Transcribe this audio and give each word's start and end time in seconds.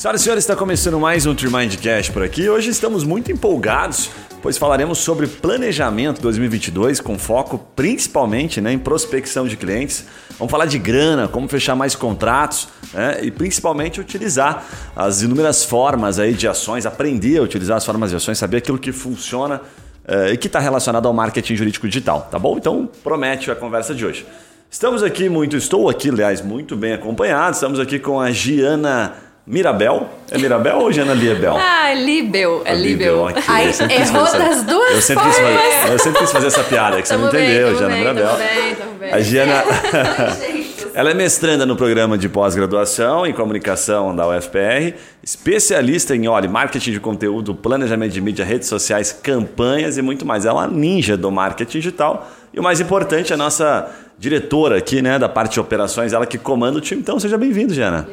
Senhoras 0.00 0.22
e 0.22 0.24
senhores, 0.24 0.44
está 0.44 0.56
começando 0.56 0.98
mais 0.98 1.26
um 1.26 1.34
Trimind 1.34 1.76
Cash 1.76 2.08
por 2.08 2.22
aqui. 2.22 2.48
Hoje 2.48 2.70
estamos 2.70 3.04
muito 3.04 3.30
empolgados, 3.30 4.10
pois 4.40 4.56
falaremos 4.56 4.96
sobre 4.96 5.26
planejamento 5.26 6.22
2022 6.22 7.02
com 7.02 7.18
foco 7.18 7.58
principalmente 7.76 8.62
né, 8.62 8.72
em 8.72 8.78
prospecção 8.78 9.46
de 9.46 9.58
clientes. 9.58 10.06
Vamos 10.38 10.50
falar 10.50 10.64
de 10.64 10.78
grana, 10.78 11.28
como 11.28 11.46
fechar 11.48 11.76
mais 11.76 11.94
contratos 11.94 12.68
né, 12.94 13.18
e 13.20 13.30
principalmente 13.30 14.00
utilizar 14.00 14.64
as 14.96 15.20
inúmeras 15.20 15.66
formas 15.66 16.18
aí 16.18 16.32
de 16.32 16.48
ações, 16.48 16.86
aprender 16.86 17.36
a 17.36 17.42
utilizar 17.42 17.76
as 17.76 17.84
formas 17.84 18.08
de 18.08 18.16
ações, 18.16 18.38
saber 18.38 18.56
aquilo 18.56 18.78
que 18.78 18.92
funciona 18.92 19.60
uh, 20.08 20.32
e 20.32 20.36
que 20.38 20.46
está 20.46 20.60
relacionado 20.60 21.08
ao 21.08 21.12
marketing 21.12 21.56
jurídico 21.56 21.86
digital, 21.86 22.26
tá 22.30 22.38
bom? 22.38 22.56
Então 22.56 22.88
promete 23.04 23.50
a 23.50 23.54
conversa 23.54 23.94
de 23.94 24.06
hoje. 24.06 24.26
Estamos 24.70 25.02
aqui 25.02 25.28
muito, 25.28 25.58
estou 25.58 25.90
aqui, 25.90 26.08
aliás, 26.08 26.40
muito 26.40 26.74
bem 26.74 26.94
acompanhado. 26.94 27.52
Estamos 27.52 27.78
aqui 27.78 27.98
com 27.98 28.18
a 28.18 28.30
Giana 28.30 29.28
Mirabel? 29.50 30.08
É 30.30 30.38
Mirabel 30.38 30.78
ou 30.78 30.92
Jana 30.92 31.12
Liebel? 31.12 31.56
Ah, 31.60 31.92
Libel. 31.92 32.62
É 32.64 32.72
Libel. 32.72 33.26
Aqui. 33.26 33.42
Ai, 33.48 33.74
errou 33.90 34.24
das 34.24 34.62
duas 34.62 34.92
eu 34.92 35.02
sempre, 35.02 35.24
fazer, 35.24 35.90
eu 35.90 35.98
sempre 35.98 36.20
quis 36.20 36.30
fazer 36.30 36.46
essa 36.46 36.62
piada, 36.62 37.02
que 37.02 37.08
você 37.08 37.16
não 37.16 37.26
entendeu, 37.26 37.68
bem, 37.70 37.76
Jana 37.76 37.88
bem, 37.88 37.98
Mirabel. 37.98 38.26
tamo 38.28 38.38
bem, 38.38 38.74
tamo 38.76 38.92
bem. 39.00 39.12
A 39.12 39.20
Giana... 39.20 39.64
Ela 40.92 41.10
é 41.10 41.14
mestranda 41.14 41.64
no 41.64 41.76
programa 41.76 42.18
de 42.18 42.28
pós-graduação 42.28 43.24
em 43.26 43.32
comunicação 43.32 44.14
da 44.14 44.28
UFPR, 44.28 44.94
especialista 45.22 46.14
em 46.14 46.28
olha, 46.28 46.48
marketing 46.48 46.92
de 46.92 47.00
conteúdo, 47.00 47.54
planejamento 47.54 48.12
de 48.12 48.20
mídia, 48.20 48.44
redes 48.44 48.68
sociais, 48.68 49.12
campanhas 49.12 49.96
e 49.96 50.02
muito 50.02 50.26
mais. 50.26 50.44
Ela 50.44 50.62
é 50.62 50.66
uma 50.66 50.72
ninja 50.72 51.16
do 51.16 51.30
marketing 51.30 51.78
digital 51.78 52.28
e 52.52 52.58
o 52.58 52.62
mais 52.62 52.80
importante, 52.80 53.32
a 53.32 53.36
nossa 53.36 53.88
diretora 54.18 54.78
aqui, 54.78 55.00
né, 55.00 55.18
da 55.18 55.28
parte 55.28 55.54
de 55.54 55.60
operações, 55.60 56.12
ela 56.12 56.26
que 56.26 56.38
comanda 56.38 56.78
o 56.78 56.80
time. 56.80 57.00
Então, 57.00 57.18
seja 57.18 57.38
bem-vindo, 57.38 57.72
Giana. 57.72 58.08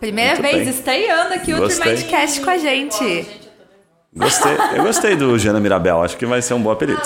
Primeira 0.00 0.34
Muito 0.34 0.42
vez 0.42 0.58
bem. 0.58 0.68
estreando 0.68 1.34
aqui 1.34 1.52
o 1.52 1.58
Gostei. 1.58 1.94
Tremendcast 1.94 2.40
com 2.40 2.50
a 2.50 2.58
gente. 2.58 3.26
Gostei, 4.14 4.52
eu 4.74 4.82
gostei 4.82 5.16
do 5.16 5.38
Giana 5.38 5.60
Mirabel, 5.60 6.02
acho 6.02 6.16
que 6.16 6.24
vai 6.24 6.40
ser 6.40 6.54
um 6.54 6.60
bom 6.60 6.70
apelido. 6.70 7.00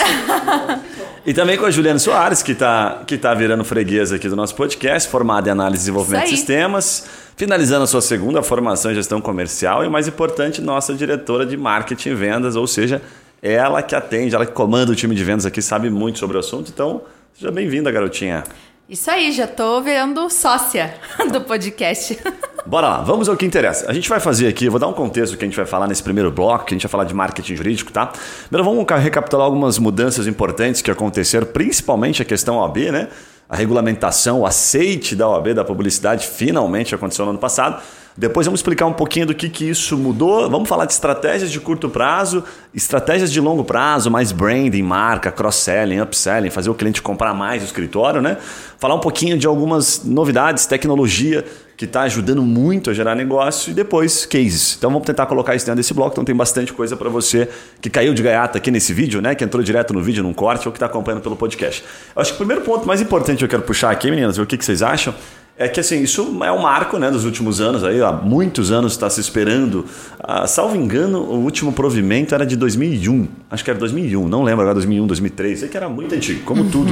E 1.25 1.33
também 1.33 1.57
com 1.57 1.65
a 1.65 1.71
Juliana 1.71 1.99
Soares, 1.99 2.43
que 2.43 2.53
está 2.53 3.03
que 3.07 3.17
tá 3.17 3.33
virando 3.33 3.65
freguesa 3.65 4.17
aqui 4.17 4.29
do 4.29 4.35
nosso 4.35 4.55
podcast, 4.55 5.09
formada 5.09 5.49
em 5.49 5.53
análise 5.53 5.83
e 5.83 5.85
desenvolvimento 5.85 6.25
de 6.25 6.31
sistemas, 6.31 7.07
finalizando 7.37 7.85
a 7.85 7.87
sua 7.87 8.01
segunda 8.01 8.43
formação 8.43 8.91
em 8.91 8.95
gestão 8.95 9.21
comercial 9.21 9.85
e, 9.85 9.87
o 9.87 9.91
mais 9.91 10.09
importante, 10.09 10.61
nossa 10.61 10.95
diretora 10.95 11.47
de 11.47 11.57
marketing 11.57 12.09
e 12.11 12.15
vendas, 12.15 12.57
ou 12.57 12.67
seja, 12.67 13.01
ela 13.41 13.83
que 13.83 13.95
atende, 13.95 14.35
ela 14.35 14.47
que 14.47 14.53
comanda 14.53 14.91
o 14.91 14.97
time 14.97 15.15
de 15.15 15.23
vendas 15.23 15.47
aqui, 15.47 15.63
sabe 15.63 15.91
muito 15.91 16.19
sobre 16.19 16.37
o 16.37 16.41
assunto. 16.41 16.71
Então, 16.73 17.03
seja 17.35 17.53
bem-vinda, 17.53 17.91
garotinha. 17.91 18.43
Isso 18.89 19.11
aí, 19.11 19.31
já 19.33 19.47
tô 19.47 19.81
virando 19.81 20.29
sócia 20.29 20.95
do 21.33 21.41
podcast. 21.43 22.19
Bora 22.65 22.89
lá, 22.89 23.01
vamos 23.03 23.29
ao 23.29 23.37
que 23.37 23.45
interessa. 23.45 23.91
A 23.91 23.93
gente 23.93 24.09
vai 24.09 24.21
fazer 24.21 24.47
aqui, 24.47 24.67
eu 24.67 24.71
vou 24.71 24.79
dar 24.79 24.87
um 24.87 24.93
contexto 24.93 25.37
que 25.37 25.45
a 25.45 25.49
gente 25.49 25.57
vai 25.57 25.67
falar 25.67 25.89
nesse 25.89 26.03
primeiro 26.03 26.31
bloco, 26.31 26.65
que 26.65 26.75
a 26.75 26.77
gente 26.77 26.83
vai 26.83 26.91
falar 26.91 27.05
de 27.05 27.13
marketing 27.15 27.57
jurídico, 27.57 27.91
tá? 27.93 28.13
Primeiro 28.49 28.65
vamos 28.71 28.85
ca- 28.87 28.97
recapitular 28.97 29.45
algumas 29.45 29.79
mudanças 29.79 30.27
importantes 30.29 30.81
que 30.81 30.91
aconteceram, 30.91 31.47
principalmente 31.47 32.23
a 32.23 32.25
questão 32.25 32.57
OAB, 32.59 32.77
né? 32.93 33.09
A 33.49 33.57
regulamentação, 33.57 34.41
o 34.41 34.47
aceite 34.47 35.17
da 35.17 35.29
OAB, 35.29 35.55
da 35.55 35.65
publicidade, 35.65 36.27
finalmente 36.27 36.95
aconteceu 36.95 37.25
no 37.25 37.33
ano 37.33 37.39
passado. 37.41 37.83
Depois 38.17 38.47
vamos 38.47 38.61
explicar 38.61 38.87
um 38.87 38.93
pouquinho 38.93 39.27
do 39.27 39.35
que, 39.35 39.49
que 39.49 39.69
isso 39.69 39.97
mudou. 39.97 40.49
Vamos 40.51 40.69
falar 40.69 40.85
de 40.85 40.93
estratégias 40.93 41.51
de 41.51 41.59
curto 41.59 41.89
prazo, 41.89 42.45
estratégias 42.75 43.33
de 43.33 43.41
longo 43.41 43.65
prazo, 43.65 44.11
mais 44.11 44.33
branding, 44.33 44.83
marca, 44.83 45.33
cross-selling, 45.33 46.01
upselling, 46.01 46.51
fazer 46.51 46.69
o 46.69 46.75
cliente 46.75 47.01
comprar 47.01 47.33
mais 47.33 47.63
o 47.63 47.65
escritório, 47.65 48.21
né? 48.21 48.37
Falar 48.79 48.95
um 48.95 49.01
pouquinho 49.01 49.39
de 49.39 49.47
algumas 49.47 50.05
novidades, 50.05 50.67
tecnologia 50.67 51.45
que 51.75 51.87
está 51.87 52.03
ajudando 52.03 52.43
muito 52.43 52.91
a 52.91 52.95
gerar 52.95 53.15
negócio 53.15 53.71
e 53.71 53.75
depois 53.75 54.27
cases. 54.27 54.77
Então 54.77 54.91
vamos 54.91 55.07
tentar 55.07 55.25
colocar 55.27 55.55
isso 55.55 55.65
dentro 55.65 55.79
desse 55.79 55.95
bloco. 55.95 56.13
Então 56.13 56.25
tem 56.25 56.35
bastante 56.35 56.73
coisa 56.73 56.97
para 56.97 57.09
você 57.09 57.49
que 57.81 57.89
caiu 57.89 58.13
de 58.13 58.23
gaiata 58.23 58.59
aqui 58.59 58.71
nesse 58.71 58.93
vídeo, 58.93 59.23
né? 59.23 59.35
Que 59.35 59.43
entrou 59.43 59.63
direto 59.63 59.95
no 59.95 60.03
vídeo, 60.03 60.23
num 60.23 60.35
corte 60.35 60.69
ou 60.69 60.73
que 60.73 60.77
está 60.77 60.87
acompanhando 60.87 61.23
pelo 61.23 61.35
podcast. 61.35 61.83
Eu 62.15 62.21
acho 62.21 62.33
que 62.33 62.35
o 62.35 62.39
primeiro 62.39 62.63
ponto 62.63 62.87
mais 62.87 63.01
importante 63.01 63.39
que 63.39 63.45
eu 63.45 63.49
quero 63.49 63.63
puxar 63.63 63.91
aqui, 63.91 64.11
meninas, 64.11 64.37
ver 64.37 64.43
o 64.43 64.47
que, 64.47 64.59
que 64.59 64.65
vocês 64.65 64.83
acham. 64.83 65.15
É 65.57 65.69
que 65.69 65.79
assim, 65.79 66.03
isso 66.03 66.39
é 66.43 66.51
um 66.51 66.63
marco 66.63 66.99
né, 66.99 67.11
dos 67.11 67.25
últimos 67.27 67.61
anos, 67.61 67.85
aí, 67.85 68.01
há 68.03 68.11
muitos 68.11 68.73
anos 68.73 68.93
está 68.93 69.09
se 69.11 69.21
esperando. 69.21 69.85
Ah, 70.19 70.47
salvo 70.47 70.75
engano, 70.75 71.21
o 71.21 71.37
último 71.45 71.73
provimento 71.73 72.35
era 72.35 72.45
de 72.47 72.57
2001. 72.57 73.29
Acho 73.51 73.63
que 73.63 73.71
era 73.71 73.79
2001, 73.79 74.29
não 74.29 74.43
lembro 74.43 74.63
agora, 74.63 74.75
2001, 74.75 75.07
2003. 75.07 75.61
Sei 75.61 75.69
que 75.69 75.77
era 75.77 75.89
muito 75.91 76.15
antigo, 76.15 76.43
como 76.45 76.65
tudo. 76.71 76.91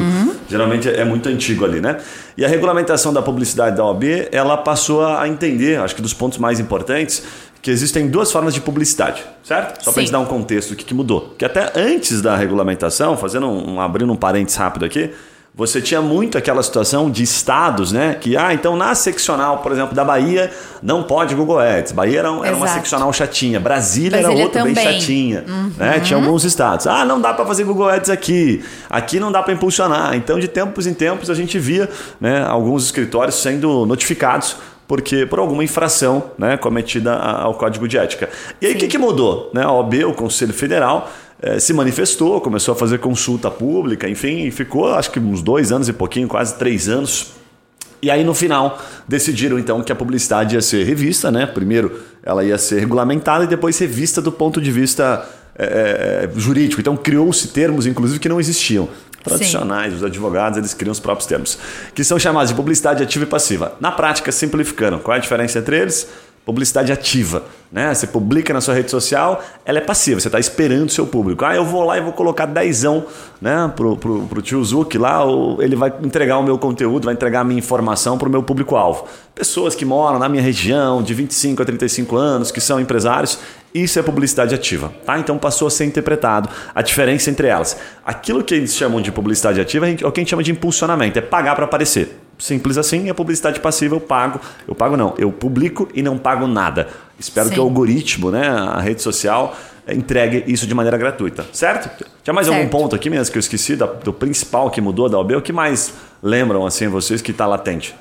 Geralmente 0.49 0.89
é 0.89 1.05
muito 1.05 1.29
antigo 1.29 1.65
ali, 1.65 1.81
né? 1.81 1.97
E 2.37 2.45
a 2.45 2.49
regulamentação 2.49 3.13
da 3.13 3.23
publicidade 3.23 3.77
da 3.77 3.85
OAB, 3.85 4.05
ela 4.31 4.57
passou 4.59 5.05
a 5.07 5.27
entender, 5.27 5.81
acho 5.81 5.97
que 5.97 6.03
dos 6.03 6.13
pontos 6.15 6.39
mais 6.39 6.61
importantes, 6.61 7.23
que 7.63 7.71
existem 7.71 8.09
duas 8.09 8.31
formas 8.31 8.55
de 8.55 8.61
publicidade, 8.61 9.23
certo? 9.43 9.83
Só 9.85 9.91
para 9.91 10.01
gente 10.03 10.13
dar 10.13 10.21
um 10.21 10.25
contexto 10.27 10.71
do 10.71 10.77
que, 10.77 10.85
que 10.85 10.95
mudou. 10.95 11.35
Que 11.37 11.45
até 11.47 11.73
antes 11.75 12.21
da 12.23 12.37
regulamentação, 12.37 13.17
fazendo 13.17 13.47
um, 13.49 13.75
um- 13.75 13.81
abrindo 13.81 14.13
um 14.13 14.17
parênteses 14.17 14.57
rápido 14.59 14.85
aqui, 14.85 15.11
você 15.55 15.81
tinha 15.83 16.01
muito 16.01 16.39
aquela 16.39 16.63
situação 16.63 17.11
de 17.11 17.23
estados, 17.23 17.93
né? 17.93 18.17
Que, 18.19 18.37
ah, 18.37 18.55
então 18.55 18.77
na 18.77 18.95
seccional, 18.95 19.59
por 19.59 19.73
exemplo, 19.73 19.95
da 19.95 20.05
Bahia, 20.05 20.51
não 20.83 21.03
pode 21.03 21.35
Google 21.35 21.59
Ads. 21.59 21.93
Bahia 21.93 22.21
era, 22.21 22.33
um- 22.33 22.45
era 22.45 22.57
uma 22.57 22.69
seccional 22.69 23.13
chatinha. 23.13 23.59
Brasília, 23.61 24.17
era 24.17 24.23
Brasília 24.29 24.45
outra 24.45 24.63
bem 24.65 24.75
também. 24.75 24.87
Uhum. 24.95 25.01
chatinha. 25.01 25.45
Né? 25.77 26.01
Tinha 26.01 26.19
alguns 26.19 26.45
estados. 26.45 26.87
Ah, 26.87 27.05
não 27.05 27.21
dá 27.21 27.35
para 27.35 27.45
fazer 27.45 27.65
Google 27.65 27.89
Ads 27.89 28.09
aqui. 28.11 28.65
Aqui 28.89 29.19
não 29.21 29.31
dá 29.33 29.43
para 29.43 29.53
impulsionar. 29.53 30.15
Então, 30.15 30.39
de 30.39 30.49
tempos 30.49 30.87
em 30.87 30.95
tempos, 30.95 31.29
a 31.29 31.35
gente 31.35 31.59
via 31.59 31.89
né, 32.21 32.43
alguns 32.47 32.85
escritórios 32.85 33.35
sendo 33.35 33.85
notificados 33.85 34.57
porque 34.89 35.25
por 35.25 35.39
alguma 35.39 35.63
infração 35.63 36.33
né, 36.37 36.57
cometida 36.57 37.15
ao 37.15 37.55
código 37.55 37.87
de 37.87 37.97
ética. 37.97 38.29
E 38.61 38.67
aí 38.67 38.73
o 38.75 38.77
que, 38.77 38.89
que 38.89 38.99
mudou? 38.99 39.49
Né? 39.55 39.63
A 39.63 39.71
OAB, 39.71 40.05
o 40.05 40.15
Conselho 40.15 40.53
Federal, 40.53 41.09
eh, 41.43 41.59
se 41.59 41.73
manifestou, 41.73 42.41
começou 42.41 42.73
a 42.73 42.77
fazer 42.77 42.99
consulta 42.99 43.51
pública, 43.51 44.09
enfim, 44.09 44.47
e 44.47 44.51
ficou 44.51 44.93
acho 44.93 45.11
que 45.11 45.19
uns 45.19 45.43
dois 45.43 45.73
anos 45.73 45.89
e 45.89 45.93
pouquinho, 45.93 46.29
quase 46.29 46.55
três 46.57 46.89
anos. 46.89 47.33
E 48.03 48.11
aí 48.11 48.25
no 48.25 48.35
final 48.35 48.79
decidiram 49.07 49.59
então 49.59 49.83
que 49.83 49.93
a 49.93 49.95
publicidade 49.95 50.55
ia 50.55 50.63
ser 50.63 50.85
revista, 50.85 51.31
né? 51.31 51.47
Primeiro 51.47 52.01
ela 52.23 52.45
ia 52.45 52.59
ser 52.59 52.81
regulamentada 52.81 53.45
e 53.45 53.47
depois 53.47 53.79
revista 53.79 54.23
do 54.23 54.33
ponto 54.33 54.61
de 54.61 54.71
vista 54.71 55.27
eh, 55.59 56.25
eh, 56.25 56.31
jurídico. 56.39 56.81
Então 56.81 56.97
criou-se 56.97 57.49
termos, 57.49 57.87
inclusive, 57.87 58.19
que 58.19 58.29
não 58.29 58.41
existiam. 58.41 58.89
Tradicionais, 59.23 59.93
os 59.93 60.03
advogados 60.03 60.57
eles 60.57 60.73
criam 60.73 60.93
os 60.93 61.01
próprios 61.01 61.27
termos, 61.27 61.59
que 61.95 62.03
são 62.03 62.19
chamados 62.19 62.49
de 62.49 62.55
publicidade 62.57 63.03
ativa 63.03 63.25
e 63.25 63.29
passiva. 63.29 63.75
Na 63.79 63.93
prática, 63.93 64.33
simplificando, 64.33 64.99
qual 64.99 65.15
é 65.15 65.19
a 65.19 65.21
diferença 65.21 65.59
entre 65.59 65.79
eles? 65.79 66.09
Publicidade 66.51 66.91
ativa, 66.91 67.45
né? 67.71 67.95
Você 67.95 68.09
publica 68.09 68.53
na 68.53 68.61
sua 68.61 68.75
rede 68.75 68.91
social, 68.91 69.41
ela 69.65 69.79
é 69.79 69.81
passiva, 69.81 70.19
você 70.19 70.27
está 70.27 70.41
esperando 70.41 70.89
o 70.89 70.91
seu 70.91 71.07
público. 71.07 71.45
Ah, 71.45 71.55
eu 71.55 71.65
vou 71.65 71.85
lá 71.85 71.97
e 71.97 72.01
vou 72.01 72.13
colocar 72.13 72.45
dezão 72.45 73.07
né, 73.41 73.73
pro, 73.77 73.97
pro, 73.97 74.23
pro 74.23 74.43
tio 74.43 74.65
Zuc 74.65 74.99
lá, 74.99 75.21
ele 75.61 75.77
vai 75.77 75.93
entregar 76.03 76.39
o 76.39 76.43
meu 76.43 76.59
conteúdo, 76.59 77.05
vai 77.05 77.15
entregar 77.15 77.43
a 77.43 77.45
minha 77.45 77.61
informação 77.61 78.19
para 78.19 78.29
o 78.29 78.33
meu 78.33 78.43
público-alvo. 78.43 79.07
Pessoas 79.33 79.77
que 79.77 79.85
moram 79.85 80.19
na 80.19 80.29
minha 80.29 80.43
região, 80.43 81.05
de 81.05 81.15
25 81.15 81.63
a 81.63 81.65
35 81.65 82.17
anos, 82.17 82.51
que 82.51 82.61
são 82.61 82.81
empresários, 82.81 83.39
isso 83.73 83.97
é 83.97 84.03
publicidade 84.03 84.53
ativa, 84.53 84.93
tá? 85.07 85.21
Então 85.21 85.39
passou 85.39 85.69
a 85.69 85.71
ser 85.71 85.85
interpretado 85.85 86.49
a 86.75 86.83
diferença 86.83 87.31
entre 87.31 87.47
elas. 87.47 87.77
Aquilo 88.05 88.43
que 88.43 88.57
eles 88.57 88.75
chamam 88.75 89.01
de 89.01 89.13
publicidade 89.13 89.61
ativa 89.61 89.89
é 89.89 89.93
o 89.93 90.11
que 90.11 90.19
a 90.19 90.23
gente 90.23 90.31
chama 90.31 90.43
de 90.43 90.51
impulsionamento, 90.51 91.17
é 91.17 91.23
pagar 91.23 91.55
para 91.55 91.67
aparecer. 91.67 92.19
Simples 92.41 92.79
assim, 92.79 93.09
a 93.11 93.15
publicidade 93.15 93.61
passiva 93.61 93.95
eu 93.95 94.01
pago. 94.01 94.41
Eu 94.67 94.75
pago 94.75 94.97
não, 94.97 95.15
eu 95.19 95.31
publico 95.31 95.89
e 95.95 96.03
não 96.03 96.17
pago 96.19 96.47
nada. 96.47 96.89
Espero 97.19 97.49
Sim. 97.49 97.55
que 97.55 97.61
o 97.61 97.63
algoritmo, 97.63 98.31
né, 98.31 98.49
a 98.49 98.81
rede 98.81 99.03
social, 99.03 99.55
eh, 99.87 99.95
entregue 99.95 100.43
isso 100.47 100.67
de 100.67 100.75
maneira 100.75 100.97
gratuita. 100.97 101.45
Certo? 101.53 102.05
Tinha 102.25 102.33
mais 102.35 102.49
algum 102.49 102.61
Certo. 102.61 102.71
ponto 102.71 102.97
aqui 102.97 103.11
mesmo 103.11 103.31
que 103.31 103.39
eu 103.39 103.41
esqueci 103.41 103.77
da- 103.77 103.87
do 103.87 104.13
principal 104.13 104.71
que 104.71 104.81
mudou 104.81 105.09
da 105.09 105.19
OB? 105.19 105.37
O 105.37 105.43
que 105.43 105.53
mais 105.53 105.93
lembram 106.23 106.65
assim 106.67 106.89
vocês 106.89 107.21
que 107.21 107.31
está 107.31 107.47
latente? 107.47 107.95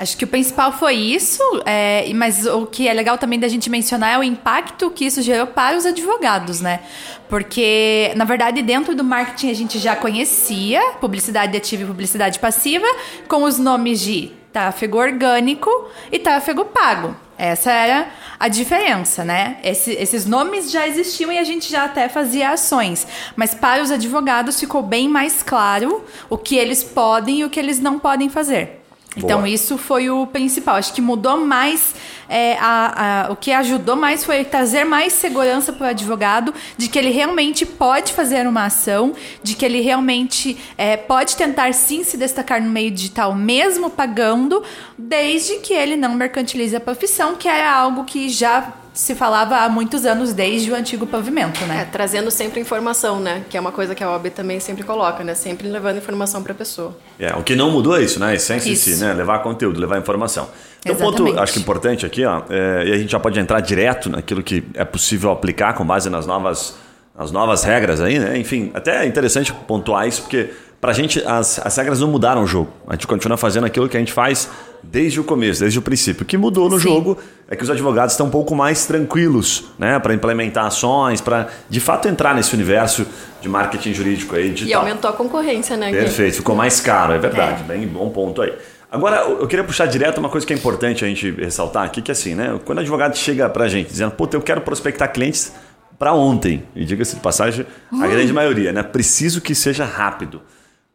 Acho 0.00 0.16
que 0.16 0.24
o 0.24 0.28
principal 0.28 0.72
foi 0.72 0.94
isso, 0.94 1.42
é, 1.66 2.10
mas 2.14 2.46
o 2.46 2.64
que 2.64 2.88
é 2.88 2.92
legal 2.94 3.18
também 3.18 3.38
da 3.38 3.48
gente 3.48 3.68
mencionar 3.68 4.14
é 4.14 4.18
o 4.18 4.22
impacto 4.22 4.90
que 4.90 5.04
isso 5.04 5.20
gerou 5.20 5.46
para 5.46 5.76
os 5.76 5.84
advogados, 5.84 6.62
né? 6.62 6.80
Porque, 7.28 8.10
na 8.16 8.24
verdade, 8.24 8.62
dentro 8.62 8.94
do 8.94 9.04
marketing 9.04 9.50
a 9.50 9.54
gente 9.54 9.78
já 9.78 9.94
conhecia 9.94 10.80
publicidade 11.02 11.54
ativa 11.54 11.82
e 11.82 11.86
publicidade 11.86 12.38
passiva 12.38 12.86
com 13.28 13.42
os 13.44 13.58
nomes 13.58 14.00
de 14.00 14.32
tráfego 14.50 14.96
orgânico 14.96 15.70
e 16.10 16.18
tráfego 16.18 16.64
pago. 16.64 17.14
Essa 17.36 17.70
era 17.70 18.08
a 18.38 18.48
diferença, 18.48 19.22
né? 19.22 19.58
Esse- 19.62 19.92
esses 19.92 20.24
nomes 20.24 20.70
já 20.70 20.88
existiam 20.88 21.30
e 21.30 21.38
a 21.38 21.44
gente 21.44 21.70
já 21.70 21.84
até 21.84 22.08
fazia 22.08 22.50
ações. 22.50 23.06
Mas 23.36 23.54
para 23.54 23.82
os 23.82 23.90
advogados 23.90 24.58
ficou 24.58 24.82
bem 24.82 25.08
mais 25.08 25.42
claro 25.42 26.02
o 26.30 26.38
que 26.38 26.56
eles 26.56 26.82
podem 26.82 27.40
e 27.40 27.44
o 27.44 27.50
que 27.50 27.60
eles 27.60 27.78
não 27.78 27.98
podem 27.98 28.30
fazer. 28.30 28.79
Então, 29.16 29.38
Boa. 29.38 29.48
isso 29.48 29.76
foi 29.76 30.08
o 30.08 30.24
principal. 30.26 30.76
Acho 30.76 30.92
que 30.92 31.00
mudou 31.00 31.36
mais. 31.44 31.94
é, 32.32 32.56
a- 32.60 33.24
a- 33.26 33.32
o 33.32 33.34
que 33.34 33.50
ajudou 33.50 33.96
mais 33.96 34.24
foi 34.24 34.44
trazer 34.44 34.84
mais 34.84 35.12
segurança 35.14 35.72
para 35.72 35.88
o 35.88 35.90
advogado 35.90 36.54
de 36.76 36.86
que 36.88 36.96
ele 36.96 37.10
realmente 37.10 37.66
pode 37.66 38.12
fazer 38.12 38.46
uma 38.46 38.66
ação, 38.66 39.12
de 39.42 39.56
que 39.56 39.64
ele 39.64 39.80
realmente 39.80 40.56
é, 40.78 40.96
pode 40.96 41.34
tentar 41.34 41.74
sim 41.74 42.04
se 42.04 42.16
destacar 42.16 42.62
no 42.62 42.70
meio 42.70 42.88
digital, 42.92 43.34
mesmo 43.34 43.90
pagando, 43.90 44.62
desde 44.96 45.56
que 45.58 45.72
ele 45.74 45.96
não 45.96 46.14
mercantilize 46.14 46.76
a 46.76 46.78
profissão, 46.80 47.34
que 47.34 47.48
era 47.48 47.68
algo 47.72 48.04
que 48.04 48.28
já 48.28 48.72
se 49.00 49.14
falava 49.14 49.56
há 49.56 49.68
muitos 49.70 50.04
anos, 50.04 50.34
desde 50.34 50.70
o 50.70 50.74
antigo 50.74 51.06
pavimento, 51.06 51.64
É, 51.64 51.66
né? 51.66 51.88
trazendo 51.90 52.30
sempre 52.30 52.60
informação, 52.60 53.18
né? 53.18 53.42
Que 53.48 53.56
é 53.56 53.60
uma 53.60 53.72
coisa 53.72 53.94
que 53.94 54.04
a 54.04 54.10
OAB 54.10 54.26
também 54.26 54.60
sempre 54.60 54.84
coloca, 54.84 55.24
né? 55.24 55.34
Sempre 55.34 55.68
levando 55.68 55.96
informação 55.96 56.42
para 56.42 56.52
a 56.52 56.54
pessoa. 56.54 56.94
É, 57.18 57.34
o 57.34 57.42
que 57.42 57.56
não 57.56 57.70
mudou 57.70 57.96
é 57.96 58.02
isso, 58.02 58.20
né? 58.20 58.26
A 58.26 58.34
essência 58.34 58.68
em 58.68 58.74
si, 58.76 58.90
Isso. 58.90 59.02
né? 59.02 59.14
Levar 59.14 59.38
conteúdo, 59.38 59.80
levar 59.80 59.96
informação. 59.98 60.50
Então, 60.80 60.94
um 60.94 60.98
ponto, 60.98 61.14
Exatamente. 61.22 61.42
acho 61.42 61.52
que 61.54 61.58
importante 61.60 62.04
aqui, 62.04 62.26
ó, 62.26 62.42
é, 62.50 62.88
e 62.88 62.92
a 62.92 62.98
gente 62.98 63.10
já 63.10 63.18
pode 63.18 63.40
entrar 63.40 63.60
direto 63.60 64.10
naquilo 64.10 64.42
que 64.42 64.62
é 64.74 64.84
possível 64.84 65.30
aplicar 65.30 65.72
com 65.72 65.84
base 65.84 66.10
nas 66.10 66.26
novas, 66.26 66.74
nas 67.18 67.32
novas 67.32 67.64
regras 67.64 68.02
aí, 68.02 68.18
né? 68.18 68.36
Enfim, 68.36 68.70
até 68.74 69.02
é 69.02 69.06
interessante 69.06 69.50
pontuar 69.66 70.06
isso, 70.06 70.20
porque 70.22 70.50
pra 70.80 70.92
gente 70.92 71.22
as, 71.26 71.58
as 71.64 71.76
regras 71.76 72.00
não 72.00 72.08
mudaram 72.08 72.42
o 72.42 72.46
jogo. 72.46 72.70
A 72.86 72.94
gente 72.94 73.06
continua 73.06 73.36
fazendo 73.36 73.64
aquilo 73.66 73.88
que 73.88 73.96
a 73.96 74.00
gente 74.00 74.12
faz 74.12 74.48
desde 74.82 75.20
o 75.20 75.24
começo, 75.24 75.60
desde 75.60 75.78
o 75.78 75.82
princípio. 75.82 76.22
O 76.22 76.26
que 76.26 76.38
mudou 76.38 76.68
no 76.68 76.78
Sim. 76.78 76.88
jogo 76.88 77.18
é 77.48 77.54
que 77.54 77.62
os 77.62 77.68
advogados 77.70 78.14
estão 78.14 78.26
um 78.26 78.30
pouco 78.30 78.54
mais 78.54 78.86
tranquilos, 78.86 79.64
né? 79.78 79.98
Para 79.98 80.14
implementar 80.14 80.64
ações, 80.66 81.20
para 81.20 81.48
de 81.68 81.80
fato 81.80 82.08
entrar 82.08 82.34
nesse 82.34 82.54
universo 82.54 83.06
de 83.40 83.48
marketing 83.48 83.92
jurídico 83.92 84.34
aí 84.36 84.48
E 84.48 84.52
digital. 84.52 84.80
aumentou 84.82 85.10
a 85.10 85.12
concorrência, 85.12 85.76
né? 85.76 85.90
Perfeito, 85.90 86.36
ficou 86.36 86.54
mais 86.56 86.80
caro, 86.80 87.12
é 87.12 87.18
verdade. 87.18 87.62
Bem 87.64 87.86
bom 87.86 88.08
ponto 88.08 88.40
aí. 88.40 88.52
Agora, 88.92 89.18
eu 89.18 89.46
queria 89.46 89.64
puxar 89.64 89.86
direto 89.86 90.18
uma 90.18 90.28
coisa 90.28 90.44
que 90.44 90.52
é 90.52 90.56
importante 90.56 91.04
a 91.04 91.08
gente 91.08 91.30
ressaltar 91.30 91.84
aqui, 91.84 92.02
que 92.02 92.10
é 92.10 92.12
assim, 92.12 92.34
né? 92.34 92.58
Quando 92.64 92.78
o 92.78 92.80
advogado 92.80 93.16
chega 93.16 93.48
pra 93.48 93.68
gente 93.68 93.88
dizendo, 93.88 94.10
puta, 94.12 94.36
eu 94.36 94.40
quero 94.42 94.62
prospectar 94.62 95.12
clientes 95.12 95.52
para 95.96 96.12
ontem, 96.12 96.64
e 96.74 96.84
diga-se 96.84 97.14
de 97.14 97.20
passagem, 97.20 97.66
a 97.92 98.06
grande 98.08 98.32
maioria, 98.32 98.72
né? 98.72 98.82
Preciso 98.82 99.40
que 99.40 99.54
seja 99.54 99.84
rápido. 99.84 100.40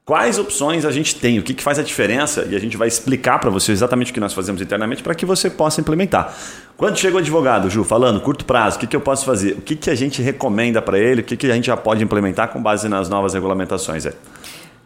Quais 0.06 0.38
opções 0.38 0.86
a 0.86 0.92
gente 0.92 1.16
tem? 1.16 1.40
O 1.40 1.42
que, 1.42 1.52
que 1.52 1.64
faz 1.64 1.80
a 1.80 1.82
diferença? 1.82 2.48
E 2.48 2.56
a 2.56 2.60
gente 2.60 2.78
vai 2.78 2.88
explicar 2.88 3.40
para 3.40 3.50
você 3.50 3.72
exatamente 3.72 4.12
o 4.12 4.14
que 4.14 4.20
nós 4.20 4.36
fazemos 4.36 4.62
internamente 4.62 5.02
para 5.02 5.16
que 5.16 5.26
você 5.26 5.50
possa 5.50 5.82
implementar. 5.82 6.32
Quando 6.78 6.96
chega 6.96 7.16
o 7.16 7.18
advogado, 7.18 7.72
Ju, 7.72 7.84
falando 7.84 8.22
curto 8.22 8.46
prazo, 8.46 8.78
o 8.78 8.80
que, 8.82 8.86
que 8.86 8.96
eu 8.96 9.02
posso 9.02 9.26
fazer? 9.26 9.54
O 9.54 9.62
que, 9.62 9.76
que 9.76 9.90
a 9.90 9.96
gente 9.96 10.22
recomenda 10.22 10.80
para 10.80 11.00
ele? 11.00 11.22
O 11.22 11.24
que, 11.24 11.36
que 11.36 11.50
a 11.50 11.56
gente 11.56 11.66
já 11.66 11.76
pode 11.76 12.04
implementar 12.04 12.50
com 12.50 12.62
base 12.62 12.88
nas 12.88 13.10
novas 13.10 13.34
regulamentações? 13.34 14.06
aí? 14.06 14.14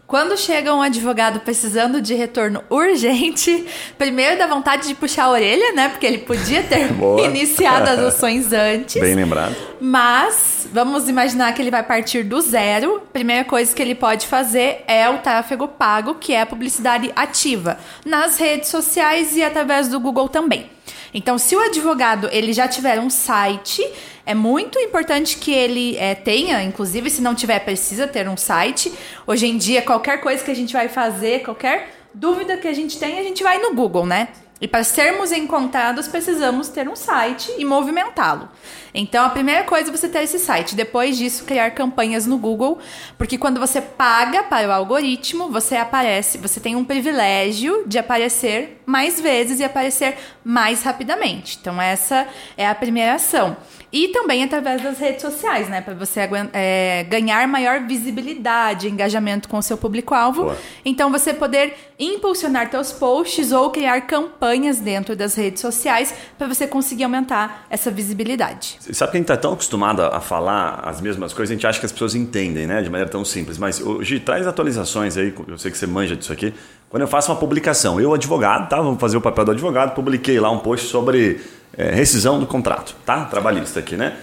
Quando 0.10 0.36
chega 0.36 0.74
um 0.74 0.82
advogado 0.82 1.40
precisando 1.42 2.02
de 2.02 2.16
retorno 2.16 2.64
urgente, 2.68 3.64
primeiro 3.96 4.40
dá 4.40 4.48
vontade 4.48 4.88
de 4.88 4.96
puxar 4.96 5.26
a 5.26 5.30
orelha, 5.30 5.72
né? 5.74 5.88
Porque 5.88 6.04
ele 6.04 6.18
podia 6.18 6.64
ter 6.64 6.88
Boa. 6.98 7.22
iniciado 7.22 7.88
as 7.88 8.00
ações 8.00 8.50
antes. 8.52 9.00
Bem 9.00 9.14
lembrado. 9.14 9.56
Mas 9.80 10.68
vamos 10.74 11.08
imaginar 11.08 11.54
que 11.54 11.62
ele 11.62 11.70
vai 11.70 11.84
partir 11.84 12.24
do 12.24 12.42
zero. 12.42 13.04
Primeira 13.14 13.46
coisa 13.46 13.72
que 13.72 13.80
ele 13.84 13.94
pode 13.94 14.26
fazer 14.26 14.84
é 14.88 15.08
o 15.08 15.20
tráfego 15.20 15.68
pago, 15.68 16.16
que 16.16 16.34
é 16.34 16.42
a 16.42 16.46
publicidade 16.48 17.12
ativa 17.16 17.78
nas 18.04 18.40
redes 18.40 18.70
sociais 18.70 19.38
e 19.38 19.44
através 19.44 19.90
do 19.90 20.00
Google 20.00 20.28
também. 20.28 20.72
Então, 21.14 21.38
se 21.38 21.56
o 21.56 21.60
advogado 21.60 22.30
ele 22.32 22.54
já 22.54 22.68
tiver 22.68 23.00
um 23.00 23.10
site, 23.10 23.86
é 24.26 24.34
muito 24.34 24.78
importante 24.80 25.38
que 25.38 25.52
ele 25.52 25.98
eh, 25.98 26.16
tenha, 26.16 26.62
inclusive 26.64 27.10
se 27.10 27.22
não 27.22 27.34
tiver, 27.34 27.60
precisa 27.60 28.08
ter 28.08 28.28
um 28.30 28.38
site. 28.38 28.94
Hoje 29.26 29.48
em 29.48 29.58
dia, 29.58 29.82
qualquer 29.82 30.22
coisa 30.22 30.44
que 30.44 30.52
a 30.52 30.56
gente 30.56 30.74
vai 30.74 30.88
fazer, 30.88 31.44
qualquer 31.44 31.96
dúvida 32.14 32.58
que 32.58 32.68
a 32.68 32.74
gente 32.74 33.00
tem, 33.00 33.20
a 33.20 33.24
gente 33.24 33.42
vai 33.42 33.58
no 33.60 33.74
Google, 33.74 34.06
né? 34.06 34.30
E 34.62 34.68
para 34.68 34.84
sermos 34.84 35.32
encontrados, 35.32 36.08
precisamos 36.08 36.68
ter 36.68 36.90
um 36.90 36.96
site 36.96 37.50
e 37.58 37.64
movimentá-lo. 37.64 38.50
Então, 38.94 39.24
a 39.24 39.30
primeira 39.30 39.64
coisa 39.64 39.90
é 39.90 39.92
você 39.96 40.10
ter 40.10 40.24
esse 40.24 40.38
site. 40.38 40.76
Depois 40.76 41.18
disso, 41.18 41.46
criar 41.46 41.72
campanhas 41.72 42.26
no 42.26 42.38
Google, 42.38 42.80
porque 43.18 43.38
quando 43.38 43.60
você 43.60 43.80
paga 43.82 44.44
para 44.44 44.68
o 44.68 44.72
algoritmo, 44.72 45.50
você 45.50 45.78
aparece, 45.78 46.38
você 46.38 46.60
tem 46.60 46.76
um 46.76 46.84
privilégio 46.84 47.84
de 47.88 47.98
aparecer 47.98 48.82
mais 48.86 49.22
vezes 49.22 49.60
e 49.60 49.64
aparecer 49.64 50.18
mais 50.44 50.84
rapidamente. 50.84 51.58
Então, 51.62 51.82
essa 51.82 52.28
é 52.58 52.68
a 52.68 52.76
primeira 52.76 53.14
ação. 53.14 53.56
E 53.92 54.10
também 54.10 54.44
através 54.44 54.82
das 54.84 55.00
redes 55.00 55.22
sociais, 55.22 55.68
né? 55.68 55.82
Para 55.82 55.96
você 55.96 56.30
é, 56.54 57.06
ganhar 57.10 57.48
maior 57.48 57.88
visibilidade, 57.88 58.88
engajamento 58.88 59.50
com 59.50 59.58
o 59.58 59.64
seu 59.64 59.78
público-alvo. 59.78 60.56
Então, 60.86 61.12
você 61.12 61.34
poder 61.34 61.74
impulsionar 61.98 62.70
seus 62.70 62.92
posts 62.92 63.52
ou 63.52 63.72
criar 63.72 64.02
campanhas 64.02 64.80
dentro 64.80 65.16
das 65.16 65.36
redes 65.36 65.62
sociais 65.62 66.14
para 66.38 66.48
você 66.48 66.68
conseguir 66.68 67.04
aumentar 67.04 67.66
essa 67.70 67.90
visibilidade. 67.90 68.78
Sabe 68.80 69.12
que 69.12 69.18
a 69.18 69.20
gente 69.20 69.32
está 69.32 69.38
tão 69.38 69.54
acostumado 69.54 70.02
a 70.02 70.22
falar 70.22 70.82
as 70.86 71.02
mesmas 71.02 71.34
coisas, 71.34 71.52
a 71.52 71.56
gente 71.56 71.66
acha 71.66 71.80
que 71.80 71.86
as 71.86 71.92
pessoas 71.92 72.14
entendem, 72.16 72.68
né? 72.68 72.82
De 72.82 72.90
maneira 72.90 73.10
tão 73.10 73.26
simples. 73.26 73.58
Mas, 73.58 73.82
Gi, 74.02 74.20
traz 74.20 74.46
atualizações 74.46 75.18
aí, 75.18 75.34
eu 75.48 75.58
sei 75.58 75.72
que 75.72 75.78
você 75.78 75.88
manja 75.88 76.16
disso 76.16 76.32
aqui. 76.32 76.54
Quando 76.90 77.02
eu 77.04 77.08
faço 77.08 77.32
uma 77.32 77.38
publicação, 77.38 78.02
eu, 78.02 78.14
advogado, 78.14 78.68
tá? 78.68 78.82
Vou 78.82 78.98
fazer 78.98 79.16
o 79.16 79.22
papel 79.22 79.46
do 79.46 79.52
advogado, 79.52 79.94
publiquei 79.94 80.40
lá 80.40 80.50
um 80.50 80.58
post 80.60 80.88
sobre 80.88 81.40
é, 81.78 81.92
rescisão 81.92 82.40
do 82.40 82.48
contrato, 82.48 82.96
tá? 83.06 83.26
Trabalhista 83.26 83.80
aqui, 83.80 83.96
né? 83.96 84.18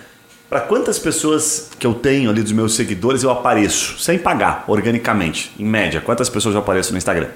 Para 0.48 0.60
quantas 0.60 0.98
pessoas 0.98 1.70
que 1.78 1.86
eu 1.86 1.94
tenho 1.94 2.30
ali 2.30 2.42
dos 2.42 2.52
meus 2.52 2.74
seguidores 2.74 3.22
eu 3.22 3.30
apareço, 3.30 3.98
sem 3.98 4.18
pagar, 4.18 4.64
organicamente, 4.66 5.52
em 5.58 5.64
média? 5.64 6.00
Quantas 6.00 6.28
pessoas 6.28 6.54
eu 6.54 6.60
apareço 6.60 6.92
no 6.92 6.98
Instagram? 6.98 7.28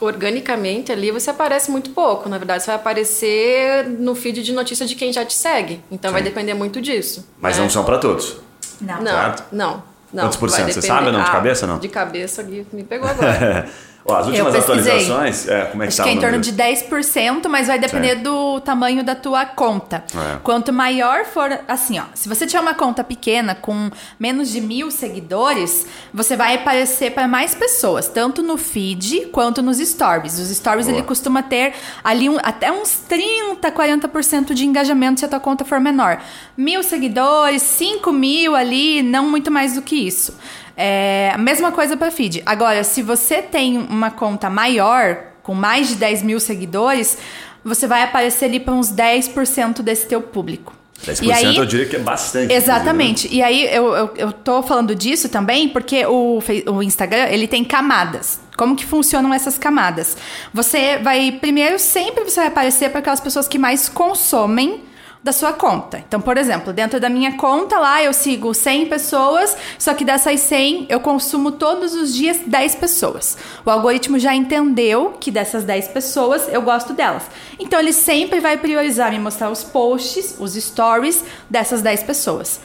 Organicamente 0.00 0.92
ali 0.92 1.10
você 1.10 1.30
aparece 1.30 1.70
muito 1.70 1.90
pouco. 1.90 2.28
Na 2.28 2.38
verdade, 2.38 2.62
você 2.62 2.68
vai 2.68 2.76
aparecer 2.76 3.84
no 3.88 4.14
feed 4.14 4.42
de 4.44 4.52
notícia 4.52 4.86
de 4.86 4.94
quem 4.94 5.12
já 5.12 5.24
te 5.24 5.34
segue. 5.34 5.80
Então 5.90 6.12
vai 6.12 6.22
depender 6.22 6.54
muito 6.54 6.80
disso. 6.80 7.28
Mas 7.40 7.56
né? 7.56 7.62
não 7.64 7.70
são 7.70 7.84
para 7.84 7.98
todos. 7.98 8.36
Não. 8.80 9.02
Não, 9.02 9.10
Certo? 9.10 9.44
não, 9.50 9.82
não. 10.12 10.24
Quantos 10.24 10.36
por 10.38 10.50
cento? 10.50 10.72
Você 10.72 10.82
sabe 10.82 11.06
ou 11.06 11.12
não? 11.12 11.20
De 11.22 11.28
Ah, 11.28 11.32
cabeça, 11.32 11.66
não? 11.66 11.78
De 11.80 11.88
cabeça, 11.88 12.42
Gui, 12.44 12.64
me 12.72 12.84
pegou 12.84 13.08
agora. 13.08 13.68
Ó, 14.08 14.16
as 14.16 14.26
últimas 14.26 14.54
atualizações, 14.54 15.46
é, 15.46 15.66
como 15.66 15.82
é 15.82 15.86
que 15.86 15.88
Acho 15.88 15.96
tá 15.98 16.04
que 16.04 16.08
é 16.08 16.12
em 16.14 16.18
torno 16.18 16.38
de 16.40 16.50
10%, 16.52 17.46
mas 17.48 17.66
vai 17.66 17.78
depender 17.78 18.08
Certo. 18.14 18.22
do 18.22 18.60
tamanho 18.60 19.04
da 19.04 19.14
tua 19.14 19.44
conta. 19.44 20.02
É. 20.14 20.38
Quanto 20.42 20.72
maior 20.72 21.26
for, 21.26 21.58
assim, 21.68 21.98
ó, 21.98 22.04
se 22.14 22.26
você 22.28 22.46
tiver 22.46 22.60
uma 22.60 22.72
conta 22.72 23.04
pequena 23.04 23.54
com 23.54 23.90
menos 24.18 24.48
de 24.48 24.62
mil 24.62 24.90
seguidores, 24.90 25.86
você 26.12 26.36
vai 26.36 26.54
aparecer 26.54 27.12
para 27.12 27.28
mais 27.28 27.54
pessoas, 27.54 28.08
tanto 28.08 28.42
no 28.42 28.56
feed 28.56 29.26
quanto 29.30 29.60
nos 29.62 29.76
stories. 29.78 30.38
Os 30.38 30.48
stories 30.56 30.86
Boa. 30.86 30.98
ele 30.98 31.06
costuma 31.06 31.42
ter 31.42 31.74
ali 32.02 32.30
um- 32.30 32.38
até 32.42 32.72
uns 32.72 33.00
30, 33.08 33.70
40% 33.70 34.54
de 34.54 34.64
engajamento 34.64 35.20
se 35.20 35.26
a 35.26 35.28
tua 35.28 35.40
conta 35.40 35.64
for 35.66 35.78
menor. 35.78 36.18
Mil 36.56 36.82
seguidores, 36.82 37.60
5 37.62 38.10
mil 38.10 38.56
ali, 38.56 39.02
não 39.02 39.28
muito 39.28 39.50
mais 39.50 39.74
do 39.74 39.82
que 39.82 39.96
isso. 39.96 40.34
É 40.80 41.32
a 41.34 41.38
mesma 41.38 41.72
coisa 41.72 41.96
para 41.96 42.08
feed. 42.08 42.40
Agora, 42.46 42.84
se 42.84 43.02
você 43.02 43.42
tem 43.42 43.76
uma 43.76 44.12
conta 44.12 44.48
maior, 44.48 45.18
com 45.42 45.52
mais 45.52 45.88
de 45.88 45.96
10 45.96 46.22
mil 46.22 46.38
seguidores, 46.38 47.18
você 47.64 47.88
vai 47.88 48.02
aparecer 48.02 48.44
ali 48.44 48.60
para 48.60 48.74
uns 48.74 48.92
10% 48.92 49.82
desse 49.82 50.06
teu 50.06 50.22
público. 50.22 50.72
10% 51.04 51.24
E 51.24 51.32
aí, 51.32 51.56
eu 51.56 51.66
diria 51.66 51.86
que 51.86 51.96
é 51.96 51.98
bastante. 51.98 52.52
Exatamente. 52.52 53.28
E 53.28 53.42
aí 53.42 53.64
eu, 53.74 53.92
eu, 53.92 54.14
eu 54.16 54.32
tô 54.32 54.62
falando 54.62 54.94
disso 54.94 55.28
também 55.28 55.68
porque 55.68 56.06
o, 56.06 56.40
o 56.70 56.82
Instagram 56.82 57.26
ele 57.26 57.48
tem 57.48 57.64
camadas. 57.64 58.38
Como 58.56 58.76
que 58.76 58.86
funcionam 58.86 59.34
essas 59.34 59.58
camadas? 59.58 60.16
Você 60.54 60.98
vai 60.98 61.32
primeiro 61.32 61.78
sempre 61.78 62.22
você 62.22 62.40
vai 62.40 62.48
aparecer 62.48 62.90
para 62.90 63.00
aquelas 63.00 63.20
pessoas 63.20 63.48
que 63.48 63.58
mais 63.58 63.88
consomem 63.88 64.82
da 65.22 65.32
sua 65.32 65.52
conta. 65.52 65.98
Então, 65.98 66.20
por 66.20 66.36
exemplo, 66.36 66.72
dentro 66.72 67.00
da 67.00 67.08
minha 67.08 67.36
conta 67.36 67.78
lá 67.78 68.02
eu 68.02 68.12
sigo 68.12 68.54
100 68.54 68.86
pessoas, 68.86 69.56
só 69.78 69.94
que 69.94 70.04
dessas 70.04 70.40
100 70.40 70.86
eu 70.88 71.00
consumo 71.00 71.52
todos 71.52 71.94
os 71.94 72.14
dias 72.14 72.38
10 72.46 72.74
pessoas. 72.76 73.36
O 73.64 73.70
algoritmo 73.70 74.18
já 74.18 74.34
entendeu 74.34 75.16
que 75.20 75.30
dessas 75.30 75.64
10 75.64 75.88
pessoas 75.88 76.48
eu 76.52 76.62
gosto 76.62 76.92
delas. 76.92 77.24
Então 77.58 77.78
ele 77.78 77.92
sempre 77.92 78.40
vai 78.40 78.56
priorizar 78.56 79.10
me 79.10 79.18
mostrar 79.18 79.50
os 79.50 79.64
posts, 79.64 80.36
os 80.38 80.54
stories 80.54 81.24
dessas 81.50 81.82
10 81.82 82.02
pessoas. 82.04 82.60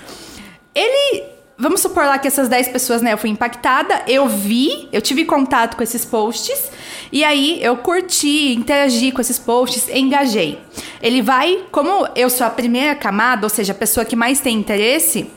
Ele 0.74 1.34
Vamos 1.56 1.82
supor 1.82 2.06
lá 2.06 2.18
que 2.18 2.28
essas 2.28 2.50
10 2.50 2.70
pessoas, 2.70 3.02
né, 3.02 3.14
eu 3.14 3.18
fui 3.18 3.30
impactada, 3.30 4.02
eu 4.08 4.28
vi, 4.28 4.90
eu 4.92 5.00
tive 5.00 5.24
contato 5.24 5.78
com 5.78 5.84
esses 5.84 6.04
posts, 6.04 6.72
e 7.14 7.24
aí 7.24 7.64
eu 7.64 7.78
curti, 7.78 8.56
interagi 8.56 9.12
com 9.12 9.22
esses 9.22 9.38
posts, 9.38 9.88
engajei. 9.88 10.60
Ele 11.00 11.22
vai, 11.22 11.64
como 11.72 12.08
eu 12.16 12.28
sou 12.28 12.48
a 12.48 12.50
primeira 12.50 12.96
camada, 12.96 13.46
ou 13.46 13.50
seja, 13.52 13.72
a 13.72 13.76
pessoa 13.76 14.04
que 14.04 14.16
mais 14.16 14.40
tem 14.40 14.58
interesse, 14.58 15.30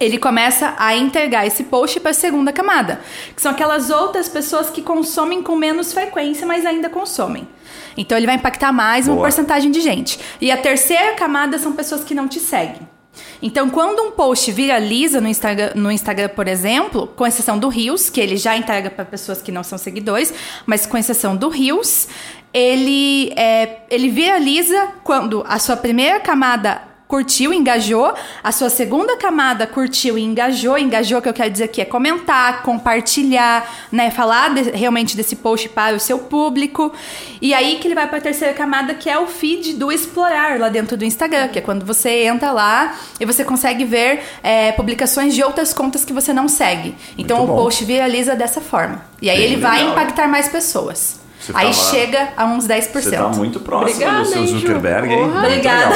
ele 0.00 0.18
começa 0.18 0.74
a 0.76 0.96
entregar 0.96 1.46
esse 1.46 1.62
post 1.62 2.00
para 2.00 2.10
a 2.10 2.14
segunda 2.14 2.52
camada, 2.52 3.00
que 3.32 3.40
são 3.40 3.52
aquelas 3.52 3.90
outras 3.90 4.28
pessoas 4.28 4.70
que 4.70 4.82
consomem 4.82 5.40
com 5.40 5.54
menos 5.54 5.92
frequência, 5.92 6.44
mas 6.44 6.66
ainda 6.66 6.90
consomem. 6.90 7.46
Então 7.96 8.18
ele 8.18 8.26
vai 8.26 8.34
impactar 8.34 8.72
mais 8.72 9.06
uma 9.06 9.14
Boa. 9.14 9.28
porcentagem 9.28 9.70
de 9.70 9.80
gente. 9.80 10.18
E 10.40 10.50
a 10.50 10.56
terceira 10.56 11.14
camada 11.14 11.60
são 11.60 11.74
pessoas 11.74 12.02
que 12.02 12.12
não 12.12 12.26
te 12.26 12.40
seguem. 12.40 12.88
Então, 13.42 13.68
quando 13.70 14.00
um 14.02 14.10
post 14.10 14.50
viraliza 14.52 15.20
no 15.20 15.28
Instagram, 15.28 15.72
no 15.74 15.90
Instagram, 15.90 16.28
por 16.30 16.48
exemplo, 16.48 17.06
com 17.08 17.26
exceção 17.26 17.58
do 17.58 17.68
Rios, 17.68 18.08
que 18.10 18.20
ele 18.20 18.36
já 18.36 18.56
entrega 18.56 18.90
para 18.90 19.04
pessoas 19.04 19.42
que 19.42 19.52
não 19.52 19.62
são 19.62 19.78
seguidores, 19.78 20.32
mas 20.66 20.86
com 20.86 20.96
exceção 20.96 21.36
do 21.36 21.48
Rios, 21.48 22.08
ele, 22.52 23.32
é, 23.36 23.82
ele 23.90 24.08
viraliza 24.08 24.88
quando 25.02 25.44
a 25.46 25.58
sua 25.58 25.76
primeira 25.76 26.20
camada 26.20 26.93
curtiu, 27.06 27.52
engajou, 27.52 28.14
a 28.42 28.50
sua 28.50 28.70
segunda 28.70 29.16
camada 29.16 29.66
curtiu 29.66 30.16
e 30.16 30.22
engajou, 30.22 30.78
engajou 30.78 31.20
que 31.20 31.28
eu 31.28 31.34
quero 31.34 31.50
dizer 31.50 31.64
aqui 31.64 31.80
é 31.80 31.84
comentar, 31.84 32.62
compartilhar, 32.62 33.70
né, 33.92 34.10
falar 34.10 34.54
de, 34.54 34.70
realmente 34.70 35.16
desse 35.16 35.36
post 35.36 35.68
para 35.68 35.94
o 35.94 36.00
seu 36.00 36.18
público. 36.18 36.92
E 37.40 37.52
aí 37.52 37.78
que 37.78 37.86
ele 37.86 37.94
vai 37.94 38.08
para 38.08 38.18
a 38.18 38.20
terceira 38.20 38.54
camada, 38.54 38.94
que 38.94 39.08
é 39.08 39.18
o 39.18 39.26
feed 39.26 39.74
do 39.74 39.92
explorar 39.92 40.58
lá 40.58 40.68
dentro 40.68 40.96
do 40.96 41.04
Instagram, 41.04 41.48
que 41.48 41.58
é 41.58 41.62
quando 41.62 41.84
você 41.84 42.24
entra 42.24 42.52
lá 42.52 42.96
e 43.20 43.24
você 43.24 43.44
consegue 43.44 43.84
ver 43.84 44.22
é, 44.42 44.72
publicações 44.72 45.34
de 45.34 45.42
outras 45.42 45.72
contas 45.72 46.04
que 46.04 46.12
você 46.12 46.32
não 46.32 46.48
segue. 46.48 46.94
Então 47.18 47.44
o 47.44 47.46
post 47.46 47.84
viraliza 47.84 48.34
dessa 48.34 48.60
forma. 48.60 49.04
E 49.20 49.28
aí 49.28 49.36
Bem 49.36 49.46
ele 49.46 49.56
legal. 49.56 49.70
vai 49.70 49.90
impactar 49.90 50.26
mais 50.26 50.48
pessoas. 50.48 51.23
Você 51.44 51.52
Aí 51.54 51.72
tava... 51.72 51.90
chega 51.90 52.28
a 52.38 52.46
uns 52.46 52.66
10%. 52.66 52.90
Você 52.90 53.10
tá 53.10 53.28
muito 53.28 53.60
próximo 53.60 53.90
Obrigada, 53.90 54.22
do 54.22 54.28
seu 54.28 54.46
Zuckerberg, 54.46 55.12
hein? 55.12 55.30
Obrigada. 55.36 55.94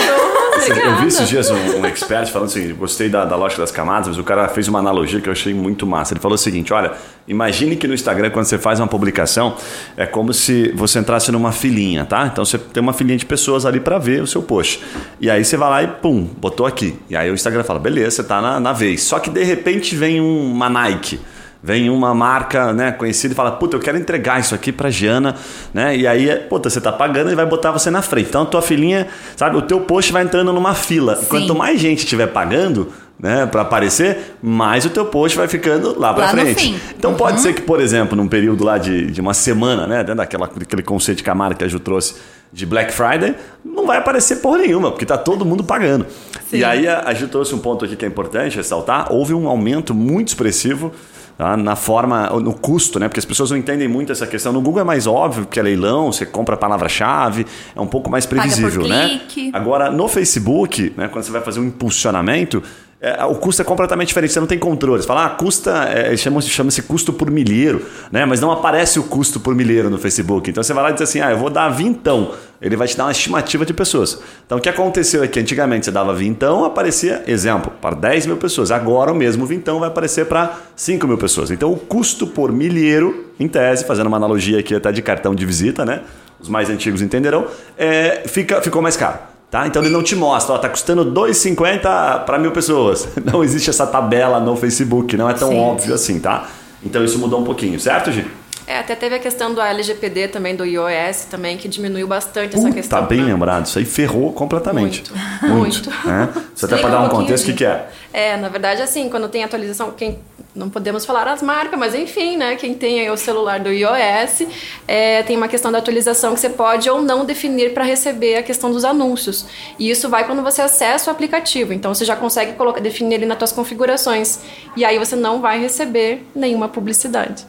Eu 0.68 0.96
vi 0.96 1.06
esses 1.06 1.28
dias 1.28 1.50
um, 1.50 1.78
um 1.80 1.86
expert 1.86 2.30
falando 2.30 2.48
assim, 2.48 2.74
gostei 2.74 3.08
da, 3.08 3.24
da 3.24 3.36
lógica 3.36 3.62
das 3.62 3.70
camadas, 3.70 4.08
mas 4.08 4.18
o 4.18 4.24
cara 4.24 4.48
fez 4.48 4.68
uma 4.68 4.78
analogia 4.80 5.20
que 5.20 5.28
eu 5.28 5.32
achei 5.32 5.54
muito 5.54 5.86
massa. 5.86 6.12
Ele 6.12 6.20
falou 6.20 6.34
o 6.34 6.38
seguinte, 6.38 6.72
olha, 6.72 6.92
imagine 7.26 7.76
que 7.76 7.86
no 7.86 7.94
Instagram, 7.94 8.28
quando 8.30 8.44
você 8.44 8.58
faz 8.58 8.78
uma 8.78 8.88
publicação, 8.88 9.56
é 9.96 10.04
como 10.04 10.34
se 10.34 10.70
você 10.74 10.98
entrasse 10.98 11.32
numa 11.32 11.52
filinha, 11.52 12.04
tá? 12.04 12.26
Então 12.26 12.44
você 12.44 12.58
tem 12.58 12.82
uma 12.82 12.92
filinha 12.92 13.16
de 13.16 13.24
pessoas 13.24 13.64
ali 13.64 13.80
para 13.80 13.98
ver 13.98 14.20
o 14.20 14.26
seu 14.26 14.42
post. 14.42 14.82
E 15.20 15.30
aí 15.30 15.44
você 15.44 15.56
vai 15.56 15.70
lá 15.70 15.82
e 15.82 15.86
pum, 15.86 16.24
botou 16.24 16.66
aqui. 16.66 16.98
E 17.08 17.16
aí 17.16 17.30
o 17.30 17.34
Instagram 17.34 17.62
fala, 17.62 17.78
beleza, 17.78 18.10
você 18.10 18.24
tá 18.24 18.42
na, 18.42 18.60
na 18.60 18.72
vez. 18.72 19.02
Só 19.02 19.18
que 19.18 19.30
de 19.30 19.44
repente 19.44 19.94
vem 19.96 20.20
uma 20.20 20.68
Nike 20.68 21.18
Vem 21.60 21.90
uma 21.90 22.14
marca 22.14 22.72
né, 22.72 22.92
conhecida 22.92 23.34
e 23.34 23.36
fala, 23.36 23.50
puta, 23.50 23.76
eu 23.76 23.80
quero 23.80 23.98
entregar 23.98 24.38
isso 24.38 24.54
aqui 24.54 24.70
pra 24.70 24.90
Giana, 24.90 25.34
né? 25.74 25.96
E 25.96 26.06
aí, 26.06 26.28
puta, 26.48 26.70
você 26.70 26.80
tá 26.80 26.92
pagando 26.92 27.32
e 27.32 27.34
vai 27.34 27.46
botar 27.46 27.72
você 27.72 27.90
na 27.90 28.00
frente. 28.00 28.28
Então 28.28 28.42
a 28.42 28.46
tua 28.46 28.62
filhinha, 28.62 29.08
sabe, 29.36 29.56
o 29.56 29.62
teu 29.62 29.80
post 29.80 30.12
vai 30.12 30.22
entrando 30.22 30.52
numa 30.52 30.74
fila. 30.74 31.16
Sim. 31.16 31.26
Quanto 31.26 31.56
mais 31.56 31.80
gente 31.80 31.98
estiver 31.98 32.28
pagando, 32.28 32.92
né, 33.18 33.46
para 33.46 33.62
aparecer, 33.62 34.36
mais 34.40 34.84
o 34.84 34.90
teu 34.90 35.06
post 35.06 35.36
vai 35.36 35.48
ficando 35.48 35.98
lá 35.98 36.14
para 36.14 36.28
frente. 36.28 36.80
Então 36.96 37.10
uhum. 37.10 37.16
pode 37.16 37.40
ser 37.40 37.52
que, 37.52 37.62
por 37.62 37.80
exemplo, 37.80 38.16
num 38.16 38.28
período 38.28 38.64
lá 38.64 38.78
de, 38.78 39.10
de 39.10 39.20
uma 39.20 39.34
semana, 39.34 39.86
né, 39.86 39.98
dentro 39.98 40.16
daquela, 40.16 40.46
daquele 40.46 40.82
conceito 40.82 41.24
que 41.24 41.30
a 41.30 41.34
marca 41.34 41.56
que 41.56 41.64
a 41.64 41.68
Ju 41.68 41.80
trouxe 41.80 42.14
de 42.52 42.64
Black 42.64 42.92
Friday, 42.92 43.34
não 43.64 43.84
vai 43.84 43.98
aparecer 43.98 44.36
porra 44.36 44.58
nenhuma, 44.58 44.90
porque 44.90 45.04
tá 45.04 45.18
todo 45.18 45.44
mundo 45.44 45.64
pagando. 45.64 46.06
Sim. 46.48 46.58
E 46.58 46.64
aí 46.64 46.86
a, 46.86 47.08
a 47.08 47.14
Ju 47.14 47.26
trouxe 47.26 47.54
um 47.54 47.58
ponto 47.58 47.84
aqui 47.84 47.96
que 47.96 48.04
é 48.04 48.08
importante 48.08 48.56
ressaltar, 48.56 49.12
houve 49.12 49.34
um 49.34 49.48
aumento 49.48 49.92
muito 49.92 50.28
expressivo 50.28 50.92
tá? 51.38 51.56
na 51.56 51.76
forma, 51.76 52.28
no 52.40 52.52
custo, 52.52 52.98
né? 52.98 53.08
Porque 53.08 53.20
as 53.20 53.24
pessoas 53.24 53.50
não 53.50 53.56
entendem 53.56 53.86
muito 53.86 54.10
essa 54.10 54.26
questão. 54.26 54.52
No 54.52 54.60
Google 54.60 54.80
é 54.80 54.84
mais 54.84 55.06
óbvio 55.06 55.46
que 55.46 55.58
é 55.58 55.62
leilão, 55.62 56.12
você 56.12 56.26
compra 56.26 56.56
a 56.56 56.58
palavra-chave, 56.58 57.46
é 57.74 57.80
um 57.80 57.86
pouco 57.86 58.10
mais 58.10 58.26
previsível, 58.26 58.82
né? 58.88 59.20
Agora, 59.54 59.90
no 59.90 60.08
Facebook, 60.08 60.92
né, 60.96 61.06
quando 61.08 61.24
você 61.24 61.30
vai 61.30 61.40
fazer 61.40 61.60
um 61.60 61.64
impulsionamento, 61.64 62.62
é, 63.00 63.24
o 63.24 63.36
custo 63.36 63.62
é 63.62 63.64
completamente 63.64 64.08
diferente, 64.08 64.32
você 64.32 64.40
não 64.40 64.46
tem 64.46 64.58
controle. 64.58 65.00
Você 65.00 65.06
fala, 65.06 65.26
ah, 65.26 65.30
custa, 65.30 65.84
é, 65.84 66.16
chama-se 66.16 66.48
chama 66.48 66.70
custo 66.86 67.12
por 67.12 67.30
milheiro, 67.30 67.86
né? 68.10 68.26
mas 68.26 68.40
não 68.40 68.50
aparece 68.50 68.98
o 68.98 69.04
custo 69.04 69.38
por 69.38 69.54
milheiro 69.54 69.88
no 69.88 69.98
Facebook. 69.98 70.50
Então 70.50 70.62
você 70.64 70.74
vai 70.74 70.82
lá 70.82 70.90
e 70.90 70.94
diz 70.94 71.02
assim, 71.02 71.20
ah, 71.20 71.30
eu 71.30 71.38
vou 71.38 71.48
dar 71.48 71.68
vintão. 71.68 72.32
Ele 72.60 72.74
vai 72.74 72.88
te 72.88 72.96
dar 72.96 73.04
uma 73.04 73.12
estimativa 73.12 73.64
de 73.64 73.72
pessoas. 73.72 74.20
Então 74.44 74.58
o 74.58 74.60
que 74.60 74.68
aconteceu 74.68 75.22
é 75.22 75.28
que 75.28 75.38
antigamente 75.38 75.84
você 75.84 75.92
dava 75.92 76.12
vintão, 76.12 76.64
aparecia, 76.64 77.22
exemplo, 77.24 77.72
para 77.80 77.94
10 77.94 78.26
mil 78.26 78.36
pessoas. 78.36 78.72
Agora 78.72 79.12
o 79.12 79.14
mesmo 79.14 79.46
vintão 79.46 79.78
vai 79.78 79.88
aparecer 79.88 80.26
para 80.26 80.58
5 80.74 81.06
mil 81.06 81.18
pessoas. 81.18 81.52
Então 81.52 81.72
o 81.72 81.76
custo 81.76 82.26
por 82.26 82.50
milheiro, 82.50 83.26
em 83.38 83.46
tese, 83.46 83.84
fazendo 83.84 84.08
uma 84.08 84.16
analogia 84.16 84.58
aqui 84.58 84.74
até 84.74 84.90
de 84.90 85.02
cartão 85.02 85.36
de 85.36 85.46
visita, 85.46 85.84
né? 85.84 86.02
Os 86.40 86.48
mais 86.48 86.68
antigos 86.68 87.00
entenderão, 87.00 87.46
é, 87.76 88.24
fica, 88.26 88.60
ficou 88.60 88.82
mais 88.82 88.96
caro. 88.96 89.37
Tá? 89.50 89.66
Então 89.66 89.80
ele 89.82 89.90
não 89.90 90.02
te 90.02 90.14
mostra, 90.14 90.56
está 90.56 90.68
custando 90.68 91.06
2,50 91.10 92.24
para 92.24 92.38
mil 92.38 92.52
pessoas. 92.52 93.08
Não 93.24 93.42
existe 93.42 93.70
essa 93.70 93.86
tabela 93.86 94.38
no 94.38 94.54
Facebook, 94.54 95.16
não 95.16 95.28
é 95.30 95.32
tão 95.32 95.48
Sim. 95.48 95.58
óbvio 95.58 95.94
assim, 95.94 96.20
tá? 96.20 96.46
Então 96.84 97.02
isso 97.02 97.18
mudou 97.18 97.40
um 97.40 97.44
pouquinho, 97.44 97.80
certo, 97.80 98.12
Gi? 98.12 98.26
É, 98.68 98.80
até 98.80 98.94
teve 98.94 99.14
a 99.14 99.18
questão 99.18 99.54
do 99.54 99.62
LGPD 99.62 100.28
também, 100.28 100.54
do 100.54 100.62
iOS 100.62 101.24
também, 101.30 101.56
que 101.56 101.66
diminuiu 101.66 102.06
bastante 102.06 102.54
essa 102.54 102.70
questão. 102.70 103.00
Tá 103.00 103.06
bem 103.06 103.22
né? 103.22 103.32
lembrado, 103.32 103.64
isso 103.64 103.78
aí 103.78 103.86
ferrou 103.86 104.30
completamente. 104.30 105.02
Muito. 105.10 105.14
Muito. 105.48 105.90
muito. 105.90 106.08
É? 106.10 106.28
Você 106.54 106.66
até 106.66 106.76
para 106.76 106.90
dar 106.90 107.00
um, 107.00 107.06
um 107.06 107.08
contexto, 107.08 107.44
o 107.44 107.46
que, 107.46 107.54
que 107.54 107.64
é? 107.64 107.88
É, 108.12 108.36
na 108.36 108.50
verdade, 108.50 108.82
assim, 108.82 109.08
quando 109.08 109.26
tem 109.28 109.42
atualização, 109.42 109.92
quem 109.92 110.18
não 110.54 110.68
podemos 110.68 111.06
falar 111.06 111.26
as 111.28 111.40
marcas, 111.40 111.78
mas 111.78 111.94
enfim, 111.94 112.36
né? 112.36 112.56
Quem 112.56 112.74
tem 112.74 113.00
aí 113.00 113.10
o 113.10 113.16
celular 113.16 113.58
do 113.58 113.70
iOS, 113.70 114.46
é, 114.86 115.22
tem 115.22 115.36
uma 115.36 115.48
questão 115.48 115.72
da 115.72 115.78
atualização 115.78 116.34
que 116.34 116.40
você 116.40 116.50
pode 116.50 116.90
ou 116.90 117.00
não 117.00 117.24
definir 117.24 117.72
para 117.72 117.84
receber 117.84 118.36
a 118.36 118.42
questão 118.42 118.70
dos 118.70 118.84
anúncios. 118.84 119.46
E 119.78 119.88
isso 119.88 120.10
vai 120.10 120.26
quando 120.26 120.42
você 120.42 120.60
acessa 120.60 121.10
o 121.10 121.14
aplicativo. 121.14 121.72
Então 121.72 121.94
você 121.94 122.04
já 122.04 122.16
consegue 122.16 122.52
colocar, 122.52 122.80
definir 122.80 123.14
ele 123.14 123.26
nas 123.26 123.38
suas 123.38 123.52
configurações. 123.52 124.40
E 124.76 124.84
aí 124.84 124.98
você 124.98 125.16
não 125.16 125.40
vai 125.40 125.58
receber 125.58 126.26
nenhuma 126.34 126.68
publicidade. 126.68 127.46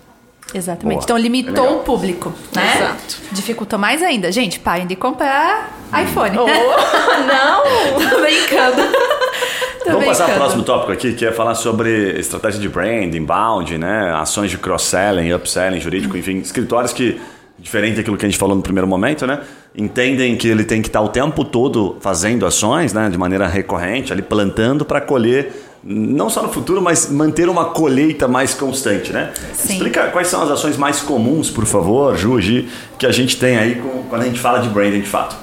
Exatamente. 0.54 0.98
Boa. 0.98 1.04
Então 1.04 1.18
limitou 1.18 1.66
é 1.66 1.70
o 1.70 1.80
público, 1.80 2.34
né? 2.56 2.76
Exato. 2.76 3.18
Dificultou 3.32 3.78
mais 3.78 4.02
ainda. 4.02 4.32
Gente, 4.32 4.60
parem 4.60 4.88
de 4.88 4.96
comprar 4.96 5.78
iPhone. 6.04 6.38
Oh, 6.38 6.46
não! 7.26 8.10
Tô 8.10 8.22
brincando. 8.22 8.82
Tô 9.84 9.92
Vamos 9.92 10.06
passar 10.06 10.26
para 10.26 10.36
o 10.36 10.38
próximo 10.38 10.64
tópico 10.64 10.92
aqui, 10.92 11.14
que 11.14 11.26
é 11.26 11.32
falar 11.32 11.56
sobre 11.56 12.20
estratégia 12.20 12.60
de 12.60 12.68
branding, 12.68 13.18
inbound, 13.18 13.78
né? 13.78 14.14
Ações 14.14 14.52
de 14.52 14.58
cross-selling, 14.58 15.34
upselling, 15.34 15.80
jurídico, 15.80 16.18
enfim, 16.18 16.40
escritórios 16.40 16.92
que, 16.92 17.20
diferente 17.58 17.96
daquilo 17.96 18.18
que 18.18 18.26
a 18.26 18.30
gente 18.30 18.38
falou 18.38 18.56
no 18.56 18.62
primeiro 18.62 18.88
momento, 18.88 19.26
né? 19.26 19.40
Entendem 19.76 20.36
que 20.36 20.48
ele 20.48 20.66
tem 20.66 20.82
que 20.82 20.90
estar 20.90 21.02
o 21.02 21.08
tempo 21.08 21.46
todo 21.46 21.98
fazendo 22.02 22.46
ações, 22.46 22.92
né? 22.92 23.10
De 23.10 23.18
maneira 23.18 23.48
recorrente, 23.48 24.12
ali 24.12 24.22
plantando 24.22 24.84
para 24.84 25.00
colher 25.00 25.69
não 25.84 26.30
só 26.30 26.44
no 26.44 26.50
futuro, 26.50 26.82
mas 26.82 27.10
manter 27.10 27.48
uma 27.48 27.66
colheita 27.66 28.28
mais 28.28 28.54
constante, 28.54 29.14
né? 29.14 29.32
Sim. 29.54 29.74
Explica 29.74 30.08
quais 30.08 30.28
são 30.28 30.42
as 30.44 30.52
ações 30.52 30.78
mais 30.78 31.02
comuns, 31.02 31.50
por 31.50 31.66
favor, 31.66 32.16
Ju, 32.18 32.40
Gi, 32.40 32.70
que 32.98 33.06
a 33.06 33.12
gente 33.12 33.38
tem 33.38 33.58
aí 33.58 33.76
com, 33.76 34.04
quando 34.10 34.24
a 34.24 34.26
gente 34.26 34.40
fala 34.40 34.60
de 34.60 34.70
branding 34.70 35.02
de 35.02 35.08
fato. 35.08 35.36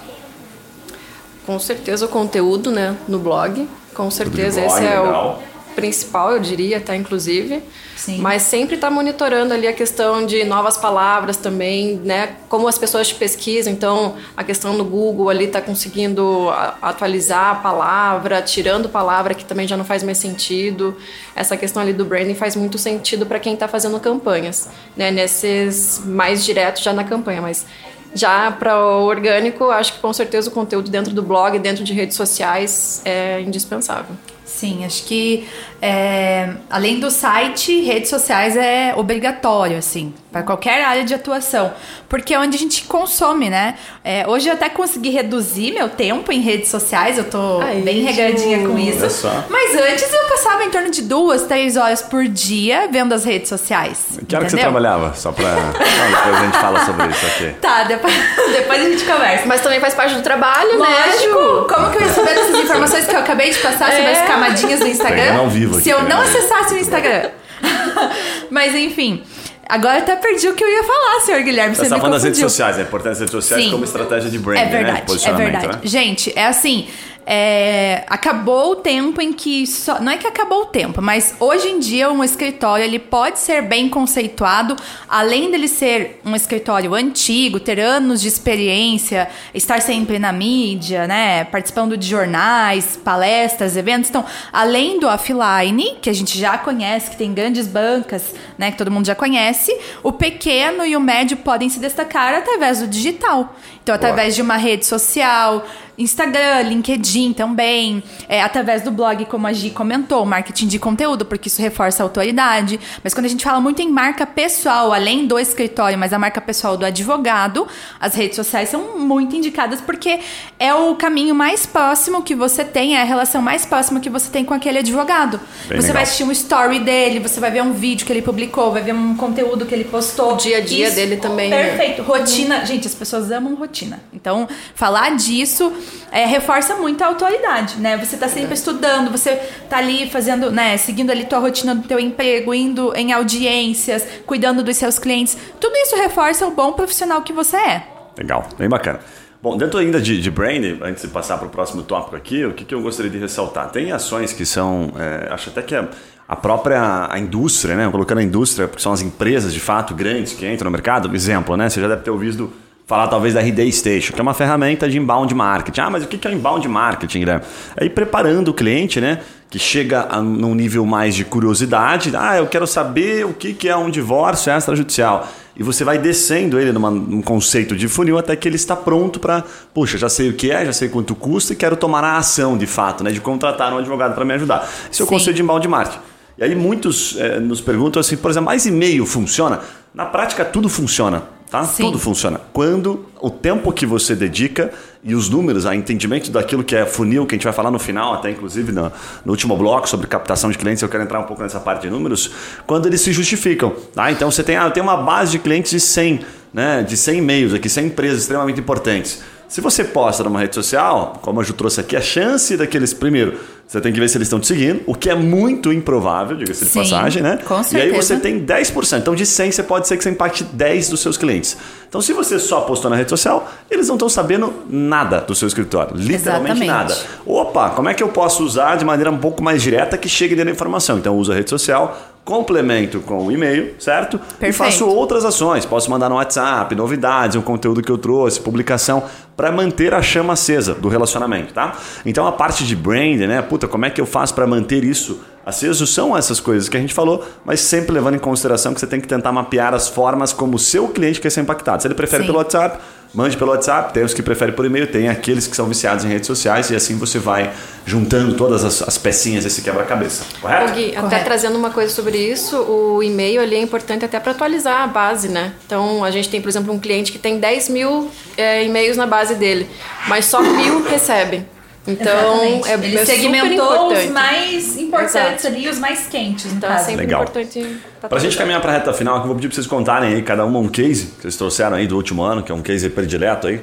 Com 1.47 1.59
certeza 1.59 2.07
o 2.07 2.09
conteúdo, 2.09 2.71
né, 2.71 2.97
no 3.09 3.19
blog. 3.19 3.69
Com 3.95 4.11
certeza 4.11 4.61
blog, 4.61 4.73
esse 4.73 4.85
é 4.85 5.00
legal. 5.00 5.43
o 5.43 5.46
principal, 5.76 6.33
eu 6.33 6.40
diria, 6.40 6.80
tá, 6.80 6.97
inclusive. 6.97 7.62
Sim. 7.95 8.18
Mas 8.18 8.42
sempre 8.42 8.75
está 8.75 8.90
monitorando 8.90 9.54
ali 9.54 9.68
a 9.68 9.73
questão 9.73 10.26
de 10.26 10.42
novas 10.45 10.76
palavras 10.76 11.37
também, 11.37 12.00
né? 12.02 12.37
Como 12.49 12.66
as 12.66 12.78
pessoas 12.78 13.09
te 13.09 13.14
pesquisam. 13.14 13.73
Então, 13.73 14.16
a 14.37 14.42
questão 14.42 14.76
do 14.76 14.85
Google 14.85 15.28
ali 15.28 15.45
está 15.45 15.61
conseguindo 15.61 16.50
atualizar 16.83 17.50
a 17.50 17.54
palavra, 17.56 18.42
tirando 18.42 18.88
palavra 18.88 19.35
que 19.35 19.45
também 19.45 19.68
já 19.68 19.76
não 19.76 19.85
faz 19.85 20.02
mais 20.02 20.18
sentido. 20.18 20.97
Essa 21.35 21.56
questão 21.56 21.83
ali 21.83 21.92
do 21.92 22.04
branding 22.04 22.35
faz 22.35 22.56
muito 22.56 22.78
sentido 22.78 23.26
para 23.26 23.38
quem 23.38 23.54
está 23.54 23.68
fazendo 23.68 24.00
campanhas, 24.00 24.68
né? 24.97 25.11
Nesses 25.11 26.00
mais 26.04 26.45
diretos 26.45 26.83
já 26.83 26.92
na 26.92 27.04
campanha, 27.04 27.42
mas 27.42 27.66
já 28.14 28.50
para 28.50 28.80
o 28.80 29.04
orgânico, 29.04 29.71
acho 29.71 29.92
que 29.95 29.99
com 30.00 30.12
certeza 30.12 30.49
o 30.49 30.52
conteúdo 30.52 30.90
dentro 30.90 31.12
do 31.12 31.23
blog, 31.23 31.59
dentro 31.59 31.85
de 31.85 31.92
redes 31.92 32.16
sociais 32.16 33.02
é 33.04 33.40
indispensável. 33.42 34.16
Sim, 34.47 34.85
acho 34.85 35.05
que 35.05 35.47
é, 35.83 36.55
além 36.71 37.00
do 37.00 37.11
site, 37.11 37.81
redes 37.81 38.09
sociais 38.09 38.57
é 38.57 38.95
obrigatório, 38.97 39.76
assim, 39.76 40.15
para 40.37 40.43
qualquer 40.43 40.85
área 40.85 41.02
de 41.02 41.14
atuação, 41.14 41.73
porque 42.11 42.35
é 42.35 42.38
onde 42.38 42.57
a 42.57 42.59
gente 42.59 42.85
consome, 42.85 43.49
né? 43.49 43.76
É, 44.05 44.26
hoje 44.28 44.49
eu 44.49 44.52
até 44.52 44.69
consegui 44.69 45.09
reduzir 45.09 45.73
meu 45.73 45.88
tempo 45.88 46.31
em 46.31 46.40
redes 46.43 46.69
sociais, 46.69 47.16
eu 47.16 47.25
tô 47.25 47.61
Ai, 47.62 47.76
bem 47.76 48.02
regradinha 48.02 48.66
com 48.69 48.78
isso. 48.78 49.26
Mas 49.49 49.75
antes 49.75 50.12
eu 50.12 50.28
passava 50.28 50.62
em 50.64 50.71
torno 50.71 50.90
de 50.90 51.00
duas, 51.00 51.45
três 51.45 51.78
horas 51.78 52.02
por 52.02 52.28
dia 52.28 52.87
vendo 52.90 53.14
as 53.14 53.25
redes 53.25 53.49
sociais. 53.49 54.19
Que 54.28 54.37
hora 54.37 54.45
que 54.45 54.50
você 54.50 54.59
trabalhava? 54.59 55.14
Só 55.14 55.33
pra. 55.33 55.55
depois 55.55 56.37
a 56.37 56.45
gente 56.45 56.59
fala 56.59 56.85
sobre 56.85 57.07
isso 57.09 57.26
aqui. 57.26 57.47
Tá, 57.66 57.85
depois, 57.85 58.14
depois 58.52 58.81
a 58.81 58.90
gente 58.90 59.05
conversa. 59.05 59.47
Mas 59.47 59.61
também 59.61 59.81
faz 59.81 59.95
parte 59.95 60.14
do 60.14 60.23
trabalho, 60.23 60.78
né, 60.78 60.87
Lógico. 60.87 61.38
né? 61.38 61.75
Como 61.75 61.90
que 61.90 61.97
eu 61.97 62.02
ia 62.02 62.12
saber 62.12 62.35
dessas 62.35 62.61
informações 62.61 63.07
que 63.07 63.16
eu 63.16 63.21
acabei 63.21 63.50
de 63.50 63.59
passar 63.59 63.90
sobre 63.90 64.05
é. 64.05 64.21
as 64.21 64.28
camadinhas 64.28 64.81
do 64.81 64.87
Instagram? 64.87 65.35
Não 65.35 65.49
vivo 65.49 65.75
aqui, 65.75 65.85
se 65.85 65.90
eu 65.90 66.02
não 66.02 66.21
acessasse 66.21 66.75
o 66.75 66.78
Instagram. 66.78 67.31
Mas 68.50 68.75
enfim. 68.75 69.23
Agora 69.69 69.99
até 69.99 70.15
perdi 70.17 70.49
o 70.49 70.55
que 70.55 70.63
eu 70.63 70.69
ia 70.69 70.85
falar, 70.85 71.21
senhor 71.21 71.43
Guilherme. 71.43 71.75
Você, 71.75 71.85
você 71.85 71.91
tá 71.91 71.97
falando 71.97 72.13
das 72.13 72.25
redes 72.25 72.41
sociais, 72.41 72.79
a 72.79 72.83
importância 72.83 73.11
das 73.11 73.21
redes 73.21 73.33
sociais 73.33 73.65
Sim, 73.65 73.71
como 73.71 73.85
estratégia 73.85 74.31
de 74.31 74.39
branding, 74.39 74.63
é 74.63 74.67
verdade, 74.67 75.13
né? 75.13 75.19
é 75.25 75.33
verdade. 75.33 75.67
Né? 75.67 75.81
Gente, 75.85 76.33
é 76.37 76.47
assim. 76.47 76.89
É, 77.28 78.04
acabou 78.06 78.71
o 78.71 78.76
tempo 78.76 79.21
em 79.21 79.33
que 79.33 79.66
só, 79.66 80.00
não 80.00 80.12
é 80.12 80.16
que 80.16 80.28
acabou 80.28 80.62
o 80.62 80.66
tempo, 80.66 81.02
mas 81.02 81.35
hoje 81.40 81.68
em 81.68 81.80
dia 81.80 82.09
um 82.09 82.23
escritório 82.23 82.85
ele 82.85 83.00
pode 83.00 83.40
ser 83.40 83.62
bem 83.62 83.88
conceituado, 83.88 84.76
além 85.09 85.50
dele 85.50 85.66
ser 85.66 86.21
um 86.25 86.37
escritório 86.37 86.95
antigo, 86.95 87.59
ter 87.59 87.80
anos 87.80 88.21
de 88.23 88.28
experiência, 88.28 89.28
estar 89.52 89.83
sempre 89.83 90.21
na 90.21 90.33
mídia, 90.33 91.09
né, 91.09 91.42
participando 91.45 91.97
de 91.97 92.06
jornais, 92.06 92.97
palestras, 92.97 93.76
eventos. 93.76 94.09
Então, 94.09 94.25
além 94.52 95.00
do 95.00 95.09
offline, 95.09 95.97
que 96.00 96.09
a 96.09 96.14
gente 96.14 96.38
já 96.38 96.56
conhece, 96.56 97.11
que 97.11 97.16
tem 97.16 97.35
grandes 97.35 97.66
bancas, 97.66 98.35
né, 98.56 98.71
que 98.71 98.78
todo 98.78 98.90
mundo 98.90 99.06
já 99.06 99.16
conhece, 99.16 99.76
o 100.00 100.12
pequeno 100.12 100.87
e 100.87 100.97
o 100.97 101.00
médio 101.00 101.38
podem 101.38 101.68
se 101.68 101.80
destacar 101.80 102.35
através 102.35 102.78
do 102.78 102.87
digital. 102.87 103.56
Então, 103.87 103.95
através 103.95 104.35
Boa. 104.35 104.35
de 104.35 104.43
uma 104.43 104.57
rede 104.57 104.85
social, 104.85 105.64
Instagram, 105.99 106.62
LinkedIn 106.62 107.33
também, 107.33 108.02
é, 108.28 108.43
através 108.43 108.83
do 108.83 108.90
blog, 108.90 109.25
como 109.26 109.47
a 109.47 109.52
Gi 109.52 109.71
comentou, 109.71 110.25
marketing 110.26 110.66
de 110.66 110.78
conteúdo, 110.78 111.25
porque 111.25 111.49
isso 111.49 111.62
reforça 111.62 112.02
a 112.02 112.05
autoridade. 112.05 112.78
Mas 113.02 113.14
quando 113.14 113.26
a 113.26 113.28
gente 113.28 113.45
fala 113.45 113.61
muito 113.61 113.81
em 113.81 113.88
marca 113.88 114.26
pessoal, 114.26 114.93
além 114.93 115.26
do 115.26 115.38
escritório, 115.38 115.97
mas 115.97 116.12
a 116.12 116.19
marca 116.19 116.40
pessoal 116.40 116.76
do 116.76 116.85
advogado, 116.85 117.66
as 117.99 118.14
redes 118.14 118.37
sociais 118.37 118.69
são 118.69 118.99
muito 118.99 119.35
indicadas 119.35 119.81
porque 119.81 120.21
é 120.59 120.75
o 120.75 120.95
caminho 120.97 121.35
mais 121.35 121.64
próximo 121.64 122.23
que 122.23 122.35
você 122.35 122.64
tem, 122.64 122.97
é 122.97 123.00
a 123.00 123.05
relação 123.05 123.40
mais 123.40 123.64
próxima 123.64 124.00
que 124.00 124.11
você 124.11 124.31
tem 124.31 124.45
com 124.45 124.52
aquele 124.52 124.78
advogado. 124.78 125.38
Bem 125.69 125.81
você 125.81 125.88
legal. 125.88 125.93
vai 125.95 126.02
assistir 126.02 126.25
um 126.25 126.33
story 126.33 126.81
dele, 126.81 127.21
você 127.21 127.40
vai 127.40 127.50
ver 127.50 127.62
um 127.62 127.73
vídeo 127.73 128.05
que 128.05 128.12
ele 128.12 128.23
publicou, 128.23 128.73
vai 128.73 128.83
ver 128.83 128.95
um 128.95 129.16
conteúdo 129.16 129.64
que 129.64 129.75
ele 129.75 129.85
postou. 129.85 130.35
O 130.35 130.37
dia 130.37 130.59
a 130.59 130.61
dia 130.61 130.88
isso, 130.88 130.97
dele 130.97 131.16
também. 131.16 131.49
Né? 131.49 131.71
Perfeito. 131.71 132.02
Né? 132.02 132.09
Rotina. 132.09 132.66
Gente, 132.66 132.87
as 132.87 132.95
pessoas 132.95 133.31
amam 133.31 133.55
rotina. 133.55 133.75
Então, 134.12 134.49
falar 134.75 135.16
disso 135.16 135.73
é, 136.11 136.25
reforça 136.25 136.76
muito 136.76 137.02
a 137.02 137.09
autoridade, 137.09 137.76
né? 137.78 137.97
Você 137.97 138.16
tá 138.16 138.28
sempre 138.28 138.52
é. 138.52 138.54
estudando, 138.54 139.11
você 139.11 139.37
tá 139.68 139.78
ali 139.78 140.09
fazendo, 140.09 140.50
né, 140.50 140.76
seguindo 140.76 141.11
ali 141.11 141.25
tua 141.25 141.38
rotina 141.38 141.75
do 141.75 141.87
teu 141.87 141.99
emprego, 141.99 142.54
indo 142.54 142.95
em 142.95 143.12
audiências, 143.12 144.06
cuidando 144.25 144.62
dos 144.62 144.76
seus 144.76 144.99
clientes. 144.99 145.37
Tudo 145.61 145.76
isso 145.76 145.97
reforça 145.97 146.47
o 146.47 146.52
bom 146.52 146.73
profissional 146.73 147.23
que 147.23 147.33
você 147.33 147.56
é. 147.56 147.87
Legal, 148.16 148.49
bem 148.56 148.68
bacana. 148.68 149.00
Bom, 149.42 149.56
dentro 149.56 149.78
ainda 149.78 150.00
de, 150.00 150.21
de 150.21 150.30
branding, 150.30 150.78
antes 150.83 151.02
de 151.02 151.09
passar 151.09 151.38
para 151.38 151.47
o 151.47 151.50
próximo 151.50 151.83
tópico 151.83 152.16
aqui, 152.16 152.45
o 152.45 152.52
que, 152.52 152.64
que 152.64 152.75
eu 152.75 152.83
gostaria 152.83 153.11
de 153.11 153.18
ressaltar? 153.18 153.71
Tem 153.71 153.92
ações 153.92 154.33
que 154.33 154.47
são, 154.47 154.92
é, 154.99 155.33
acho 155.33 155.50
até 155.50 155.62
que 155.62 155.75
a, 155.75 155.88
a 156.26 156.35
própria 156.35 157.06
a 157.11 157.18
indústria, 157.18 157.76
né? 157.76 157.88
Colocando 157.90 158.18
a 158.18 158.23
indústria, 158.23 158.66
porque 158.66 158.83
são 158.83 158.92
as 158.92 159.02
empresas 159.02 159.52
de 159.52 159.61
fato 159.61 159.95
grandes 159.95 160.33
que 160.33 160.50
entram 160.50 160.66
no 160.66 160.73
mercado, 160.73 161.14
exemplo, 161.14 161.56
né? 161.56 161.68
Você 161.68 161.80
já 161.80 161.87
deve 161.87 162.02
ter 162.02 162.11
ouvido 162.11 162.52
falar 162.87 163.09
talvez 163.09 163.35
da 163.35 163.40
RD 163.40 163.71
Station, 163.73 164.14
que 164.14 164.21
é 164.21 164.23
uma 164.23 164.33
ferramenta 164.33 164.88
de 164.88 164.97
inbound 164.97 165.35
marketing. 165.35 165.81
Ah, 165.81 165.90
mas 165.90 166.05
o 166.05 166.07
que 166.07 166.26
é 166.26 166.33
inbound 166.33 166.66
marketing, 166.69 167.25
né? 167.25 167.40
É 167.76 167.85
ir 167.85 167.90
preparando 167.90 168.49
o 168.49 168.55
cliente, 168.55 169.00
né? 169.00 169.21
Que 169.50 169.59
chega 169.59 170.07
a, 170.09 170.23
num 170.23 170.55
nível 170.55 170.87
mais 170.87 171.16
de 171.16 171.25
curiosidade. 171.25 172.12
Ah, 172.14 172.37
eu 172.37 172.47
quero 172.47 172.64
saber 172.64 173.26
o 173.26 173.35
que 173.35 173.69
é 173.69 173.76
um 173.76 173.90
divórcio 173.90 174.52
extrajudicial. 174.52 175.28
E 175.57 175.64
você 175.64 175.83
vai 175.83 175.99
descendo 175.99 176.61
ele 176.61 176.71
numa, 176.71 176.90
num 176.90 177.21
conceito 177.21 177.75
de 177.75 177.88
funil 177.88 178.19
até 178.19 178.37
que 178.37 178.47
ele 178.47 178.57
está 178.57 178.76
pronto 178.76 179.19
para, 179.19 179.43
puxa, 179.75 179.99
já 179.99 180.09
sei 180.09 180.28
o 180.28 180.35
que 180.35 180.52
é, 180.52 180.64
já 180.64 180.73
sei 180.73 180.88
quanto 180.88 181.14
custa 181.16 181.55
e 181.55 181.57
quero 181.57 181.76
tomar 181.76 182.05
a 182.05 182.19
ação 182.19 182.57
de 182.57 182.66
fato, 182.66 183.02
né? 183.02 183.11
De 183.11 183.21
contratar 183.21 183.73
um 183.73 183.78
advogado 183.78 184.14
para 184.14 184.25
me 184.25 184.35
ajudar. 184.35 184.69
Esse 184.93 185.02
é 185.02 185.05
o 185.05 185.09
conceito 185.09 185.35
de 185.35 185.43
inbound 185.43 185.66
marketing. 185.66 185.99
E 186.38 186.45
aí 186.45 186.55
muitos 186.55 187.16
é, 187.19 187.40
nos 187.40 187.61
perguntam 187.61 187.99
assim, 187.99 188.16
por 188.16 188.31
exemplo, 188.31 188.47
mais 188.47 188.64
e-mail 188.64 189.05
funciona? 189.07 189.59
Na 189.93 190.05
prática 190.05 190.45
tudo 190.45 190.69
funciona 190.69 191.36
Tá? 191.50 191.65
Tudo 191.65 191.99
funciona. 191.99 192.41
Quando 192.53 193.07
o 193.21 193.31
tempo 193.31 193.73
que 193.73 193.87
você 193.87 194.17
dedica 194.17 194.73
e 195.03 195.15
os 195.15 195.29
números, 195.29 195.65
a 195.65 195.76
entendimento 195.76 196.31
daquilo 196.31 196.65
que 196.65 196.75
é 196.75 196.85
funil, 196.85 197.25
que 197.25 197.35
a 197.35 197.38
gente 197.38 197.45
vai 197.45 197.53
falar 197.53 197.71
no 197.71 197.79
final, 197.79 198.15
até 198.15 198.31
inclusive 198.31 198.73
no, 198.73 198.93
no, 199.25 199.33
último 199.33 199.57
bloco 199.57 199.88
sobre 199.88 200.09
captação 200.09 200.50
de 200.50 200.59
clientes, 200.59 200.83
eu 200.83 200.88
quero 200.88 201.05
entrar 201.05 201.21
um 201.21 201.25
pouco 201.25 201.43
nessa 201.43 201.61
parte 201.61 201.83
de 201.83 201.91
números, 201.91 202.33
quando 202.67 202.87
eles 202.87 203.00
se 203.00 203.12
justificam. 203.12 203.73
Tá? 203.95 204.11
Então 204.11 204.31
você 204.31 204.43
tem, 204.43 204.57
ah, 204.57 204.69
tem 204.71 204.83
uma 204.83 204.97
base 204.97 205.33
de 205.33 205.38
clientes 205.38 205.71
de 205.71 205.79
100, 205.79 206.21
né, 206.53 206.83
de 206.83 206.97
100 206.97 207.19
e-mails 207.19 207.55
aqui, 207.55 207.69
100 207.69 207.87
empresas 207.87 208.23
extremamente 208.23 208.59
importantes. 208.59 209.23
Se 209.49 209.61
você 209.61 209.85
posta 209.85 210.25
numa 210.25 210.41
rede 210.41 210.57
social, 210.57 211.21
como 211.23 211.41
a 211.41 211.45
Ju 211.45 211.53
trouxe 211.53 211.81
aqui, 211.81 211.95
a 211.95 212.00
chance 212.00 212.57
daqueles, 212.57 212.93
primeiro, 212.93 213.38
você 213.67 213.81
tem 213.81 213.93
que 213.93 213.99
ver 213.99 214.09
se 214.09 214.17
eles 214.17 214.27
estão 214.27 214.39
te 214.39 214.47
seguindo, 214.47 214.81
o 214.87 214.95
que 214.95 215.11
é 215.11 215.15
muito 215.15 215.73
improvável, 215.73 216.37
diga-se 216.37 216.67
de 216.67 216.71
passagem, 216.71 217.21
né? 217.21 217.41
Com 217.45 217.61
certeza. 217.65 217.79
E 217.79 217.91
aí 217.91 218.01
você 218.01 218.17
tem 218.17 218.47
10%. 218.47 218.99
Então, 218.99 219.13
de 219.13 219.27
100, 219.27 219.51
você 219.51 219.63
pode 219.65 219.89
ser 219.89 219.97
que 219.97 220.05
você 220.05 220.11
impacte 220.11 220.45
10 220.45 220.89
dos 220.89 221.01
seus 221.01 221.17
clientes. 221.17 221.57
Então, 221.89 222.01
se 222.01 222.13
você 222.13 222.39
só 222.39 222.61
postou 222.61 222.89
na 222.89 222.97
rede 222.97 223.11
social, 223.11 223.51
eles 223.69 223.89
não 223.89 223.97
estão 223.97 224.09
sabendo 224.09 224.55
nada 224.71 225.21
do 225.21 225.35
seu 225.35 225.49
escritório. 225.49 225.97
Literalmente 225.97 226.63
Exatamente. 226.63 226.67
nada. 226.67 226.97
Opa, 227.27 227.71
como 227.71 227.89
é 227.89 227.95
que 227.95 228.05
eu 228.05 228.09
posso 228.09 228.45
usar 228.45 228.77
de 228.77 228.85
maneira 228.85 229.11
um 229.11 229.19
pouco 229.19 229.43
mais 229.43 229.61
direta 229.63 229.99
que 229.99 230.09
chegue 230.09 230.37
dentro 230.37 230.51
da 230.51 230.55
informação? 230.55 230.99
Então, 230.99 231.17
usa 231.17 231.33
a 231.33 231.37
rede 231.37 231.51
social, 231.51 231.99
complemento 232.27 232.99
com 233.01 233.25
o 233.25 233.31
e-mail, 233.31 233.77
certo? 233.79 234.19
Perfeito. 234.19 234.51
E 234.51 234.53
faço 234.53 234.87
outras 234.87 235.25
ações. 235.25 235.65
Posso 235.65 235.89
mandar 235.89 236.09
no 236.09 236.17
WhatsApp, 236.17 236.75
novidades, 236.75 237.37
um 237.37 237.41
conteúdo 237.41 237.81
que 237.81 237.91
eu 237.91 237.97
trouxe, 237.97 238.41
publicação, 238.41 239.05
para 239.37 239.53
manter 239.53 239.95
a 239.95 240.03
chama 240.03 240.33
acesa 240.33 240.75
do 240.75 240.89
relacionamento, 240.89 241.55
tá? 241.55 241.77
Então 242.05 242.26
a 242.26 242.33
parte 242.33 242.65
de 242.65 242.75
brand, 242.75 243.21
né? 243.21 243.43
Puta, 243.56 243.66
como 243.66 243.86
é 243.86 243.90
que 243.90 243.99
eu 243.99 244.04
faço 244.04 244.34
para 244.34 244.47
manter 244.47 244.84
isso 244.84 245.19
aceso? 245.42 245.86
São 245.86 246.14
essas 246.14 246.40
coisas 246.40 246.69
que 246.69 246.76
a 246.76 246.80
gente 246.80 246.92
falou, 246.92 247.26
mas 247.42 247.60
sempre 247.60 247.90
levando 247.90 248.16
em 248.16 248.19
consideração 248.19 248.75
que 248.75 248.80
você 248.80 248.86
tem 248.86 249.00
que 249.00 249.08
tentar 249.08 249.32
mapear 249.32 249.73
as 249.73 249.88
formas 249.88 250.30
como 250.30 250.56
o 250.56 250.58
seu 250.58 250.88
cliente 250.88 251.19
quer 251.23 251.30
ser 251.30 251.40
impactado. 251.40 251.80
Se 251.80 251.88
ele 251.88 251.95
prefere 251.95 252.23
Sim. 252.23 252.26
pelo 252.26 252.36
WhatsApp, 252.36 252.78
Mande 253.14 253.34
pelo 253.34 253.52
WhatsApp, 253.52 253.95
tem 253.95 254.04
os 254.04 254.12
que 254.12 254.23
preferem 254.23 254.54
por 254.54 254.66
e-mail, 254.66 254.86
tem 254.86 255.08
aqueles 255.08 255.47
que 255.47 255.56
são 255.56 255.64
viciados 255.66 256.04
em 256.04 256.08
redes 256.08 256.26
sociais 256.26 256.69
e 256.69 256.76
assim 256.76 256.99
você 256.99 257.19
vai 257.19 257.50
juntando 257.86 258.34
todas 258.34 258.62
as, 258.62 258.82
as 258.82 258.99
pecinhas 258.99 259.45
desse 259.45 259.62
quebra-cabeça. 259.62 260.23
Correto? 260.38 260.75
Gui, 260.75 260.92
Correto. 260.92 261.06
até 261.06 261.21
trazendo 261.21 261.56
uma 261.56 261.71
coisa 261.71 261.95
sobre 261.95 262.19
isso, 262.19 262.58
o 262.58 263.02
e-mail 263.02 263.40
ali 263.40 263.54
é 263.54 263.60
importante 263.62 264.04
até 264.04 264.21
para 264.21 264.32
atualizar 264.32 264.82
a 264.82 264.86
base, 264.86 265.28
né? 265.28 265.54
Então 265.64 266.04
a 266.04 266.10
gente 266.10 266.28
tem, 266.28 266.42
por 266.42 266.50
exemplo, 266.50 266.75
um 266.75 266.78
cliente 266.78 267.10
que 267.10 267.19
tem 267.19 267.38
10 267.38 267.71
mil 267.71 268.10
é, 268.36 268.62
e-mails 268.62 268.99
na 268.99 269.06
base 269.06 269.34
dele, 269.34 269.66
mas 270.08 270.26
só 270.26 270.42
mil 270.42 270.84
recebe. 270.84 271.47
Então, 271.87 272.45
Exatamente. 272.45 272.69
é, 272.69 272.75
Ele 272.75 272.99
é 272.99 273.05
segmentou 273.05 273.93
os 273.93 274.07
mais 274.07 274.77
importantes 274.77 275.45
Exato. 275.45 275.47
ali, 275.47 275.69
os 275.69 275.79
mais 275.79 276.07
quentes. 276.07 276.53
Então, 276.53 276.73
é 276.73 276.79
sempre 276.79 276.97
Legal. 277.03 277.23
importante. 277.23 277.77
Para 278.01 278.17
a 278.17 278.21
gente 278.21 278.37
caminhar 278.37 278.61
para 278.61 278.73
a 278.73 278.75
reta 278.75 278.93
final, 278.93 279.19
eu 279.19 279.27
vou 279.27 279.35
pedir 279.35 279.49
para 279.49 279.55
vocês 279.55 279.67
contarem 279.67 280.15
aí, 280.15 280.23
cada 280.23 280.45
uma 280.45 280.59
um 280.59 280.69
case 280.69 281.07
que 281.07 281.23
vocês 281.23 281.37
trouxeram 281.37 281.77
aí 281.77 281.87
do 281.87 281.97
último 281.97 282.23
ano, 282.23 282.43
que 282.43 282.51
é 282.51 282.55
um 282.55 282.63
case 282.63 282.89
predileto 282.91 283.47
aí. 283.47 283.63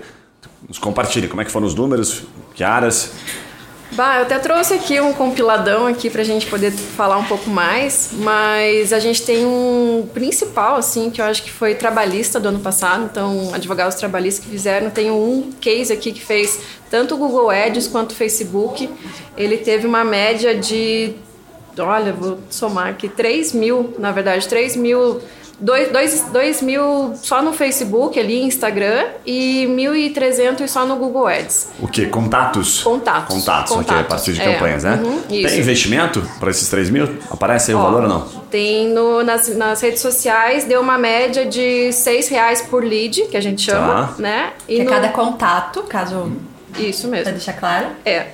Nos 0.68 0.78
compartilhem 0.80 1.28
como 1.30 1.42
é 1.42 1.46
que 1.46 1.52
foram 1.52 1.68
os 1.68 1.76
números, 1.76 2.24
que 2.56 2.64
áreas. 2.64 3.12
Bah, 3.95 4.15
eu 4.17 4.23
até 4.23 4.39
trouxe 4.39 4.73
aqui 4.73 4.99
um 4.99 5.13
compiladão 5.13 5.86
aqui 5.86 6.10
pra 6.10 6.23
gente 6.23 6.47
poder 6.47 6.71
falar 6.71 7.17
um 7.17 7.25
pouco 7.25 7.47
mais, 7.47 8.10
mas 8.13 8.91
a 8.91 8.97
gente 8.97 9.21
tem 9.21 9.45
um 9.45 10.10
principal, 10.12 10.77
assim, 10.77 11.12
que 11.12 11.21
eu 11.21 11.25
acho 11.25 11.43
que 11.43 11.51
foi 11.51 11.75
trabalhista 11.75 12.39
do 12.39 12.49
ano 12.49 12.60
passado, 12.60 13.08
então 13.12 13.53
advogados 13.53 13.93
trabalhistas 13.93 14.43
que 14.43 14.49
fizeram, 14.49 14.89
tem 14.89 15.12
um 15.12 15.51
case 15.62 15.93
aqui 15.93 16.12
que 16.12 16.21
fez 16.21 16.60
tanto 16.89 17.13
o 17.13 17.17
Google 17.19 17.51
Ads 17.51 17.88
quanto 17.88 18.13
o 18.13 18.15
Facebook, 18.15 18.89
ele 19.38 19.58
teve 19.58 19.86
uma 19.86 20.03
média 20.03 20.56
de, 20.56 21.13
olha, 21.77 22.13
vou 22.13 22.39
somar 22.49 22.88
aqui, 22.88 23.08
3 23.08 23.53
mil, 23.53 23.93
na 23.99 24.12
verdade, 24.12 24.47
3 24.47 24.75
mil 24.75 25.21
2 25.60 26.62
mil 26.62 27.13
só 27.16 27.42
no 27.42 27.54
Facebook 27.54 28.20
ali, 28.20 28.42
Instagram, 28.44 29.06
e 29.26 29.66
1.300 29.70 30.68
só 30.68 30.86
no 30.86 30.96
Google 30.96 31.28
Ads. 31.28 31.70
O 31.80 31.88
que? 31.88 32.08
Contatos? 32.08 32.82
Contatos. 32.84 33.36
Contatos, 33.36 33.72
Contatos. 33.72 33.92
ok, 33.92 33.98
a 33.98 34.04
partir 34.04 34.34
de 34.34 34.42
é. 34.42 34.54
campanhas, 34.54 34.84
né? 34.84 35.00
Uhum, 35.04 35.22
tem 35.22 35.60
investimento 35.60 36.22
para 36.39 36.50
esses 36.50 36.68
3 36.70 36.89
mil? 36.89 37.08
Aparece 37.30 37.72
aí 37.72 37.76
Ó, 37.76 37.80
o 37.80 37.84
valor 37.84 38.04
ou 38.04 38.10
não? 38.10 38.22
Tem 38.50 38.89
no, 38.89 39.24
nas, 39.24 39.56
nas 39.56 39.82
redes 39.82 40.02
sociais, 40.02 40.66
deu 40.66 40.82
uma 40.82 40.98
média 40.98 41.46
de 41.46 41.92
6 41.94 42.28
reais 42.30 42.62
por 42.62 42.84
lead, 42.84 43.24
que 43.28 43.38
a 43.38 43.42
gente 43.42 43.62
chama, 43.62 44.08
tá. 44.08 44.22
né? 44.22 44.54
E 44.68 44.76
que 44.76 44.82
é 44.82 44.84
no... 44.84 44.89
cada 44.89 45.10
contato, 45.10 45.84
caso 45.84 46.32
isso 46.80 47.08
mesmo. 47.08 47.26
Pra 47.26 47.32
deixar 47.34 47.54
claro? 47.54 47.88
É. 48.06 48.28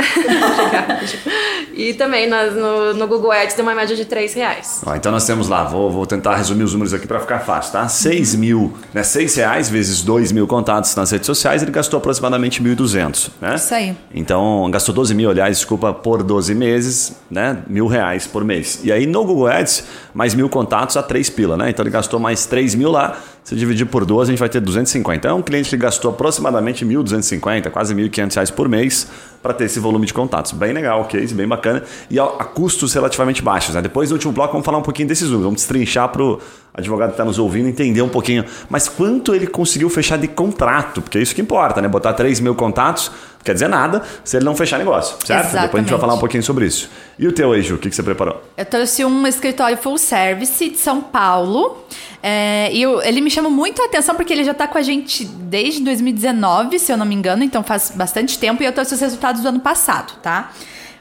e 1.73 1.93
também 1.93 2.29
no, 2.29 2.93
no, 2.93 3.07
Google 3.07 3.31
Ads 3.31 3.53
tem 3.53 3.63
uma 3.63 3.75
média 3.75 3.95
de 3.95 4.05
3 4.05 4.33
reais. 4.33 4.81
Ó, 4.85 4.95
então 4.95 5.11
nós 5.11 5.25
temos 5.25 5.47
lá, 5.47 5.63
vou, 5.63 5.91
vou 5.91 6.05
tentar 6.05 6.35
resumir 6.35 6.63
os 6.63 6.73
números 6.73 6.93
aqui 6.93 7.07
para 7.07 7.19
ficar 7.19 7.39
fácil, 7.39 7.73
tá? 7.73 7.87
6 7.87 8.33
uhum. 8.33 8.39
mil, 8.39 8.77
né? 8.93 9.03
6 9.03 9.35
reais 9.35 9.69
vezes 9.69 10.01
2 10.01 10.31
mil 10.31 10.47
contatos 10.47 10.95
nas 10.95 11.11
redes 11.11 11.25
sociais, 11.25 11.61
ele 11.61 11.71
gastou 11.71 11.97
aproximadamente 11.97 12.61
1.200, 12.61 13.29
né? 13.41 13.55
Isso 13.55 13.73
aí. 13.73 13.97
Então, 14.13 14.69
gastou 14.71 14.93
12 14.93 15.13
mil, 15.13 15.29
aliás, 15.29 15.57
desculpa, 15.57 15.93
por 15.93 16.23
12 16.23 16.55
meses, 16.55 17.15
né? 17.29 17.59
Mil 17.67 17.87
reais 17.87 18.27
por 18.27 18.43
mês. 18.43 18.79
E 18.83 18.91
aí 18.91 19.05
no 19.05 19.25
Google 19.25 19.47
Ads, 19.47 19.83
mais 20.13 20.33
mil 20.33 20.49
contatos 20.49 20.97
a 20.97 21.03
3 21.03 21.29
pila, 21.29 21.57
né? 21.57 21.69
Então 21.69 21.83
ele 21.83 21.91
gastou 21.91 22.19
mais 22.19 22.45
3 22.45 22.75
mil 22.75 22.91
lá, 22.91 23.17
se 23.43 23.55
dividir 23.55 23.85
por 23.85 24.05
12, 24.05 24.29
a 24.29 24.31
gente 24.31 24.39
vai 24.39 24.49
ter 24.49 24.59
250. 24.59 25.27
É 25.27 25.33
um 25.33 25.41
cliente 25.41 25.69
que 25.69 25.77
gastou 25.77 26.11
aproximadamente 26.11 26.85
1.250, 26.85 27.69
quase 27.71 27.95
1.500 27.95 28.35
reais 28.35 28.51
por 28.51 28.69
mês 28.69 29.07
para 29.41 29.53
ter 29.53 29.65
esse 29.65 29.79
volume 29.79 30.05
de 30.05 30.13
contatos. 30.13 30.51
Bem 30.51 30.73
legal, 30.73 31.05
case, 31.05 31.33
bem 31.33 31.47
bacana. 31.47 31.83
E 32.09 32.19
a, 32.19 32.23
a 32.23 32.45
custos 32.45 32.93
relativamente 32.93 33.41
baixos. 33.41 33.73
Né? 33.73 33.81
Depois 33.81 34.09
do 34.09 34.13
último 34.13 34.33
bloco, 34.33 34.51
vamos 34.51 34.65
falar 34.65 34.77
um 34.77 34.83
pouquinho 34.83 35.07
desses 35.07 35.25
números. 35.25 35.45
Vamos 35.45 35.61
destrinchar 35.61 36.09
para 36.09 36.21
o 36.21 36.39
advogado 36.73 37.09
que 37.09 37.13
está 37.13 37.25
nos 37.25 37.39
ouvindo 37.39 37.67
entender 37.67 38.01
um 38.01 38.09
pouquinho. 38.09 38.45
Mas 38.69 38.87
quanto 38.87 39.33
ele 39.33 39.47
conseguiu 39.47 39.89
fechar 39.89 40.17
de 40.17 40.27
contrato? 40.27 41.01
Porque 41.01 41.17
é 41.17 41.21
isso 41.21 41.33
que 41.33 41.41
importa, 41.41 41.81
né? 41.81 41.87
Botar 41.87 42.13
3 42.13 42.39
mil 42.39 42.55
contatos 42.55 43.11
quer 43.43 43.53
dizer 43.53 43.69
nada 43.69 44.03
se 44.23 44.37
ele 44.37 44.45
não 44.45 44.55
fechar 44.55 44.77
negócio, 44.77 45.15
certo? 45.25 45.45
Exatamente. 45.45 45.67
Depois 45.67 45.79
a 45.79 45.83
gente 45.83 45.91
vai 45.91 45.99
falar 45.99 46.13
um 46.13 46.19
pouquinho 46.19 46.43
sobre 46.43 46.65
isso. 46.65 46.89
E 47.19 47.27
o 47.27 47.33
teu 47.33 47.51
aí, 47.51 47.61
Ju, 47.61 47.75
o 47.75 47.77
que, 47.77 47.89
que 47.89 47.95
você 47.95 48.01
preparou? 48.01 48.41
Eu 48.55 48.63
trouxe 48.63 49.03
um 49.03 49.27
escritório 49.27 49.75
full 49.75 49.97
service 49.97 50.69
de 50.69 50.77
São 50.77 51.01
Paulo. 51.01 51.85
É, 52.23 52.69
e 52.71 52.81
eu, 52.81 53.01
ele 53.01 53.19
me 53.19 53.29
chamou 53.29 53.51
muito 53.51 53.81
a 53.81 53.85
atenção 53.87 54.15
porque 54.15 54.31
ele 54.31 54.45
já 54.45 54.53
está 54.53 54.65
com 54.69 54.77
a 54.77 54.81
gente 54.81 55.25
desde 55.25 55.83
2019, 55.83 56.79
se 56.79 56.93
eu 56.93 56.95
não 56.95 57.05
me 57.05 57.13
engano, 57.13 57.43
então 57.43 57.61
faz 57.61 57.91
bastante 57.93 58.39
tempo. 58.39 58.63
E 58.63 58.65
eu 58.65 58.71
trouxe 58.71 58.93
os 58.93 59.01
resultados 59.01 59.41
do 59.41 59.49
ano 59.49 59.59
passado, 59.59 60.13
tá? 60.21 60.53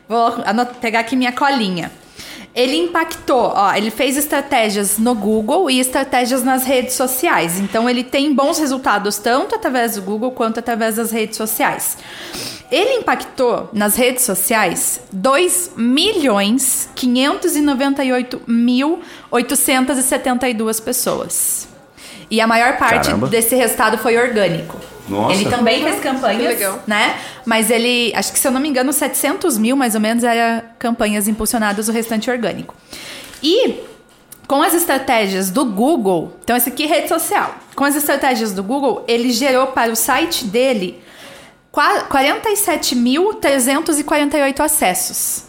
Vou 0.09 0.33
pegar 0.81 1.01
aqui 1.01 1.15
minha 1.15 1.31
colinha. 1.31 1.93
Ele 2.59 2.77
impactou, 2.77 3.53
ó, 3.55 3.73
ele 3.73 3.89
fez 3.89 4.17
estratégias 4.17 4.99
no 4.99 5.15
Google 5.15 5.71
e 5.71 5.79
estratégias 5.79 6.43
nas 6.43 6.65
redes 6.65 6.95
sociais. 6.95 7.61
Então 7.61 7.89
ele 7.89 8.03
tem 8.03 8.35
bons 8.35 8.59
resultados 8.59 9.17
tanto 9.17 9.55
através 9.55 9.95
do 9.95 10.03
Google 10.03 10.33
quanto 10.33 10.59
através 10.59 10.97
das 10.97 11.13
redes 11.13 11.37
sociais. 11.37 11.97
Ele 12.69 12.95
impactou 12.95 13.71
nas 13.73 13.95
redes 13.95 14.25
sociais 14.25 15.01
2 15.13 15.75
milhões 15.77 16.91
598 16.97 18.43
mil 18.49 19.03
872 19.31 20.81
pessoas. 20.81 21.69
E 22.31 22.41
a 22.41 22.47
maior 22.47 22.77
parte 22.77 23.07
Caramba. 23.07 23.27
desse 23.29 23.55
resultado 23.55 23.97
foi 23.99 24.19
orgânico. 24.19 24.79
Nossa. 25.09 25.35
Ele 25.35 25.49
também 25.49 25.83
fez 25.83 26.01
campanhas, 26.01 26.61
né? 26.87 27.17
Mas 27.45 27.71
ele, 27.71 28.13
acho 28.15 28.33
que 28.33 28.39
se 28.39 28.47
eu 28.47 28.53
não 28.53 28.61
me 28.61 28.69
engano, 28.69 28.93
700 28.93 29.57
mil 29.57 29.75
mais 29.75 29.95
ou 29.95 30.01
menos 30.01 30.23
era 30.23 30.63
campanhas 30.79 31.27
impulsionadas, 31.27 31.89
o 31.89 31.93
restante 31.93 32.31
orgânico. 32.31 32.75
E 33.43 33.77
com 34.47 34.63
as 34.63 34.75
estratégias 34.75 35.51
do 35.51 35.65
Google, 35.65 36.37
então 36.43 36.55
esse 36.57 36.69
aqui 36.69 36.85
é 36.85 36.87
rede 36.87 37.09
social. 37.09 37.55
Com 37.75 37.85
as 37.85 37.97
estratégias 37.97 38.53
do 38.53 38.63
Google, 38.63 39.03
ele 39.09 39.31
gerou 39.31 39.69
para 39.69 39.91
o 39.91 39.97
site 39.97 40.45
dele 40.45 41.03
47.348 41.73 44.61
acessos. 44.61 45.48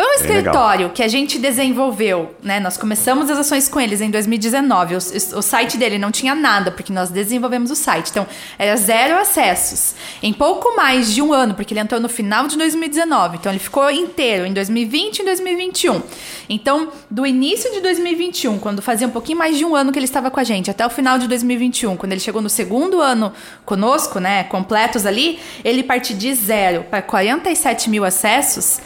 Foi 0.00 0.08
um 0.08 0.14
escritório 0.14 0.88
que 0.88 1.02
a 1.02 1.08
gente 1.08 1.38
desenvolveu, 1.38 2.34
né? 2.42 2.58
Nós 2.58 2.78
começamos 2.78 3.28
as 3.28 3.36
ações 3.36 3.68
com 3.68 3.78
eles 3.78 4.00
em 4.00 4.10
2019. 4.10 4.94
O, 4.94 4.96
o, 4.96 5.42
site 5.42 5.76
dele 5.76 5.98
não 5.98 6.10
tinha 6.10 6.34
nada, 6.34 6.70
porque 6.70 6.90
nós 6.90 7.10
desenvolvemos 7.10 7.70
o 7.70 7.76
site. 7.76 8.08
Então, 8.08 8.26
era 8.58 8.74
zero 8.78 9.18
acessos. 9.18 9.94
Em 10.22 10.32
pouco 10.32 10.74
mais 10.74 11.12
de 11.12 11.20
um 11.20 11.34
ano, 11.34 11.54
porque 11.54 11.74
ele 11.74 11.80
entrou 11.80 12.00
no 12.00 12.08
final 12.08 12.46
de 12.46 12.56
2019. 12.56 13.36
Então, 13.36 13.52
ele 13.52 13.58
ficou 13.58 13.90
inteiro 13.90 14.46
em 14.46 14.54
2020 14.54 15.18
e 15.18 15.22
2021. 15.22 16.02
Então, 16.48 16.88
do 17.10 17.26
início 17.26 17.70
de 17.70 17.82
2021, 17.82 18.58
quando 18.58 18.80
fazia 18.80 19.06
um 19.06 19.10
pouquinho 19.10 19.36
mais 19.36 19.58
de 19.58 19.66
um 19.66 19.76
ano 19.76 19.92
que 19.92 19.98
ele 19.98 20.06
estava 20.06 20.30
com 20.30 20.40
a 20.40 20.44
gente, 20.44 20.70
até 20.70 20.86
o 20.86 20.88
final 20.88 21.18
de 21.18 21.28
2021, 21.28 21.98
quando 21.98 22.12
ele 22.12 22.22
chegou 22.22 22.40
no 22.40 22.48
segundo 22.48 23.02
ano 23.02 23.34
conosco, 23.66 24.18
né? 24.18 24.44
Completos 24.44 25.04
ali, 25.04 25.38
ele 25.62 25.82
partiu 25.82 26.16
de 26.16 26.34
zero 26.34 26.84
para 26.84 27.02
47 27.02 27.90
mil 27.90 28.02
acessos 28.02 28.80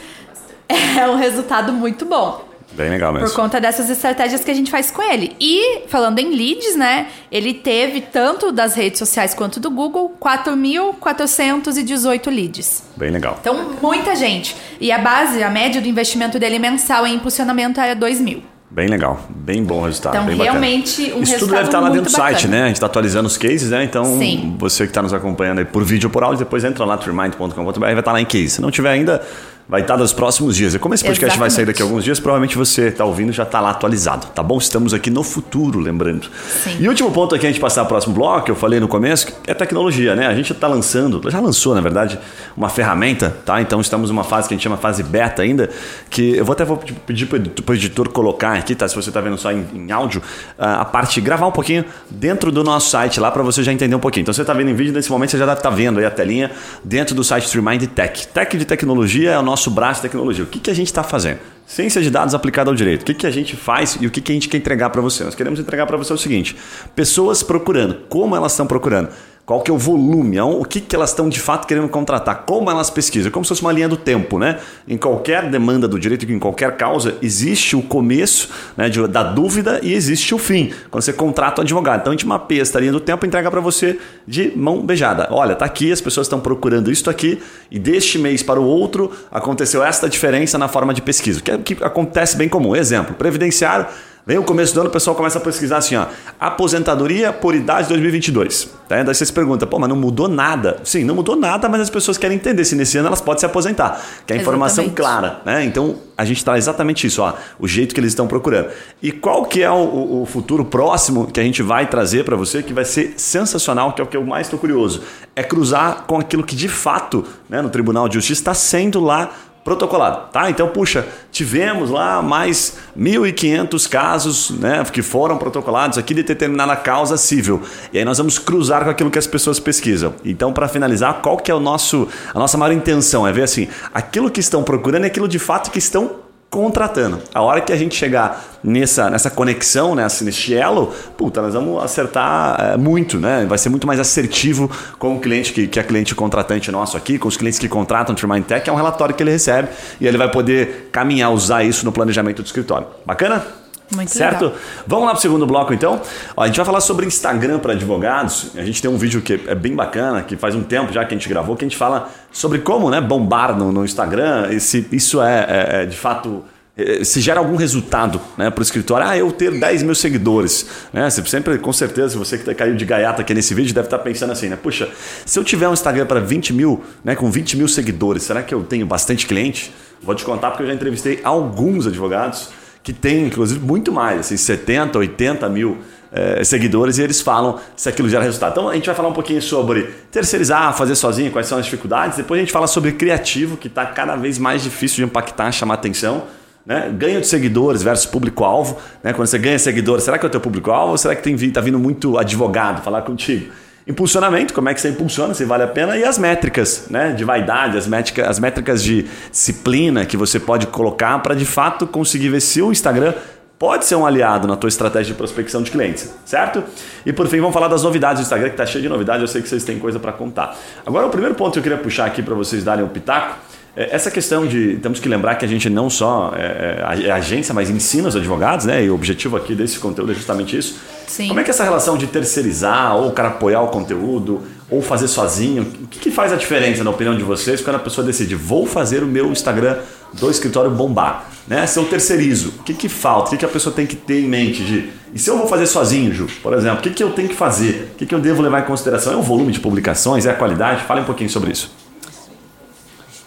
é 0.69 1.07
um 1.07 1.15
resultado 1.15 1.71
muito 1.71 2.05
bom. 2.05 2.55
Bem 2.75 2.89
legal 2.89 3.13
mesmo. 3.13 3.29
Por 3.29 3.35
conta 3.35 3.61
dessas 3.61 3.89
estratégias 3.89 4.43
que 4.43 4.51
a 4.51 4.53
gente 4.53 4.69
faz 4.69 4.91
com 4.91 5.01
ele. 5.01 5.33
E, 5.39 5.83
falando 5.87 6.19
em 6.19 6.35
leads, 6.35 6.75
né? 6.75 7.07
Ele 7.31 7.53
teve, 7.53 8.01
tanto 8.01 8.51
das 8.51 8.75
redes 8.75 8.99
sociais 8.99 9.33
quanto 9.33 9.61
do 9.61 9.71
Google, 9.71 10.13
4.418 10.21 12.29
leads. 12.29 12.83
Bem 12.97 13.11
legal. 13.11 13.37
Então, 13.39 13.77
muita 13.81 14.13
gente. 14.15 14.55
E 14.79 14.91
a 14.91 14.97
base, 14.97 15.41
a 15.41 15.49
média 15.49 15.79
do 15.79 15.87
investimento 15.87 16.37
dele 16.37 16.59
mensal 16.59 17.07
em 17.07 17.15
impulsionamento 17.15 17.79
era 17.79 17.95
2 17.95 18.19
mil. 18.19 18.43
Bem 18.69 18.89
legal, 18.89 19.21
bem 19.29 19.63
bom 19.63 19.81
resultado. 19.83 20.17
Então, 20.17 20.43
realmente, 20.43 21.03
bacana. 21.03 21.19
um 21.19 21.23
Isso 21.23 21.39
tudo 21.39 21.51
deve 21.51 21.63
estar 21.63 21.79
lá 21.79 21.87
dentro 21.87 22.05
do 22.05 22.11
site, 22.11 22.47
né? 22.47 22.63
A 22.63 22.67
gente 22.67 22.75
está 22.75 22.87
atualizando 22.87 23.27
os 23.27 23.37
cases, 23.37 23.69
né? 23.69 23.85
Então, 23.85 24.03
Sim. 24.17 24.55
você 24.59 24.83
que 24.83 24.89
está 24.89 25.01
nos 25.01 25.13
acompanhando 25.13 25.59
aí 25.59 25.65
por 25.65 25.81
vídeo 25.83 26.07
ou 26.07 26.11
por 26.11 26.23
áudio, 26.23 26.39
depois 26.39 26.65
entra 26.65 26.83
lá, 26.83 26.97
trimind.com.br, 26.97 27.79
vai 27.79 27.97
estar 27.97 28.11
lá 28.11 28.19
em 28.19 28.25
case. 28.25 28.49
Se 28.49 28.61
não 28.61 28.69
tiver 28.69 28.89
ainda, 28.89 29.25
vai 29.67 29.81
estar 29.81 29.97
nos 29.97 30.13
próximos 30.13 30.55
dias. 30.55 30.73
E 30.75 30.79
como 30.79 30.93
esse 30.93 31.03
podcast 31.03 31.35
Exatamente. 31.35 31.39
vai 31.39 31.49
sair 31.49 31.65
daqui 31.65 31.81
a 31.81 31.85
alguns 31.85 32.03
dias, 32.03 32.19
provavelmente 32.19 32.55
você 32.55 32.87
está 32.89 33.03
ouvindo 33.03 33.31
já 33.31 33.43
está 33.43 33.59
lá 33.59 33.71
atualizado, 33.71 34.27
tá 34.27 34.43
bom? 34.43 34.57
Estamos 34.57 34.93
aqui 34.93 35.09
no 35.09 35.23
futuro, 35.23 35.79
lembrando. 35.79 36.27
Sim. 36.63 36.77
E 36.79 36.87
o 36.87 36.89
último 36.89 37.11
ponto 37.11 37.33
aqui, 37.33 37.45
a 37.45 37.49
gente 37.49 37.59
passar 37.59 37.81
para 37.81 37.85
o 37.85 37.89
próximo 37.89 38.13
bloco, 38.13 38.49
eu 38.49 38.55
falei 38.55 38.79
no 38.79 38.87
começo, 38.87 39.27
é 39.47 39.53
tecnologia, 39.53 40.15
né? 40.15 40.27
A 40.27 40.35
gente 40.35 40.51
está 40.53 40.67
lançando, 40.67 41.29
já 41.29 41.39
lançou, 41.39 41.73
na 41.73 41.81
verdade, 41.81 42.19
uma 42.55 42.69
ferramenta, 42.69 43.35
tá? 43.45 43.59
Então 43.59 43.81
estamos 43.81 44.09
numa 44.09 44.23
fase 44.23 44.47
que 44.47 44.53
a 44.53 44.57
gente 44.57 44.63
chama 44.63 44.77
fase 44.77 45.01
beta 45.01 45.41
ainda, 45.41 45.69
que 46.09 46.35
eu 46.35 46.45
vou 46.45 46.53
até 46.53 46.63
vou 46.63 46.77
pedir 46.77 47.25
para 47.25 47.39
o 47.39 47.75
editor 47.75 48.09
colocar 48.09 48.53
aqui, 48.53 48.75
tá? 48.75 48.87
Se 48.87 48.95
você 48.95 49.09
está 49.09 49.19
vendo 49.19 49.37
só 49.37 49.51
em, 49.51 49.65
em 49.73 49.91
áudio, 49.91 50.21
a 50.57 50.85
parte, 50.85 51.19
gravar 51.19 51.47
um 51.47 51.51
pouquinho 51.51 51.85
dentro 52.09 52.51
do 52.51 52.63
nosso 52.63 52.89
site 52.89 53.19
lá 53.19 53.31
para 53.31 53.41
você 53.41 53.63
já 53.63 53.73
entender 53.73 53.95
um 53.95 53.99
pouquinho. 53.99 54.21
Então 54.21 54.33
você 54.33 54.41
está 54.41 54.53
vendo 54.53 54.69
em 54.69 54.75
vídeo, 54.75 54.93
nesse 54.93 55.09
momento 55.09 55.31
você 55.31 55.37
já 55.37 55.45
deve 55.45 55.57
estar 55.57 55.69
tá 55.69 55.75
vendo 55.75 55.99
aí 55.99 56.05
a 56.05 56.11
telinha 56.11 56.51
dentro 56.83 57.15
do 57.15 57.23
site 57.23 57.45
Streamind 57.45 57.83
Tech. 57.87 58.27
Tech 58.27 58.57
de 58.57 58.65
tecnologia 58.65 59.31
é 59.31 59.39
o 59.39 59.41
nosso 59.41 59.54
nosso 59.55 59.71
braço 59.71 60.01
de 60.01 60.09
tecnologia. 60.09 60.43
O 60.43 60.47
que, 60.47 60.59
que 60.59 60.69
a 60.69 60.73
gente 60.73 60.87
está 60.87 61.01
fazendo? 61.01 61.39
Ciência 61.65 62.01
de 62.01 62.09
dados 62.09 62.35
aplicada 62.35 62.69
ao 62.69 62.75
direito. 62.75 63.03
O 63.03 63.05
que, 63.05 63.13
que 63.13 63.25
a 63.25 63.31
gente 63.31 63.55
faz 63.55 63.97
e 63.99 64.05
o 64.05 64.11
que, 64.11 64.19
que 64.19 64.31
a 64.31 64.35
gente 64.35 64.49
quer 64.49 64.57
entregar 64.57 64.89
para 64.89 65.01
você? 65.01 65.23
Nós 65.23 65.33
queremos 65.33 65.59
entregar 65.59 65.87
para 65.87 65.95
você 65.95 66.11
o 66.13 66.17
seguinte: 66.17 66.55
pessoas 66.93 67.41
procurando. 67.41 67.95
Como 68.09 68.35
elas 68.35 68.51
estão 68.51 68.67
procurando? 68.67 69.09
Qual 69.45 69.61
que 69.61 69.69
é 69.69 69.73
o 69.73 69.77
volume? 69.77 70.39
O 70.41 70.65
que, 70.65 70.81
que 70.81 70.95
elas 70.95 71.11
estão 71.11 71.29
de 71.29 71.39
fato 71.39 71.67
querendo 71.67 71.87
contratar? 71.87 72.45
Como 72.47 72.71
elas 72.71 72.89
pesquisam? 72.89 73.31
Como 73.31 73.45
se 73.45 73.49
fosse 73.49 73.61
uma 73.61 73.71
linha 73.71 73.87
do 73.87 73.95
tempo, 73.95 74.39
né? 74.39 74.57
Em 74.87 74.97
qualquer 74.97 75.47
demanda 75.51 75.87
do 75.87 75.99
direito, 75.99 76.25
em 76.31 76.39
qualquer 76.39 76.75
causa, 76.75 77.15
existe 77.21 77.75
o 77.75 77.83
começo 77.83 78.49
né, 78.75 78.89
de, 78.89 79.07
da 79.07 79.21
dúvida 79.21 79.79
e 79.83 79.93
existe 79.93 80.33
o 80.33 80.39
fim. 80.39 80.73
Quando 80.89 81.03
você 81.03 81.13
contrata 81.13 81.61
um 81.61 81.63
advogado. 81.63 82.01
Então 82.01 82.11
a 82.11 82.15
gente 82.15 82.25
mapeia 82.25 82.63
esta 82.63 82.79
linha 82.79 82.91
do 82.91 82.99
tempo 82.99 83.23
e 83.23 83.27
entrega 83.27 83.51
para 83.51 83.61
você 83.61 83.99
de 84.27 84.51
mão 84.55 84.83
beijada. 84.83 85.27
Olha, 85.29 85.55
tá 85.55 85.65
aqui, 85.65 85.91
as 85.91 86.01
pessoas 86.01 86.25
estão 86.25 86.39
procurando 86.39 86.91
isto 86.91 87.07
aqui 87.11 87.39
e 87.69 87.77
deste 87.77 88.17
mês 88.17 88.41
para 88.41 88.59
o 88.59 88.65
outro 88.65 89.11
aconteceu 89.31 89.83
esta 89.83 90.09
diferença 90.09 90.57
na 90.57 90.67
forma 90.67 90.91
de 90.91 91.03
pesquisa. 91.03 91.39
Que, 91.39 91.51
é, 91.51 91.57
que 91.59 91.77
acontece 91.83 92.35
bem 92.35 92.49
comum. 92.49 92.75
Exemplo, 92.75 93.13
previdenciário 93.13 93.85
Vem 94.27 94.39
o 94.39 94.43
começo 94.43 94.73
do 94.73 94.79
ano, 94.79 94.89
o 94.89 94.91
pessoal 94.91 95.15
começa 95.15 95.37
a 95.37 95.41
pesquisar 95.41 95.77
assim, 95.77 95.95
ó, 95.95 96.07
aposentadoria 96.39 97.31
por 97.31 97.53
idade 97.53 97.87
2022. 97.89 98.67
Tá? 98.87 99.03
Daí 99.03 99.13
você 99.13 99.23
se 99.23 99.31
pergunta, 99.31 99.67
pô, 99.67 99.77
mas 99.77 99.87
não 99.87 99.95
mudou 99.95 100.27
nada. 100.27 100.77
Sim, 100.83 101.03
não 101.03 101.13
mudou 101.13 101.35
nada, 101.35 101.69
mas 101.69 101.81
as 101.81 101.91
pessoas 101.91 102.17
querem 102.17 102.35
entender 102.35 102.65
se 102.65 102.75
nesse 102.75 102.97
ano 102.97 103.07
elas 103.07 103.21
podem 103.21 103.41
se 103.41 103.45
aposentar. 103.45 104.01
Que 104.25 104.33
é 104.33 104.35
a 104.37 104.39
informação 104.39 104.85
exatamente. 104.85 104.95
clara, 104.95 105.41
né? 105.45 105.63
Então, 105.63 105.97
a 106.17 106.25
gente 106.25 106.43
traz 106.43 106.63
exatamente 106.63 107.05
isso, 107.05 107.21
ó, 107.21 107.33
o 107.59 107.67
jeito 107.67 107.93
que 107.93 107.99
eles 107.99 108.13
estão 108.13 108.25
procurando. 108.25 108.69
E 108.99 109.11
qual 109.11 109.45
que 109.45 109.61
é 109.61 109.69
o, 109.69 110.23
o 110.23 110.25
futuro 110.25 110.65
próximo 110.65 111.27
que 111.27 111.39
a 111.39 111.43
gente 111.43 111.61
vai 111.61 111.85
trazer 111.85 112.25
para 112.25 112.35
você, 112.35 112.63
que 112.63 112.73
vai 112.73 112.85
ser 112.85 113.13
sensacional, 113.17 113.93
que 113.93 114.01
é 114.01 114.03
o 114.03 114.07
que 114.07 114.17
eu 114.17 114.25
mais 114.25 114.47
estou 114.47 114.57
curioso, 114.57 115.03
é 115.35 115.43
cruzar 115.43 116.05
com 116.07 116.19
aquilo 116.19 116.43
que 116.43 116.55
de 116.55 116.67
fato, 116.67 117.23
né, 117.47 117.61
no 117.61 117.69
Tribunal 117.69 118.09
de 118.09 118.15
Justiça 118.15 118.41
está 118.41 118.53
sendo 118.55 118.99
lá 118.99 119.29
protocolado, 119.65 120.31
tá? 120.31 120.47
Então, 120.47 120.67
puxa, 120.67 121.07
tivemos 121.31 121.89
lá 121.89 122.21
mais 122.21 122.77
1.500 122.95 123.89
casos, 123.89 124.51
né, 124.51 124.83
que 124.93 125.01
foram 125.01 125.39
protocolados 125.39 125.97
aqui 125.97 126.13
de 126.13 126.21
determinada 126.21 126.75
causa 126.75 127.17
civil. 127.17 127.63
E 127.91 127.97
aí 127.97 128.05
nós 128.05 128.19
vamos 128.19 128.37
cruzar 128.37 128.83
com 128.83 128.91
aquilo 128.91 129.09
que 129.09 129.17
as 129.17 129.25
pessoas 129.25 129.59
pesquisam. 129.59 130.13
Então, 130.23 130.53
para 130.53 130.67
finalizar, 130.67 131.15
qual 131.15 131.35
que 131.37 131.49
é 131.49 131.55
o 131.55 131.59
nosso 131.59 132.07
a 132.31 132.37
nossa 132.37 132.59
maior 132.59 132.73
intenção? 132.73 133.27
É 133.27 133.33
ver 133.33 133.41
assim, 133.41 133.67
aquilo 133.91 134.29
que 134.29 134.39
estão 134.39 134.63
procurando 134.63 135.05
é 135.05 135.07
aquilo 135.07 135.27
de 135.27 135.39
fato 135.39 135.71
que 135.71 135.79
estão 135.79 136.24
contratando. 136.55 137.19
A 137.33 137.41
hora 137.41 137.59
que 137.59 137.73
a 137.73 137.75
gente 137.75 137.93
chegar 137.95 138.41
nessa, 138.63 139.09
nessa 139.09 139.29
conexão, 139.29 139.93
nessa, 139.93 140.23
nesse 140.23 140.53
elo, 140.53 140.93
puta, 141.17 141.41
nós 141.41 141.53
vamos 141.53 141.83
acertar 141.83 142.57
é, 142.59 142.77
muito, 142.77 143.19
né? 143.19 143.45
Vai 143.45 143.57
ser 143.57 143.67
muito 143.67 143.85
mais 143.85 143.99
assertivo 143.99 144.71
com 144.97 145.17
o 145.17 145.19
cliente 145.19 145.51
que, 145.51 145.67
que 145.67 145.77
é 145.77 145.83
cliente 145.83 146.15
contratante 146.15 146.71
nosso 146.71 146.95
aqui, 146.95 147.19
com 147.19 147.27
os 147.27 147.35
clientes 147.35 147.59
que 147.59 147.67
contratam 147.67 148.13
o 148.13 148.17
Trimind 148.17 148.45
Tech, 148.45 148.69
é 148.69 148.71
um 148.71 148.77
relatório 148.77 149.13
que 149.13 149.21
ele 149.21 149.31
recebe 149.31 149.67
e 149.99 150.07
ele 150.07 150.17
vai 150.17 150.31
poder 150.31 150.89
caminhar, 150.93 151.29
usar 151.33 151.65
isso 151.65 151.83
no 151.83 151.91
planejamento 151.91 152.41
do 152.41 152.45
escritório. 152.45 152.87
Bacana? 153.05 153.64
Muito 153.91 154.11
certo? 154.11 154.45
Legal. 154.45 154.59
Vamos 154.87 155.05
lá 155.05 155.11
para 155.11 155.19
o 155.19 155.21
segundo 155.21 155.45
bloco 155.45 155.73
então. 155.73 156.01
Ó, 156.35 156.43
a 156.43 156.47
gente 156.47 156.57
vai 156.57 156.65
falar 156.65 156.81
sobre 156.81 157.05
Instagram 157.05 157.59
para 157.59 157.73
advogados. 157.73 158.51
A 158.55 158.63
gente 158.63 158.81
tem 158.81 158.89
um 158.89 158.97
vídeo 158.97 159.21
que 159.21 159.41
é 159.47 159.55
bem 159.55 159.75
bacana, 159.75 160.23
que 160.23 160.35
faz 160.35 160.55
um 160.55 160.63
tempo 160.63 160.91
já 160.91 161.05
que 161.05 161.13
a 161.13 161.17
gente 161.17 161.29
gravou, 161.29 161.55
que 161.55 161.63
a 161.63 161.67
gente 161.67 161.77
fala 161.77 162.09
sobre 162.31 162.59
como 162.59 162.89
né, 162.89 162.99
bombar 162.99 163.55
no, 163.57 163.71
no 163.71 163.85
Instagram. 163.85 164.49
E 164.51 164.59
se 164.59 164.87
isso 164.91 165.21
é, 165.21 165.45
é, 165.47 165.83
é 165.83 165.85
de 165.85 165.95
fato 165.95 166.43
é, 166.77 167.05
se 167.05 167.21
gera 167.21 167.39
algum 167.39 167.55
resultado 167.55 168.19
né, 168.37 168.49
para 168.49 168.59
o 168.59 168.63
escritório, 168.63 169.07
ah, 169.07 169.17
eu 169.17 169.31
ter 169.31 169.51
10 169.51 169.83
mil 169.83 169.95
seguidores. 169.95 170.67
Né? 170.91 171.09
Você 171.09 171.23
sempre, 171.25 171.57
com 171.57 171.71
certeza, 171.71 172.17
você 172.17 172.37
que 172.37 172.53
caiu 172.53 172.75
de 172.75 172.83
gaiata 172.83 173.21
aqui 173.21 173.33
nesse 173.33 173.53
vídeo 173.53 173.73
deve 173.73 173.87
estar 173.87 173.99
pensando 173.99 174.31
assim, 174.31 174.49
né? 174.49 174.57
Puxa, 174.61 174.89
se 175.25 175.39
eu 175.39 175.43
tiver 175.43 175.69
um 175.69 175.73
Instagram 175.73 176.05
para 176.05 176.19
20 176.19 176.51
mil, 176.51 176.83
né, 177.03 177.15
com 177.15 177.31
20 177.31 177.55
mil 177.55 177.67
seguidores, 177.67 178.23
será 178.23 178.43
que 178.43 178.53
eu 178.53 178.61
tenho 178.63 178.85
bastante 178.85 179.25
cliente? 179.25 179.73
Vou 180.03 180.13
te 180.13 180.25
contar 180.25 180.51
porque 180.51 180.63
eu 180.63 180.67
já 180.67 180.73
entrevistei 180.73 181.21
alguns 181.23 181.87
advogados 181.87 182.49
que 182.85 182.93
tem, 182.93 183.25
inclusive, 183.25 183.59
muito 183.59 183.91
mais, 183.91 184.19
assim, 184.19 184.37
70, 184.37 184.99
80 184.99 185.49
mil 185.49 185.79
é, 186.11 186.43
seguidores, 186.43 186.99
e 186.99 187.01
eles 187.01 187.19
falam 187.19 187.59
se 187.75 187.89
aquilo 187.89 188.07
gera 188.07 188.23
resultado. 188.23 188.51
Então 188.51 188.69
a 188.69 188.75
gente 188.75 188.85
vai 188.85 188.93
falar 188.93 189.09
um 189.09 189.13
pouquinho 189.13 189.41
sobre 189.41 189.89
terceirizar, 190.11 190.71
fazer 190.77 190.93
sozinho, 190.93 191.31
quais 191.31 191.47
são 191.47 191.57
as 191.57 191.65
dificuldades. 191.65 192.17
Depois 192.17 192.37
a 192.37 192.41
gente 192.43 192.53
fala 192.53 192.67
sobre 192.67 192.91
criativo, 192.91 193.57
que 193.57 193.67
está 193.67 193.87
cada 193.87 194.15
vez 194.15 194.37
mais 194.37 194.61
difícil 194.61 194.97
de 194.97 195.03
impactar, 195.03 195.51
chamar 195.51 195.73
atenção. 195.73 196.25
Né? 196.63 196.93
Ganho 196.95 197.21
de 197.21 197.25
seguidores 197.27 197.81
versus 197.81 198.05
público-alvo. 198.05 198.77
Né? 199.03 199.13
Quando 199.13 199.27
você 199.27 199.39
ganha 199.39 199.57
seguidores, 199.57 200.03
será 200.03 200.19
que 200.19 200.25
é 200.25 200.27
o 200.27 200.31
teu 200.31 200.39
público-alvo 200.39 200.91
ou 200.91 200.97
será 200.99 201.15
que 201.15 201.27
está 201.27 201.61
vindo 201.61 201.79
muito 201.79 202.19
advogado 202.19 202.83
falar 202.83 203.01
contigo? 203.01 203.51
Impulsionamento, 203.87 204.53
como 204.53 204.67
é 204.69 204.73
que 204.73 204.81
você 204.81 204.89
impulsiona, 204.89 205.33
se 205.33 205.45
vale 205.45 205.63
a 205.63 205.67
pena, 205.67 205.95
e 205.97 206.03
as 206.03 206.17
métricas 206.17 206.87
né, 206.89 207.11
de 207.11 207.23
vaidade, 207.23 207.77
as 207.77 207.87
métricas, 207.87 208.27
as 208.27 208.39
métricas 208.39 208.83
de 208.83 209.05
disciplina 209.31 210.05
que 210.05 210.17
você 210.17 210.39
pode 210.39 210.67
colocar 210.67 211.19
para 211.19 211.35
de 211.35 211.45
fato 211.45 211.85
conseguir 211.85 212.29
ver 212.29 212.41
se 212.41 212.61
o 212.61 212.71
Instagram 212.71 213.13
pode 213.59 213.85
ser 213.85 213.95
um 213.95 214.05
aliado 214.05 214.47
na 214.47 214.55
tua 214.55 214.67
estratégia 214.67 215.13
de 215.13 215.17
prospecção 215.17 215.61
de 215.61 215.71
clientes, 215.71 216.13
certo? 216.25 216.63
E 217.05 217.13
por 217.13 217.27
fim, 217.27 217.39
vamos 217.39 217.53
falar 217.53 217.67
das 217.67 217.83
novidades 217.83 218.21
do 218.21 218.23
Instagram, 218.23 218.49
que 218.49 218.53
está 218.55 218.65
cheio 218.65 218.81
de 218.81 218.89
novidades, 218.89 219.21
eu 219.21 219.27
sei 219.27 219.41
que 219.41 219.47
vocês 219.47 219.63
têm 219.63 219.79
coisa 219.79 219.99
para 219.99 220.11
contar. 220.11 220.57
Agora, 220.85 221.05
o 221.05 221.09
primeiro 221.09 221.35
ponto 221.35 221.53
que 221.53 221.59
eu 221.59 221.63
queria 221.63 221.77
puxar 221.77 222.05
aqui 222.05 222.21
para 222.21 222.35
vocês 222.35 222.63
darem 222.63 222.83
um 222.83 222.89
pitaco 222.89 223.37
é, 223.75 223.93
essa 223.93 224.09
questão 224.09 224.47
de. 224.47 224.77
Temos 224.77 224.99
que 224.99 225.09
lembrar 225.09 225.35
que 225.35 225.43
a 225.43 225.47
gente 225.47 225.69
não 225.69 225.89
só 225.89 226.33
é, 226.35 227.03
é, 227.03 227.07
é, 227.07 227.11
agência, 227.11 227.53
mas 227.53 227.69
ensina 227.69 228.07
os 228.07 228.15
advogados, 228.15 228.65
né? 228.65 228.83
E 228.85 228.89
o 228.89 228.95
objetivo 228.95 229.35
aqui 229.35 229.53
desse 229.53 229.79
conteúdo 229.79 230.13
é 230.13 230.15
justamente 230.15 230.57
isso. 230.57 230.79
Sim. 231.07 231.27
Como 231.27 231.39
é 231.39 231.43
que 231.43 231.49
essa 231.49 231.63
relação 231.63 231.97
de 231.97 232.07
terceirizar, 232.07 232.95
ou 232.95 233.09
o 233.09 233.11
cara 233.11 233.29
apoiar 233.29 233.61
o 233.61 233.67
conteúdo, 233.67 234.41
ou 234.69 234.81
fazer 234.81 235.07
sozinho, 235.07 235.63
o 235.83 235.87
que, 235.87 235.99
que 235.99 236.11
faz 236.11 236.33
a 236.33 236.35
diferença, 236.35 236.83
na 236.83 236.89
opinião 236.89 237.15
de 237.15 237.23
vocês, 237.23 237.61
quando 237.61 237.75
a 237.75 237.79
pessoa 237.79 238.05
decide, 238.05 238.35
vou 238.35 238.65
fazer 238.65 239.03
o 239.03 239.05
meu 239.05 239.31
Instagram 239.31 239.77
do 240.13 240.29
escritório 240.29 240.71
bombar? 240.71 241.29
Né? 241.47 241.67
Se 241.67 241.77
eu 241.77 241.85
terceirizo, 241.85 242.53
o 242.59 242.63
que, 242.63 242.73
que 242.73 242.89
falta? 242.89 243.27
O 243.27 243.31
que, 243.31 243.37
que 243.37 243.45
a 243.45 243.49
pessoa 243.49 243.73
tem 243.73 243.85
que 243.85 243.95
ter 243.95 244.21
em 244.21 244.27
mente? 244.27 244.63
De, 244.63 244.89
e 245.13 245.19
se 245.19 245.29
eu 245.29 245.37
vou 245.37 245.47
fazer 245.47 245.67
sozinho, 245.67 246.11
Ju, 246.11 246.27
por 246.41 246.53
exemplo, 246.53 246.79
o 246.79 246.81
que, 246.81 246.89
que 246.89 247.03
eu 247.03 247.11
tenho 247.11 247.29
que 247.29 247.35
fazer? 247.35 247.91
O 247.93 247.97
que, 247.97 248.05
que 248.05 248.15
eu 248.15 248.19
devo 248.19 248.41
levar 248.41 248.61
em 248.61 248.65
consideração? 248.65 249.13
É 249.13 249.15
o 249.15 249.21
volume 249.21 249.51
de 249.51 249.59
publicações? 249.59 250.25
É 250.25 250.31
a 250.31 250.33
qualidade? 250.33 250.83
Fale 250.83 251.01
um 251.01 251.05
pouquinho 251.05 251.29
sobre 251.29 251.51
isso. 251.51 251.71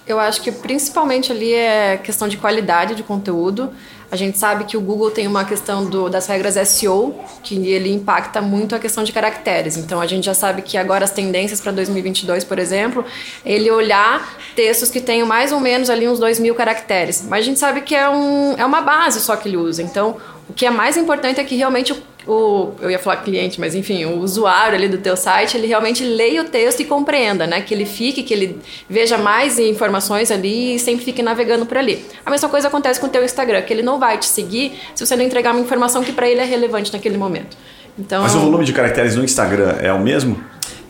Eu 0.05 0.19
acho 0.19 0.41
que 0.41 0.51
principalmente 0.51 1.31
ali 1.31 1.53
é 1.53 1.99
questão 1.99 2.27
de 2.27 2.38
qualidade 2.38 2.95
de 2.95 3.03
conteúdo. 3.03 3.71
A 4.11 4.16
gente 4.16 4.38
sabe 4.38 4.64
que 4.64 4.77
o 4.77 4.81
Google 4.81 5.11
tem 5.11 5.27
uma 5.27 5.44
questão 5.44 5.85
do, 5.85 6.09
das 6.09 6.27
regras 6.27 6.55
SEO, 6.68 7.14
que 7.42 7.55
ele 7.68 7.92
impacta 7.92 8.40
muito 8.40 8.75
a 8.75 8.79
questão 8.79 9.05
de 9.05 9.12
caracteres. 9.12 9.77
Então 9.77 10.01
a 10.01 10.07
gente 10.07 10.25
já 10.25 10.35
sabe 10.35 10.62
que 10.62 10.79
agora 10.79 11.05
as 11.05 11.11
tendências 11.11 11.61
para 11.61 11.73
2022, 11.73 12.42
por 12.44 12.59
exemplo, 12.59 13.05
ele 13.44 13.71
olhar 13.71 14.38
textos 14.57 14.90
que 14.90 15.01
tenham 15.01 15.27
mais 15.27 15.53
ou 15.53 15.61
menos 15.61 15.90
ali 15.90 16.09
uns 16.09 16.18
2 16.18 16.38
mil 16.38 16.55
caracteres. 16.55 17.23
Mas 17.29 17.40
a 17.40 17.42
gente 17.42 17.59
sabe 17.59 17.83
que 17.83 17.94
é, 17.94 18.09
um, 18.09 18.55
é 18.57 18.64
uma 18.64 18.81
base 18.81 19.21
só 19.21 19.37
que 19.37 19.47
ele 19.47 19.59
usa. 19.59 19.83
Então 19.83 20.16
o 20.49 20.53
que 20.53 20.67
é 20.67 20.71
mais 20.71 20.97
importante 20.97 21.41
é 21.41 21.45
que 21.45 21.57
realmente 21.57 21.93
o 21.93 21.97
o, 22.29 22.75
eu 22.83 22.91
ia 22.91 22.99
falar 22.99 23.17
cliente, 23.17 23.59
mas 23.59 23.75
enfim, 23.75 24.05
o 24.05 24.19
usuário 24.19 24.77
ali 24.77 24.87
do 24.87 24.99
teu 24.99 25.17
site, 25.17 25.57
ele 25.57 25.67
realmente 25.67 26.05
leia 26.05 26.43
o 26.43 26.45
texto 26.45 26.81
e 26.81 26.85
compreenda, 26.85 27.47
né? 27.47 27.63
Que 27.63 27.73
ele 27.73 27.87
fique, 27.87 28.23
que 28.23 28.35
ele 28.35 28.61
veja 28.89 29.17
mais 29.17 29.59
informações 29.59 30.31
ali 30.31 30.75
e 30.75 30.79
sempre 30.79 31.07
fique 31.07 31.23
navegando 31.23 31.65
por 31.65 31.79
ali. 31.79 32.05
A 32.27 32.31
mesma 32.31 32.49
coisa 32.51 32.69
acontece 32.69 33.01
com 33.01 33.07
o 33.07 33.09
teu 33.09 33.25
Instagram, 33.25 33.63
que 33.63 33.73
ele 33.73 33.83
não 33.83 33.99
vai 33.99 34.19
te 34.19 34.27
seguir 34.27 34.79
se 34.95 35.05
você 35.07 35.17
não 35.17 35.25
entregar 35.25 35.53
uma 35.53 35.61
informação 35.61 36.05
que 36.05 36.13
para 36.13 36.29
ele 36.29 36.41
é 36.41 36.45
relevante 36.45 36.93
naquele 36.93 37.17
momento. 37.17 37.57
Então, 37.99 38.23
mas 38.23 38.35
o 38.35 38.41
volume 38.41 38.65
de 38.65 38.75
caracteres 38.75 39.17
no 39.17 39.25
Instagram 39.25 39.77
é 39.81 39.93
o 39.93 39.99
mesmo? 39.99 40.39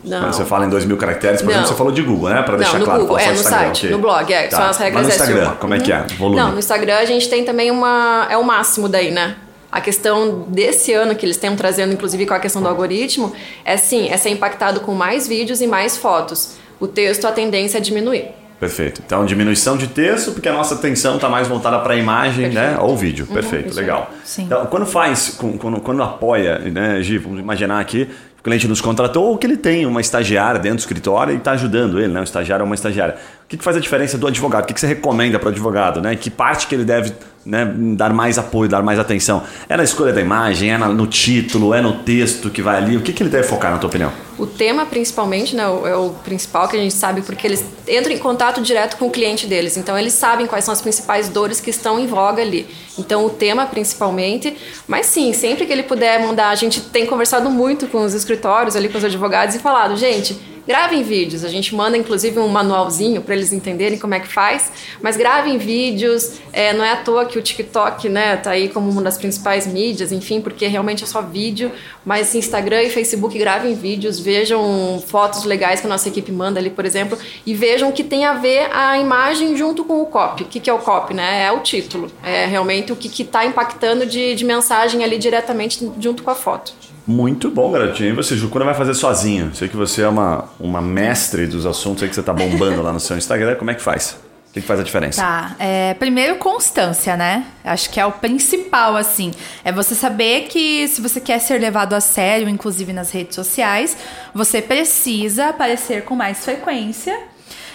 Não. 0.03 0.21
Quando 0.21 0.33
você 0.33 0.45
fala 0.45 0.65
em 0.65 0.69
2 0.69 0.85
mil 0.85 0.97
caracteres, 0.97 1.41
por 1.41 1.47
não. 1.47 1.53
exemplo, 1.53 1.69
você 1.69 1.77
falou 1.77 1.91
de 1.91 2.01
Google, 2.01 2.29
né? 2.29 2.41
Para 2.41 2.57
deixar 2.57 2.79
no 2.79 2.85
claro. 2.85 3.01
Google, 3.01 3.17
é, 3.17 3.31
no 3.31 3.37
site, 3.37 3.85
okay. 3.85 3.91
no 3.91 3.99
blog, 3.99 4.31
é, 4.31 4.47
tá. 4.47 4.57
são 4.57 4.65
as 4.67 4.77
regras 4.77 5.05
Mas 5.07 5.17
no 5.17 5.23
Instagram, 5.23 5.55
como 5.55 5.73
é 5.73 5.79
que 5.79 5.91
é? 5.91 6.05
Volume. 6.17 6.37
Não, 6.37 6.51
no 6.51 6.59
Instagram 6.59 6.97
a 6.97 7.05
gente 7.05 7.29
tem 7.29 7.43
também 7.43 7.71
uma... 7.71 8.27
é 8.29 8.37
o 8.37 8.43
máximo 8.43 8.87
daí, 8.89 9.11
né? 9.11 9.35
A 9.71 9.79
questão 9.79 10.45
desse 10.47 10.93
ano 10.93 11.15
que 11.15 11.25
eles 11.25 11.35
estão 11.35 11.55
trazendo, 11.55 11.93
inclusive 11.93 12.25
com 12.25 12.33
a 12.33 12.39
questão 12.39 12.61
do 12.61 12.67
algoritmo, 12.67 13.33
é 13.63 13.77
sim, 13.77 14.09
é 14.09 14.17
ser 14.17 14.29
impactado 14.29 14.79
com 14.79 14.93
mais 14.93 15.27
vídeos 15.27 15.61
e 15.61 15.67
mais 15.67 15.95
fotos. 15.95 16.55
O 16.79 16.87
texto, 16.87 17.25
a 17.25 17.31
tendência 17.31 17.77
é 17.77 17.81
diminuir. 17.81 18.39
Perfeito. 18.59 19.01
Então, 19.05 19.25
diminuição 19.25 19.77
de 19.77 19.87
texto, 19.87 20.33
porque 20.33 20.49
a 20.49 20.53
nossa 20.53 20.75
atenção 20.75 21.15
está 21.15 21.29
mais 21.29 21.47
voltada 21.47 21.79
para 21.79 21.93
a 21.93 21.97
imagem 21.97 22.49
né? 22.49 22.77
ou 22.77 22.97
vídeo. 22.97 23.25
Uhum, 23.25 23.33
Perfeito, 23.33 23.73
legal. 23.73 24.11
Sim. 24.25 24.43
Então, 24.43 24.65
quando 24.65 24.85
faz, 24.85 25.37
quando, 25.57 25.79
quando 25.79 26.03
apoia, 26.03 26.59
né, 26.59 27.01
Gi, 27.01 27.17
vamos 27.17 27.39
imaginar 27.39 27.79
aqui, 27.79 28.09
o 28.39 28.43
cliente 28.43 28.67
nos 28.67 28.79
contratou 28.79 29.25
ou 29.25 29.37
que 29.37 29.45
ele 29.45 29.57
tem 29.57 29.85
uma 29.85 29.99
estagiária 29.99 30.59
dentro 30.59 30.77
do 30.77 30.79
escritório 30.79 31.33
e 31.33 31.37
está 31.37 31.51
ajudando 31.51 31.99
ele, 31.99 32.13
né? 32.13 32.21
Um 32.21 32.23
estagiário 32.23 32.63
ou 32.63 32.67
uma 32.67 32.75
estagiária. 32.75 33.15
O 33.45 33.49
que, 33.49 33.57
que 33.57 33.63
faz 33.63 33.75
a 33.75 33.79
diferença 33.79 34.17
do 34.17 34.27
advogado? 34.27 34.63
O 34.63 34.67
que, 34.67 34.75
que 34.75 34.79
você 34.79 34.87
recomenda 34.87 35.39
para 35.39 35.47
o 35.47 35.49
advogado? 35.49 35.99
Né? 35.99 36.15
Que 36.15 36.29
parte 36.29 36.67
que 36.67 36.75
ele 36.75 36.85
deve 36.85 37.11
né, 37.43 37.65
dar 37.97 38.13
mais 38.13 38.37
apoio, 38.37 38.69
dar 38.69 38.83
mais 38.83 38.99
atenção? 38.99 39.43
É 39.67 39.75
na 39.75 39.83
escolha 39.83 40.13
da 40.13 40.21
imagem, 40.21 40.71
é 40.71 40.77
no 40.77 41.07
título, 41.07 41.73
é 41.73 41.81
no 41.81 41.93
texto 42.03 42.51
que 42.51 42.61
vai 42.61 42.77
ali? 42.77 42.95
O 42.95 43.01
que, 43.01 43.11
que 43.11 43.23
ele 43.23 43.29
deve 43.29 43.47
focar, 43.47 43.71
na 43.71 43.79
tua 43.79 43.87
opinião? 43.89 44.11
O 44.37 44.45
tema, 44.45 44.85
principalmente, 44.85 45.55
né, 45.55 45.63
é 45.63 45.95
o 45.95 46.11
principal 46.23 46.67
que 46.67 46.77
a 46.77 46.79
gente 46.79 46.93
sabe, 46.93 47.23
porque 47.23 47.45
eles 47.45 47.65
entram 47.87 48.13
em 48.13 48.19
contato 48.19 48.61
direto 48.61 48.97
com 48.97 49.07
o 49.07 49.09
cliente 49.09 49.47
deles. 49.47 49.75
Então, 49.75 49.97
eles 49.97 50.13
sabem 50.13 50.45
quais 50.45 50.63
são 50.63 50.71
as 50.71 50.81
principais 50.81 51.27
dores 51.27 51.59
que 51.59 51.71
estão 51.71 51.99
em 51.99 52.05
voga 52.05 52.43
ali. 52.43 52.67
Então, 52.99 53.25
o 53.25 53.29
tema, 53.31 53.65
principalmente. 53.65 54.55
Mas, 54.87 55.07
sim, 55.07 55.33
sempre 55.33 55.65
que 55.65 55.73
ele 55.73 55.83
puder 55.83 56.21
mandar, 56.21 56.49
a 56.49 56.55
gente 56.55 56.81
tem 56.81 57.07
conversado 57.07 57.49
muito 57.49 57.87
com 57.87 58.05
os 58.05 58.13
escritórios 58.29 58.75
ali, 58.75 58.89
com 58.89 58.97
os 58.97 59.03
advogados 59.03 59.55
e 59.55 59.59
falado, 59.59 59.95
gente 59.97 60.39
Gravem 60.69 61.01
vídeos, 61.01 61.43
a 61.43 61.47
gente 61.47 61.73
manda 61.73 61.97
inclusive 61.97 62.37
um 62.37 62.47
manualzinho 62.47 63.23
para 63.23 63.33
eles 63.33 63.51
entenderem 63.51 63.97
como 63.97 64.13
é 64.13 64.19
que 64.19 64.27
faz, 64.27 64.71
mas 65.01 65.17
gravem 65.17 65.57
vídeos, 65.57 66.39
é, 66.53 66.73
não 66.73 66.85
é 66.85 66.91
à 66.91 66.97
toa 66.97 67.25
que 67.25 67.39
o 67.39 67.41
TikTok 67.41 68.07
né, 68.07 68.37
tá 68.37 68.51
aí 68.51 68.69
como 68.69 68.87
uma 68.87 69.01
das 69.01 69.17
principais 69.17 69.65
mídias, 69.65 70.11
enfim, 70.11 70.39
porque 70.39 70.67
realmente 70.67 71.03
é 71.03 71.07
só 71.07 71.23
vídeo, 71.23 71.71
mas 72.05 72.35
Instagram 72.35 72.83
e 72.83 72.91
Facebook 72.91 73.35
gravem 73.39 73.73
vídeos, 73.73 74.19
vejam 74.19 75.03
fotos 75.07 75.43
legais 75.43 75.81
que 75.81 75.87
a 75.87 75.89
nossa 75.89 76.07
equipe 76.07 76.31
manda 76.31 76.59
ali, 76.59 76.69
por 76.69 76.85
exemplo, 76.85 77.17
e 77.47 77.55
vejam 77.55 77.91
que 77.91 78.03
tem 78.03 78.25
a 78.25 78.33
ver 78.33 78.69
a 78.71 78.95
imagem 78.99 79.57
junto 79.57 79.83
com 79.83 79.99
o 80.03 80.05
copy. 80.05 80.43
O 80.43 80.45
que, 80.45 80.59
que 80.59 80.69
é 80.69 80.73
o 80.73 80.77
copy? 80.77 81.15
Né? 81.15 81.45
É 81.45 81.51
o 81.51 81.61
título, 81.61 82.11
é 82.23 82.45
realmente 82.45 82.93
o 82.93 82.95
que 82.95 83.23
está 83.23 83.43
impactando 83.43 84.05
de, 84.05 84.35
de 84.35 84.45
mensagem 84.45 85.03
ali 85.03 85.17
diretamente 85.17 85.91
junto 85.99 86.21
com 86.21 86.29
a 86.29 86.35
foto. 86.35 86.73
Muito 87.09 87.49
bom, 87.49 87.71
garotinho. 87.71 88.09
E 88.09 88.11
você, 88.11 88.37
Ju, 88.37 88.49
quando 88.49 88.65
vai 88.65 88.75
fazer 88.75 88.93
sozinho? 88.93 89.49
Sei 89.55 89.67
que 89.67 89.75
você 89.75 90.03
é 90.03 90.07
uma, 90.07 90.47
uma 90.59 90.79
mestre 90.79 91.47
dos 91.47 91.65
assuntos 91.65 92.03
aí 92.03 92.09
que 92.09 92.13
você 92.13 92.19
está 92.19 92.31
bombando 92.31 92.83
lá 92.83 92.93
no 92.93 92.99
seu 92.99 93.17
Instagram. 93.17 93.55
Como 93.55 93.71
é 93.71 93.73
que 93.73 93.81
faz? 93.81 94.11
O 94.11 94.53
que, 94.53 94.61
que 94.61 94.67
faz 94.67 94.79
a 94.79 94.83
diferença? 94.83 95.19
Tá. 95.19 95.55
É, 95.57 95.95
primeiro, 95.95 96.35
constância, 96.35 97.17
né? 97.17 97.47
Acho 97.63 97.89
que 97.89 97.99
é 97.99 98.05
o 98.05 98.11
principal, 98.11 98.95
assim. 98.95 99.31
É 99.65 99.71
você 99.71 99.95
saber 99.95 100.49
que 100.49 100.87
se 100.87 101.01
você 101.01 101.19
quer 101.19 101.39
ser 101.39 101.59
levado 101.59 101.95
a 101.95 101.99
sério, 101.99 102.47
inclusive 102.47 102.93
nas 102.93 103.09
redes 103.09 103.33
sociais, 103.33 103.97
você 104.31 104.61
precisa 104.61 105.47
aparecer 105.47 106.03
com 106.05 106.15
mais 106.15 106.45
frequência, 106.45 107.19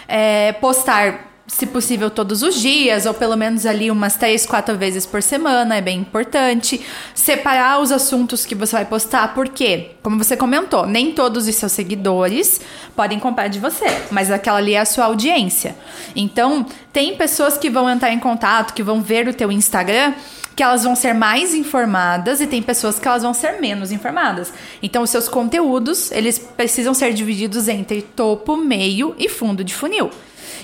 é, 0.07 0.53
postar 0.53 1.34
se 1.47 1.67
possível, 1.67 2.11
todos 2.11 2.43
os 2.43 2.55
dias, 2.61 3.05
ou 3.05 3.13
pelo 3.13 3.37
menos 3.37 3.67
ali 3.67 3.91
umas 3.91 4.17
três, 4.17 4.47
quatro 4.47 4.79
vezes 4.79 5.05
por 5.05 5.23
semana, 5.23 5.77
é 5.77 5.81
bem 5.81 6.01
importante. 6.01 6.81
Separar 7.15 7.81
os 7.81 7.93
assuntos 7.93 8.47
que 8.47 8.55
você 8.55 8.77
vai 8.77 8.85
postar, 8.87 9.35
porque, 9.35 9.91
como 10.03 10.17
você 10.17 10.37
comentou, 10.39 10.87
nem 10.87 11.13
todos 11.13 11.47
os 11.47 11.55
seus 11.55 11.73
seguidores 11.73 12.61
podem 12.97 13.19
comprar 13.19 13.49
de 13.49 13.59
você, 13.59 13.85
mas 14.11 14.31
aquela 14.31 14.57
ali 14.59 14.73
é 14.73 14.81
a 14.81 14.87
sua 14.87 15.05
audiência. 15.05 15.77
Então, 16.17 16.65
tem 16.93 17.15
pessoas 17.15 17.59
que 17.59 17.69
vão 17.69 17.91
entrar 17.91 18.11
em 18.11 18.19
contato, 18.19 18.73
que 18.73 18.83
vão 18.83 19.03
ver 19.03 19.29
o 19.29 19.35
teu 19.35 19.53
Instagram 19.53 20.15
que 20.57 20.63
elas 20.63 20.85
vão 20.85 20.95
ser 20.95 21.13
mais 21.13 21.53
informadas 21.53 22.41
e 22.41 22.47
tem 22.47 22.63
pessoas 22.63 22.97
que 22.99 23.09
elas 23.09 23.25
vão 23.25 23.35
ser 23.35 23.61
menos 23.61 23.91
informadas. 23.91 24.53
Então, 24.81 25.03
os 25.03 25.11
seus 25.11 25.29
conteúdos, 25.29 26.13
eles 26.13 26.39
precisam 26.39 26.95
ser 26.95 27.13
divididos 27.13 27.67
entre 27.67 28.03
topo, 28.03 28.57
meio 28.57 29.17
e 29.19 29.29
fundo 29.29 29.65
de 29.65 29.75
funil. 29.75 30.11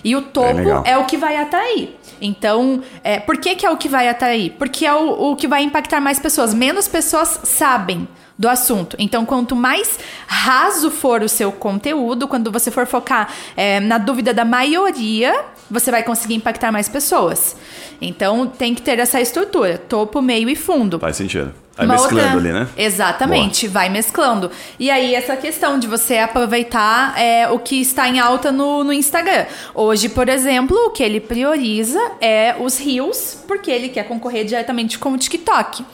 E 0.03 0.17
o 0.17 0.23
topo 0.23 0.61
é, 0.85 0.93
é 0.93 0.99
o 0.99 1.05
que 1.05 1.17
vai 1.17 1.37
atrair. 1.37 1.97
Então, 2.21 2.83
é, 3.03 3.19
por 3.19 3.39
que, 3.39 3.55
que 3.55 3.65
é 3.65 3.71
o 3.71 3.77
que 3.77 3.89
vai 3.89 4.09
atrair? 4.09 4.55
Porque 4.59 4.85
é 4.87 4.95
o, 4.95 5.33
o 5.33 5.37
que 5.37 5.49
vai 5.49 5.63
impactar 5.63 6.01
mais 6.01 6.19
pessoas. 6.19 6.53
Menos 6.53 6.87
pessoas 6.87 7.41
sabem 7.45 8.07
do 8.39 8.49
assunto. 8.49 8.97
Então, 8.99 9.27
quanto 9.27 9.55
mais 9.55 9.99
raso 10.27 10.91
for 10.91 11.23
o 11.23 11.29
seu 11.29 11.53
conteúdo, 11.53 12.27
quando 12.27 12.51
você 12.51 12.71
for 12.71 12.87
focar 12.87 13.29
é, 13.55 13.81
na 13.81 13.99
dúvida 13.99 14.33
da 14.33 14.47
maioria, 14.47 15.45
você 15.71 15.91
vai 15.91 16.03
conseguir 16.03 16.35
impactar 16.35 16.73
mais 16.73 16.89
pessoas. 16.89 17.55
Então, 18.01 18.47
tem 18.47 18.75
que 18.75 18.81
ter 18.81 18.99
essa 18.99 19.21
estrutura: 19.21 19.77
topo, 19.77 20.23
meio 20.23 20.49
e 20.49 20.57
fundo. 20.57 20.99
Faz 20.99 21.17
sentido. 21.17 21.53
Vai 21.81 21.87
Uma 21.87 21.95
mesclando 21.95 22.35
outra... 22.37 22.39
ali, 22.39 22.53
né? 22.53 22.69
Exatamente, 22.77 23.67
Boa. 23.67 23.73
vai 23.73 23.89
mesclando. 23.89 24.51
E 24.79 24.91
aí, 24.91 25.15
essa 25.15 25.35
questão 25.35 25.79
de 25.79 25.87
você 25.87 26.19
aproveitar 26.19 27.19
é, 27.19 27.49
o 27.49 27.59
que 27.59 27.81
está 27.81 28.07
em 28.07 28.21
alta 28.21 28.53
no, 28.53 28.85
no 28.85 28.93
Instagram. 28.93 29.47
Hoje, 29.75 30.11
por 30.11 30.29
exemplo, 30.29 30.77
o 30.87 30.91
que 30.91 31.03
ele 31.03 31.21
prioriza 31.21 31.99
é 32.21 32.55
os 32.61 32.77
Reels, 32.77 33.43
porque 33.49 33.71
ele 33.71 33.89
quer 33.89 34.05
concorrer 34.05 34.45
diretamente 34.45 34.99
com 34.99 35.13
o 35.13 35.19
TikTok. 35.19 35.85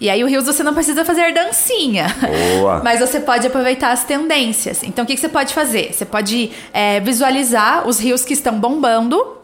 E 0.00 0.10
aí, 0.10 0.24
o 0.24 0.26
Reels 0.26 0.46
você 0.46 0.64
não 0.64 0.74
precisa 0.74 1.04
fazer 1.04 1.32
dancinha. 1.32 2.06
Boa. 2.58 2.80
Mas 2.84 2.98
você 2.98 3.20
pode 3.20 3.46
aproveitar 3.46 3.92
as 3.92 4.02
tendências. 4.02 4.82
Então, 4.82 5.04
o 5.04 5.06
que, 5.06 5.14
que 5.14 5.20
você 5.20 5.28
pode 5.28 5.54
fazer? 5.54 5.92
Você 5.92 6.04
pode 6.04 6.50
é, 6.72 6.98
visualizar 6.98 7.86
os 7.86 8.00
Reels 8.00 8.24
que 8.24 8.32
estão 8.32 8.58
bombando 8.58 9.37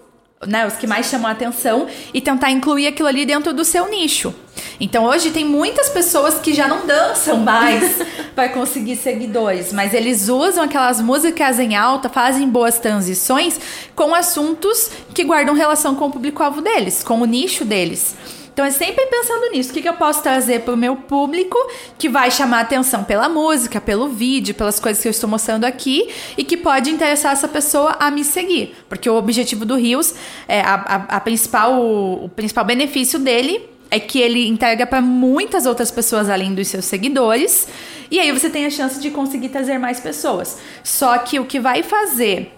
né, 0.46 0.66
os 0.66 0.74
que 0.74 0.86
mais 0.86 1.06
chamam 1.06 1.28
a 1.28 1.32
atenção 1.32 1.86
e 2.12 2.20
tentar 2.20 2.50
incluir 2.50 2.86
aquilo 2.86 3.08
ali 3.08 3.24
dentro 3.24 3.52
do 3.52 3.64
seu 3.64 3.88
nicho. 3.88 4.34
Então 4.80 5.04
hoje 5.04 5.30
tem 5.30 5.44
muitas 5.44 5.88
pessoas 5.88 6.36
que 6.36 6.52
já 6.52 6.66
não 6.66 6.86
dançam 6.86 7.38
mais 7.38 7.98
para 8.34 8.48
conseguir 8.48 8.96
seguidores, 8.96 9.72
mas 9.72 9.94
eles 9.94 10.28
usam 10.28 10.64
aquelas 10.64 11.00
músicas 11.00 11.58
em 11.58 11.76
alta, 11.76 12.08
fazem 12.08 12.48
boas 12.48 12.78
transições 12.78 13.60
com 13.94 14.14
assuntos 14.14 14.90
que 15.14 15.24
guardam 15.24 15.54
relação 15.54 15.94
com 15.94 16.06
o 16.06 16.10
público-alvo 16.10 16.60
deles, 16.60 17.02
com 17.02 17.20
o 17.20 17.24
nicho 17.24 17.64
deles. 17.64 18.14
Então 18.54 18.64
é 18.64 18.70
sempre 18.70 19.04
pensando 19.06 19.50
nisso. 19.50 19.70
O 19.70 19.74
que, 19.74 19.82
que 19.82 19.88
eu 19.88 19.94
posso 19.94 20.22
trazer 20.22 20.60
para 20.60 20.72
o 20.72 20.76
meu 20.76 20.94
público 20.94 21.58
que 21.98 22.08
vai 22.08 22.30
chamar 22.30 22.60
atenção 22.60 23.02
pela 23.02 23.28
música, 23.28 23.80
pelo 23.80 24.08
vídeo, 24.08 24.54
pelas 24.54 24.78
coisas 24.78 25.02
que 25.02 25.08
eu 25.08 25.10
estou 25.10 25.28
mostrando 25.28 25.64
aqui 25.64 26.08
e 26.38 26.44
que 26.44 26.56
pode 26.56 26.88
interessar 26.88 27.32
essa 27.32 27.48
pessoa 27.48 27.96
a 27.98 28.12
me 28.12 28.22
seguir. 28.22 28.76
Porque 28.88 29.10
o 29.10 29.16
objetivo 29.16 29.64
do 29.64 29.74
Rios, 29.74 30.14
é 30.46 30.60
a, 30.60 30.74
a, 30.74 30.94
a 31.16 31.20
principal, 31.20 31.74
o, 31.74 32.26
o 32.26 32.28
principal 32.28 32.64
benefício 32.64 33.18
dele 33.18 33.68
é 33.90 33.98
que 33.98 34.20
ele 34.20 34.46
entrega 34.46 34.86
para 34.86 35.00
muitas 35.00 35.66
outras 35.66 35.90
pessoas 35.90 36.30
além 36.30 36.54
dos 36.54 36.68
seus 36.68 36.84
seguidores. 36.84 37.66
E 38.08 38.20
aí 38.20 38.30
você 38.30 38.48
tem 38.48 38.66
a 38.66 38.70
chance 38.70 39.00
de 39.00 39.10
conseguir 39.10 39.48
trazer 39.48 39.78
mais 39.78 39.98
pessoas. 39.98 40.58
Só 40.84 41.18
que 41.18 41.40
o 41.40 41.44
que 41.44 41.58
vai 41.58 41.82
fazer 41.82 42.52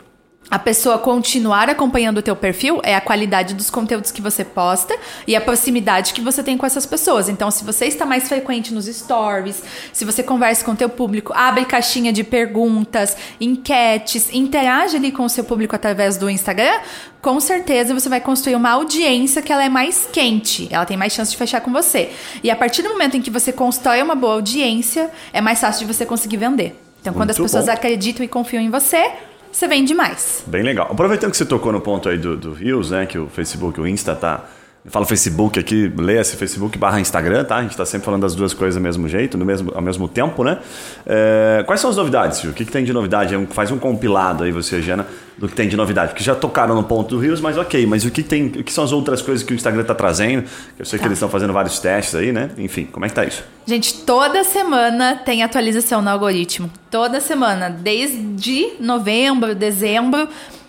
a 0.48 0.58
pessoa 0.58 0.98
continuar 0.98 1.68
acompanhando 1.68 2.18
o 2.18 2.22
teu 2.22 2.36
perfil 2.36 2.80
é 2.84 2.94
a 2.94 3.00
qualidade 3.00 3.54
dos 3.54 3.68
conteúdos 3.68 4.12
que 4.12 4.22
você 4.22 4.44
posta 4.44 4.96
e 5.26 5.34
a 5.34 5.40
proximidade 5.40 6.12
que 6.12 6.20
você 6.20 6.42
tem 6.42 6.56
com 6.56 6.64
essas 6.64 6.86
pessoas. 6.86 7.28
Então, 7.28 7.50
se 7.50 7.64
você 7.64 7.86
está 7.86 8.06
mais 8.06 8.28
frequente 8.28 8.72
nos 8.72 8.86
stories, 8.86 9.62
se 9.92 10.04
você 10.04 10.22
conversa 10.22 10.64
com 10.64 10.72
o 10.72 10.76
teu 10.76 10.88
público, 10.88 11.32
abre 11.34 11.64
caixinha 11.64 12.12
de 12.12 12.22
perguntas, 12.22 13.16
enquetes, 13.40 14.32
interage 14.32 14.96
ali 14.96 15.10
com 15.10 15.24
o 15.24 15.28
seu 15.28 15.42
público 15.42 15.74
através 15.74 16.16
do 16.16 16.30
Instagram, 16.30 16.78
com 17.20 17.40
certeza 17.40 17.92
você 17.92 18.08
vai 18.08 18.20
construir 18.20 18.54
uma 18.54 18.70
audiência 18.70 19.42
que 19.42 19.52
ela 19.52 19.64
é 19.64 19.68
mais 19.68 20.08
quente, 20.12 20.68
ela 20.70 20.86
tem 20.86 20.96
mais 20.96 21.12
chance 21.12 21.32
de 21.32 21.36
fechar 21.36 21.60
com 21.60 21.72
você. 21.72 22.12
E 22.42 22.52
a 22.52 22.56
partir 22.56 22.82
do 22.82 22.90
momento 22.90 23.16
em 23.16 23.20
que 23.20 23.30
você 23.30 23.52
constrói 23.52 24.00
uma 24.00 24.14
boa 24.14 24.34
audiência, 24.34 25.10
é 25.32 25.40
mais 25.40 25.60
fácil 25.60 25.84
de 25.84 25.92
você 25.92 26.06
conseguir 26.06 26.36
vender. 26.36 26.80
Então, 27.00 27.14
quando 27.14 27.28
Muito 27.28 27.42
as 27.42 27.50
pessoas 27.50 27.66
bom. 27.66 27.72
acreditam 27.72 28.24
e 28.24 28.28
confiam 28.28 28.60
em 28.60 28.68
você, 28.68 29.12
você 29.56 29.66
vende 29.66 29.94
mais. 29.94 30.44
Bem 30.46 30.62
legal. 30.62 30.88
Aproveitando 30.90 31.30
que 31.30 31.36
você 31.36 31.46
tocou 31.46 31.72
no 31.72 31.80
ponto 31.80 32.10
aí 32.10 32.18
do, 32.18 32.36
do 32.36 32.52
Reels, 32.52 32.90
né? 32.90 33.06
Que 33.06 33.18
o 33.18 33.26
Facebook, 33.26 33.80
o 33.80 33.86
Insta 33.86 34.14
tá. 34.14 34.44
Fala 34.88 35.04
Facebook 35.04 35.58
aqui, 35.58 35.92
leia 35.98 36.20
esse 36.20 36.36
Facebook 36.36 36.78
barra 36.78 37.00
Instagram, 37.00 37.44
tá? 37.44 37.56
A 37.56 37.62
gente 37.62 37.72
está 37.72 37.84
sempre 37.84 38.04
falando 38.04 38.22
das 38.22 38.36
duas 38.36 38.54
coisas 38.54 38.76
do 38.76 38.80
mesmo 38.80 39.08
jeito, 39.08 39.36
no 39.36 39.44
mesmo, 39.44 39.72
ao 39.74 39.82
mesmo 39.82 40.06
tempo, 40.06 40.44
né? 40.44 40.58
É, 41.04 41.64
quais 41.66 41.80
são 41.80 41.90
as 41.90 41.96
novidades? 41.96 42.44
O 42.44 42.52
que, 42.52 42.64
que 42.64 42.70
tem 42.70 42.84
de 42.84 42.92
novidade? 42.92 43.34
Faz 43.50 43.72
um 43.72 43.78
compilado 43.78 44.44
aí, 44.44 44.52
você, 44.52 44.80
Jana, 44.80 45.04
do 45.36 45.48
que 45.48 45.54
tem 45.54 45.68
de 45.68 45.76
novidade. 45.76 46.10
Porque 46.12 46.22
já 46.22 46.36
tocaram 46.36 46.74
no 46.74 46.84
ponto 46.84 47.16
do 47.16 47.20
Rios, 47.20 47.40
mas 47.40 47.58
ok. 47.58 47.84
Mas 47.84 48.04
o 48.04 48.10
que 48.12 48.22
tem, 48.22 48.46
o 48.46 48.62
que 48.62 48.72
são 48.72 48.84
as 48.84 48.92
outras 48.92 49.20
coisas 49.20 49.44
que 49.44 49.52
o 49.52 49.56
Instagram 49.56 49.82
está 49.82 49.94
trazendo? 49.94 50.44
Eu 50.78 50.84
sei 50.84 50.98
tá. 50.98 51.02
que 51.02 51.08
eles 51.08 51.18
estão 51.18 51.28
fazendo 51.28 51.52
vários 51.52 51.80
testes 51.80 52.14
aí, 52.14 52.30
né? 52.30 52.50
Enfim, 52.56 52.84
como 52.84 53.04
é 53.04 53.08
que 53.08 53.14
tá 53.14 53.24
isso? 53.24 53.42
Gente, 53.66 53.92
toda 54.04 54.44
semana 54.44 55.16
tem 55.16 55.42
atualização 55.42 56.00
no 56.00 56.10
algoritmo. 56.10 56.70
Toda 56.88 57.20
semana, 57.20 57.68
desde 57.68 58.74
novembro, 58.78 59.52
dezembro, 59.52 60.28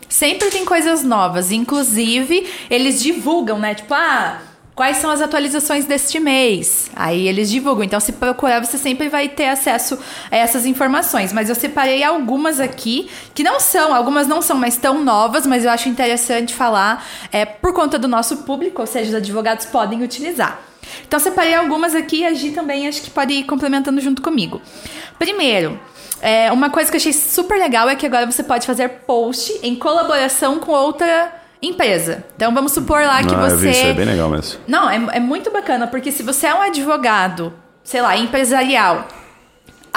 sempre 0.10 0.50
tem 0.50 0.66
coisas 0.66 1.04
novas. 1.04 1.52
Inclusive, 1.52 2.48
eles 2.70 3.02
divulgam, 3.02 3.60
né? 3.60 3.76
Tipo, 3.76 3.94
ah, 3.94 4.42
quais 4.78 4.98
são 4.98 5.10
as 5.10 5.22
atualizações 5.22 5.86
deste 5.86 6.20
mês. 6.20 6.92
Aí 6.96 7.28
eles 7.28 7.50
divulgam. 7.50 7.84
Então, 7.84 8.00
se 8.00 8.14
procurar, 8.14 8.64
você 8.64 8.78
sempre 8.78 9.10
vai 9.10 9.28
ter 9.28 9.48
acesso 9.48 9.98
a 10.30 10.38
essas 10.38 10.68
informações. 10.68 11.34
Mas 11.34 11.50
eu 11.50 11.56
separei 11.56 12.04
algumas 12.04 12.60
aqui 12.60 13.10
que 13.34 13.44
não 13.44 13.60
são, 13.60 13.94
algumas 13.94 14.28
não 14.28 14.40
são 14.40 14.56
mais 14.56 14.78
tão 14.78 15.04
novas, 15.04 15.48
mas 15.48 15.66
eu 15.66 15.72
acho 15.72 15.90
interessante 15.90 16.54
falar 16.54 17.04
é, 17.32 17.44
por 17.44 17.74
conta 17.74 17.98
do 17.98 18.08
nosso 18.08 18.38
público, 18.38 18.82
ou 18.82 18.88
seja, 18.88 19.10
os 19.10 19.16
advogados 19.16 19.66
podem 19.66 20.04
utilizar. 20.04 20.67
Então, 21.08 21.20
separei 21.20 21.56
algumas 21.56 21.96
aqui 21.96 22.22
e 22.22 22.26
a 22.26 22.34
Gi 22.34 22.52
também 22.52 22.88
acho 22.88 23.02
que 23.02 23.10
pode 23.10 23.34
ir 23.34 23.44
complementando 23.44 24.00
junto 24.02 24.22
comigo. 24.22 24.62
Primeiro, 25.18 25.80
é, 26.22 26.52
uma 26.52 26.70
coisa 26.70 26.90
que 26.90 26.98
eu 26.98 27.00
achei 27.00 27.14
super 27.14 27.58
legal 27.58 27.90
é 27.90 27.96
que 27.96 28.06
agora 28.06 28.26
você 28.26 28.44
pode 28.44 28.66
fazer 28.66 28.90
post 29.06 29.60
em 29.64 29.76
colaboração 29.76 30.60
com 30.60 30.72
outra 30.72 31.34
empresa. 31.62 32.24
Então 32.36 32.54
vamos 32.54 32.72
supor 32.72 33.02
lá 33.02 33.24
que 33.24 33.34
ah, 33.34 33.50
você. 33.50 33.70
isso 33.72 33.86
é 33.86 33.94
bem 33.94 34.06
legal 34.06 34.30
mesmo. 34.30 34.60
Não, 34.68 34.90
é, 34.90 35.18
é 35.18 35.20
muito 35.20 35.52
bacana, 35.52 35.88
porque 35.88 36.12
se 36.12 36.24
você 36.24 36.48
é 36.48 36.54
um 36.54 36.62
advogado, 36.62 37.54
sei 37.84 38.02
lá, 38.02 38.18
empresarial, 38.18 39.08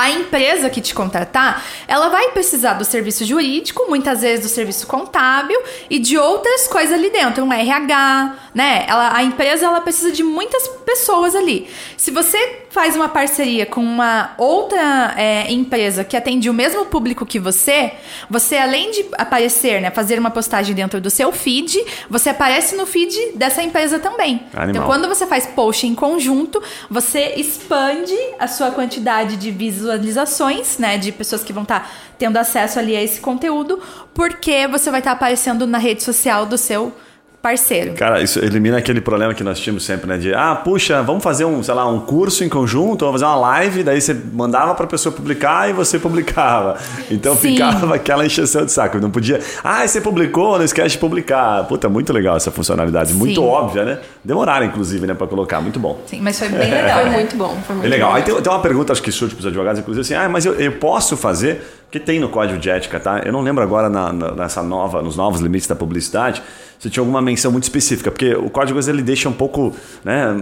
a 0.01 0.11
empresa 0.11 0.71
que 0.71 0.81
te 0.81 0.95
contratar, 0.95 1.65
ela 1.87 2.09
vai 2.09 2.31
precisar 2.31 2.75
do 2.75 2.85
serviço 2.85 3.25
jurídico, 3.25 3.87
muitas 3.89 4.23
vezes 4.23 4.45
do 4.45 4.49
serviço 4.49 4.87
contábil 4.87 5.61
e 5.89 5.99
de 5.99 6.17
outras 6.17 6.67
coisas 6.69 6.95
ali 6.95 7.11
dentro, 7.11 7.45
um 7.45 7.53
RH, 7.53 8.37
né? 8.55 8.85
Ela, 8.89 9.17
a 9.17 9.23
empresa 9.23 9.67
ela 9.67 9.81
precisa 9.81 10.13
de 10.13 10.23
muitas 10.23 10.67
pessoas 10.69 11.35
ali. 11.35 11.69
Se 11.97 12.11
você 12.11 12.39
faz 12.71 12.95
uma 12.95 13.09
parceria 13.09 13.67
com 13.67 13.83
uma 13.83 14.33
outra 14.39 15.13
é, 15.17 15.53
empresa 15.53 16.05
que 16.05 16.17
atende 16.17 16.49
o 16.49 16.55
mesmo 16.55 16.87
público 16.87 17.27
que 17.27 17.39
você, 17.39 17.95
você 18.31 18.57
além 18.57 18.93
de 18.93 19.07
aparecer, 19.19 19.83
né, 19.83 19.91
fazer 19.91 20.19
uma 20.19 20.31
postagem 20.31 20.75
dentro 20.75 21.01
do 21.01 21.11
seu 21.11 21.33
feed, 21.33 21.85
você 22.09 22.31
aparece 22.31 22.77
no 22.77 22.87
feed 22.87 23.33
dessa 23.35 23.61
empresa 23.63 23.99
também. 23.99 24.47
Animal. 24.55 24.71
Então, 24.71 24.87
quando 24.87 25.09
você 25.09 25.27
faz 25.27 25.47
post 25.47 25.85
em 25.87 25.95
conjunto, 25.95 26.63
você 26.89 27.35
expande 27.37 28.17
a 28.39 28.47
sua 28.47 28.71
quantidade 28.71 29.37
de 29.37 29.51
visualizações, 29.51 30.79
né, 30.79 30.97
de 30.97 31.11
pessoas 31.11 31.43
que 31.43 31.53
vão 31.53 31.65
estar 31.65 31.81
tá 31.81 31.91
tendo 32.17 32.37
acesso 32.37 32.79
ali 32.79 32.97
a 32.97 33.03
esse 33.03 33.21
conteúdo, 33.21 33.81
porque 34.15 34.69
você 34.69 34.91
vai 34.91 35.01
estar 35.01 35.11
tá 35.11 35.17
aparecendo 35.17 35.67
na 35.67 35.79
rede 35.79 36.05
social 36.05 36.47
do 36.47 36.57
seu 36.57 36.95
parceiro. 37.43 37.95
Cara, 37.95 38.23
isso 38.23 38.39
elimina 38.39 38.77
aquele 38.77 39.01
problema 39.01 39.33
que 39.33 39.43
nós 39.43 39.59
tínhamos 39.59 39.85
sempre, 39.85 40.07
né? 40.07 40.19
De, 40.19 40.35
ah, 40.35 40.55
puxa, 40.55 41.03
vamos 41.03 41.23
fazer 41.25 41.45
um, 41.45 41.63
sei 41.63 41.75
lá, 41.75 41.87
um 41.87 42.01
curso 42.01 42.45
em 42.45 42.49
conjunto, 42.49 43.05
vamos 43.05 43.21
fazer 43.21 43.33
uma 43.33 43.41
live, 43.41 43.83
daí 43.83 44.01
você 44.01 44.15
mandava 44.15 44.75
para 44.75 44.85
a 44.85 44.89
pessoa 44.89 45.15
publicar 45.15 45.71
e 45.71 45.73
você 45.73 45.99
publicava. 46.01 46.77
Então 47.11 47.35
Sim. 47.35 47.53
ficava 47.53 47.95
aquela 47.95 48.27
encheção 48.27 48.65
de 48.65 48.73
saco. 48.73 48.99
Não 48.99 49.11
podia, 49.11 49.41
ah, 49.65 49.87
você 49.87 50.01
publicou, 50.01 50.59
não 50.59 50.65
esquece 50.65 50.91
de 50.91 50.99
publicar. 50.99 51.65
Puta, 51.65 51.89
muito 51.89 52.13
legal 52.13 52.37
essa 52.37 52.51
funcionalidade, 52.51 53.13
Sim. 53.13 53.19
muito 53.19 53.43
óbvia, 53.43 53.85
né? 53.85 53.99
Demoraram, 54.23 54.67
inclusive, 54.67 55.07
né, 55.07 55.15
para 55.15 55.27
colocar, 55.27 55.61
muito 55.61 55.81
bom. 55.81 55.99
Sim, 56.07 56.21
mas 56.21 56.39
foi 56.39 56.49
bem 56.49 56.71
legal. 56.71 57.01
foi 57.01 57.11
muito 57.11 57.37
bom. 57.37 57.57
Foi 57.67 57.77
muito 57.77 57.87
é 57.87 57.91
legal. 57.91 58.11
Bom. 58.11 58.17
Aí 58.17 58.23
tem, 58.23 58.35
tem, 58.35 58.53
uma 58.53 58.61
pergunta, 58.61 58.93
acho 58.93 59.03
que 59.03 59.11
surge 59.11 59.35
para 59.35 59.41
os 59.41 59.47
advogados, 59.47 59.81
inclusive, 59.81 60.03
assim, 60.03 60.15
ah, 60.15 60.29
mas 60.29 60.45
eu, 60.45 60.55
eu 60.55 60.73
posso 60.73 61.17
fazer 61.17 61.63
que 61.91 61.99
tem 61.99 62.21
no 62.21 62.29
código 62.29 62.59
de 62.59 62.71
ética, 62.71 63.01
tá? 63.01 63.23
Eu 63.25 63.33
não 63.33 63.41
lembro 63.41 63.65
agora 63.65 63.89
na, 63.89 64.13
na, 64.13 64.31
nessa 64.33 64.63
nova, 64.63 65.03
nos 65.03 65.17
novos 65.17 65.41
limites 65.41 65.67
da 65.67 65.75
publicidade, 65.75 66.41
se 66.81 66.89
tinha 66.89 67.03
alguma 67.03 67.21
menção 67.21 67.53
muito 67.53 67.65
específica, 67.65 68.11
porque 68.11 68.35
o 68.35 68.49
código 68.49 68.81
ele 68.89 69.03
deixa 69.03 69.29
um 69.29 69.35
pouco 69.35 69.77
né, 70.03 70.33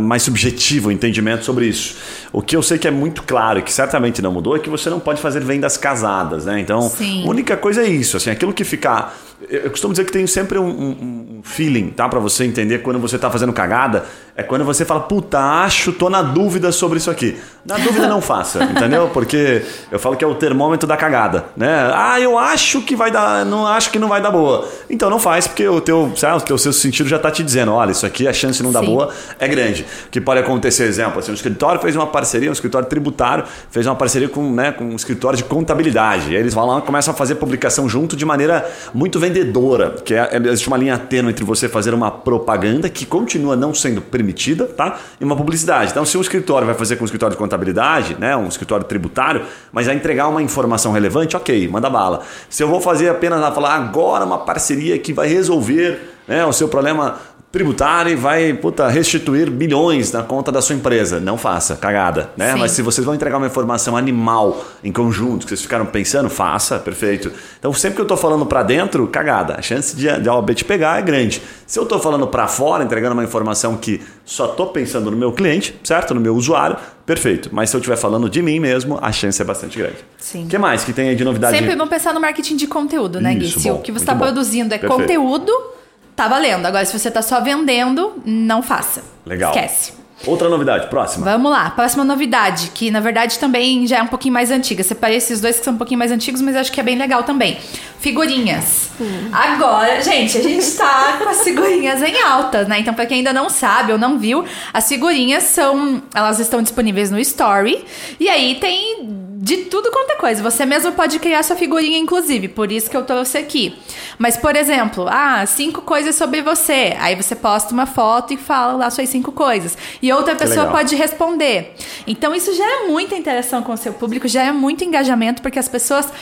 mais 0.00 0.22
subjetivo 0.22 0.88
o 0.88 0.92
entendimento 0.92 1.44
sobre 1.44 1.66
isso. 1.66 1.94
O 2.32 2.40
que 2.40 2.56
eu 2.56 2.62
sei 2.62 2.78
que 2.78 2.88
é 2.88 2.90
muito 2.90 3.22
claro 3.22 3.58
e 3.58 3.62
que 3.62 3.70
certamente 3.70 4.22
não 4.22 4.32
mudou 4.32 4.56
é 4.56 4.58
que 4.58 4.70
você 4.70 4.88
não 4.88 4.98
pode 4.98 5.20
fazer 5.20 5.44
vendas 5.44 5.76
casadas, 5.76 6.46
né? 6.46 6.58
Então, 6.58 6.80
Sim. 6.88 7.26
a 7.26 7.28
única 7.28 7.54
coisa 7.54 7.82
é 7.82 7.86
isso, 7.86 8.16
assim, 8.16 8.30
aquilo 8.30 8.54
que 8.54 8.64
ficar 8.64 9.14
eu 9.48 9.70
costumo 9.70 9.92
dizer 9.92 10.04
que 10.04 10.12
tem 10.12 10.26
sempre 10.26 10.58
um, 10.58 10.66
um, 10.66 11.38
um 11.38 11.40
feeling, 11.44 11.90
tá? 11.90 12.08
Para 12.08 12.18
você 12.18 12.44
entender 12.44 12.78
quando 12.78 12.98
você 12.98 13.16
tá 13.18 13.30
fazendo 13.30 13.52
cagada. 13.52 14.04
É 14.34 14.42
quando 14.44 14.64
você 14.64 14.84
fala, 14.84 15.00
puta, 15.00 15.36
acho, 15.36 15.92
tô 15.92 16.08
na 16.08 16.22
dúvida 16.22 16.70
sobre 16.70 16.98
isso 16.98 17.10
aqui. 17.10 17.36
Na 17.66 17.76
dúvida 17.76 18.06
não 18.06 18.20
faça, 18.20 18.62
entendeu? 18.70 19.10
Porque 19.12 19.64
eu 19.90 19.98
falo 19.98 20.16
que 20.16 20.24
é 20.24 20.26
o 20.28 20.34
termômetro 20.36 20.86
da 20.86 20.96
cagada, 20.96 21.46
né? 21.56 21.90
Ah, 21.92 22.20
eu 22.20 22.38
acho 22.38 22.82
que 22.82 22.94
vai 22.94 23.10
dar, 23.10 23.44
não 23.44 23.66
acho 23.66 23.90
que 23.90 23.98
não 23.98 24.06
vai 24.06 24.22
dar 24.22 24.30
boa. 24.30 24.68
Então 24.88 25.10
não 25.10 25.18
faz, 25.18 25.48
porque 25.48 25.66
o 25.66 25.80
teu, 25.80 26.12
sabe, 26.14 26.36
o 26.36 26.40
teu 26.40 26.56
seu 26.56 26.72
sentido 26.72 27.08
já 27.08 27.18
tá 27.18 27.32
te 27.32 27.42
dizendo, 27.42 27.72
olha, 27.72 27.90
isso 27.90 28.06
aqui 28.06 28.28
a 28.28 28.32
chance 28.32 28.58
de 28.58 28.62
não 28.62 28.70
dar 28.70 28.80
Sim. 28.80 28.86
boa 28.86 29.12
é 29.40 29.48
grande. 29.48 29.84
O 30.06 30.10
que 30.10 30.20
pode 30.20 30.38
acontecer, 30.38 30.84
exemplo, 30.84 31.18
assim, 31.18 31.32
um 31.32 31.34
escritório 31.34 31.80
fez 31.80 31.96
uma 31.96 32.06
parceria, 32.06 32.48
um 32.48 32.52
escritório 32.52 32.88
tributário 32.88 33.44
fez 33.72 33.86
uma 33.88 33.96
parceria 33.96 34.28
com, 34.28 34.52
né, 34.52 34.70
com 34.70 34.84
um 34.84 34.94
escritório 34.94 35.36
de 35.36 35.42
contabilidade. 35.42 36.30
E 36.30 36.36
aí 36.36 36.40
eles 36.40 36.54
vão 36.54 36.64
lá 36.64 36.78
e 36.78 36.82
começam 36.82 37.12
a 37.12 37.16
fazer 37.16 37.34
publicação 37.34 37.88
junto 37.88 38.16
de 38.16 38.24
maneira 38.24 38.70
muito 38.94 39.18
vendedora, 39.28 39.96
que 40.04 40.14
é, 40.14 40.28
existe 40.46 40.68
uma 40.68 40.76
linha 40.76 40.98
tênue 40.98 41.30
entre 41.30 41.44
você 41.44 41.68
fazer 41.68 41.92
uma 41.94 42.10
propaganda 42.10 42.88
que 42.88 43.04
continua 43.04 43.54
não 43.54 43.74
sendo 43.74 44.00
permitida, 44.00 44.64
tá? 44.66 44.98
E 45.20 45.24
uma 45.24 45.36
publicidade. 45.36 45.90
Então, 45.90 46.04
se 46.04 46.16
um 46.16 46.20
escritório 46.20 46.66
vai 46.66 46.74
fazer 46.74 46.96
com 46.96 47.02
um 47.02 47.04
escritório 47.04 47.34
de 47.34 47.38
contabilidade, 47.38 48.16
né, 48.18 48.36
um 48.36 48.48
escritório 48.48 48.84
tributário, 48.84 49.42
mas 49.72 49.86
vai 49.86 49.94
entregar 49.94 50.28
uma 50.28 50.42
informação 50.42 50.92
relevante, 50.92 51.36
ok, 51.36 51.68
manda 51.68 51.90
bala. 51.90 52.22
Se 52.48 52.62
eu 52.62 52.68
vou 52.68 52.80
fazer 52.80 53.08
apenas 53.08 53.38
falar 53.54 53.74
agora 53.74 54.24
uma 54.24 54.38
parceria 54.38 54.98
que 54.98 55.12
vai 55.12 55.28
resolver 55.28 56.00
né, 56.26 56.44
o 56.44 56.52
seu 56.52 56.68
problema 56.68 57.18
tributário 57.50 58.12
e 58.12 58.14
vai 58.14 58.52
puta, 58.52 58.88
restituir 58.88 59.50
bilhões 59.50 60.12
na 60.12 60.22
conta 60.22 60.52
da 60.52 60.60
sua 60.60 60.76
empresa. 60.76 61.18
Não 61.18 61.38
faça, 61.38 61.76
cagada. 61.76 62.30
Né? 62.36 62.54
Mas 62.54 62.72
se 62.72 62.82
vocês 62.82 63.04
vão 63.04 63.14
entregar 63.14 63.38
uma 63.38 63.46
informação 63.46 63.96
animal 63.96 64.62
em 64.84 64.92
conjunto, 64.92 65.46
que 65.46 65.50
vocês 65.50 65.62
ficaram 65.62 65.86
pensando, 65.86 66.28
faça, 66.28 66.78
perfeito. 66.78 67.32
Então 67.58 67.72
sempre 67.72 67.96
que 67.96 68.00
eu 68.02 68.04
estou 68.04 68.18
falando 68.18 68.44
para 68.44 68.62
dentro, 68.62 69.06
cagada. 69.06 69.54
A 69.58 69.62
chance 69.62 69.96
de, 69.96 70.20
de 70.20 70.28
a 70.28 70.34
OAB 70.34 70.50
te 70.50 70.64
pegar 70.64 70.98
é 70.98 71.02
grande. 71.02 71.42
Se 71.66 71.78
eu 71.78 71.84
estou 71.84 71.98
falando 71.98 72.26
para 72.26 72.46
fora, 72.46 72.84
entregando 72.84 73.14
uma 73.14 73.24
informação 73.24 73.76
que 73.76 74.02
só 74.26 74.46
estou 74.46 74.66
pensando 74.66 75.10
no 75.10 75.16
meu 75.16 75.32
cliente, 75.32 75.74
certo? 75.82 76.14
No 76.14 76.20
meu 76.20 76.36
usuário, 76.36 76.76
perfeito. 77.06 77.48
Mas 77.50 77.70
se 77.70 77.76
eu 77.76 77.78
estiver 77.78 77.96
falando 77.96 78.28
de 78.28 78.42
mim 78.42 78.60
mesmo, 78.60 78.98
a 79.00 79.10
chance 79.10 79.40
é 79.40 79.44
bastante 79.44 79.78
grande. 79.78 79.96
Sim. 80.18 80.44
O 80.44 80.48
que 80.48 80.58
mais 80.58 80.84
que 80.84 80.92
tem 80.92 81.08
aí 81.08 81.16
de 81.16 81.24
novidade? 81.24 81.56
Sempre 81.56 81.74
vamos 81.74 81.88
pensar 81.88 82.12
no 82.12 82.20
marketing 82.20 82.56
de 82.56 82.66
conteúdo, 82.66 83.22
né, 83.22 83.34
Gui? 83.34 83.50
Se 83.50 83.70
o 83.70 83.78
que 83.78 83.90
você 83.90 84.02
está 84.02 84.14
produzindo 84.14 84.74
é 84.74 84.78
perfeito. 84.78 85.00
conteúdo 85.00 85.77
tá 86.18 86.26
valendo. 86.26 86.66
Agora, 86.66 86.84
se 86.84 86.98
você 86.98 87.10
tá 87.10 87.22
só 87.22 87.40
vendendo, 87.40 88.20
não 88.26 88.60
faça. 88.60 89.04
Legal. 89.24 89.54
Esquece. 89.54 89.92
Outra 90.26 90.48
novidade, 90.48 90.88
próxima. 90.88 91.24
Vamos 91.24 91.52
lá, 91.52 91.70
próxima 91.70 92.02
novidade, 92.02 92.72
que 92.74 92.90
na 92.90 92.98
verdade 92.98 93.38
também 93.38 93.86
já 93.86 93.98
é 93.98 94.02
um 94.02 94.08
pouquinho 94.08 94.34
mais 94.34 94.50
antiga. 94.50 94.82
Separei 94.82 95.16
esses 95.16 95.40
dois 95.40 95.60
que 95.60 95.64
são 95.64 95.74
um 95.74 95.76
pouquinho 95.76 95.96
mais 95.96 96.10
antigos, 96.10 96.42
mas 96.42 96.56
acho 96.56 96.72
que 96.72 96.80
é 96.80 96.82
bem 96.82 96.98
legal 96.98 97.22
também. 97.22 97.56
Figurinhas. 98.00 98.90
Hum. 99.00 99.28
Agora, 99.32 100.02
gente, 100.02 100.36
a 100.36 100.42
gente 100.42 100.68
tá 100.72 101.18
com 101.22 101.28
as 101.28 101.44
figurinhas 101.44 102.02
em 102.02 102.20
alta, 102.20 102.64
né? 102.64 102.80
Então, 102.80 102.94
pra 102.94 103.06
quem 103.06 103.18
ainda 103.18 103.32
não 103.32 103.48
sabe 103.48 103.92
ou 103.92 103.98
não 103.98 104.18
viu, 104.18 104.44
as 104.74 104.88
figurinhas 104.88 105.44
são. 105.44 106.02
Elas 106.12 106.40
estão 106.40 106.62
disponíveis 106.62 107.12
no 107.12 107.20
Story. 107.20 107.84
E 108.18 108.28
aí 108.28 108.56
tem 108.56 109.27
de 109.48 109.64
tudo 109.64 109.90
quanto 109.90 110.10
é 110.10 110.16
coisa. 110.16 110.42
Você 110.42 110.66
mesmo 110.66 110.92
pode 110.92 111.18
criar 111.18 111.42
sua 111.42 111.56
figurinha, 111.56 111.98
inclusive, 111.98 112.48
por 112.48 112.70
isso 112.70 112.90
que 112.90 112.96
eu 112.96 113.02
trouxe 113.02 113.38
aqui. 113.38 113.74
Mas, 114.18 114.36
por 114.36 114.54
exemplo, 114.54 115.06
ah, 115.08 115.44
cinco 115.46 115.80
coisas 115.80 116.14
sobre 116.14 116.42
você. 116.42 116.94
Aí 117.00 117.14
você 117.14 117.34
posta 117.34 117.72
uma 117.72 117.86
foto 117.86 118.34
e 118.34 118.36
fala 118.36 118.74
lá 118.74 118.90
suas 118.90 119.08
cinco 119.08 119.32
coisas. 119.32 119.78
E 120.02 120.12
outra 120.12 120.36
pessoa 120.36 120.66
pode 120.66 120.94
responder. 120.94 121.74
Então, 122.06 122.34
isso 122.34 122.54
gera 122.54 122.86
muita 122.88 123.14
interação 123.14 123.62
com 123.62 123.72
o 123.72 123.76
seu 123.76 123.94
público, 123.94 124.28
gera 124.28 124.52
muito 124.52 124.84
engajamento, 124.84 125.40
porque 125.40 125.58
as 125.58 125.68
pessoas 125.68 126.12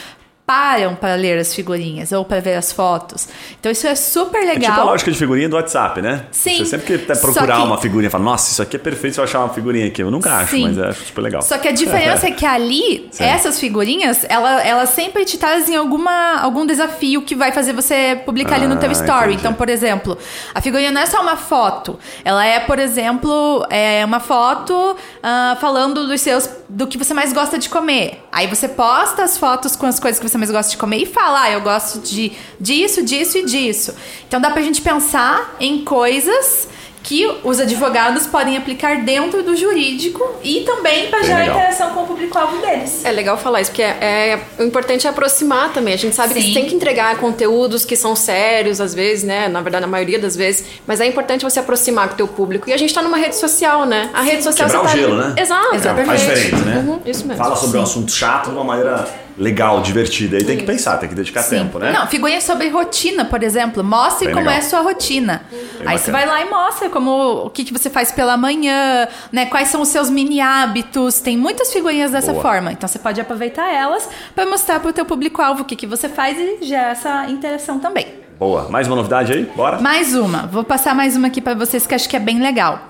param 0.46 0.94
para 0.94 1.16
ler 1.16 1.38
as 1.38 1.52
figurinhas 1.52 2.12
ou 2.12 2.24
para 2.24 2.40
ver 2.40 2.54
as 2.54 2.70
fotos. 2.70 3.28
Então 3.58 3.70
isso 3.72 3.86
é 3.86 3.96
super 3.96 4.38
legal. 4.38 4.56
É 4.56 4.60
tipo 4.60 4.80
a 4.80 4.84
lógica 4.84 5.10
de 5.10 5.18
figurinha 5.18 5.48
do 5.48 5.56
WhatsApp, 5.56 6.00
né? 6.00 6.26
Sim. 6.30 6.58
Você 6.58 6.66
sempre 6.66 6.98
que 6.98 7.16
procurar 7.16 7.56
que... 7.56 7.62
uma 7.62 7.78
figurinha, 7.78 8.08
fala, 8.08 8.22
nossa, 8.22 8.52
isso 8.52 8.62
aqui 8.62 8.76
é 8.76 8.78
perfeito 8.78 9.14
se 9.14 9.20
eu 9.20 9.24
achar 9.24 9.40
uma 9.40 9.52
figurinha 9.52 9.88
aqui. 9.88 10.02
Eu 10.02 10.10
nunca 10.10 10.32
acho, 10.32 10.52
Sim. 10.52 10.68
mas 10.68 10.78
é 10.78 10.92
super 10.92 11.22
legal. 11.22 11.42
Só 11.42 11.58
que 11.58 11.66
a 11.66 11.72
diferença 11.72 12.28
é 12.28 12.30
que 12.30 12.46
ali, 12.46 13.08
Sim. 13.10 13.24
essas 13.24 13.58
figurinhas, 13.58 14.24
elas 14.28 14.64
ela 14.64 14.86
sempre 14.86 15.24
te 15.24 15.36
trazem 15.36 15.76
alguma, 15.76 16.40
algum 16.40 16.64
desafio 16.64 17.22
que 17.22 17.34
vai 17.34 17.52
fazer 17.52 17.72
você 17.72 18.20
publicar 18.24 18.54
ah, 18.54 18.58
ali 18.58 18.66
no 18.66 18.76
teu 18.76 18.88
ah, 18.88 18.92
story. 18.92 19.24
Entendi. 19.24 19.40
Então, 19.40 19.54
por 19.54 19.68
exemplo, 19.68 20.16
a 20.54 20.60
figurinha 20.60 20.90
não 20.90 21.00
é 21.00 21.06
só 21.06 21.20
uma 21.20 21.36
foto. 21.36 21.98
Ela 22.24 22.44
é, 22.44 22.60
por 22.60 22.78
exemplo, 22.78 23.66
é 23.68 24.04
uma 24.04 24.20
foto 24.20 24.72
uh, 24.74 25.60
falando 25.60 26.06
dos 26.06 26.20
seus, 26.20 26.48
do 26.68 26.86
que 26.86 26.96
você 26.96 27.12
mais 27.12 27.32
gosta 27.32 27.58
de 27.58 27.68
comer. 27.68 28.22
Aí 28.32 28.46
você 28.46 28.68
posta 28.68 29.22
as 29.22 29.36
fotos 29.36 29.74
com 29.74 29.86
as 29.86 29.98
coisas 29.98 30.20
que 30.20 30.28
você 30.28 30.35
você 30.36 30.38
mais 30.38 30.50
gosta 30.50 30.70
de 30.70 30.76
comer 30.76 30.98
e 30.98 31.06
falar, 31.06 31.42
ah, 31.42 31.50
eu 31.50 31.60
gosto 31.60 31.98
de 32.00 32.32
disso, 32.60 33.02
disso 33.02 33.38
e 33.38 33.44
disso. 33.44 33.94
Então 34.28 34.40
dá 34.40 34.50
pra 34.50 34.62
gente 34.62 34.80
pensar 34.80 35.56
em 35.58 35.84
coisas 35.84 36.68
que 37.06 37.24
os 37.44 37.60
advogados 37.60 38.26
podem 38.26 38.56
aplicar 38.56 39.04
dentro 39.04 39.40
do 39.40 39.54
jurídico 39.54 40.28
e 40.42 40.62
também 40.62 41.08
para 41.08 41.22
gerar 41.22 41.46
interação 41.46 41.90
com 41.90 42.02
o 42.02 42.06
público-alvo 42.06 42.60
deles. 42.60 43.04
É 43.04 43.12
legal 43.12 43.38
falar 43.38 43.60
isso, 43.60 43.70
porque 43.70 43.82
é, 43.82 43.96
é, 44.00 44.40
o 44.58 44.64
importante 44.64 45.06
é 45.06 45.10
aproximar 45.10 45.72
também. 45.72 45.94
A 45.94 45.96
gente 45.96 46.16
sabe 46.16 46.34
Sim. 46.34 46.42
que 46.42 46.52
tem 46.52 46.66
que 46.66 46.74
entregar 46.74 47.16
conteúdos 47.18 47.84
que 47.84 47.94
são 47.94 48.16
sérios, 48.16 48.80
às 48.80 48.92
vezes, 48.92 49.22
né? 49.22 49.46
Na 49.46 49.60
verdade, 49.60 49.82
na 49.82 49.86
maioria 49.86 50.18
das 50.18 50.34
vezes, 50.34 50.66
mas 50.84 51.00
é 51.00 51.06
importante 51.06 51.44
você 51.44 51.60
aproximar 51.60 52.08
com 52.08 52.14
o 52.14 52.16
teu 52.16 52.26
público. 52.26 52.68
E 52.68 52.72
a 52.72 52.76
gente 52.76 52.88
está 52.88 53.02
numa 53.02 53.18
rede 53.18 53.36
social, 53.36 53.86
né? 53.86 54.10
A 54.12 54.22
rede 54.22 54.42
social 54.42 54.68
Quebrar 54.68 54.82
o 54.82 54.86
tá 54.86 54.96
gelo, 54.96 55.20
ali... 55.20 55.28
né? 55.28 55.42
Exato, 55.42 55.74
é, 55.74 55.76
é 55.76 56.04
faz 56.04 56.20
diferente, 56.20 56.56
né? 56.64 56.84
Uhum, 56.84 57.00
isso 57.06 57.24
mesmo. 57.24 57.40
Fala 57.40 57.54
sobre 57.54 57.74
Sim. 57.74 57.78
um 57.78 57.82
assunto 57.84 58.10
chato 58.10 58.46
de 58.46 58.56
uma 58.56 58.64
maneira 58.64 59.06
legal, 59.38 59.80
divertida. 59.80 60.36
Aí 60.36 60.44
tem 60.44 60.56
que 60.56 60.64
pensar, 60.64 60.96
tem 60.98 61.08
que 61.08 61.14
dedicar 61.14 61.42
Sim. 61.42 61.58
tempo, 61.58 61.78
né? 61.78 61.92
Não, 61.92 62.06
figurinha 62.06 62.40
sobre 62.40 62.68
rotina, 62.68 63.24
por 63.24 63.42
exemplo. 63.42 63.82
Mostre 63.84 64.26
Bem 64.26 64.34
como 64.34 64.46
legal. 64.46 64.62
é 64.62 64.64
a 64.64 64.68
sua 64.68 64.80
rotina. 64.80 65.42
Bem 65.50 65.60
Aí 65.60 65.78
bacana. 65.78 65.98
você 65.98 66.10
vai 66.10 66.26
lá 66.26 66.40
e 66.42 66.50
mostra 66.50 66.88
como 66.88 67.44
o 67.46 67.50
que, 67.50 67.64
que 67.64 67.72
você 67.72 67.90
faz 67.90 68.10
pela 68.12 68.36
manhã, 68.36 69.08
né? 69.30 69.46
Quais 69.46 69.68
são 69.68 69.80
os 69.82 69.88
seus 69.88 70.08
mini 70.10 70.40
hábitos. 70.40 71.20
Tem 71.20 71.36
muitas 71.36 71.72
figurinhas 71.72 72.10
dessa 72.12 72.32
Boa. 72.32 72.42
forma. 72.42 72.72
Então 72.72 72.88
você 72.88 72.98
pode 72.98 73.20
aproveitar 73.20 73.72
elas 73.72 74.08
para 74.34 74.46
mostrar 74.46 74.80
para 74.80 74.90
o 74.90 74.92
teu 74.92 75.04
público-alvo 75.04 75.62
o 75.62 75.64
que, 75.64 75.76
que 75.76 75.86
você 75.86 76.08
faz 76.08 76.38
e 76.38 76.64
gerar 76.64 76.90
essa 76.90 77.26
interação 77.28 77.78
também. 77.78 78.06
Boa. 78.38 78.68
Mais 78.68 78.86
uma 78.86 78.96
novidade 78.96 79.32
aí? 79.32 79.44
Bora? 79.56 79.80
Mais 79.80 80.14
uma. 80.14 80.46
Vou 80.46 80.62
passar 80.62 80.94
mais 80.94 81.16
uma 81.16 81.28
aqui 81.28 81.40
para 81.40 81.54
vocês 81.54 81.86
que 81.86 81.94
acho 81.94 82.08
que 82.08 82.16
é 82.16 82.20
bem 82.20 82.40
legal. 82.40 82.80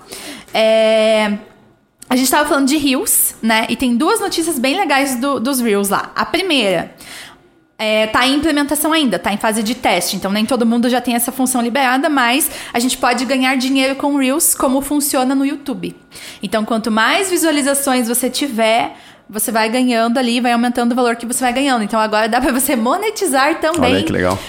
É... 0.52 1.34
A 2.08 2.14
gente 2.14 2.26
estava 2.26 2.48
falando 2.48 2.68
de 2.68 2.76
Reels, 2.76 3.34
né? 3.42 3.66
E 3.68 3.76
tem 3.76 3.96
duas 3.96 4.20
notícias 4.20 4.58
bem 4.58 4.76
legais 4.76 5.16
do, 5.16 5.40
dos 5.40 5.60
Reels 5.60 5.88
lá. 5.88 6.12
A 6.14 6.24
primeira 6.24 6.94
é, 7.78 8.06
tá 8.06 8.26
em 8.26 8.36
implementação 8.36 8.92
ainda, 8.92 9.18
tá 9.18 9.32
em 9.32 9.36
fase 9.36 9.62
de 9.62 9.74
teste, 9.74 10.16
então 10.16 10.30
nem 10.30 10.46
todo 10.46 10.64
mundo 10.64 10.88
já 10.88 11.00
tem 11.00 11.14
essa 11.14 11.30
função 11.30 11.60
liberada, 11.60 12.08
mas 12.08 12.50
a 12.72 12.78
gente 12.78 12.96
pode 12.96 13.24
ganhar 13.24 13.56
dinheiro 13.56 13.96
com 13.96 14.16
Reels 14.16 14.54
como 14.54 14.80
funciona 14.80 15.34
no 15.34 15.44
YouTube. 15.44 15.94
Então, 16.42 16.64
quanto 16.64 16.90
mais 16.90 17.28
visualizações 17.28 18.08
você 18.08 18.30
tiver, 18.30 18.96
você 19.28 19.50
vai 19.50 19.68
ganhando 19.68 20.18
ali, 20.18 20.40
vai 20.40 20.52
aumentando 20.52 20.92
o 20.92 20.94
valor 20.94 21.16
que 21.16 21.26
você 21.26 21.40
vai 21.40 21.52
ganhando. 21.52 21.82
Então 21.82 21.98
agora 21.98 22.28
dá 22.28 22.40
para 22.40 22.52
você 22.52 22.76
monetizar 22.76 23.60
também 23.60 24.04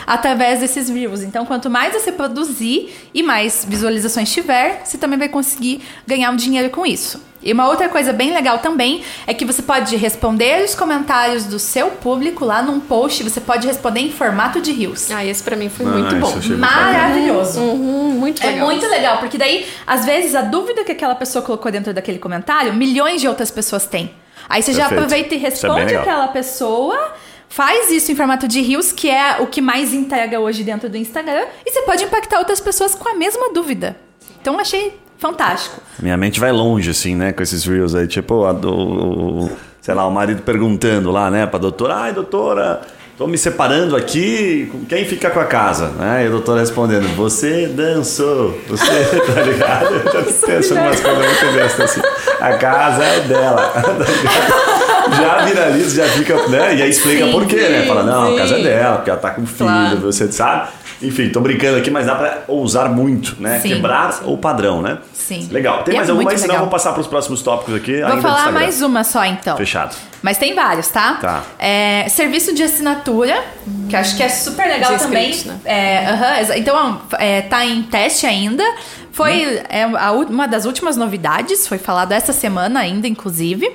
através 0.06 0.60
desses 0.60 0.88
views. 0.88 1.24
Então 1.24 1.46
quanto 1.46 1.68
mais 1.68 1.94
você 1.94 2.12
produzir 2.12 2.94
e 3.14 3.24
mais 3.24 3.66
visualizações 3.68 4.32
tiver, 4.32 4.82
você 4.86 4.98
também 4.98 5.18
vai 5.18 5.30
conseguir 5.30 5.82
ganhar 6.06 6.30
um 6.30 6.36
dinheiro 6.36 6.70
com 6.70 6.86
isso. 6.86 7.20
E 7.42 7.54
uma 7.54 7.68
outra 7.70 7.88
coisa 7.88 8.12
bem 8.12 8.34
legal 8.34 8.60
também 8.60 9.04
é 9.26 9.34
que 9.34 9.46
você 9.46 9.62
pode 9.62 9.96
responder 9.96 10.64
os 10.64 10.74
comentários 10.74 11.46
do 11.46 11.60
seu 11.60 11.92
público 11.92 12.44
lá 12.44 12.62
num 12.62 12.80
post, 12.80 13.24
você 13.24 13.40
pode 13.40 13.68
responder 13.68 14.02
em 14.02 14.12
formato 14.12 14.60
de 14.60 14.72
rios. 14.72 15.12
Ah, 15.12 15.24
esse 15.24 15.44
para 15.44 15.56
mim 15.56 15.70
foi 15.70 15.86
ah, 15.86 15.90
muito 15.90 16.16
bom. 16.16 16.34
Maravilhoso. 16.58 17.60
Uhum, 17.60 18.10
muito 18.12 18.42
é 18.44 18.48
legal. 18.48 18.62
É 18.62 18.66
muito 18.66 18.88
legal, 18.88 19.18
porque 19.20 19.38
daí, 19.38 19.66
às 19.86 20.06
vezes, 20.06 20.36
a 20.36 20.42
dúvida 20.42 20.84
que 20.84 20.92
aquela 20.92 21.16
pessoa 21.16 21.44
colocou 21.44 21.72
dentro 21.72 21.94
daquele 21.94 22.20
comentário, 22.20 22.74
milhões 22.74 23.22
de 23.22 23.28
outras 23.28 23.52
pessoas 23.52 23.86
têm. 23.86 24.12
Aí 24.50 24.62
você 24.62 24.72
Perfeito. 24.72 24.90
já 24.90 24.96
aproveita 24.96 25.36
e 25.36 25.38
é 25.38 25.42
responde 25.42 25.94
é 25.94 25.98
aquela 25.98 26.28
pessoa. 26.30 27.14
Faz 27.50 27.90
isso 27.92 28.12
em 28.12 28.16
formato 28.16 28.48
de 28.48 28.62
rios, 28.62 28.92
que 28.92 29.10
é 29.10 29.38
o 29.40 29.48
que 29.48 29.62
mais 29.62 29.94
entrega 29.94 30.40
hoje 30.40 30.64
dentro 30.64 30.90
do 30.90 30.98
Instagram, 30.98 31.46
e 31.66 31.72
você 31.72 31.82
pode 31.84 32.04
impactar 32.04 32.40
outras 32.40 32.60
pessoas 32.60 32.94
com 32.94 33.08
a 33.08 33.16
mesma 33.16 33.54
dúvida. 33.54 33.96
Então 34.42 34.60
achei 34.60 35.00
fantástico. 35.18 35.82
Minha 36.00 36.18
mente 36.18 36.40
vai 36.40 36.52
longe, 36.52 36.90
assim, 36.90 37.16
né, 37.16 37.32
com 37.32 37.44
esses 37.44 37.66
reels 37.66 37.96
aí, 37.96 38.08
tipo, 38.08 38.46
a 38.46 38.54
do, 38.54 39.50
sei 39.82 39.94
lá, 39.94 40.06
o 40.08 40.12
marido 40.12 40.42
perguntando 40.42 41.12
lá, 41.12 41.30
né, 41.30 41.46
pra 41.46 41.60
doutora, 41.60 41.96
ai, 41.96 42.14
doutora, 42.14 42.82
Estou 43.18 43.28
me 43.28 43.36
separando 43.36 43.96
aqui, 43.96 44.72
quem 44.88 45.04
fica 45.04 45.32
com 45.32 45.40
a 45.40 45.46
casa? 45.46 45.88
Né? 45.88 46.26
E 46.26 46.28
o 46.28 46.34
doutor 46.34 46.60
respondendo, 46.60 47.08
você 47.16 47.66
dançou, 47.66 48.56
você, 48.68 48.86
tá 49.34 49.42
ligado? 49.42 49.86
Eu 49.86 50.04
já 50.14 50.46
penso 50.46 50.76
em 50.76 50.78
umas 50.78 51.00
coisas 51.00 51.26
muito 51.26 51.56
bestas 51.56 51.90
assim. 51.90 52.02
A 52.40 52.54
casa 52.58 53.04
é 53.04 53.20
dela. 53.22 53.74
já 55.18 55.46
viraliza, 55.46 56.06
já 56.06 56.14
fica, 56.14 56.48
né? 56.48 56.76
E 56.76 56.84
aí 56.84 56.92
explica 56.92 57.26
sim, 57.26 57.32
por 57.32 57.48
quê, 57.48 57.56
né? 57.56 57.88
Fala, 57.88 58.04
não, 58.04 58.28
sim. 58.28 58.36
a 58.36 58.38
casa 58.38 58.56
é 58.56 58.62
dela, 58.62 58.96
porque 58.98 59.10
ela 59.10 59.20
tá 59.20 59.32
com 59.32 59.48
filho, 59.48 59.68
claro. 59.68 60.00
você 60.00 60.32
sabe. 60.32 60.70
Enfim, 61.02 61.30
tô 61.30 61.40
brincando 61.40 61.78
aqui, 61.78 61.92
mas 61.92 62.06
dá 62.06 62.16
para 62.16 62.44
ousar 62.48 62.90
muito, 62.90 63.36
né? 63.40 63.60
Sim, 63.60 63.70
Quebrar 63.70 64.14
sim. 64.14 64.24
o 64.26 64.38
padrão, 64.38 64.82
né? 64.82 64.98
Sim. 65.14 65.48
Legal. 65.52 65.84
Tem 65.84 65.94
e 65.94 65.98
mais 65.98 66.10
é 66.10 66.12
alguma 66.12 66.32
aí, 66.32 66.38
senão 66.38 66.56
eu 66.56 66.62
vou 66.62 66.70
passar 66.70 66.92
para 66.94 67.02
os 67.02 67.08
próximos 67.08 67.42
tópicos 67.42 67.76
aqui. 67.76 68.02
Vou 68.02 68.22
falar 68.22 68.52
mais 68.52 68.82
uma 68.82 69.04
só, 69.04 69.24
então. 69.26 69.56
Fechado. 69.58 69.96
Mas 70.22 70.38
tem 70.38 70.56
vários, 70.56 70.88
tá? 70.88 71.16
Tá. 71.16 71.44
É, 71.60 72.08
serviço 72.10 72.54
de 72.54 72.64
assinatura, 72.64 73.44
que 73.90 73.96
acho 73.96 74.18
que 74.18 74.24
é 74.24 74.30
super 74.30 74.68
legal 74.68 74.96
de 74.96 75.04
também. 75.04 75.36
Né? 75.46 75.60
É, 75.66 76.14
uh 76.14 76.52
-huh, 76.52 76.58
então, 76.58 77.02
é, 77.20 77.42
tá 77.42 77.66
em 77.66 77.84
teste 77.84 78.26
ainda. 78.26 78.64
Foi 79.12 79.46
hum. 79.46 79.64
é, 79.70 79.84
a, 79.84 80.12
uma 80.12 80.48
das 80.48 80.66
últimas 80.66 80.96
novidades, 80.96 81.68
foi 81.68 81.78
falado 81.78 82.12
essa 82.12 82.34
semana 82.34 82.80
ainda, 82.80 83.08
inclusive. 83.08 83.70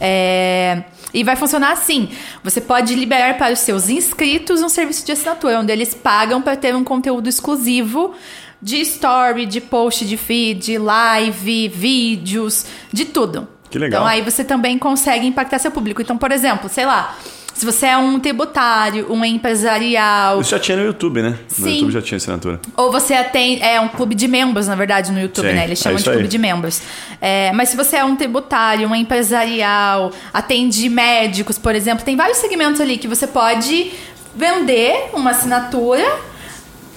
É, 0.00 0.82
e 1.16 1.24
vai 1.24 1.34
funcionar 1.34 1.72
assim: 1.72 2.10
você 2.44 2.60
pode 2.60 2.94
liberar 2.94 3.38
para 3.38 3.52
os 3.52 3.60
seus 3.60 3.88
inscritos 3.88 4.62
um 4.62 4.68
serviço 4.68 5.04
de 5.04 5.12
assinatura, 5.12 5.58
onde 5.58 5.72
eles 5.72 5.94
pagam 5.94 6.42
para 6.42 6.54
ter 6.54 6.76
um 6.76 6.84
conteúdo 6.84 7.26
exclusivo 7.26 8.14
de 8.60 8.76
story, 8.82 9.46
de 9.46 9.60
post 9.60 10.04
de 10.04 10.16
feed, 10.16 10.60
de 10.60 10.78
live, 10.78 11.68
vídeos, 11.68 12.66
de 12.92 13.06
tudo. 13.06 13.48
Que 13.70 13.78
legal. 13.78 14.02
Então 14.02 14.06
aí 14.06 14.20
você 14.20 14.44
também 14.44 14.78
consegue 14.78 15.26
impactar 15.26 15.58
seu 15.58 15.70
público. 15.70 16.02
Então, 16.02 16.18
por 16.18 16.30
exemplo, 16.30 16.68
sei 16.68 16.84
lá, 16.84 17.16
se 17.56 17.64
você 17.64 17.86
é 17.86 17.96
um 17.96 18.20
tributário, 18.20 19.10
um 19.10 19.24
empresarial. 19.24 20.42
Isso 20.42 20.50
já 20.50 20.58
tinha 20.58 20.76
no 20.76 20.84
YouTube, 20.84 21.22
né? 21.22 21.38
Sim. 21.48 21.62
No 21.62 21.70
YouTube 21.70 21.90
já 21.90 22.02
tinha 22.02 22.16
assinatura. 22.18 22.60
Ou 22.76 22.92
você 22.92 23.14
atende. 23.14 23.62
É 23.62 23.80
um 23.80 23.88
clube 23.88 24.14
de 24.14 24.28
membros, 24.28 24.66
na 24.66 24.74
verdade, 24.74 25.10
no 25.10 25.18
YouTube, 25.18 25.48
Sim, 25.48 25.54
né? 25.54 25.64
Eles 25.64 25.78
chamam 25.78 25.96
é 25.96 25.98
de 25.98 26.04
clube 26.04 26.20
aí. 26.20 26.28
de 26.28 26.36
membros. 26.36 26.82
É, 27.18 27.50
mas 27.52 27.70
se 27.70 27.76
você 27.76 27.96
é 27.96 28.04
um 28.04 28.14
tributário, 28.14 28.86
um 28.86 28.94
empresarial, 28.94 30.12
atende 30.34 30.86
médicos, 30.90 31.56
por 31.56 31.74
exemplo, 31.74 32.04
tem 32.04 32.14
vários 32.14 32.36
segmentos 32.36 32.78
ali 32.78 32.98
que 32.98 33.08
você 33.08 33.26
pode 33.26 33.90
vender 34.34 35.08
uma 35.14 35.30
assinatura 35.30 36.04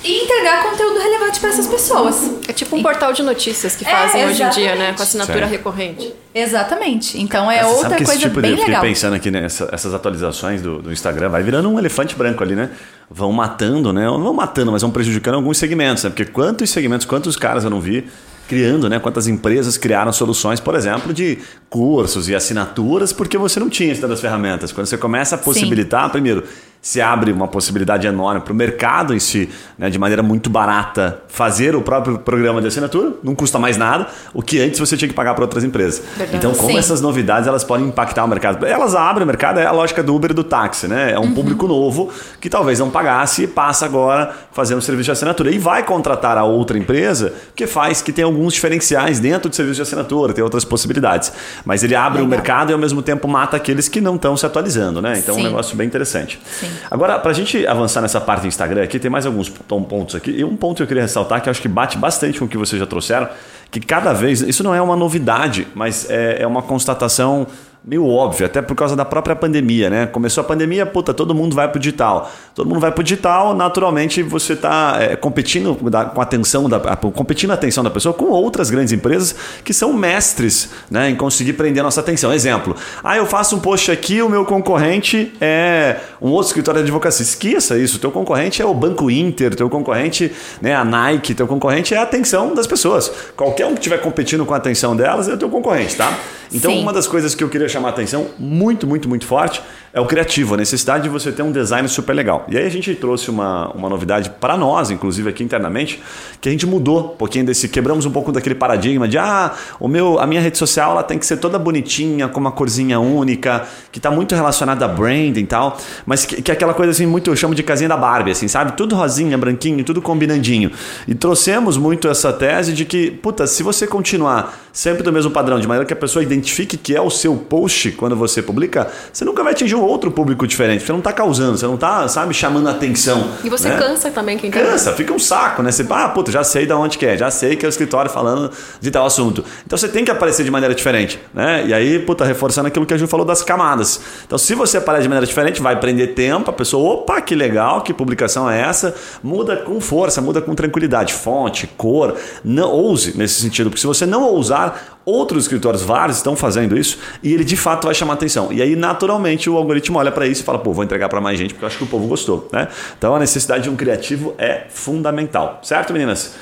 e 0.04 0.24
entregar 0.24 0.64
conteúdo 0.64 0.98
relevante 0.98 1.40
para 1.40 1.50
essas 1.50 1.68
pessoas. 1.68 2.32
É 2.48 2.54
tipo 2.54 2.76
um 2.76 2.82
portal 2.82 3.12
de 3.12 3.22
notícias 3.22 3.76
que 3.76 3.84
fazem 3.84 4.22
é, 4.22 4.28
hoje 4.28 4.42
em 4.42 4.50
dia, 4.50 4.76
né? 4.76 4.94
Com 4.94 5.04
assinatura 5.04 5.40
certo. 5.40 5.52
recorrente. 5.52 6.14
Exatamente. 6.34 7.20
Então 7.20 7.52
é 7.52 7.66
outra 7.66 7.98
coisa 7.98 8.18
tipo 8.18 8.40
bem 8.40 8.56
de, 8.56 8.62
legal. 8.62 8.76
Fiquei 8.76 8.90
pensando 8.90 9.16
aqui 9.16 9.30
nessas 9.30 9.94
atualizações 9.94 10.62
do, 10.62 10.82
do, 10.82 10.92
Instagram, 10.92 11.30
vai 11.30 11.44
virando 11.44 11.70
um 11.70 11.78
elefante 11.78 12.16
branco 12.16 12.42
ali, 12.44 12.56
né? 12.56 12.70
Vão 13.10 13.32
matando, 13.32 13.92
né? 13.92 14.06
Não 14.06 14.24
vão 14.24 14.34
matando, 14.34 14.72
mas 14.72 14.82
vão 14.82 14.92
prejudicando 14.92 15.36
alguns 15.36 15.58
segmentos, 15.58 16.04
né? 16.04 16.10
Porque 16.10 16.26
quantos 16.26 16.70
segmentos, 16.70 17.06
quantos 17.06 17.36
caras 17.36 17.64
eu 17.64 17.70
não 17.70 17.82
vi 17.82 18.08
criando, 18.48 18.90
né? 18.90 18.98
Quantas 19.00 19.28
empresas 19.28 19.78
criaram 19.78 20.12
soluções, 20.12 20.60
por 20.60 20.76
exemplo, 20.76 21.14
de 21.14 21.38
cursos 21.70 22.28
e 22.30 22.36
assinaturas, 22.36 23.14
porque 23.14 23.38
você 23.38 23.60
não 23.60 23.70
tinha 23.70 23.92
essas 23.92 24.20
ferramentas. 24.20 24.72
Quando 24.72 24.88
você 24.88 24.98
começa 24.98 25.36
a 25.36 25.38
possibilitar, 25.38 26.06
Sim. 26.06 26.12
primeiro, 26.12 26.44
se 26.82 27.02
abre 27.02 27.32
uma 27.32 27.48
possibilidade 27.48 28.08
enorme 28.08 28.42
para 28.42 28.54
o 28.54 28.56
mercado 28.56 29.14
em 29.14 29.20
si, 29.20 29.50
né, 29.78 29.90
de 29.90 30.00
maneira 30.00 30.24
muito 30.24 30.50
barata, 30.50 31.22
fazer 31.28 31.76
o 31.76 31.82
próprio 31.82 32.20
programa 32.20 32.62
de 32.62 32.68
assinatura, 32.68 33.14
não 33.22 33.36
custa 33.36 33.60
mais 33.60 33.76
nada, 33.76 34.08
o 34.34 34.42
que 34.42 34.62
antes 34.62 34.80
você 34.80 34.96
tinha 34.96 35.08
que 35.08 35.14
pagar 35.14 35.34
para 35.34 35.44
outras 35.44 35.64
empresas. 35.64 36.02
Verdade. 36.16 36.38
Então, 36.38 36.54
como 36.54 36.72
Sim. 36.72 36.78
essas 36.78 37.02
novidades 37.02 37.48
elas 37.48 37.64
podem 37.64 37.88
impactar 37.88 38.24
o 38.24 38.28
mercado? 38.28 38.66
Elas 38.66 38.96
abrem 38.96 39.24
o 39.24 39.28
mercado, 39.28 39.60
é 39.60 39.66
a 39.66 39.72
lógica 39.72 40.02
do 40.02 40.16
Uber 40.16 40.32
e 40.32 40.34
do 40.34 40.44
táxi, 40.44 40.88
né? 40.88 41.12
É 41.12 41.20
um 41.20 41.24
uhum. 41.24 41.34
público 41.34 41.68
novo 41.68 42.12
que 42.40 42.50
talvez 42.50 42.80
não 42.80 42.90
pagasse 42.90 43.44
e 43.44 43.48
passa 43.48 43.86
agora 43.86 44.34
fazendo 44.52 44.82
serviço 44.82 45.06
de 45.06 45.12
assinatura. 45.12 45.52
E 45.52 45.58
vai 45.58 45.84
contratar 45.84 46.38
a 46.38 46.46
outra 46.46 46.78
empresa 46.78 47.34
que 47.56 47.68
faz, 47.68 48.02
que 48.02 48.14
tem 48.14 48.24
alguns 48.24 48.54
diferenciais 48.54 49.20
dentro 49.20 49.50
do 49.50 49.56
serviço 49.56 49.76
de 49.76 49.82
assinatura, 49.82 50.34
tem 50.34 50.44
outras 50.44 50.64
possibilidades. 50.64 51.32
Mas 51.66 51.84
ele 51.84 51.96
abre 51.96 52.20
Legal. 52.20 52.26
o 52.26 52.30
mercado 52.30 52.70
e 52.72 52.74
ao 52.74 52.80
mesmo 52.80 53.02
tempo 53.02 53.28
mata 53.28 53.58
aqueles 53.58 53.90
que 53.90 54.00
não 54.00 54.16
estão 54.16 54.38
se 54.38 54.46
atualizando, 54.46 55.02
né? 55.02 55.20
Então 55.20 55.36
Sim. 55.36 55.42
é 55.42 55.44
um 55.44 55.48
negócio 55.48 55.76
bem 55.76 55.86
interessante. 55.86 56.40
Sim. 56.60 56.69
Agora, 56.90 57.20
para 57.20 57.32
a 57.32 57.34
gente 57.34 57.66
avançar 57.66 58.02
nessa 58.02 58.20
parte 58.20 58.42
do 58.42 58.48
Instagram 58.48 58.84
aqui, 58.84 59.00
tem 59.00 59.10
mais 59.10 59.26
alguns 59.26 59.50
pontos 59.50 60.16
aqui. 60.16 60.32
E 60.32 60.44
um 60.44 60.56
ponto 60.56 60.78
que 60.78 60.84
eu 60.84 60.88
queria 60.88 61.04
ressaltar 61.04 61.42
que 61.42 61.50
acho 61.50 61.62
que 61.62 61.68
bate 61.68 61.98
bastante 61.98 62.40
com 62.40 62.46
o 62.46 62.48
que 62.48 62.58
vocês 62.58 62.80
já 62.80 62.86
trouxeram, 62.86 63.28
que 63.72 63.80
cada 63.80 64.14
vez, 64.14 64.42
isso 64.42 64.64
não 64.64 64.74
é 64.74 64.82
uma 64.82 64.96
novidade, 64.96 65.68
mas 65.76 66.10
é, 66.10 66.42
é 66.42 66.48
uma 66.48 66.62
constatação 66.62 67.48
meio 67.84 68.06
óbvio, 68.06 68.46
até 68.46 68.62
por 68.62 68.76
causa 68.76 68.96
da 68.96 69.06
própria 69.06 69.36
pandemia, 69.36 69.90
né? 69.90 70.06
Começou 70.06 70.42
a 70.42 70.44
pandemia, 70.44 70.86
puta, 70.86 71.14
todo 71.14 71.34
mundo 71.34 71.56
vai 71.56 71.68
pro 71.68 71.80
digital. 71.80 72.30
Todo 72.54 72.68
mundo 72.68 72.80
vai 72.80 72.92
pro 72.92 73.02
digital, 73.02 73.56
naturalmente 73.56 74.22
você 74.22 74.54
está 74.54 74.98
é, 75.00 75.16
competindo 75.16 75.76
com 75.76 76.20
a 76.20 76.24
atenção 76.24 76.68
da, 76.68 76.80
competindo 76.80 77.52
a 77.52 77.54
atenção 77.54 77.84
da 77.84 77.90
pessoa 77.90 78.14
com 78.14 78.26
outras 78.26 78.70
grandes 78.70 78.92
empresas 78.92 79.34
que 79.64 79.74
são 79.74 79.94
mestres 79.94 80.70
né, 80.92 81.10
em 81.10 81.16
conseguir 81.16 81.54
prender 81.54 81.80
a 81.82 81.84
nossa 81.84 82.02
atenção. 82.02 82.34
Exemplo, 82.34 82.76
ah, 83.04 83.16
eu 83.16 83.26
faço 83.26 83.56
um 83.56 83.60
post 83.60 83.90
aqui, 83.90 84.22
o 84.22 84.30
meu 84.30 84.46
concorrente 84.46 85.34
é 85.40 85.98
um 86.22 86.30
outro 86.32 86.48
escritório 86.48 86.82
de 86.82 86.86
advocacia. 86.86 87.24
Esqueça 87.24 87.78
isso, 87.78 87.96
o 87.96 88.00
teu 88.00 88.12
concorrente 88.12 88.62
é 88.62 88.66
o 88.66 88.74
Banco 88.74 89.10
Inter, 89.10 89.56
teu 89.56 89.70
concorrente 89.70 90.32
né, 90.62 90.76
a 90.76 90.84
Nike, 90.84 91.34
teu 91.34 91.48
concorrente 91.48 91.94
é 91.94 91.98
a 91.98 92.04
atenção 92.04 92.54
das 92.54 92.68
pessoas. 92.68 93.10
Qualquer 93.38 93.66
um 93.68 93.70
que 93.70 93.80
estiver 93.80 94.00
competindo 94.00 94.46
com 94.46 94.54
a 94.54 94.58
atenção 94.58 94.96
delas 94.96 95.30
é 95.30 95.34
o 95.34 95.38
teu 95.38 95.50
concorrente, 95.50 95.96
tá? 95.96 96.18
Então, 96.52 96.72
Sim. 96.72 96.82
uma 96.82 96.92
das 96.92 97.08
coisas 97.08 97.36
que 97.36 97.44
eu 97.44 97.50
queria 97.50 97.69
chamar 97.70 97.90
a 97.90 97.92
atenção 97.92 98.30
muito, 98.38 98.86
muito, 98.88 99.08
muito 99.08 99.26
forte 99.26 99.62
é 99.92 100.00
o 100.00 100.06
criativo, 100.06 100.54
a 100.54 100.58
necessidade 100.58 101.04
de 101.04 101.10
você 101.10 101.32
ter 101.32 101.42
um 101.42 101.52
design 101.52 101.88
super 101.88 102.14
legal. 102.14 102.46
E 102.48 102.58
aí 102.58 102.66
a 102.66 102.70
gente 102.70 102.94
trouxe 102.96 103.30
uma, 103.30 103.70
uma 103.72 103.90
novidade 103.90 104.30
para 104.30 104.56
nós, 104.56 104.92
inclusive 104.92 105.30
aqui 105.30 105.44
internamente, 105.44 106.02
que 106.40 106.48
a 106.48 106.52
gente 106.52 106.66
mudou 106.66 107.14
um 107.14 107.18
pouquinho 107.18 107.46
desse, 107.46 107.68
quebramos 107.68 108.06
um 108.06 108.12
pouco 108.12 108.32
daquele 108.32 108.56
paradigma 108.56 109.08
de 109.08 109.18
ah, 109.18 109.54
o 109.80 109.88
meu, 109.88 110.20
a 110.20 110.28
minha 110.28 110.42
rede 110.42 110.58
social 110.58 110.92
ela 110.92 111.04
tem 111.04 111.18
que 111.18 111.26
ser 111.26 111.38
toda 111.38 111.58
bonitinha, 111.58 112.28
com 112.28 112.40
uma 112.40 112.52
corzinha 112.52 113.00
única, 113.00 113.68
que 113.92 114.00
está 114.00 114.12
muito 114.12 114.36
relacionada 114.36 114.86
a 114.86 114.88
branding 114.88 115.42
e 115.42 115.48
tal, 115.48 115.78
mas 116.06 116.26
que, 116.26 116.42
que 116.42 116.52
é 116.52 116.54
aquela 116.54 116.74
coisa 116.74 116.92
assim, 116.92 117.06
muito, 117.06 117.30
eu 117.30 117.36
chamo 117.36 117.56
de 117.56 117.64
casinha 117.64 117.90
da 117.90 117.98
Barbie, 117.98 118.32
assim, 118.32 118.48
sabe? 118.48 118.74
Tudo 118.74 118.96
rosinha, 118.96 119.38
branquinho, 119.38 119.84
tudo 119.84 120.02
combinandinho. 120.02 120.72
E 121.08 121.16
trouxemos 121.16 121.78
muito 121.78 122.08
essa 122.08 122.32
tese 122.32 122.74
de 122.74 122.86
que, 122.86 123.10
puta, 123.10 123.48
se 123.48 123.64
você 123.64 123.88
continuar 123.88 124.58
sempre 124.72 125.04
do 125.04 125.12
mesmo 125.12 125.32
padrão, 125.32 125.60
de 125.60 125.68
maneira 125.68 125.86
que 125.86 125.94
a 125.94 125.96
pessoa 125.96 126.22
identifique 126.22 126.78
que 126.78 126.96
é 126.96 127.02
o 127.02 127.10
seu 127.10 127.36
post 127.36 127.92
quando 127.94 128.16
você 128.16 128.42
publica, 128.42 128.88
você 129.12 129.26
nunca 129.26 129.44
vai 129.44 129.54
atingir 129.54 129.79
um 129.80 129.84
outro 129.84 130.12
público 130.12 130.46
diferente. 130.46 130.86
Você 130.86 130.92
não 130.92 131.00
está 131.00 131.14
causando, 131.14 131.58
você 131.58 131.66
não 131.66 131.76
está, 131.76 132.08
sabe, 132.08 132.34
chamando 132.34 132.68
a 132.68 132.72
atenção. 132.72 133.30
E 133.44 133.50
você 133.50 133.70
né? 133.70 133.78
cansa 133.78 134.12
também 134.12 134.38
quem 134.38 134.52
Cansa, 134.52 134.94
fica 134.94 135.14
um 135.14 135.20
saco, 135.20 135.62
né? 135.64 135.72
Você, 135.72 135.86
ah, 135.90 136.10
puta, 136.10 136.32
já 136.32 136.44
sei 136.44 136.66
de 136.66 136.74
onde 136.74 136.98
que 136.98 137.06
é, 137.06 137.18
já 137.18 137.32
sei 137.32 137.56
que 137.56 137.66
é 137.66 137.68
o 137.68 137.70
escritório 137.70 138.12
falando 138.12 138.52
de 138.80 138.92
tal 138.92 139.06
assunto. 139.06 139.44
Então 139.66 139.78
você 139.78 139.88
tem 139.88 140.04
que 140.04 140.12
aparecer 140.12 140.44
de 140.44 140.52
maneira 140.52 140.76
diferente, 140.76 141.20
né? 141.34 141.66
E 141.66 141.74
aí, 141.74 142.00
puta, 142.00 142.26
reforçando 142.26 142.68
aquilo 142.68 142.86
que 142.86 142.94
a 142.94 142.98
Ju 142.98 143.08
falou 143.08 143.26
das 143.26 143.42
camadas. 143.42 144.00
Então, 144.26 144.38
se 144.38 144.54
você 144.56 144.78
aparece 144.78 145.04
de 145.04 145.10
maneira 145.10 145.26
diferente, 145.26 145.62
vai 145.62 145.80
prender 145.80 146.14
tempo, 146.14 146.50
a 146.50 146.54
pessoa, 146.54 146.94
opa, 146.94 147.22
que 147.22 147.36
legal, 147.36 147.82
que 147.82 147.94
publicação 147.94 148.50
é 148.50 148.62
essa? 148.62 148.96
Muda 149.24 149.58
com 149.58 149.80
força, 149.80 150.22
muda 150.22 150.42
com 150.42 150.54
tranquilidade. 150.54 151.14
Fonte, 151.14 151.68
cor, 151.68 152.16
não 152.44 152.72
ouse 152.72 153.18
nesse 153.18 153.42
sentido, 153.42 153.70
porque 153.70 153.82
se 153.82 153.88
você 153.88 154.06
não 154.06 154.24
ousar, 154.24 155.00
Outros 155.10 155.46
escritórios, 155.46 155.82
vários, 155.82 156.18
estão 156.18 156.36
fazendo 156.36 156.78
isso 156.78 157.00
e 157.24 157.34
ele 157.34 157.44
de 157.44 157.58
fato 157.58 157.86
vai 157.86 157.96
chamar 157.96 158.14
atenção. 158.14 158.54
E 158.54 158.62
aí, 158.62 158.76
naturalmente, 158.76 159.50
o 159.50 159.58
algoritmo 159.70 159.98
olha 160.00 160.12
para 160.12 160.26
isso 160.28 160.42
e 160.42 160.44
fala: 160.44 160.60
pô, 160.60 160.74
vou 160.74 160.84
entregar 160.84 161.10
para 161.10 161.22
mais 161.22 161.38
gente 161.38 161.54
porque 161.54 161.64
eu 161.64 161.68
acho 161.68 161.78
que 161.78 161.84
o 161.84 161.88
povo 161.88 162.08
gostou. 162.08 162.48
Né? 162.52 162.68
Então, 162.98 163.16
a 163.16 163.20
necessidade 163.20 163.64
de 163.64 163.70
um 163.70 163.76
criativo 163.76 164.34
é 164.38 164.66
fundamental. 164.70 165.60
Certo, 165.64 165.94
meninas? 165.94 166.36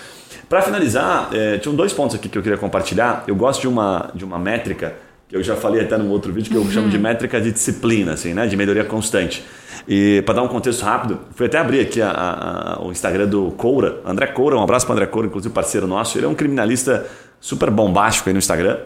Para 0.50 0.62
finalizar, 0.62 1.30
é, 1.34 1.58
tinham 1.58 1.76
dois 1.76 1.92
pontos 1.92 2.16
aqui 2.16 2.30
que 2.30 2.38
eu 2.38 2.42
queria 2.42 2.58
compartilhar. 2.58 3.24
Eu 3.28 3.36
gosto 3.36 3.62
de 3.62 3.68
uma, 3.68 4.10
de 4.16 4.24
uma 4.24 4.40
métrica 4.40 4.96
que 5.28 5.36
eu 5.36 5.44
já 5.44 5.58
falei 5.58 5.82
até 5.82 5.98
no 5.98 6.10
outro 6.10 6.32
vídeo, 6.32 6.50
que 6.50 6.56
eu 6.56 6.62
uhum. 6.62 6.72
chamo 6.72 6.90
de 6.90 6.98
métrica 6.98 7.42
de 7.42 7.52
disciplina, 7.52 8.14
assim, 8.14 8.34
né? 8.34 8.48
de 8.48 8.56
melhoria 8.56 8.86
constante. 8.86 9.44
E 9.86 10.22
para 10.26 10.36
dar 10.36 10.44
um 10.44 10.48
contexto 10.48 10.84
rápido, 10.84 11.20
fui 11.36 11.48
até 11.48 11.58
abrir 11.58 11.82
aqui 11.82 12.02
a, 12.02 12.10
a, 12.10 12.74
a, 12.76 12.82
o 12.82 12.92
Instagram 12.92 13.28
do 13.28 13.52
Coura, 13.52 14.00
André 14.06 14.28
Coura, 14.28 14.56
um 14.56 14.64
abraço 14.64 14.86
para 14.86 14.96
André 14.96 15.08
Coura, 15.08 15.28
inclusive 15.28 15.54
parceiro 15.54 15.86
nosso. 15.86 16.18
Ele 16.18 16.26
é 16.26 16.30
um 16.30 16.36
criminalista 16.36 17.06
super 17.42 17.70
bombástico 17.70 18.30
aí 18.30 18.34
no 18.34 18.40
Instagram. 18.40 18.78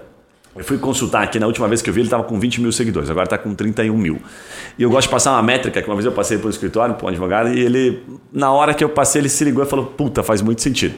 Eu 0.54 0.66
fui 0.66 0.78
consultar 0.78 1.24
aqui, 1.24 1.40
na 1.40 1.48
última 1.48 1.66
vez 1.70 1.82
que 1.82 1.90
eu 1.90 1.94
vi, 1.94 2.02
ele 2.02 2.08
estava 2.08 2.24
com 2.24 2.38
20 2.38 2.60
mil 2.60 2.74
seguidores, 2.74 3.10
agora 3.10 3.24
está 3.24 3.38
com 3.38 3.56
31 3.56 3.98
mil. 3.98 4.22
E 4.78 4.84
eu 4.84 4.90
gosto 4.90 5.08
de 5.08 5.12
passar 5.12 5.32
uma 5.32 5.42
métrica, 5.42 5.82
que 5.82 5.88
uma 5.88 5.96
vez 5.96 6.06
eu 6.06 6.12
passei 6.12 6.38
para 6.38 6.48
o 6.48 6.50
escritório, 6.50 6.96
para 6.96 7.06
um 7.06 7.08
advogado, 7.08 7.54
e 7.54 7.60
ele, 7.60 8.04
na 8.34 8.52
hora 8.52 8.74
que 8.74 8.84
eu 8.84 8.90
passei, 8.90 9.22
ele 9.22 9.30
se 9.30 9.46
ligou 9.46 9.64
e 9.64 9.66
falou: 9.66 9.86
Puta, 9.86 10.22
faz 10.22 10.42
muito 10.42 10.62
sentido. 10.62 10.96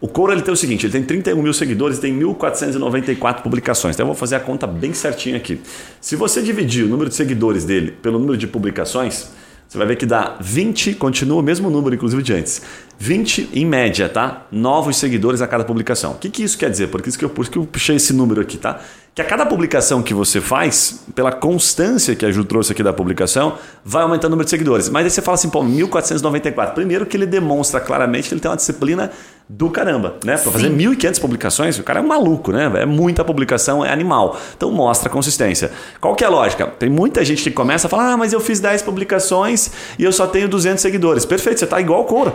O 0.00 0.08
Couro 0.08 0.32
ele 0.32 0.40
tem 0.40 0.54
o 0.54 0.56
seguinte: 0.56 0.86
ele 0.86 0.92
tem 0.92 1.02
31 1.02 1.42
mil 1.42 1.52
seguidores 1.52 1.98
e 1.98 2.00
tem 2.00 2.18
1.494 2.18 3.42
publicações. 3.42 3.94
Então 3.94 4.04
eu 4.04 4.08
vou 4.08 4.16
fazer 4.16 4.36
a 4.36 4.40
conta 4.40 4.66
bem 4.66 4.94
certinha 4.94 5.36
aqui. 5.36 5.60
Se 6.00 6.16
você 6.16 6.40
dividir 6.40 6.84
o 6.84 6.88
número 6.88 7.10
de 7.10 7.14
seguidores 7.14 7.64
dele 7.64 7.90
pelo 7.90 8.18
número 8.18 8.38
de 8.38 8.46
publicações, 8.46 9.30
você 9.68 9.78
vai 9.78 9.86
ver 9.86 9.96
que 9.96 10.06
dá 10.06 10.36
20, 10.40 10.94
continua 10.94 11.40
o 11.40 11.42
mesmo 11.42 11.68
número, 11.68 11.94
inclusive, 11.94 12.22
de 12.22 12.32
antes. 12.32 12.62
20 12.98 13.50
em 13.52 13.66
média, 13.66 14.08
tá? 14.08 14.46
Novos 14.52 14.96
seguidores 14.96 15.42
a 15.42 15.46
cada 15.46 15.64
publicação. 15.64 16.12
O 16.12 16.14
que, 16.14 16.30
que 16.30 16.42
isso 16.42 16.56
quer 16.56 16.70
dizer? 16.70 16.88
Porque 16.88 17.08
isso 17.08 17.18
que 17.18 17.24
eu, 17.24 17.30
por 17.30 17.48
que 17.48 17.58
eu 17.58 17.66
puxei 17.66 17.96
esse 17.96 18.12
número 18.12 18.40
aqui, 18.40 18.56
tá? 18.56 18.80
Que 19.14 19.22
a 19.22 19.24
cada 19.24 19.46
publicação 19.46 20.02
que 20.02 20.12
você 20.12 20.40
faz, 20.40 21.04
pela 21.14 21.30
constância 21.30 22.16
que 22.16 22.26
a 22.26 22.32
Ju 22.32 22.44
trouxe 22.44 22.72
aqui 22.72 22.82
da 22.82 22.92
publicação, 22.92 23.58
vai 23.84 24.02
aumentando 24.02 24.26
o 24.26 24.30
número 24.30 24.44
de 24.44 24.50
seguidores. 24.50 24.88
Mas 24.88 25.04
aí 25.04 25.10
você 25.10 25.22
fala 25.22 25.36
assim, 25.36 25.48
pô, 25.48 25.62
1494. 25.62 26.74
Primeiro 26.74 27.06
que 27.06 27.16
ele 27.16 27.26
demonstra 27.26 27.80
claramente 27.80 28.28
que 28.28 28.34
ele 28.34 28.40
tem 28.40 28.50
uma 28.50 28.56
disciplina 28.56 29.12
do 29.48 29.68
caramba, 29.68 30.16
né? 30.24 30.38
Para 30.38 30.50
fazer 30.50 30.70
1.500 30.70 31.20
publicações, 31.20 31.78
o 31.78 31.82
cara 31.82 32.00
é 32.00 32.02
um 32.02 32.06
maluco, 32.06 32.50
né? 32.50 32.70
É 32.76 32.86
muita 32.86 33.22
publicação, 33.22 33.84
é 33.84 33.92
animal. 33.92 34.38
Então 34.56 34.70
mostra 34.70 35.10
consistência. 35.10 35.70
Qual 36.00 36.14
que 36.14 36.24
é 36.24 36.26
a 36.26 36.30
lógica? 36.30 36.66
Tem 36.66 36.88
muita 36.88 37.22
gente 37.24 37.42
que 37.42 37.50
começa 37.50 37.86
a 37.86 37.90
falar, 37.90 38.12
ah, 38.12 38.16
mas 38.16 38.32
eu 38.32 38.40
fiz 38.40 38.58
10 38.58 38.82
publicações 38.82 39.70
e 39.98 40.04
eu 40.04 40.12
só 40.12 40.26
tenho 40.26 40.48
200 40.48 40.80
seguidores. 40.80 41.26
Perfeito, 41.26 41.58
você 41.58 41.64
está 41.64 41.80
igual 41.80 42.02
o 42.02 42.04
Cora. 42.04 42.34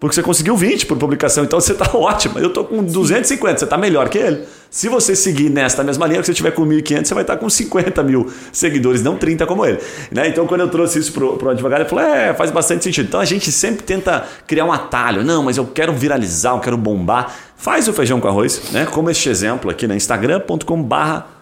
Porque 0.00 0.14
você 0.14 0.22
conseguiu 0.22 0.56
20 0.56 0.86
por 0.86 0.96
publicação, 0.96 1.44
então 1.44 1.60
você 1.60 1.72
está 1.72 1.90
ótimo. 1.94 2.38
Eu 2.38 2.48
estou 2.48 2.64
com 2.64 2.82
250, 2.82 3.58
você 3.58 3.64
está 3.64 3.76
melhor 3.76 4.08
que 4.08 4.16
ele. 4.16 4.44
Se 4.70 4.88
você 4.88 5.14
seguir 5.14 5.50
nesta 5.50 5.84
mesma 5.84 6.06
linha, 6.06 6.20
que 6.20 6.26
você 6.26 6.32
tiver 6.32 6.52
com 6.52 6.64
1.500, 6.64 7.04
você 7.04 7.12
vai 7.12 7.22
estar 7.22 7.36
com 7.36 7.50
50 7.50 8.02
mil 8.02 8.32
seguidores, 8.50 9.02
não 9.02 9.18
30 9.18 9.44
como 9.44 9.66
ele. 9.66 9.78
Né? 10.10 10.28
Então, 10.28 10.46
quando 10.46 10.62
eu 10.62 10.68
trouxe 10.68 11.00
isso 11.00 11.12
para 11.12 11.48
o 11.48 11.50
advogado, 11.50 11.80
ele 11.80 11.88
falou: 11.88 12.02
é, 12.02 12.32
faz 12.32 12.50
bastante 12.50 12.82
sentido. 12.82 13.08
Então, 13.08 13.20
a 13.20 13.26
gente 13.26 13.52
sempre 13.52 13.82
tenta 13.82 14.26
criar 14.46 14.64
um 14.64 14.72
atalho. 14.72 15.22
Não, 15.22 15.42
mas 15.42 15.58
eu 15.58 15.66
quero 15.66 15.92
viralizar, 15.92 16.52
eu 16.52 16.60
quero 16.60 16.78
bombar. 16.78 17.36
Faz 17.54 17.86
o 17.86 17.92
feijão 17.92 18.18
com 18.20 18.28
arroz, 18.28 18.70
né? 18.72 18.86
como 18.86 19.10
este 19.10 19.28
exemplo 19.28 19.70
aqui 19.70 19.86
na 19.86 19.94
instagram.com/barra 19.94 21.39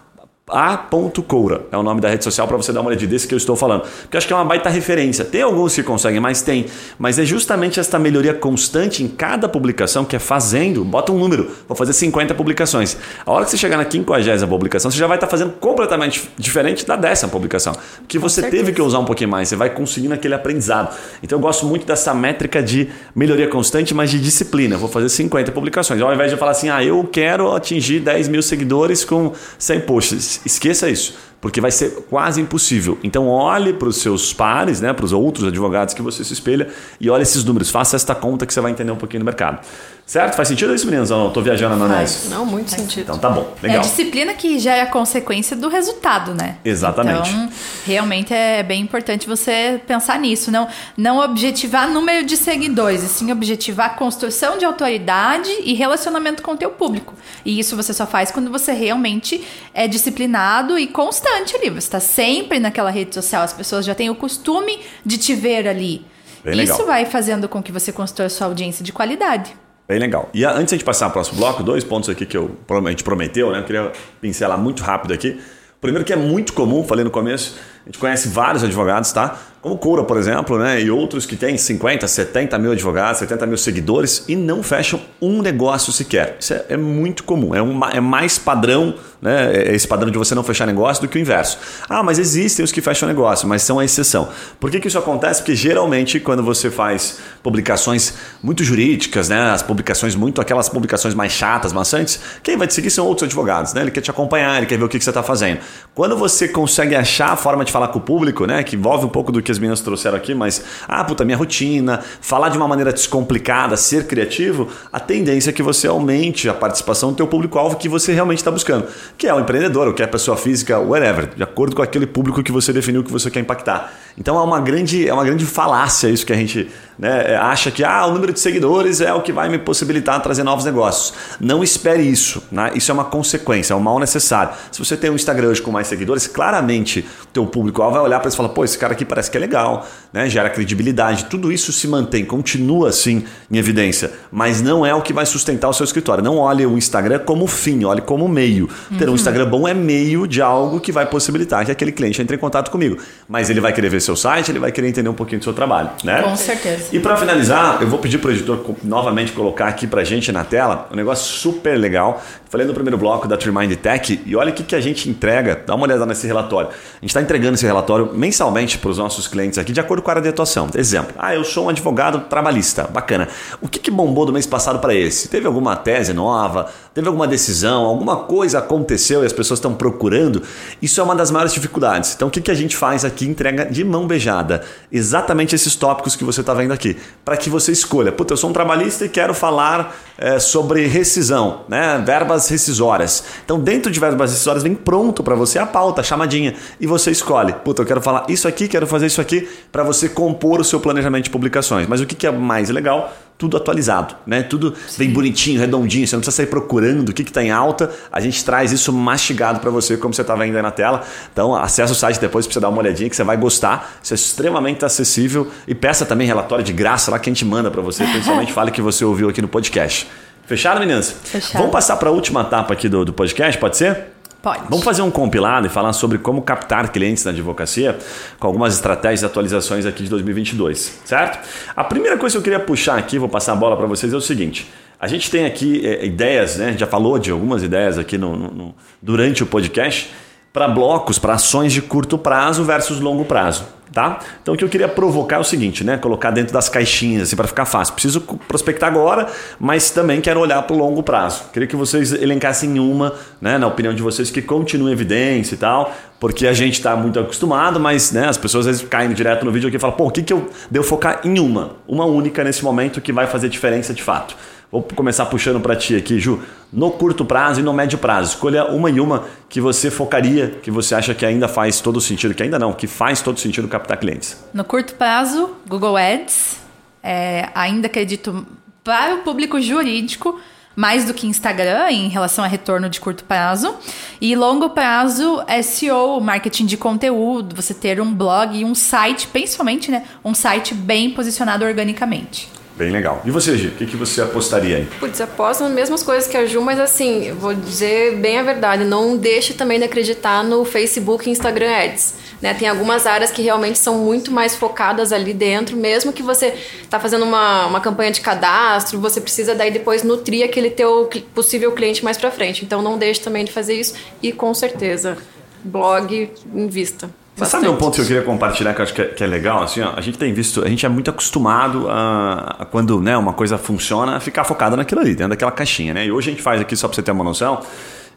a.coura 0.49 1.67
é 1.71 1.77
o 1.77 1.83
nome 1.83 2.01
da 2.01 2.09
rede 2.09 2.25
social 2.25 2.47
para 2.47 2.57
você 2.57 2.73
dar 2.73 2.81
uma 2.81 2.89
olhada 2.89 3.07
desse 3.07 3.27
que 3.27 3.35
eu 3.35 3.39
estou 3.39 3.57
falando. 3.57 3.83
Porque 3.83 4.17
eu 4.17 4.19
acho 4.19 4.27
que 4.27 4.33
é 4.33 4.37
uma 4.37 4.45
baita 4.45 4.69
referência. 4.69 5.25
Tem 5.25 5.43
alguns 5.43 5.75
que 5.75 5.83
conseguem, 5.83 6.21
mas 6.21 6.43
tem. 6.43 6.67
Mas 6.99 7.19
é 7.19 7.25
justamente 7.25 7.79
esta 7.79 7.99
melhoria 7.99 8.35
constante 8.35 9.03
em 9.03 9.09
cada 9.09 9.49
publicação 9.49 10.05
que 10.05 10.17
é 10.17 10.19
fazendo. 10.19 10.85
Bota 10.85 11.13
um 11.13 11.19
número, 11.19 11.51
vou 11.67 11.77
fazer 11.77 11.93
50 11.93 12.35
publicações. 12.35 12.97
A 13.25 13.31
hora 13.31 13.45
que 13.45 13.51
você 13.51 13.57
chegar 13.57 13.77
na 13.77 13.89
50 13.89 14.47
publicação, 14.47 14.91
você 14.91 14.99
já 14.99 15.07
vai 15.07 15.17
estar 15.17 15.27
fazendo 15.27 15.53
completamente 15.53 16.31
diferente 16.37 16.87
da 16.87 16.97
décima 16.97 17.31
publicação. 17.31 17.75
Que 18.07 18.19
você 18.19 18.43
teve 18.51 18.73
que 18.73 18.81
usar 18.81 18.99
um 18.99 19.05
pouquinho 19.05 19.31
mais, 19.31 19.49
você 19.49 19.57
vai 19.57 19.71
conseguindo 19.71 20.15
aquele 20.15 20.35
aprendizado. 20.35 20.97
Então 21.23 21.39
eu 21.39 21.43
gosto 21.43 21.67
muito 21.67 21.87
dessa 21.87 22.15
métrica 22.15 22.63
de 22.63 22.89
melhoria 23.15 23.49
constante, 23.49 23.95
mas 23.95 24.11
de 24.11 24.19
disciplina. 24.19 24.75
Eu 24.77 24.79
vou 24.79 24.89
fazer 24.89 25.09
50 25.09 25.53
publicações. 25.53 26.01
Ao 26.01 26.13
invés 26.13 26.31
de 26.31 26.37
falar 26.37 26.53
assim, 26.53 26.69
ah, 26.69 26.83
eu 26.83 27.05
quero 27.05 27.55
atingir 27.55 28.01
10 28.01 28.29
mil 28.29 28.43
seguidores 28.43 29.05
com 29.05 29.33
100 29.59 29.81
posts 29.81 30.38
esqueça 30.45 30.89
isso, 30.89 31.17
porque 31.41 31.61
vai 31.61 31.71
ser 31.71 31.91
quase 32.09 32.41
impossível. 32.41 32.99
Então 33.03 33.29
olhe 33.29 33.73
para 33.73 33.89
os 33.89 33.97
seus 33.97 34.33
pares, 34.33 34.81
né, 34.81 34.93
para 34.93 35.05
os 35.05 35.13
outros 35.13 35.47
advogados 35.47 35.95
que 35.95 36.03
você 36.03 36.25
se 36.25 36.33
espelha 36.33 36.69
e 37.01 37.09
olhe 37.09 37.23
esses 37.23 37.45
números, 37.45 37.71
faça 37.71 37.97
esta 37.97 38.15
conta 38.15 38.47
que 38.47 38.53
você 38.53 38.61
vai 38.61 38.71
entender 38.71 38.91
um 38.91 38.97
pouquinho 38.97 39.23
do 39.23 39.27
mercado. 39.27 39.67
Certo? 40.09 40.37
Faz 40.37 40.49
sentido 40.49 40.75
isso, 40.75 40.87
meninas? 40.87 41.11
Ou 41.11 41.25
não? 41.25 41.31
Tô 41.31 41.43
viajando 41.43 41.77
na 41.77 41.87
maionese? 41.87 42.31
Não, 42.31 42.47
muito 42.47 42.71
sentido. 42.71 43.03
Então 43.03 43.19
tá 43.19 43.29
bom, 43.29 43.55
legal. 43.63 43.77
É 43.77 43.81
a 43.81 43.83
disciplina 43.83 44.33
que 44.33 44.59
já 44.59 44.75
é 44.75 44.81
a 44.81 44.87
consequência 44.87 45.55
do 45.55 45.69
resultado, 45.69 46.35
né? 46.35 46.57
Exatamente. 46.65 47.29
Então, 47.29 47.51
realmente 47.85 48.33
é 48.33 48.63
bem 48.63 48.81
importante 48.81 49.29
você 49.29 49.79
pensar 49.87 50.19
nisso. 50.19 50.51
Não, 50.51 50.67
não 50.97 51.19
objetivar 51.19 51.91
número 51.91 52.25
de 52.25 52.39
seguidores, 52.39 53.03
e 53.03 53.07
sim 53.07 53.31
objetivar 53.31 53.97
construção 53.97 54.57
de 54.57 54.65
autoridade 54.65 55.51
e 55.63 55.75
relacionamento 55.75 56.43
com 56.43 56.53
o 56.53 56.57
teu 56.57 56.71
público. 56.71 57.13
E 57.45 57.59
isso 57.59 57.77
você 57.77 57.93
só 57.93 58.07
faz 58.07 58.31
quando 58.31 58.51
você 58.51 58.73
realmente 58.73 59.47
é 59.75 59.87
disciplinado 59.87 60.79
e 60.79 60.87
constante 60.87 61.55
ali. 61.55 61.69
Você 61.69 61.87
está 61.87 62.01
sempre 62.01 62.59
naquela 62.59 62.89
rede 62.89 63.15
social, 63.15 63.43
as 63.43 63.53
pessoas 63.53 63.85
já 63.85 63.95
têm 63.95 64.09
o 64.09 64.15
costume 64.15 64.81
de 65.05 65.19
te 65.19 65.35
ver 65.35 65.69
ali. 65.69 66.03
Bem 66.43 66.63
Isso 66.63 66.73
legal. 66.73 66.87
vai 66.87 67.05
fazendo 67.05 67.47
com 67.47 67.63
que 67.63 67.71
você 67.71 67.93
construa 67.93 68.29
a 68.29 68.31
sua 68.31 68.47
audiência 68.47 68.83
de 68.83 68.91
qualidade. 68.91 69.55
Bem 69.89 69.99
legal. 69.99 70.29
E 70.35 70.45
antes 70.45 70.67
de 70.67 70.75
a 70.75 70.77
gente 70.77 70.85
passar 70.85 71.07
para 71.07 71.13
o 71.13 71.13
próximo 71.15 71.39
bloco, 71.39 71.63
dois 71.63 71.83
pontos 71.83 72.11
aqui 72.11 72.27
que 72.27 72.37
eu, 72.37 72.55
a 72.69 72.91
gente 72.91 73.03
prometeu, 73.03 73.51
né? 73.51 73.61
Eu 73.61 73.65
queria 73.65 73.93
pincelar 74.21 74.59
muito 74.59 74.83
rápido 74.83 75.15
aqui. 75.15 75.41
Primeiro 75.81 76.05
que 76.05 76.13
é 76.13 76.17
muito 76.17 76.53
comum, 76.53 76.85
falei 76.85 77.05
no 77.05 77.11
começo, 77.11 77.57
gente 77.89 77.99
conhece 77.99 78.29
vários 78.29 78.63
advogados, 78.63 79.13
tá? 79.13 79.39
Como 79.61 79.77
Cura, 79.77 80.05
por 80.05 80.17
exemplo, 80.17 80.57
né? 80.57 80.81
e 80.81 80.89
outros 80.89 81.27
que 81.27 81.35
têm 81.35 81.59
50, 81.59 82.07
70 82.07 82.57
mil 82.61 82.71
advogados, 82.71 83.19
70 83.19 83.45
mil 83.45 83.59
seguidores 83.59 84.25
e 84.29 84.37
não 84.37 84.63
fecham 84.63 85.01
um 85.21 85.43
negócio 85.43 85.93
sequer. 85.93 86.37
Isso 86.39 86.55
é, 86.55 86.65
é 86.71 86.77
muito 86.77 87.25
comum, 87.25 87.53
é, 87.53 87.61
uma, 87.61 87.91
é 87.91 88.01
mais 88.01 88.39
padrão, 88.39 88.95
né? 89.21 89.53
É 89.53 89.75
esse 89.75 89.87
padrão 89.89 90.13
de 90.13 90.17
você 90.17 90.33
não 90.33 90.45
fechar 90.45 90.65
negócio 90.65 91.03
do 91.03 91.09
que 91.09 91.19
o 91.19 91.21
inverso. 91.21 91.59
Ah, 91.89 92.05
mas 92.05 92.21
existem 92.21 92.65
os 92.65 92.71
que 92.71 92.81
fecham 92.81 93.09
negócio, 93.09 93.49
mas 93.49 93.63
são 93.63 93.81
a 93.81 93.85
exceção. 93.85 94.29
Por 94.61 94.71
que, 94.71 94.79
que 94.79 94.87
isso 94.87 94.99
acontece? 94.99 95.41
Porque 95.41 95.57
geralmente 95.57 96.21
quando 96.21 96.43
você 96.43 96.71
faz 96.71 97.19
publicações 97.43 98.15
muito 98.41 98.63
jurídicas, 98.63 99.29
né? 99.29 99.51
as 99.51 99.63
publicações 99.63 100.15
muito, 100.15 100.41
aquelas 100.41 100.69
publicações 100.69 101.15
mais 101.15 101.33
chatas, 101.33 101.73
maçantes, 101.73 102.21
quem 102.45 102.57
vai 102.57 102.69
te 102.69 102.75
seguir 102.75 102.91
são 102.91 103.05
outros 103.05 103.27
advogados, 103.27 103.75
né? 103.75 103.81
ele 103.83 103.91
quer 103.91 104.03
te 104.03 104.11
acompanhar, 104.11 104.57
ele 104.59 104.67
quer 104.67 104.79
ver 104.79 104.85
o 104.85 104.89
que, 104.89 104.99
que 104.99 105.05
você 105.05 105.11
está 105.11 105.23
fazendo. 105.23 105.59
Quando 105.97 106.17
você 106.17 106.47
consegue 106.47 106.95
achar 106.95 107.33
a 107.33 107.37
forma 107.37 107.65
de 107.65 107.73
falar 107.79 107.89
com 107.89 107.99
o 108.01 108.03
público, 108.03 108.45
né? 108.45 108.65
que 108.65 108.75
envolve 108.75 109.07
um 109.07 109.09
pouco 109.09 109.31
do 109.31 109.41
que 109.41 109.53
as 109.53 109.59
meninas 109.59 109.81
trouxeram 109.81 110.17
aqui, 110.17 110.35
mas, 110.35 110.65
ah, 110.89 111.05
puta, 111.05 111.25
minha 111.25 111.37
rotina, 111.37 112.01
falar 112.21 112.49
de 112.49 112.59
uma 112.59 112.67
maneira 112.67 112.93
descomplicada, 112.93 113.77
ser 113.77 114.07
criativo, 114.07 114.69
a 114.93 114.99
tendência 114.99 115.51
é 115.51 115.53
que 115.53 115.63
você 115.63 115.87
aumente 115.87 116.49
a 116.49 116.55
participação 116.55 117.11
do 117.11 117.17
teu 117.17 117.27
público-alvo 117.29 117.77
que 117.77 117.89
você 117.89 118.13
realmente 118.13 118.39
está 118.39 118.51
buscando, 118.51 118.89
que 119.17 119.29
é 119.29 119.35
o 119.35 119.39
empreendedor, 119.39 119.87
ou 119.87 119.95
que 119.95 120.03
é 120.03 120.05
a 120.05 120.09
pessoa 120.09 120.37
física, 120.37 120.81
whatever, 120.81 121.29
de 121.37 121.43
acordo 121.43 121.77
com 121.77 121.83
aquele 121.83 122.07
público 122.07 122.43
que 122.43 122.51
você 122.51 122.73
definiu 122.73 123.05
que 123.05 123.13
você 123.13 123.31
quer 123.31 123.41
impactar. 123.41 123.93
Então 124.19 124.39
é 124.39 124.43
uma 124.43 124.61
grande, 124.61 125.09
é 125.09 125.15
uma 125.15 125.25
grande 125.25 125.47
falácia 125.47 126.09
isso 126.09 126.27
que 126.27 126.33
a 126.33 126.37
gente 126.37 126.69
né, 126.99 127.37
acha 127.37 127.71
que 127.71 127.85
ah, 127.85 128.07
o 128.07 128.13
número 128.13 128.33
de 128.33 128.41
seguidores 128.41 129.01
é 129.01 129.13
o 129.15 129.23
que 129.23 129.33
vai 129.33 129.49
me 129.49 129.59
possibilitar 129.59 130.21
trazer 130.21 130.43
novos 130.43 130.65
negócios. 130.65 131.15
Não 131.39 131.63
espere 131.63 132.03
isso. 132.03 132.43
Né? 132.51 132.73
Isso 132.75 132.91
é 132.91 132.95
uma 132.95 133.05
consequência, 133.05 133.73
é 133.73 133.77
um 133.77 133.81
mal 133.81 133.99
necessário. 134.01 134.53
Se 134.73 134.79
você 134.81 134.97
tem 134.97 135.09
um 135.09 135.15
Instagram 135.15 135.49
hoje 135.49 135.63
com 135.63 135.71
mais 135.71 135.87
seguidores, 135.87 136.27
claramente 136.27 137.07
o 137.23 137.27
teu 137.27 137.47
público 137.47 137.89
vai 137.89 138.01
olhar 138.01 138.19
para 138.19 138.29
você 138.29 138.35
e 138.35 138.37
falar, 138.37 138.49
pô, 138.49 138.65
esse 138.65 138.77
cara 138.77 138.95
aqui 138.95 139.05
parece 139.05 139.31
que 139.31 139.37
é 139.37 139.41
legal, 139.41 139.87
né? 140.13 140.29
gera 140.29 140.51
credibilidade. 140.51 141.27
Tudo 141.27 141.53
isso 141.53 141.73
se 141.73 141.87
mantém, 141.87 142.25
continua 142.25 142.89
assim 142.89 143.25
em 143.51 143.57
evidência, 143.57 144.11
mas 144.33 144.61
não 144.61 144.85
é 144.85 144.93
o 144.95 145.01
que 145.01 145.13
vai 145.13 145.25
sustentar 145.25 145.69
o 145.69 145.73
seu 145.73 145.85
escritório. 145.85 146.25
Não 146.25 146.39
olhe 146.39 146.67
o 146.67 146.77
Instagram 146.77 147.21
como 147.21 147.47
fim, 147.47 147.85
olhe 147.85 148.01
como 148.01 148.27
meio. 148.27 148.69
Uhum. 148.91 148.99
Ter 148.99 149.09
um 149.09 149.15
Instagram 149.15 149.47
bom 149.47 149.69
é 149.69 149.75
meio 149.75 150.27
de 150.27 150.43
algo 150.43 150.81
que 150.81 150.91
vai 150.91 151.07
possibilitar 151.07 151.65
que 151.65 151.71
aquele 151.71 151.93
cliente 151.93 152.21
entre 152.21 152.37
em 152.37 152.41
contato 152.41 152.71
comigo. 152.71 152.97
Mas 153.29 153.49
ele 153.51 153.61
vai 153.61 153.73
querer 153.73 153.89
ver 153.89 154.01
seu 154.09 154.17
site, 154.17 154.51
ele 154.51 154.59
vai 154.59 154.73
querer 154.73 154.89
entender 154.89 155.09
um 155.09 155.15
pouquinho 155.15 155.39
do 155.39 155.45
seu 155.45 155.53
trabalho. 155.53 155.91
Né? 156.03 156.23
Com 156.23 156.37
certeza. 156.37 156.89
E 156.93 156.99
para 156.99 157.17
finalizar, 157.17 157.79
eu 157.83 157.89
vou 157.89 157.99
pedir 157.99 158.19
para 158.19 158.29
o 158.29 158.33
editor 158.33 158.65
novamente 158.83 159.33
colocar 159.33 159.69
aqui 159.69 159.87
para 159.87 160.03
gente 160.05 160.33
na 160.33 160.45
tela 160.45 160.89
um 160.91 160.97
negócio 160.97 161.27
super 161.27 161.77
legal. 161.77 162.23
Falei 162.49 162.67
no 162.67 162.73
primeiro 162.73 162.97
bloco 162.97 163.29
da 163.29 163.37
Trimind 163.37 163.75
Tech 163.77 164.23
e 164.25 164.35
olha 164.35 164.51
o 164.51 164.55
que, 164.55 164.63
que 164.63 164.75
a 164.75 164.81
gente 164.81 165.09
entrega. 165.11 165.63
Dá 165.67 165.75
uma 165.75 165.85
olhada 165.85 166.07
nesse 166.07 166.27
relatório. 166.27 166.71
A 166.71 167.01
gente 167.03 167.11
está 167.11 167.21
entregando 167.21 167.55
esse 167.55 167.67
relatório 167.67 168.11
mensalmente 168.15 168.79
para 168.79 168.89
os 168.89 168.97
nossos 168.97 169.29
clientes 169.29 169.59
aqui 169.59 169.71
de 169.71 169.81
acordo 169.81 170.03
com 170.03 170.11
a 170.11 170.13
área 170.13 170.23
de 170.23 170.31
atuação. 170.31 170.67
Exemplo, 170.75 171.15
ah, 171.19 171.35
eu 171.35 171.45
sou 171.45 171.67
um 171.67 171.69
advogado 171.69 172.21
trabalhista. 172.21 172.85
Bacana. 172.85 173.29
O 173.61 173.69
que, 173.69 173.79
que 173.79 173.91
bombou 173.91 174.25
do 174.25 174.33
mês 174.33 174.47
passado 174.47 174.79
para 174.79 174.95
esse? 174.95 175.29
Teve 175.29 175.47
alguma 175.47 175.77
tese 175.77 176.15
nova? 176.15 176.71
Teve 176.95 177.07
alguma 177.07 177.29
decisão? 177.29 177.85
Alguma 177.85 178.17
coisa 178.17 178.61
aconteceu 178.61 179.23
e 179.23 179.27
as 179.27 179.33
pessoas 179.33 179.59
estão 179.59 179.75
procurando? 179.75 180.43
Isso 180.81 181.03
é 181.03 181.05
uma 181.05 181.15
das 181.15 181.31
maiores 181.31 181.53
dificuldades. 181.53 182.15
Então 182.15 182.29
o 182.29 182.31
que, 182.31 182.41
que 182.41 182.51
a 182.51 182.55
gente 182.55 182.75
faz 182.75 183.05
aqui? 183.05 183.27
Entrega 183.27 183.67
de 183.67 183.85
mão 183.85 184.07
beijada 184.07 184.63
exatamente 184.91 185.55
esses 185.55 185.77
tópicos 185.77 186.17
que 186.17 186.25
você 186.25 186.41
está 186.41 186.55
vendo 186.55 186.73
aqui 186.73 186.97
para 187.27 187.37
que 187.37 187.51
você 187.51 187.73
escolha. 187.73 188.11
Puta, 188.11 188.33
eu 188.33 188.39
sou 188.39 188.49
um 188.49 188.55
trabalhista 188.55 189.05
e 189.05 189.09
quero 189.09 189.35
falar 189.35 189.95
é, 190.17 190.39
sobre 190.39 190.87
rescisão, 190.87 191.61
né? 191.69 192.03
verbas 192.05 192.38
rescisórias. 192.47 193.25
Então, 193.43 193.59
dentro 193.59 193.91
de 193.91 193.99
verbas 193.99 194.31
rescisórias, 194.31 194.63
vem 194.63 194.75
pronto 194.75 195.23
para 195.23 195.35
você 195.35 195.59
a 195.59 195.67
pauta, 195.67 196.03
a 196.03 196.05
chamadinha, 196.05 196.55
e 196.79 196.87
você 196.87 197.11
escolhe. 197.11 197.55
Puta, 197.65 197.83
eu 197.83 197.87
quero 197.87 198.03
falar 198.03 198.27
isso 198.29 198.47
aqui, 198.47 198.69
quero 198.69 198.87
fazer 198.87 199.07
isso 199.07 199.21
aqui, 199.21 199.49
para 199.73 199.83
você 199.83 200.09
compor 200.09 200.61
o 200.61 200.65
seu 200.65 200.79
planejamento 200.79 201.25
de 201.25 201.31
publicações. 201.31 201.89
Mas 201.89 202.01
o 202.01 202.07
que, 202.07 202.27
é 202.27 202.31
mais 202.31 202.69
legal? 202.69 203.13
tudo 203.39 203.57
atualizado, 203.57 204.17
né? 204.27 204.43
Tudo 204.43 204.75
Sim. 204.89 204.99
bem 204.99 205.11
bonitinho, 205.13 205.61
redondinho, 205.61 206.07
você 206.07 206.17
não 206.17 206.21
precisa 206.21 206.39
sair 206.39 206.47
procurando 206.47 207.11
o 207.11 207.13
que 207.13 207.23
está 207.23 207.43
em 207.43 207.53
alta, 207.53 207.91
a 208.11 208.21
gente 208.21 208.45
traz 208.45 208.73
isso 208.73 208.93
mastigado 208.93 209.61
para 209.61 209.71
você, 209.71 209.97
como 209.97 210.13
você 210.13 210.23
está 210.23 210.35
vendo 210.35 210.57
aí 210.57 210.63
na 210.63 210.73
tela. 210.73 211.05
Então, 211.33 211.55
acesse 211.55 211.93
o 211.93 211.95
site 211.95 212.19
depois 212.19 212.47
para 212.47 212.55
você 212.55 212.61
dar 212.61 212.69
uma 212.69 212.81
olhadinha 212.81 213.09
que 213.09 213.15
você 213.15 213.23
vai 213.23 213.37
gostar, 213.37 214.01
isso 214.03 214.13
é 214.13 214.17
extremamente 214.17 214.85
acessível 214.85 215.49
e 215.69 215.75
peça 215.75 216.05
também 216.05 216.27
relatório 216.27 216.65
de 216.65 216.73
graça 216.73 217.13
lá 217.13 217.19
que 217.21 217.31
a 217.31 217.33
gente 217.33 217.45
manda 217.45 217.71
para 217.71 217.81
você, 217.81 218.05
principalmente 218.05 218.51
fale 218.53 218.73
que 218.73 218.83
você 218.83 219.05
ouviu 219.05 219.29
aqui 219.29 219.41
no 219.41 219.49
podcast. 219.49 220.09
Fechado, 220.49 220.81
meninas? 220.81 221.11
Fechado. 221.11 221.59
Vamos 221.59 221.71
passar 221.71 221.99
para 221.99 222.09
a 222.09 222.13
última 222.13 222.41
etapa 222.41 222.73
aqui 222.73 222.89
do, 222.89 223.05
do 223.05 223.13
podcast, 223.13 223.61
pode 223.61 223.77
ser? 223.77 224.07
Pode. 224.41 224.63
Vamos 224.71 224.83
fazer 224.83 225.03
um 225.03 225.11
compilado 225.11 225.67
e 225.67 225.69
falar 225.69 225.93
sobre 225.93 226.17
como 226.17 226.41
captar 226.41 226.91
clientes 226.91 227.23
na 227.23 227.33
advocacia 227.33 227.99
com 228.39 228.47
algumas 228.47 228.73
estratégias 228.73 229.21
e 229.21 229.27
atualizações 229.27 229.85
aqui 229.85 230.05
de 230.05 230.09
2022, 230.09 231.01
certo? 231.05 231.47
A 231.77 231.85
primeira 231.85 232.17
coisa 232.17 232.33
que 232.33 232.39
eu 232.39 232.43
queria 232.43 232.61
puxar 232.61 232.97
aqui, 232.97 233.19
vou 233.19 233.29
passar 233.29 233.53
a 233.53 233.57
bola 233.57 233.77
para 233.77 233.87
vocês, 233.87 234.11
é 234.11 234.17
o 234.17 234.23
seguinte. 234.23 234.67
A 234.99 235.07
gente 235.07 235.31
tem 235.31 235.45
aqui 235.45 235.87
é, 235.87 236.07
ideias, 236.07 236.57
né? 236.57 236.75
já 236.79 236.87
falou 236.87 237.19
de 237.19 237.31
algumas 237.31 237.63
ideias 237.63 237.99
aqui 237.99 238.17
no, 238.17 238.35
no 238.35 238.75
durante 239.03 239.43
o 239.43 239.47
podcast 239.47 240.11
para 240.53 240.69
blocos, 240.69 241.19
para 241.19 241.35
ações 241.35 241.73
de 241.73 241.83
curto 241.83 242.19
prazo 242.19 242.65
versus 242.65 243.01
longo 243.01 243.25
prazo. 243.25 243.65
Tá? 243.93 244.21
Então 244.43 244.55
o 244.55 244.57
que 244.57 244.63
eu 244.63 244.69
queria 244.69 244.87
provocar 244.87 245.37
é 245.37 245.39
o 245.39 245.45
seguinte, 245.45 245.83
né? 245.83 245.97
Colocar 245.97 246.31
dentro 246.31 246.53
das 246.53 246.69
caixinhas 246.69 247.23
assim, 247.23 247.37
para 247.37 247.49
ficar 247.49 247.65
fácil. 247.65 247.95
Preciso 247.95 248.21
prospectar 248.21 248.89
agora, 248.89 249.27
mas 249.59 249.91
também 249.91 250.21
quero 250.21 250.39
olhar 250.41 250.63
para 250.63 250.77
o 250.77 250.79
longo 250.79 251.03
prazo. 251.03 251.45
Queria 251.53 251.67
que 251.67 251.75
vocês 251.75 252.13
elencassem 252.13 252.79
uma, 252.79 253.15
né, 253.41 253.57
na 253.57 253.67
opinião 253.67 253.95
de 253.95 254.03
vocês, 254.03 254.31
que 254.31 254.43
continue 254.43 254.93
evidência 254.93 255.55
e 255.55 255.59
tal, 255.59 255.93
porque 256.21 256.47
a 256.47 256.53
gente 256.53 256.75
está 256.75 256.95
muito 256.95 257.19
acostumado, 257.19 257.81
mas 257.81 258.13
né, 258.13 258.29
as 258.29 258.37
pessoas 258.37 258.67
às 258.67 258.77
vezes 258.77 258.89
caem 258.89 259.11
direto 259.15 259.47
no 259.47 259.51
vídeo 259.51 259.69
aqui 259.69 259.79
e 259.79 259.81
falam, 259.81 259.97
pô, 259.97 260.09
o 260.09 260.11
que, 260.11 260.23
que 260.23 260.35
eu 260.35 260.51
devo 260.71 260.85
focar 260.87 261.23
em 261.25 261.39
uma? 261.39 261.77
Uma 261.89 262.05
única 262.05 262.45
nesse 262.45 262.63
momento 262.63 263.01
que 263.01 263.13
vai 263.13 263.27
fazer 263.27 263.49
diferença 263.49 263.95
de 263.95 264.03
fato. 264.03 264.37
Vou 264.71 264.83
começar 264.83 265.25
puxando 265.27 265.61
para 265.61 265.75
ti 265.75 265.97
aqui, 265.97 266.21
Ju. 266.21 266.43
No 266.71 266.91
curto 266.91 267.25
prazo 267.25 267.61
e 267.61 267.63
no 267.63 267.73
médio 267.73 267.99
prazo, 267.99 268.35
escolha 268.35 268.67
uma 268.67 268.91
e 268.91 269.01
uma 269.01 269.25
que 269.49 269.63
você 269.63 269.91
focaria, 269.91 270.59
que 270.63 270.71
você 270.71 270.95
acha 270.95 271.15
que 271.15 271.25
ainda 271.25 271.49
faz 271.49 271.81
todo 271.81 272.01
sentido, 272.03 272.35
que 272.35 272.43
ainda 272.43 272.59
não, 272.59 272.75
que 272.75 272.87
faz 272.87 273.23
todo 273.23 273.41
sentido 273.41 273.67
captar 273.67 273.97
clientes. 273.97 274.45
No 274.53 274.63
curto 274.65 274.95
prazo, 274.95 275.57
Google 275.67 275.97
Ads. 275.97 276.59
É, 277.03 277.49
ainda 277.55 277.87
acredito 277.87 278.47
para 278.85 279.15
o 279.15 279.19
público 279.19 279.59
jurídico 279.61 280.39
mais 280.77 281.05
do 281.05 281.15
que 281.15 281.27
Instagram 281.27 281.91
em 281.91 282.09
relação 282.09 282.45
a 282.45 282.47
retorno 282.47 282.91
de 282.91 283.01
curto 283.01 283.25
prazo. 283.25 283.75
E 284.21 284.37
longo 284.37 284.71
prazo, 284.71 285.43
SEO, 285.63 286.21
marketing 286.21 286.67
de 286.67 286.77
conteúdo, 286.77 287.57
você 287.57 287.73
ter 287.73 288.01
um 288.01 288.15
blog 288.15 288.57
e 288.57 288.65
um 288.65 288.75
site, 288.75 289.27
principalmente, 289.29 289.91
né? 289.91 290.05
Um 290.25 290.35
site 290.35 290.75
bem 290.75 291.11
posicionado 291.11 291.65
organicamente. 291.65 292.58
Bem 292.79 292.93
legal. 292.93 293.21
E 293.25 293.31
você, 293.33 293.59
Gi, 293.59 293.67
o 293.67 293.71
que, 293.73 293.87
que 293.87 293.97
você 293.97 294.23
apostaria 294.23 294.77
aí? 294.77 294.87
Putz, 295.01 295.21
aposto 295.21 295.65
nas 295.65 295.73
mesmas 295.73 296.01
coisas 296.05 296.31
que 296.31 296.37
a 296.37 296.47
Ju, 296.47 296.61
mas 296.61 296.79
assim, 296.79 297.33
vou 297.33 297.53
dizer 297.53 298.15
bem 298.19 298.39
a 298.39 298.43
verdade, 298.45 298.85
não 298.85 299.17
deixe 299.17 299.53
também 299.53 299.81
de 299.81 299.85
acreditar 299.85 300.45
no 300.45 300.65
Facebook 300.65 301.29
e 301.29 301.33
Instagram 301.33 301.69
Ads. 301.73 302.15
Né? 302.41 302.55
Tem 302.55 302.69
algumas 302.69 303.05
áreas 303.05 303.33
que 303.33 303.43
realmente 303.43 303.81
são 303.81 303.99
muito 303.99 304.31
mais 304.31 304.55
focadas 304.55 305.13
ali 305.13 305.35
dentro, 305.35 305.77
mesmo 305.77 306.13
que 306.13 306.23
você 306.23 306.55
está 306.81 307.01
fazendo 307.01 307.25
uma, 307.25 307.67
uma 307.67 307.81
campanha 307.81 308.13
de 308.13 308.21
cadastro, 308.21 309.01
você 309.01 309.21
precisa 309.21 309.57
daí 309.57 309.73
depois 309.73 310.05
nutrir 310.05 310.45
aquele 310.45 310.71
teu 310.71 311.11
possível 311.35 311.73
cliente 311.73 312.05
mais 312.05 312.17
para 312.17 312.31
frente. 312.31 312.65
Então 312.65 312.81
não 312.81 312.97
deixe 312.97 313.21
também 313.21 313.45
de 313.45 313.51
fazer 313.51 313.75
isso 313.75 313.95
e 314.23 314.31
com 314.31 314.55
certeza, 314.55 315.19
blog 315.65 316.31
em 316.55 316.69
vista. 316.69 317.11
Você 317.39 317.51
sabe 317.53 317.69
um 317.69 317.77
ponto 317.77 317.95
que 317.95 318.01
eu 318.01 318.07
queria 318.07 318.23
compartilhar 318.23 318.75
que 318.75 318.81
eu 318.81 318.83
acho 318.83 318.93
que 318.93 319.01
é, 319.01 319.05
que 319.05 319.23
é 319.23 319.27
legal? 319.27 319.63
Assim, 319.63 319.81
ó, 319.81 319.93
a 319.97 320.01
gente 320.01 320.19
tem 320.19 320.33
visto, 320.33 320.65
a 320.65 320.69
gente 320.69 320.85
é 320.85 320.89
muito 320.89 321.09
acostumado 321.09 321.89
a, 321.89 322.57
a, 322.59 322.65
quando 322.65 323.01
né, 323.01 323.17
uma 323.17 323.33
coisa 323.33 323.57
funciona, 323.57 324.19
ficar 324.19 324.43
focado 324.43 324.77
naquilo 324.77 325.01
ali, 325.01 325.11
dentro 325.11 325.31
daquela 325.31 325.53
caixinha. 325.53 325.95
Né? 325.95 326.07
E 326.07 326.13
hoje 326.13 326.31
a 326.31 326.33
gente 326.33 326.43
faz 326.43 326.61
aqui, 326.61 326.75
só 326.77 326.89
para 326.89 326.97
você 326.97 327.03
ter 327.03 327.13
uma 327.13 327.23
noção, 327.23 327.61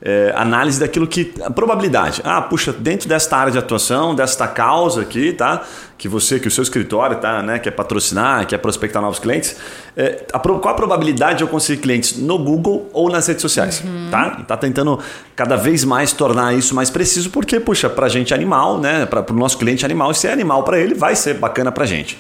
é, 0.02 0.34
análise 0.36 0.80
daquilo 0.80 1.06
que. 1.06 1.32
A 1.44 1.52
probabilidade. 1.52 2.22
Ah, 2.24 2.42
puxa, 2.42 2.74
dentro 2.74 3.08
desta 3.08 3.38
área 3.38 3.52
de 3.52 3.58
atuação, 3.58 4.16
desta 4.16 4.48
causa 4.48 5.02
aqui, 5.02 5.32
tá? 5.32 5.62
Que 5.98 6.08
você, 6.08 6.40
que 6.40 6.48
o 6.48 6.52
seu 6.52 6.64
escritório 6.64 7.18
tá, 7.18 7.44
né, 7.44 7.60
quer 7.60 7.70
patrocinar, 7.70 8.48
quer 8.48 8.58
prospectar 8.58 9.00
novos 9.02 9.20
clientes. 9.20 9.56
É, 9.96 10.26
a, 10.34 10.40
qual 10.40 10.70
a 10.70 10.74
probabilidade 10.74 11.38
de 11.38 11.44
eu 11.44 11.48
conseguir 11.48 11.82
clientes 11.82 12.18
no 12.18 12.40
Google 12.40 12.90
ou 12.92 13.12
nas 13.12 13.28
redes 13.28 13.44
sociais? 13.44 13.84
Uhum. 13.86 14.08
Tá? 14.10 14.44
tá 14.48 14.58
tentando 14.58 15.00
cada 15.36 15.56
vez 15.56 15.84
mais 15.84 16.12
tornar 16.12 16.56
isso 16.56 16.74
mais 16.74 16.90
preciso, 16.90 17.30
porque, 17.30 17.60
puxa, 17.60 17.88
pra 17.88 18.10
gente 18.10 18.34
é 18.34 18.36
animal, 18.36 18.80
né? 18.80 19.06
Para 19.06 19.24
o 19.32 19.36
nosso 19.36 19.60
cliente 19.60 19.84
é 19.84 19.86
animal, 19.86 20.12
se 20.16 20.28
é 20.28 20.34
animal 20.34 20.64
para 20.64 20.80
ele, 20.80 20.96
vai 20.96 21.16
ser 21.16 21.36
bacana 21.36 21.72
pra 21.72 21.86
gente. 21.86 22.18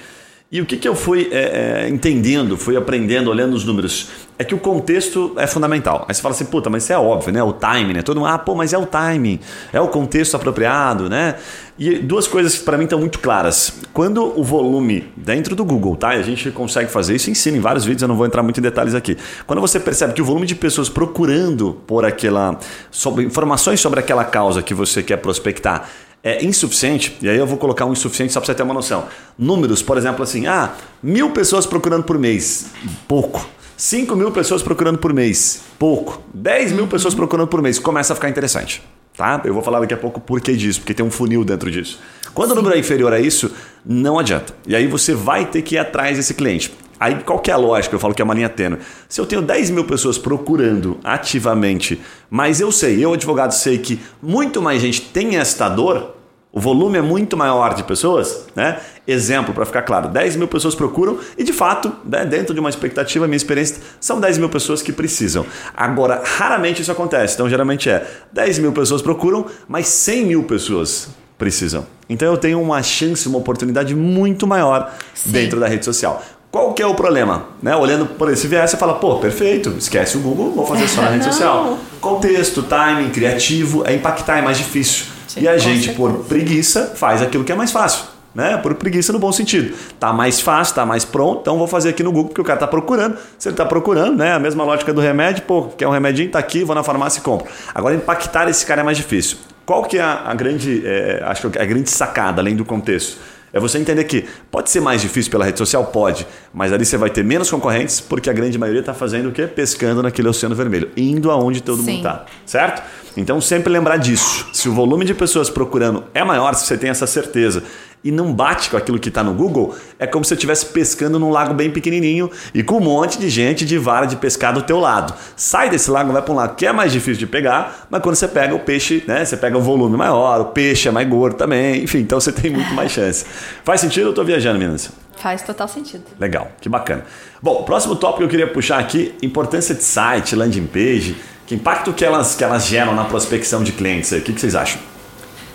E 0.51 0.59
o 0.59 0.65
que, 0.65 0.75
que 0.75 0.85
eu 0.85 0.93
fui 0.93 1.29
é, 1.31 1.85
é, 1.85 1.89
entendendo, 1.89 2.57
fui 2.57 2.75
aprendendo, 2.75 3.29
olhando 3.29 3.53
os 3.53 3.63
números, 3.63 4.09
é 4.37 4.43
que 4.43 4.53
o 4.53 4.57
contexto 4.57 5.33
é 5.37 5.47
fundamental. 5.47 6.05
Aí 6.09 6.13
você 6.13 6.21
fala 6.21 6.35
assim, 6.35 6.43
puta, 6.43 6.69
mas 6.69 6.83
isso 6.83 6.91
é 6.91 6.97
óbvio, 6.97 7.31
né? 7.31 7.41
O 7.41 7.53
timing, 7.53 7.93
né? 7.93 8.01
Todo 8.01 8.19
mundo, 8.19 8.27
ah, 8.27 8.37
pô, 8.37 8.53
mas 8.53 8.73
é 8.73 8.77
o 8.77 8.85
timing, 8.85 9.39
é 9.71 9.79
o 9.79 9.87
contexto 9.87 10.35
apropriado, 10.35 11.07
né? 11.07 11.35
E 11.79 11.99
duas 11.99 12.27
coisas 12.27 12.57
que 12.57 12.65
para 12.65 12.77
mim 12.77 12.83
estão 12.83 12.99
muito 12.99 13.19
claras. 13.19 13.79
Quando 13.93 14.37
o 14.37 14.43
volume 14.43 15.05
dentro 15.15 15.55
do 15.55 15.63
Google, 15.63 15.95
tá? 15.95 16.09
A 16.09 16.21
gente 16.21 16.51
consegue 16.51 16.91
fazer 16.91 17.15
isso, 17.15 17.31
ensina 17.31 17.55
em 17.55 17.61
vários 17.61 17.85
vídeos, 17.85 18.01
eu 18.01 18.09
não 18.09 18.17
vou 18.17 18.25
entrar 18.25 18.43
muito 18.43 18.59
em 18.59 18.63
detalhes 18.63 18.93
aqui. 18.93 19.17
Quando 19.47 19.61
você 19.61 19.79
percebe 19.79 20.11
que 20.11 20.21
o 20.21 20.25
volume 20.25 20.45
de 20.45 20.55
pessoas 20.55 20.89
procurando 20.89 21.81
por 21.87 22.03
aquela 22.03 22.59
sobre, 22.91 23.23
informações 23.23 23.79
sobre 23.79 24.01
aquela 24.01 24.25
causa 24.25 24.61
que 24.61 24.73
você 24.73 25.01
quer 25.01 25.15
prospectar 25.15 25.89
é 26.23 26.45
insuficiente, 26.45 27.17
e 27.21 27.27
aí 27.27 27.37
eu 27.37 27.47
vou 27.47 27.57
colocar 27.57 27.85
um 27.85 27.93
insuficiente 27.93 28.31
só 28.31 28.39
para 28.39 28.47
você 28.47 28.55
ter 28.55 28.63
uma 28.63 28.73
noção. 28.73 29.07
Números, 29.37 29.81
por 29.81 29.97
exemplo, 29.97 30.23
assim, 30.23 30.45
ah, 30.45 30.73
mil 31.01 31.31
pessoas 31.31 31.65
procurando 31.65 32.03
por 32.03 32.17
mês, 32.17 32.67
pouco. 33.07 33.45
5 33.81 34.15
mil 34.15 34.29
pessoas 34.29 34.61
procurando 34.61 34.99
por 34.99 35.11
mês, 35.11 35.63
pouco. 35.79 36.21
10 36.35 36.73
mil 36.73 36.85
pessoas 36.85 37.15
procurando 37.15 37.47
por 37.47 37.63
mês, 37.63 37.79
começa 37.79 38.13
a 38.13 38.15
ficar 38.15 38.29
interessante. 38.29 38.83
Tá? 39.17 39.41
Eu 39.43 39.55
vou 39.55 39.63
falar 39.63 39.79
daqui 39.79 39.93
a 39.95 39.97
pouco 39.97 40.21
por 40.21 40.39
que 40.39 40.55
disso, 40.55 40.81
porque 40.81 40.93
tem 40.93 41.03
um 41.03 41.09
funil 41.09 41.43
dentro 41.43 41.71
disso. 41.71 41.99
Quando 42.31 42.49
Sim. 42.49 42.53
o 42.53 42.55
número 42.57 42.75
é 42.75 42.79
inferior 42.79 43.11
a 43.11 43.19
isso, 43.19 43.51
não 43.83 44.19
adianta. 44.19 44.53
E 44.67 44.75
aí 44.75 44.85
você 44.85 45.15
vai 45.15 45.47
ter 45.47 45.63
que 45.63 45.75
ir 45.75 45.77
atrás 45.79 46.17
desse 46.17 46.35
cliente. 46.35 46.71
Aí 47.01 47.15
qual 47.15 47.39
que 47.39 47.49
é 47.49 47.53
a 47.55 47.57
lógica? 47.57 47.95
Eu 47.95 47.99
falo 47.99 48.13
que 48.13 48.21
é 48.21 48.25
uma 48.25 48.35
linha 48.35 48.47
tênue. 48.47 48.77
Se 49.09 49.19
eu 49.19 49.25
tenho 49.25 49.41
10 49.41 49.71
mil 49.71 49.85
pessoas 49.85 50.19
procurando 50.19 50.99
ativamente, 51.03 51.99
mas 52.29 52.61
eu 52.61 52.71
sei, 52.71 53.03
eu 53.03 53.11
advogado 53.11 53.53
sei 53.53 53.79
que 53.79 53.99
muito 54.21 54.61
mais 54.61 54.79
gente 54.79 55.01
tem 55.01 55.37
esta 55.37 55.67
dor, 55.67 56.15
o 56.53 56.59
volume 56.59 56.99
é 56.99 57.01
muito 57.01 57.35
maior 57.35 57.73
de 57.73 57.83
pessoas, 57.85 58.45
né? 58.55 58.79
Exemplo, 59.07 59.51
para 59.51 59.65
ficar 59.65 59.81
claro, 59.81 60.09
10 60.09 60.35
mil 60.35 60.47
pessoas 60.47 60.75
procuram 60.75 61.17
e 61.35 61.43
de 61.43 61.51
fato, 61.51 61.91
né, 62.05 62.23
dentro 62.23 62.53
de 62.53 62.59
uma 62.59 62.69
expectativa, 62.69 63.25
minha 63.25 63.37
experiência, 63.37 63.77
são 63.99 64.19
10 64.19 64.37
mil 64.37 64.49
pessoas 64.49 64.83
que 64.83 64.91
precisam. 64.91 65.43
Agora, 65.75 66.21
raramente 66.23 66.83
isso 66.83 66.91
acontece. 66.91 67.33
Então, 67.33 67.49
geralmente 67.49 67.89
é 67.89 68.05
10 68.31 68.59
mil 68.59 68.73
pessoas 68.73 69.01
procuram, 69.01 69.47
mas 69.67 69.87
100 69.87 70.25
mil 70.25 70.43
pessoas 70.43 71.07
precisam. 71.35 71.87
Então, 72.07 72.27
eu 72.27 72.37
tenho 72.37 72.61
uma 72.61 72.83
chance, 72.83 73.27
uma 73.27 73.39
oportunidade 73.39 73.95
muito 73.95 74.45
maior 74.45 74.93
Sim. 75.15 75.31
dentro 75.31 75.59
da 75.59 75.67
rede 75.67 75.83
social. 75.83 76.21
Qual 76.51 76.73
que 76.73 76.83
é 76.83 76.85
o 76.85 76.93
problema? 76.93 77.45
Né? 77.63 77.73
Olhando 77.73 78.05
por 78.05 78.29
esse 78.29 78.45
viés, 78.45 78.69
você 78.69 78.75
fala, 78.75 78.95
pô, 78.95 79.15
perfeito, 79.15 79.73
esquece 79.77 80.17
o 80.17 80.19
Google, 80.19 80.51
vou 80.51 80.67
fazer 80.67 80.85
só 80.89 81.01
na 81.01 81.09
rede 81.11 81.23
social. 81.25 81.77
Contexto, 82.01 82.61
timing, 82.63 83.09
criativo, 83.09 83.87
é 83.87 83.95
impactar, 83.95 84.39
é 84.39 84.41
mais 84.41 84.57
difícil. 84.57 85.05
Sim, 85.27 85.43
e 85.43 85.47
a 85.47 85.57
gente, 85.57 85.85
certeza. 85.85 85.97
por 85.97 86.25
preguiça, 86.25 86.91
faz 86.93 87.21
aquilo 87.21 87.45
que 87.45 87.53
é 87.53 87.55
mais 87.55 87.71
fácil. 87.71 88.03
Né? 88.35 88.57
Por 88.57 88.73
preguiça 88.75 89.13
no 89.13 89.19
bom 89.19 89.31
sentido. 89.31 89.73
Tá 89.97 90.11
mais 90.11 90.41
fácil, 90.41 90.75
tá 90.75 90.85
mais 90.85 91.05
pronto, 91.05 91.39
então 91.41 91.57
vou 91.57 91.67
fazer 91.67 91.89
aqui 91.89 92.03
no 92.03 92.11
Google, 92.11 92.29
porque 92.29 92.41
o 92.41 92.43
cara 92.43 92.59
tá 92.59 92.67
procurando. 92.67 93.17
Se 93.37 93.47
ele 93.47 93.55
tá 93.55 93.65
procurando, 93.65 94.17
né? 94.17 94.33
A 94.33 94.39
mesma 94.39 94.65
lógica 94.65 94.93
do 94.93 94.99
remédio, 94.99 95.43
pô, 95.43 95.63
quer 95.63 95.87
um 95.87 95.91
remedinho, 95.91 96.29
tá 96.29 96.39
aqui, 96.39 96.65
vou 96.65 96.75
na 96.75 96.83
farmácia 96.83 97.19
e 97.19 97.21
compro. 97.21 97.47
Agora, 97.73 97.95
impactar 97.95 98.49
esse 98.49 98.65
cara 98.65 98.81
é 98.81 98.83
mais 98.83 98.97
difícil. 98.97 99.37
Qual 99.65 99.83
que 99.83 99.97
é 99.97 100.01
a, 100.01 100.23
a 100.25 100.33
grande, 100.33 100.81
é, 100.85 101.23
acho 101.25 101.49
que 101.49 101.57
é 101.57 101.61
a 101.61 101.65
grande 101.65 101.89
sacada, 101.89 102.41
além 102.41 102.57
do 102.57 102.65
contexto? 102.65 103.17
É 103.53 103.59
você 103.59 103.77
entender 103.77 104.03
que 104.05 104.25
pode 104.49 104.69
ser 104.69 104.79
mais 104.79 105.01
difícil 105.01 105.31
pela 105.31 105.43
rede 105.45 105.57
social? 105.57 105.85
Pode, 105.85 106.25
mas 106.53 106.71
ali 106.71 106.85
você 106.85 106.97
vai 106.97 107.09
ter 107.09 107.23
menos 107.23 107.49
concorrentes, 107.49 107.99
porque 107.99 108.29
a 108.29 108.33
grande 108.33 108.57
maioria 108.57 108.79
está 108.79 108.93
fazendo 108.93 109.29
o 109.29 109.31
quê? 109.31 109.45
Pescando 109.45 110.01
naquele 110.01 110.27
oceano 110.27 110.55
vermelho, 110.55 110.89
indo 110.95 111.29
aonde 111.29 111.61
todo 111.61 111.77
Sim. 111.77 111.83
mundo 111.83 111.97
está, 111.97 112.25
certo? 112.45 112.81
Então 113.17 113.41
sempre 113.41 113.71
lembrar 113.71 113.97
disso. 113.97 114.47
Se 114.53 114.69
o 114.69 114.73
volume 114.73 115.03
de 115.03 115.13
pessoas 115.13 115.49
procurando 115.49 116.05
é 116.13 116.23
maior, 116.23 116.53
se 116.55 116.65
você 116.65 116.77
tem 116.77 116.89
essa 116.89 117.05
certeza 117.05 117.63
e 118.03 118.11
não 118.11 118.33
bate 118.33 118.69
com 118.69 118.77
aquilo 118.77 118.99
que 118.99 119.09
está 119.09 119.23
no 119.23 119.33
Google, 119.33 119.75
é 119.99 120.07
como 120.07 120.25
se 120.25 120.29
você 120.29 120.35
estivesse 120.35 120.65
pescando 120.67 121.19
num 121.19 121.29
lago 121.29 121.53
bem 121.53 121.69
pequenininho 121.69 122.29
e 122.53 122.63
com 122.63 122.77
um 122.77 122.81
monte 122.81 123.19
de 123.19 123.29
gente 123.29 123.65
de 123.65 123.77
vara 123.77 124.05
de 124.05 124.15
pescar 124.15 124.53
do 124.53 124.61
teu 124.61 124.79
lado. 124.79 125.13
Sai 125.35 125.69
desse 125.69 125.89
lago, 125.91 126.11
vai 126.11 126.21
para 126.21 126.33
um 126.33 126.35
lago 126.35 126.55
que 126.55 126.65
é 126.65 126.73
mais 126.73 126.91
difícil 126.91 127.19
de 127.19 127.27
pegar, 127.27 127.87
mas 127.89 128.01
quando 128.01 128.15
você 128.15 128.27
pega 128.27 128.55
o 128.55 128.59
peixe, 128.59 129.03
né, 129.07 129.23
você 129.23 129.37
pega 129.37 129.57
o 129.57 129.61
volume 129.61 129.97
maior, 129.97 130.41
o 130.41 130.45
peixe 130.45 130.87
é 130.87 130.91
mais 130.91 131.07
gordo 131.07 131.35
também, 131.35 131.83
enfim, 131.83 131.99
então 131.99 132.19
você 132.19 132.31
tem 132.31 132.51
muito 132.51 132.73
mais 132.73 132.91
chance. 132.91 133.25
Faz 133.63 133.81
sentido 133.81 134.05
ou 134.05 134.09
estou 134.11 134.25
viajando, 134.25 134.57
meninas? 134.57 134.91
Faz 135.17 135.43
total 135.43 135.67
sentido. 135.67 136.03
Legal, 136.19 136.51
que 136.59 136.67
bacana. 136.67 137.05
Bom, 137.41 137.63
próximo 137.63 137.95
tópico 137.95 138.19
que 138.19 138.23
eu 138.23 138.29
queria 138.29 138.47
puxar 138.47 138.79
aqui, 138.79 139.13
importância 139.21 139.75
de 139.75 139.83
site, 139.83 140.35
landing 140.35 140.65
page, 140.65 141.15
que 141.45 141.53
impacto 141.53 141.93
que 141.93 142.03
elas, 142.03 142.35
que 142.35 142.43
elas 142.43 142.65
geram 142.65 142.95
na 142.95 143.05
prospecção 143.05 143.63
de 143.63 143.71
clientes. 143.71 144.11
O 144.11 144.21
que, 144.21 144.33
que 144.33 144.41
vocês 144.41 144.55
acham? 144.55 144.81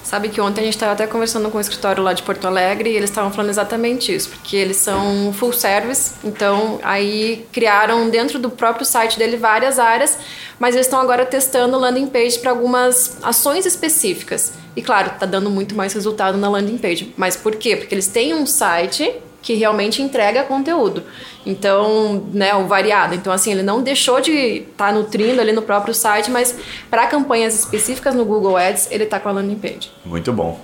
Sabe 0.06 0.28
que 0.28 0.40
ontem 0.40 0.60
a 0.60 0.64
gente 0.64 0.74
estava 0.74 0.92
até 0.92 1.04
conversando 1.04 1.50
com 1.50 1.58
o 1.58 1.60
escritório 1.60 2.00
lá 2.00 2.12
de 2.12 2.22
Porto 2.22 2.46
Alegre 2.46 2.90
e 2.90 2.96
eles 2.96 3.10
estavam 3.10 3.32
falando 3.32 3.50
exatamente 3.50 4.14
isso, 4.14 4.28
porque 4.28 4.56
eles 4.56 4.76
são 4.76 5.32
full 5.32 5.52
service, 5.52 6.12
então 6.22 6.78
aí 6.84 7.44
criaram 7.50 8.08
dentro 8.08 8.38
do 8.38 8.48
próprio 8.48 8.86
site 8.86 9.18
dele 9.18 9.36
várias 9.36 9.80
áreas, 9.80 10.16
mas 10.60 10.76
eles 10.76 10.86
estão 10.86 11.00
agora 11.00 11.26
testando 11.26 11.76
landing 11.76 12.06
page 12.06 12.38
para 12.38 12.52
algumas 12.52 13.18
ações 13.20 13.66
específicas. 13.66 14.52
E 14.76 14.80
claro, 14.80 15.08
está 15.08 15.26
dando 15.26 15.50
muito 15.50 15.74
mais 15.74 15.92
resultado 15.92 16.38
na 16.38 16.48
landing 16.48 16.78
page. 16.78 17.12
Mas 17.16 17.34
por 17.34 17.56
quê? 17.56 17.74
Porque 17.74 17.92
eles 17.92 18.06
têm 18.06 18.32
um 18.32 18.46
site 18.46 19.12
que 19.46 19.54
realmente 19.54 20.02
entrega 20.02 20.42
conteúdo. 20.42 21.04
Então, 21.46 22.26
né, 22.32 22.52
o 22.56 22.66
variado. 22.66 23.14
Então, 23.14 23.32
assim, 23.32 23.52
ele 23.52 23.62
não 23.62 23.80
deixou 23.80 24.20
de 24.20 24.32
estar 24.32 24.88
tá 24.88 24.92
nutrindo 24.92 25.40
ali 25.40 25.52
no 25.52 25.62
próprio 25.62 25.94
site, 25.94 26.32
mas 26.32 26.58
para 26.90 27.06
campanhas 27.06 27.56
específicas 27.56 28.12
no 28.12 28.24
Google 28.24 28.56
Ads, 28.56 28.88
ele 28.90 29.04
está 29.04 29.20
com 29.20 29.28
a 29.28 29.32
landing 29.32 29.54
page. 29.54 29.92
Muito 30.04 30.32
bom. 30.32 30.60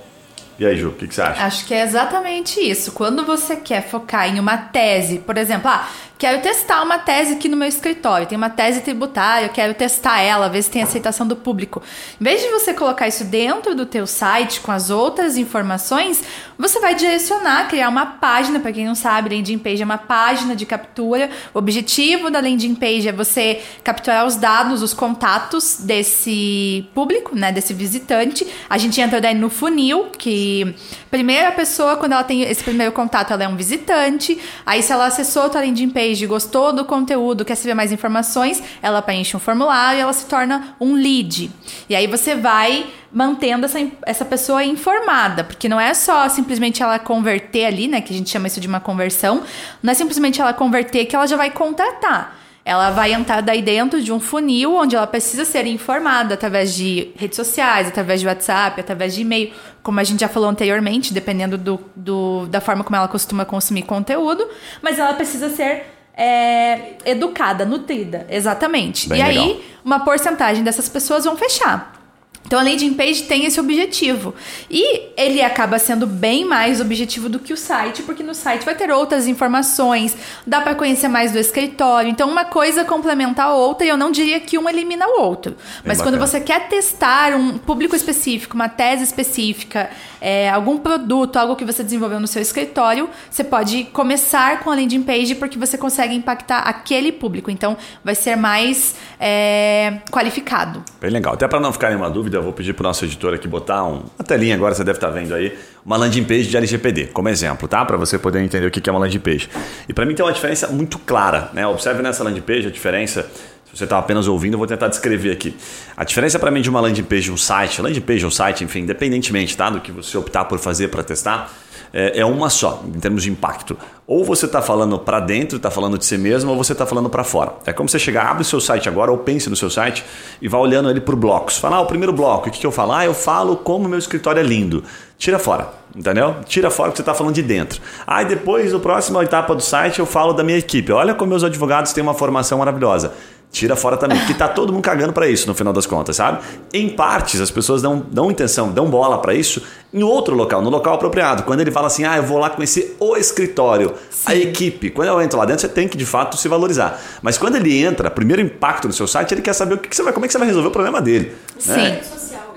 E 0.59 0.65
aí, 0.65 0.75
Ju, 0.75 0.89
o 0.89 0.91
que, 0.91 1.07
que, 1.07 1.15
você 1.15 1.21
acha? 1.21 1.45
Acho 1.45 1.65
que 1.65 1.73
é 1.73 1.81
exatamente 1.81 2.59
isso. 2.59 2.91
Quando 2.91 3.25
você 3.25 3.55
quer 3.55 3.87
focar 3.87 4.27
em 4.27 4.37
uma 4.37 4.57
tese, 4.57 5.19
por 5.19 5.37
exemplo, 5.37 5.69
ah, 5.69 5.87
quero 6.23 6.41
testar 6.41 6.81
uma 6.81 6.97
tese 6.97 7.33
aqui 7.33 7.49
no 7.49 7.57
meu 7.57 7.67
escritório, 7.67 8.25
tem 8.25 8.37
uma 8.37 8.49
tese 8.49 8.79
tributária, 8.79 9.47
eu 9.47 9.49
quero 9.49 9.73
testar 9.73 10.21
ela, 10.21 10.47
ver 10.47 10.61
se 10.61 10.71
tem 10.71 10.81
aceitação 10.81 11.27
do 11.27 11.35
público. 11.35 11.83
Em 12.17 12.23
vez 12.23 12.41
de 12.41 12.47
você 12.47 12.73
colocar 12.73 13.09
isso 13.09 13.25
dentro 13.25 13.75
do 13.75 13.85
teu 13.85 14.07
site 14.07 14.61
com 14.61 14.71
as 14.71 14.89
outras 14.89 15.35
informações, 15.35 16.23
você 16.57 16.79
vai 16.79 16.95
direcionar, 16.95 17.67
criar 17.67 17.89
uma 17.89 18.05
página, 18.05 18.57
para 18.57 18.71
quem 18.71 18.85
não 18.85 18.95
sabe, 18.95 19.35
landing 19.35 19.57
page 19.57 19.81
é 19.81 19.85
uma 19.85 19.97
página 19.97 20.55
de 20.55 20.65
captura. 20.65 21.29
O 21.53 21.59
objetivo 21.59 22.31
da 22.31 22.39
landing 22.39 22.75
page 22.75 23.09
é 23.09 23.11
você 23.11 23.61
capturar 23.83 24.25
os 24.25 24.37
dados, 24.37 24.81
os 24.81 24.93
contatos 24.93 25.79
desse 25.81 26.87
público, 26.93 27.35
né, 27.35 27.51
desse 27.51 27.73
visitante. 27.73 28.47
A 28.69 28.77
gente 28.77 29.01
entra 29.01 29.19
daí 29.19 29.35
no 29.35 29.49
funil, 29.49 30.05
que 30.17 30.73
primeiro 31.11 31.49
a 31.49 31.51
pessoa, 31.51 31.97
quando 31.97 32.13
ela 32.13 32.23
tem 32.23 32.43
esse 32.43 32.63
primeiro 32.63 32.93
contato, 32.93 33.33
ela 33.33 33.43
é 33.43 33.47
um 33.47 33.57
visitante. 33.57 34.39
Aí 34.65 34.81
se 34.81 34.93
ela 34.93 35.07
acessou 35.07 35.43
a 35.43 35.59
landing 35.59 35.89
page, 35.89 36.12
page 36.13 36.27
gostou 36.27 36.71
do 36.71 36.85
conteúdo, 36.85 37.43
quer 37.43 37.55
saber 37.55 37.73
mais 37.73 37.91
informações, 37.91 38.61
ela 38.81 39.01
preenche 39.01 39.35
um 39.35 39.39
formulário 39.39 39.97
e 39.97 40.01
ela 40.01 40.13
se 40.13 40.25
torna 40.25 40.75
um 40.79 40.93
lead. 40.93 41.49
E 41.89 41.95
aí 41.95 42.05
você 42.05 42.35
vai 42.35 42.85
mantendo 43.11 43.65
essa, 43.65 43.79
essa 44.05 44.25
pessoa 44.25 44.63
informada, 44.63 45.43
porque 45.43 45.67
não 45.67 45.79
é 45.79 45.93
só 45.93 46.29
simplesmente 46.29 46.81
ela 46.81 46.99
converter 46.99 47.65
ali, 47.65 47.87
né, 47.87 48.01
que 48.01 48.13
a 48.13 48.15
gente 48.17 48.29
chama 48.29 48.47
isso 48.47 48.59
de 48.59 48.67
uma 48.67 48.79
conversão, 48.79 49.43
não 49.81 49.91
é 49.91 49.93
simplesmente 49.93 50.39
ela 50.39 50.53
converter 50.53 51.05
que 51.05 51.15
ela 51.15 51.27
já 51.27 51.35
vai 51.35 51.49
contratar. 51.49 52.43
Ela 52.65 52.91
vai 52.91 53.11
entrar 53.11 53.41
daí 53.41 53.61
dentro 53.61 54.01
de 54.01 54.11
um 54.13 54.21
funil 54.21 54.73
onde 54.75 54.95
ela 54.95 55.05
precisa 55.05 55.43
ser 55.43 55.67
informada 55.67 56.35
através 56.35 56.73
de 56.73 57.09
redes 57.17 57.35
sociais, 57.35 57.89
através 57.89 58.21
de 58.21 58.27
WhatsApp, 58.27 58.79
através 58.79 59.13
de 59.13 59.21
e-mail, 59.21 59.51
como 59.81 59.99
a 59.99 60.03
gente 60.03 60.21
já 60.21 60.29
falou 60.29 60.47
anteriormente, 60.47 61.13
dependendo 61.13 61.57
do, 61.57 61.77
do 61.93 62.47
da 62.47 62.61
forma 62.61 62.81
como 62.85 62.95
ela 62.95 63.09
costuma 63.09 63.43
consumir 63.43 63.81
conteúdo, 63.81 64.47
mas 64.81 64.97
ela 64.97 65.13
precisa 65.13 65.49
ser 65.49 65.92
é, 66.15 66.93
educada, 67.05 67.65
nutrida, 67.65 68.25
exatamente. 68.29 69.09
Bem 69.09 69.19
e 69.19 69.23
legal. 69.23 69.43
aí, 69.45 69.65
uma 69.83 69.99
porcentagem 70.01 70.63
dessas 70.63 70.87
pessoas 70.87 71.25
vão 71.25 71.35
fechar. 71.35 72.02
Então 72.45 72.59
a 72.59 72.63
landing 72.63 72.93
page 72.93 73.23
tem 73.23 73.45
esse 73.45 73.59
objetivo. 73.59 74.35
E 74.69 75.09
ele 75.17 75.41
acaba 75.41 75.79
sendo 75.79 76.05
bem 76.05 76.45
mais 76.45 76.79
objetivo 76.81 77.29
do 77.29 77.39
que 77.39 77.53
o 77.53 77.57
site, 77.57 78.03
porque 78.03 78.21
no 78.21 78.35
site 78.35 78.63
vai 78.63 78.75
ter 78.75 78.91
outras 78.91 79.27
informações, 79.27 80.15
dá 80.45 80.61
para 80.61 80.75
conhecer 80.75 81.07
mais 81.07 81.31
do 81.31 81.39
escritório. 81.39 82.09
Então 82.09 82.29
uma 82.29 82.45
coisa 82.45 82.83
complementa 82.85 83.43
a 83.43 83.53
outra 83.53 83.85
e 83.85 83.89
eu 83.89 83.97
não 83.97 84.11
diria 84.11 84.39
que 84.39 84.57
um 84.57 84.69
elimina 84.69 85.07
o 85.07 85.21
outro. 85.21 85.55
Mas 85.85 86.01
quando 86.01 86.19
você 86.19 86.39
quer 86.39 86.67
testar 86.67 87.33
um 87.33 87.57
público 87.57 87.95
específico, 87.95 88.55
uma 88.55 88.69
tese 88.69 89.03
específica, 89.03 89.89
é, 90.21 90.49
algum 90.49 90.77
produto, 90.77 91.37
algo 91.37 91.55
que 91.55 91.65
você 91.65 91.83
desenvolveu 91.83 92.19
no 92.19 92.27
seu 92.27 92.41
escritório, 92.41 93.09
você 93.29 93.43
pode 93.43 93.85
começar 93.85 94.59
com 94.59 94.69
a 94.69 94.75
landing 94.75 95.03
page 95.03 95.35
porque 95.35 95.57
você 95.57 95.77
consegue 95.77 96.15
impactar 96.15 96.59
aquele 96.59 97.11
público. 97.11 97.51
Então 97.51 97.75
vai 98.03 98.15
ser 98.15 98.35
mais 98.35 98.95
é, 99.19 99.99
qualificado. 100.11 100.83
Bem 101.01 101.11
legal. 101.11 101.33
Até 101.33 101.47
para 101.47 101.59
não 101.59 101.73
ficar 101.73 101.89
nenhuma 101.89 102.09
dúvida, 102.09 102.32
dúvida, 102.33 102.37
eu 102.37 102.43
vou 102.43 102.51
pedir 102.51 102.73
para 102.73 102.83
o 102.83 102.87
nosso 102.87 103.05
editor 103.05 103.33
aqui 103.33 103.47
botar 103.47 103.83
um, 103.83 104.03
uma 104.17 104.25
telinha 104.25 104.55
agora, 104.55 104.73
você 104.73 104.83
deve 104.83 104.97
estar 104.97 105.07
tá 105.07 105.13
vendo 105.13 105.33
aí, 105.33 105.55
uma 105.85 105.95
landing 105.97 106.23
page 106.23 106.45
de 106.45 106.57
LGPD, 106.57 107.07
como 107.07 107.29
exemplo, 107.29 107.67
tá? 107.67 107.85
Para 107.85 107.97
você 107.97 108.17
poder 108.17 108.41
entender 108.41 108.65
o 108.65 108.71
que 108.71 108.89
é 108.89 108.91
uma 108.91 108.99
landing 108.99 109.19
page. 109.19 109.49
E 109.87 109.93
para 109.93 110.05
mim 110.05 110.15
tem 110.15 110.25
uma 110.25 110.33
diferença 110.33 110.67
muito 110.67 110.97
clara, 110.99 111.49
né? 111.53 111.65
Observe 111.67 112.01
nessa 112.01 112.23
landing 112.23 112.41
page 112.41 112.67
a 112.67 112.71
diferença. 112.71 113.29
Você 113.73 113.85
está 113.85 113.97
apenas 113.97 114.27
ouvindo, 114.27 114.53
eu 114.53 114.57
vou 114.59 114.67
tentar 114.67 114.87
descrever 114.87 115.31
aqui. 115.31 115.55
A 115.97 116.03
diferença 116.03 116.37
para 116.37 116.51
mim 116.51 116.61
de 116.61 116.69
uma 116.69 116.79
landing 116.79 117.03
page 117.03 117.31
um 117.31 117.37
site, 117.37 117.81
landing 117.81 118.01
page 118.01 118.23
ou 118.23 118.29
site, 118.29 118.63
enfim, 118.63 118.81
independentemente 118.81 119.57
tá, 119.57 119.69
do 119.69 119.81
que 119.81 119.91
você 119.91 120.15
optar 120.15 120.45
por 120.45 120.59
fazer 120.59 120.89
para 120.89 121.03
testar, 121.03 121.51
é, 121.91 122.19
é 122.19 122.25
uma 122.25 122.49
só, 122.49 122.83
em 122.87 122.99
termos 122.99 123.23
de 123.23 123.31
impacto. 123.31 123.77
Ou 124.05 124.23
você 124.23 124.45
está 124.45 124.61
falando 124.61 124.99
para 124.99 125.19
dentro, 125.19 125.57
está 125.57 125.71
falando 125.71 125.97
de 125.97 126.05
si 126.05 126.17
mesmo, 126.17 126.51
ou 126.51 126.57
você 126.57 126.73
está 126.73 126.85
falando 126.85 127.09
para 127.09 127.23
fora. 127.23 127.53
É 127.65 127.73
como 127.73 127.87
você 127.87 127.97
chegar, 127.97 128.27
abre 128.27 128.41
o 128.41 128.45
seu 128.45 128.59
site 128.59 128.89
agora, 128.89 129.11
ou 129.11 129.17
pense 129.19 129.49
no 129.49 129.55
seu 129.55 129.69
site 129.69 130.03
e 130.41 130.47
vá 130.47 130.57
olhando 130.57 130.89
ele 130.89 130.99
por 130.99 131.15
blocos. 131.15 131.57
Fala, 131.57 131.77
ah, 131.77 131.81
o 131.81 131.85
primeiro 131.85 132.11
bloco, 132.11 132.49
o 132.49 132.51
que, 132.51 132.59
que 132.59 132.65
eu 132.65 132.71
falo? 132.71 132.91
Ah, 132.93 133.05
eu 133.05 133.13
falo 133.13 133.55
como 133.55 133.87
meu 133.87 133.99
escritório 133.99 134.39
é 134.39 134.43
lindo. 134.43 134.83
Tira 135.17 135.39
fora, 135.39 135.69
entendeu? 135.95 136.35
Tira 136.45 136.69
fora 136.69 136.89
o 136.89 136.91
que 136.91 136.97
você 136.97 137.01
está 137.01 137.13
falando 137.13 137.35
de 137.35 137.43
dentro. 137.43 137.79
Aí 138.05 138.25
ah, 138.25 138.27
depois, 138.27 138.73
a 138.73 138.79
próxima 138.79 139.23
etapa 139.23 139.55
do 139.55 139.61
site, 139.61 139.99
eu 139.99 140.05
falo 140.05 140.33
da 140.33 140.43
minha 140.43 140.57
equipe. 140.57 140.91
Olha 140.91 141.13
como 141.13 141.29
meus 141.29 141.43
advogados 141.43 141.93
têm 141.93 142.03
uma 142.03 142.13
formação 142.13 142.57
maravilhosa 142.57 143.13
tira 143.53 143.75
fora 143.75 143.95
também. 143.95 144.17
Porque 144.17 144.33
tá 144.33 144.47
todo 144.47 144.73
mundo 144.73 144.81
cagando 144.81 145.13
para 145.13 145.27
isso 145.27 145.47
no 145.47 145.53
final 145.53 145.71
das 145.71 145.85
contas, 145.85 146.15
sabe? 146.15 146.39
Em 146.73 146.89
partes, 146.89 147.39
as 147.39 147.51
pessoas 147.51 147.81
dão, 147.81 148.03
dão 148.11 148.29
intenção, 148.29 148.71
dão 148.71 148.89
bola 148.89 149.19
para 149.19 149.33
isso 149.33 149.61
em 149.93 150.01
outro 150.01 150.35
local, 150.35 150.61
no 150.61 150.71
local 150.71 150.95
apropriado. 150.95 151.43
Quando 151.43 151.61
ele 151.61 151.71
fala 151.71 151.85
assim, 151.85 152.03
ah, 152.03 152.17
eu 152.17 152.23
vou 152.23 152.39
lá 152.39 152.49
conhecer 152.49 152.97
o 152.99 153.15
escritório, 153.15 153.93
Sim. 154.09 154.23
a 154.25 154.35
equipe. 154.35 154.89
Quando 154.89 155.07
eu 155.07 155.21
entro 155.21 155.37
lá 155.37 155.45
dentro, 155.45 155.61
você 155.61 155.69
tem 155.69 155.87
que 155.87 155.95
de 155.95 156.05
fato 156.05 156.35
se 156.35 156.47
valorizar. 156.47 156.99
Mas 157.21 157.37
quando 157.37 157.55
ele 157.55 157.81
entra, 157.81 158.09
primeiro 158.09 158.41
impacto 158.41 158.87
no 158.87 158.93
seu 158.93 159.07
site, 159.07 159.33
ele 159.35 159.41
quer 159.41 159.53
saber 159.53 159.75
o 159.75 159.77
que, 159.77 159.87
que 159.87 159.95
você 159.95 160.01
vai, 160.01 160.11
como 160.11 160.25
é 160.25 160.27
que 160.27 160.31
você 160.31 160.39
vai 160.39 160.47
resolver 160.47 160.69
o 160.69 160.71
problema 160.71 160.99
dele. 160.99 161.33
Sim. 161.59 161.73
Né? 161.73 162.01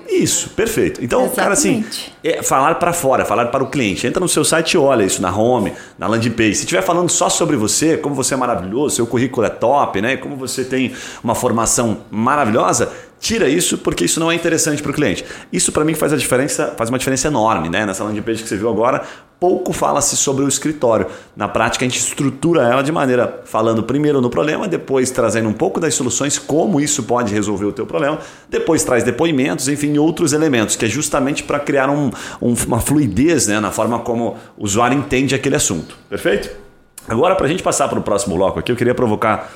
Isso, 0.09 0.49
perfeito. 0.51 1.03
Então, 1.03 1.25
Exatamente. 1.25 1.41
cara, 1.41 1.53
assim, 1.53 1.85
é 2.23 2.41
falar 2.41 2.75
para 2.75 2.93
fora, 2.93 3.25
falar 3.25 3.47
para 3.47 3.63
o 3.63 3.67
cliente. 3.67 4.07
Entra 4.07 4.19
no 4.19 4.27
seu 4.27 4.43
site 4.45 4.73
e 4.73 4.77
olha 4.77 5.03
isso 5.03 5.21
na 5.21 5.35
home, 5.35 5.73
na 5.97 6.07
landing 6.07 6.31
page. 6.31 6.55
Se 6.55 6.61
estiver 6.61 6.81
falando 6.81 7.09
só 7.09 7.29
sobre 7.29 7.55
você, 7.55 7.97
como 7.97 8.15
você 8.15 8.33
é 8.33 8.37
maravilhoso, 8.37 8.95
seu 8.95 9.07
currículo 9.07 9.45
é 9.45 9.49
top, 9.49 10.01
né? 10.01 10.17
Como 10.17 10.35
você 10.35 10.63
tem 10.63 10.93
uma 11.23 11.35
formação 11.35 11.99
maravilhosa, 12.09 12.91
tira 13.19 13.49
isso 13.49 13.77
porque 13.77 14.05
isso 14.05 14.19
não 14.19 14.31
é 14.31 14.35
interessante 14.35 14.81
para 14.81 14.91
o 14.91 14.93
cliente. 14.93 15.25
Isso 15.51 15.71
para 15.71 15.83
mim 15.83 15.93
faz 15.93 16.13
a 16.13 16.17
diferença, 16.17 16.73
faz 16.77 16.89
uma 16.89 16.97
diferença 16.97 17.27
enorme, 17.27 17.69
né? 17.69 17.85
Nessa 17.85 18.03
landing 18.03 18.21
page 18.21 18.43
que 18.43 18.49
você 18.49 18.57
viu 18.57 18.69
agora, 18.69 19.03
pouco 19.39 19.73
fala-se 19.73 20.15
sobre 20.15 20.43
o 20.43 20.47
escritório. 20.47 21.07
Na 21.35 21.47
prática, 21.47 21.85
a 21.85 21.87
gente 21.87 21.99
estrutura 21.99 22.63
ela 22.63 22.81
de 22.81 22.91
maneira 22.91 23.41
falando 23.45 23.83
primeiro 23.83 24.21
no 24.21 24.29
problema, 24.29 24.67
depois 24.67 25.11
trazendo 25.11 25.49
um 25.49 25.53
pouco 25.53 25.79
das 25.79 25.93
soluções, 25.93 26.39
como 26.39 26.79
isso 26.79 27.03
pode 27.03 27.33
resolver 27.33 27.65
o 27.65 27.71
teu 27.71 27.85
problema, 27.85 28.19
depois 28.49 28.83
traz 28.83 29.03
depoimentos, 29.03 29.67
enfim, 29.67 29.97
outros 29.97 30.33
elementos, 30.33 30.75
que 30.75 30.85
é 30.85 30.87
justamente 30.87 31.43
para 31.43 31.59
criar 31.59 31.89
um, 31.89 32.11
um, 32.41 32.53
uma 32.67 32.79
fluidez 32.79 33.47
né, 33.47 33.59
na 33.59 33.71
forma 33.71 33.99
como 33.99 34.37
o 34.57 34.63
usuário 34.63 34.97
entende 34.97 35.35
aquele 35.35 35.55
assunto. 35.55 35.97
Perfeito? 36.09 36.49
Agora, 37.07 37.35
para 37.35 37.45
a 37.45 37.49
gente 37.49 37.63
passar 37.63 37.87
para 37.87 37.99
o 37.99 38.01
próximo 38.01 38.35
bloco 38.35 38.59
aqui, 38.59 38.71
eu 38.71 38.75
queria 38.75 38.93
provocar 38.93 39.49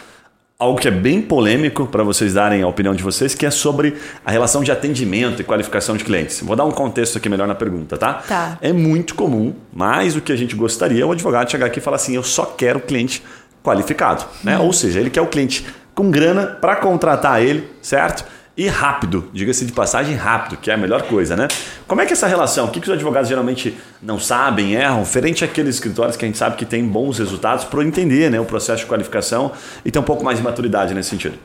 algo 0.61 0.79
que 0.79 0.87
é 0.87 0.91
bem 0.91 1.19
polêmico 1.23 1.87
para 1.87 2.03
vocês 2.03 2.35
darem 2.35 2.61
a 2.61 2.67
opinião 2.67 2.93
de 2.93 3.01
vocês, 3.01 3.33
que 3.33 3.47
é 3.47 3.49
sobre 3.49 3.95
a 4.23 4.29
relação 4.29 4.63
de 4.63 4.71
atendimento 4.71 5.41
e 5.41 5.43
qualificação 5.43 5.97
de 5.97 6.03
clientes. 6.03 6.39
Vou 6.41 6.55
dar 6.55 6.65
um 6.65 6.71
contexto 6.71 7.17
aqui 7.17 7.27
melhor 7.27 7.47
na 7.47 7.55
pergunta, 7.55 7.97
tá? 7.97 8.13
Tá. 8.13 8.59
É 8.61 8.71
muito 8.71 9.15
comum, 9.15 9.55
mais 9.73 10.13
do 10.13 10.21
que 10.21 10.31
a 10.31 10.35
gente 10.35 10.55
gostaria, 10.55 11.05
o 11.05 11.11
advogado 11.11 11.49
chegar 11.49 11.65
aqui 11.65 11.79
e 11.79 11.81
falar 11.81 11.95
assim: 11.95 12.15
eu 12.15 12.21
só 12.21 12.45
quero 12.45 12.79
cliente 12.79 13.23
qualificado, 13.63 14.23
né? 14.43 14.59
Hum. 14.59 14.65
Ou 14.65 14.73
seja, 14.73 14.99
ele 14.99 15.09
quer 15.09 15.21
o 15.21 15.27
cliente 15.27 15.65
com 15.95 16.11
grana 16.11 16.45
para 16.45 16.75
contratar 16.75 17.41
ele, 17.41 17.67
certo? 17.81 18.23
E 18.55 18.67
rápido, 18.67 19.29
diga-se 19.33 19.65
de 19.65 19.71
passagem 19.71 20.15
rápido, 20.15 20.57
que 20.57 20.69
é 20.69 20.73
a 20.73 20.77
melhor 20.77 21.03
coisa, 21.03 21.35
né? 21.37 21.47
Como 21.87 22.01
é 22.01 22.05
que 22.05 22.11
é 22.11 22.13
essa 22.13 22.27
relação? 22.27 22.65
O 22.65 22.69
que, 22.69 22.81
que 22.81 22.87
os 22.87 22.93
advogados 22.93 23.29
geralmente 23.29 23.77
não 24.01 24.19
sabem, 24.19 24.73
erram, 24.73 25.05
frente 25.05 25.43
àqueles 25.43 25.75
escritórios 25.75 26.17
que 26.17 26.25
a 26.25 26.27
gente 26.27 26.37
sabe 26.37 26.57
que 26.57 26.65
tem 26.65 26.85
bons 26.85 27.17
resultados 27.17 27.63
para 27.63 27.83
entender 27.83 28.29
né, 28.29 28.39
o 28.39 28.45
processo 28.45 28.83
de 28.83 28.87
qualificação 28.87 29.53
e 29.85 29.91
ter 29.91 29.99
um 29.99 30.03
pouco 30.03 30.23
mais 30.23 30.37
de 30.37 30.43
maturidade 30.43 30.93
nesse 30.93 31.09
sentido? 31.09 31.37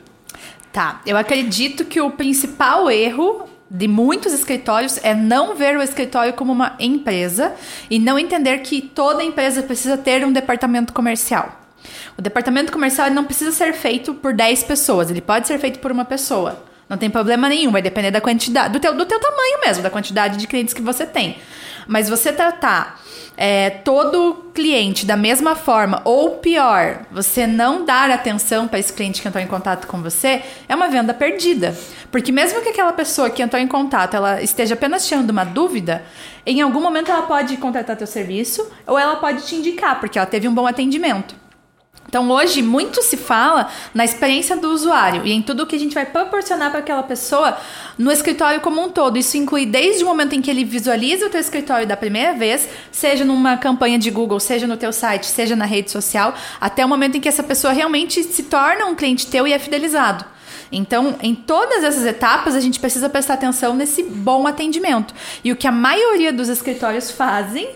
Tá, 0.71 1.01
eu 1.05 1.17
acredito 1.17 1.85
que 1.85 1.99
o 2.01 2.11
principal 2.11 2.91
erro 2.91 3.47
de 3.71 3.87
muitos 3.87 4.33
escritórios 4.33 4.99
é 5.01 5.13
não 5.13 5.55
ver 5.55 5.77
o 5.77 5.81
escritório 5.81 6.33
como 6.33 6.51
uma 6.51 6.75
empresa 6.79 7.53
e 7.89 7.99
não 7.99 8.19
entender 8.19 8.59
que 8.59 8.81
toda 8.81 9.23
empresa 9.23 9.63
precisa 9.63 9.97
ter 9.97 10.25
um 10.25 10.31
departamento 10.31 10.93
comercial. 10.93 11.61
O 12.17 12.21
departamento 12.21 12.71
comercial 12.71 13.09
não 13.11 13.23
precisa 13.23 13.51
ser 13.51 13.73
feito 13.73 14.13
por 14.13 14.33
10 14.33 14.63
pessoas, 14.63 15.09
ele 15.09 15.21
pode 15.21 15.47
ser 15.47 15.57
feito 15.57 15.79
por 15.79 15.91
uma 15.91 16.05
pessoa. 16.05 16.63
Não 16.89 16.97
tem 16.97 17.09
problema 17.09 17.49
nenhum, 17.49 17.71
vai 17.71 17.81
depender 17.81 18.11
da 18.11 18.21
quantidade, 18.21 18.71
do 18.71 18.79
teu, 18.79 18.93
do 18.93 19.05
teu 19.05 19.19
tamanho 19.19 19.59
mesmo, 19.65 19.83
da 19.83 19.89
quantidade 19.89 20.37
de 20.37 20.47
clientes 20.47 20.73
que 20.73 20.81
você 20.81 21.05
tem. 21.05 21.37
Mas 21.85 22.09
você 22.09 22.31
tratar 22.31 22.99
é, 23.37 23.69
todo 23.69 24.51
cliente 24.53 25.05
da 25.05 25.15
mesma 25.15 25.55
forma, 25.55 26.01
ou 26.03 26.37
pior, 26.37 27.05
você 27.11 27.45
não 27.45 27.85
dar 27.85 28.09
atenção 28.09 28.67
para 28.67 28.79
esse 28.79 28.91
cliente 28.91 29.21
que 29.21 29.27
entrou 29.27 29.43
em 29.43 29.47
contato 29.47 29.85
com 29.85 30.01
você, 30.01 30.41
é 30.67 30.75
uma 30.75 30.87
venda 30.87 31.13
perdida. 31.13 31.77
Porque 32.11 32.31
mesmo 32.31 32.61
que 32.61 32.69
aquela 32.69 32.93
pessoa 32.93 33.29
que 33.29 33.43
entrou 33.43 33.61
em 33.61 33.67
contato 33.67 34.15
ela 34.15 34.41
esteja 34.41 34.73
apenas 34.73 35.07
tirando 35.07 35.29
uma 35.29 35.43
dúvida, 35.43 36.03
em 36.45 36.61
algum 36.61 36.81
momento 36.81 37.11
ela 37.11 37.23
pode 37.23 37.55
contratar 37.57 37.95
teu 37.95 38.07
serviço 38.07 38.67
ou 38.87 38.97
ela 38.97 39.17
pode 39.17 39.45
te 39.45 39.55
indicar, 39.55 39.99
porque 39.99 40.17
ela 40.17 40.25
teve 40.25 40.47
um 40.47 40.53
bom 40.53 40.65
atendimento. 40.65 41.46
Então, 42.07 42.29
hoje, 42.31 42.61
muito 42.61 43.01
se 43.03 43.17
fala 43.17 43.69
na 43.93 44.05
experiência 44.05 44.55
do 44.55 44.71
usuário 44.71 45.25
e 45.25 45.31
em 45.33 45.41
tudo 45.41 45.65
que 45.67 45.75
a 45.75 45.79
gente 45.79 45.93
vai 45.93 46.05
proporcionar 46.05 46.71
para 46.71 46.79
aquela 46.79 47.03
pessoa 47.03 47.57
no 47.97 48.11
escritório 48.11 48.61
como 48.61 48.81
um 48.81 48.89
todo. 48.89 49.17
Isso 49.17 49.35
inclui 49.35 49.65
desde 49.65 50.03
o 50.03 50.07
momento 50.07 50.33
em 50.33 50.41
que 50.41 50.49
ele 50.49 50.63
visualiza 50.63 51.25
o 51.25 51.29
teu 51.29 51.41
escritório 51.41 51.85
da 51.85 51.97
primeira 51.97 52.33
vez, 52.33 52.67
seja 52.91 53.25
numa 53.25 53.57
campanha 53.57 53.99
de 53.99 54.09
Google, 54.09 54.39
seja 54.39 54.65
no 54.65 54.77
teu 54.77 54.93
site, 54.93 55.25
seja 55.25 55.55
na 55.55 55.65
rede 55.65 55.91
social, 55.91 56.33
até 56.61 56.85
o 56.85 56.89
momento 56.89 57.17
em 57.17 57.19
que 57.19 57.27
essa 57.27 57.43
pessoa 57.43 57.73
realmente 57.73 58.23
se 58.23 58.43
torna 58.43 58.85
um 58.85 58.95
cliente 58.95 59.27
teu 59.27 59.45
e 59.45 59.51
é 59.51 59.59
fidelizado. 59.59 60.23
Então, 60.71 61.15
em 61.21 61.33
todas 61.33 61.83
essas 61.83 62.05
etapas, 62.05 62.55
a 62.55 62.59
gente 62.59 62.79
precisa 62.79 63.09
prestar 63.09 63.35
atenção 63.35 63.73
nesse 63.73 64.03
bom 64.03 64.47
atendimento. 64.47 65.13
E 65.43 65.51
o 65.51 65.55
que 65.55 65.67
a 65.67 65.71
maioria 65.71 66.31
dos 66.33 66.49
escritórios 66.49 67.11
fazem 67.11 67.69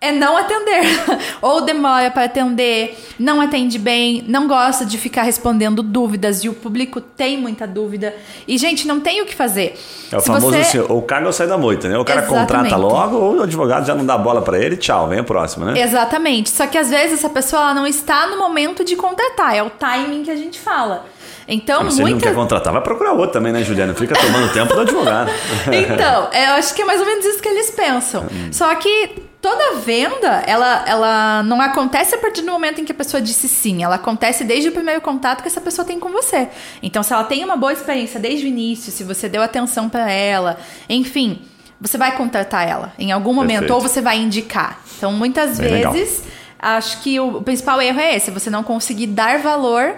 é 0.00 0.12
não 0.12 0.36
atender. 0.36 0.82
Ou 1.40 1.62
demora 1.62 2.10
para 2.10 2.24
atender, 2.24 2.98
não 3.18 3.40
atende 3.40 3.78
bem, 3.78 4.24
não 4.28 4.46
gosta 4.46 4.84
de 4.84 4.98
ficar 4.98 5.22
respondendo 5.22 5.82
dúvidas 5.82 6.44
e 6.44 6.48
o 6.48 6.54
público 6.54 7.00
tem 7.00 7.38
muita 7.38 7.66
dúvida. 7.66 8.14
E, 8.46 8.58
gente, 8.58 8.86
não 8.86 9.00
tem 9.00 9.22
o 9.22 9.26
que 9.26 9.34
fazer. 9.34 9.78
É 10.12 10.16
o 10.16 10.20
Se 10.20 10.26
famoso 10.26 10.48
você... 10.48 10.58
assim, 10.58 10.78
ou 10.88 11.02
caga 11.02 11.26
ou 11.26 11.32
sai 11.32 11.46
da 11.46 11.56
moita, 11.56 11.88
né? 11.88 11.98
O 11.98 12.04
cara 12.04 12.20
Exatamente. 12.20 12.46
contrata 12.46 12.76
logo 12.76 13.16
ou 13.16 13.36
o 13.36 13.42
advogado 13.42 13.86
já 13.86 13.94
não 13.94 14.04
dá 14.04 14.18
bola 14.18 14.42
para 14.42 14.58
ele, 14.58 14.76
tchau, 14.76 15.08
vem 15.08 15.20
a 15.20 15.24
próxima, 15.24 15.72
né? 15.72 15.80
Exatamente. 15.80 16.50
Só 16.50 16.66
que 16.66 16.76
às 16.76 16.90
vezes 16.90 17.18
essa 17.18 17.30
pessoa 17.30 17.72
não 17.72 17.86
está 17.86 18.26
no 18.26 18.38
momento 18.38 18.84
de 18.84 18.96
contratar, 18.96 19.56
é 19.56 19.62
o 19.62 19.70
timing 19.70 20.22
que 20.22 20.30
a 20.30 20.36
gente 20.36 20.58
fala. 20.60 21.06
Então, 21.48 21.84
Mas 21.84 21.94
se 21.94 22.00
muita... 22.00 22.16
ele 22.16 22.24
não 22.24 22.32
quer 22.32 22.34
contratar, 22.34 22.72
vai 22.72 22.82
procurar 22.82 23.12
outro 23.12 23.30
também, 23.30 23.52
né, 23.52 23.62
Juliana? 23.62 23.94
Fica 23.94 24.16
tomando 24.16 24.52
tempo 24.52 24.74
do 24.74 24.80
advogado. 24.80 25.30
então, 25.70 26.28
eu 26.32 26.54
acho 26.54 26.74
que 26.74 26.82
é 26.82 26.84
mais 26.84 27.00
ou 27.00 27.06
menos 27.06 27.24
isso 27.24 27.40
que 27.40 27.48
eles 27.48 27.70
pensam. 27.70 28.24
Hum. 28.24 28.52
Só 28.52 28.74
que 28.74 29.25
toda 29.40 29.76
venda, 29.76 30.42
ela, 30.46 30.84
ela 30.86 31.42
não 31.42 31.60
acontece 31.60 32.14
a 32.14 32.18
partir 32.18 32.42
do 32.42 32.50
momento 32.50 32.80
em 32.80 32.84
que 32.84 32.92
a 32.92 32.94
pessoa 32.94 33.20
disse 33.20 33.48
sim. 33.48 33.82
Ela 33.82 33.96
acontece 33.96 34.44
desde 34.44 34.68
o 34.68 34.72
primeiro 34.72 35.00
contato 35.00 35.42
que 35.42 35.48
essa 35.48 35.60
pessoa 35.60 35.86
tem 35.86 36.00
com 36.00 36.10
você. 36.10 36.48
Então, 36.82 37.02
se 37.02 37.12
ela 37.12 37.24
tem 37.24 37.44
uma 37.44 37.56
boa 37.56 37.72
experiência 37.72 38.18
desde 38.18 38.46
o 38.46 38.48
início, 38.48 38.90
se 38.92 39.04
você 39.04 39.28
deu 39.28 39.42
atenção 39.42 39.88
para 39.88 40.10
ela, 40.10 40.58
enfim, 40.88 41.42
você 41.80 41.98
vai 41.98 42.16
contratar 42.16 42.66
ela 42.66 42.92
em 42.98 43.12
algum 43.12 43.32
momento 43.32 43.60
Perfeito. 43.60 43.74
ou 43.74 43.80
você 43.80 44.00
vai 44.00 44.18
indicar. 44.18 44.80
Então, 44.96 45.12
muitas 45.12 45.58
Bem 45.58 45.68
vezes, 45.68 46.20
legal. 46.20 46.78
acho 46.78 47.02
que 47.02 47.20
o 47.20 47.42
principal 47.42 47.80
erro 47.80 48.00
é 48.00 48.16
esse: 48.16 48.30
você 48.30 48.50
não 48.50 48.62
conseguir 48.62 49.08
dar 49.08 49.38
valor 49.38 49.96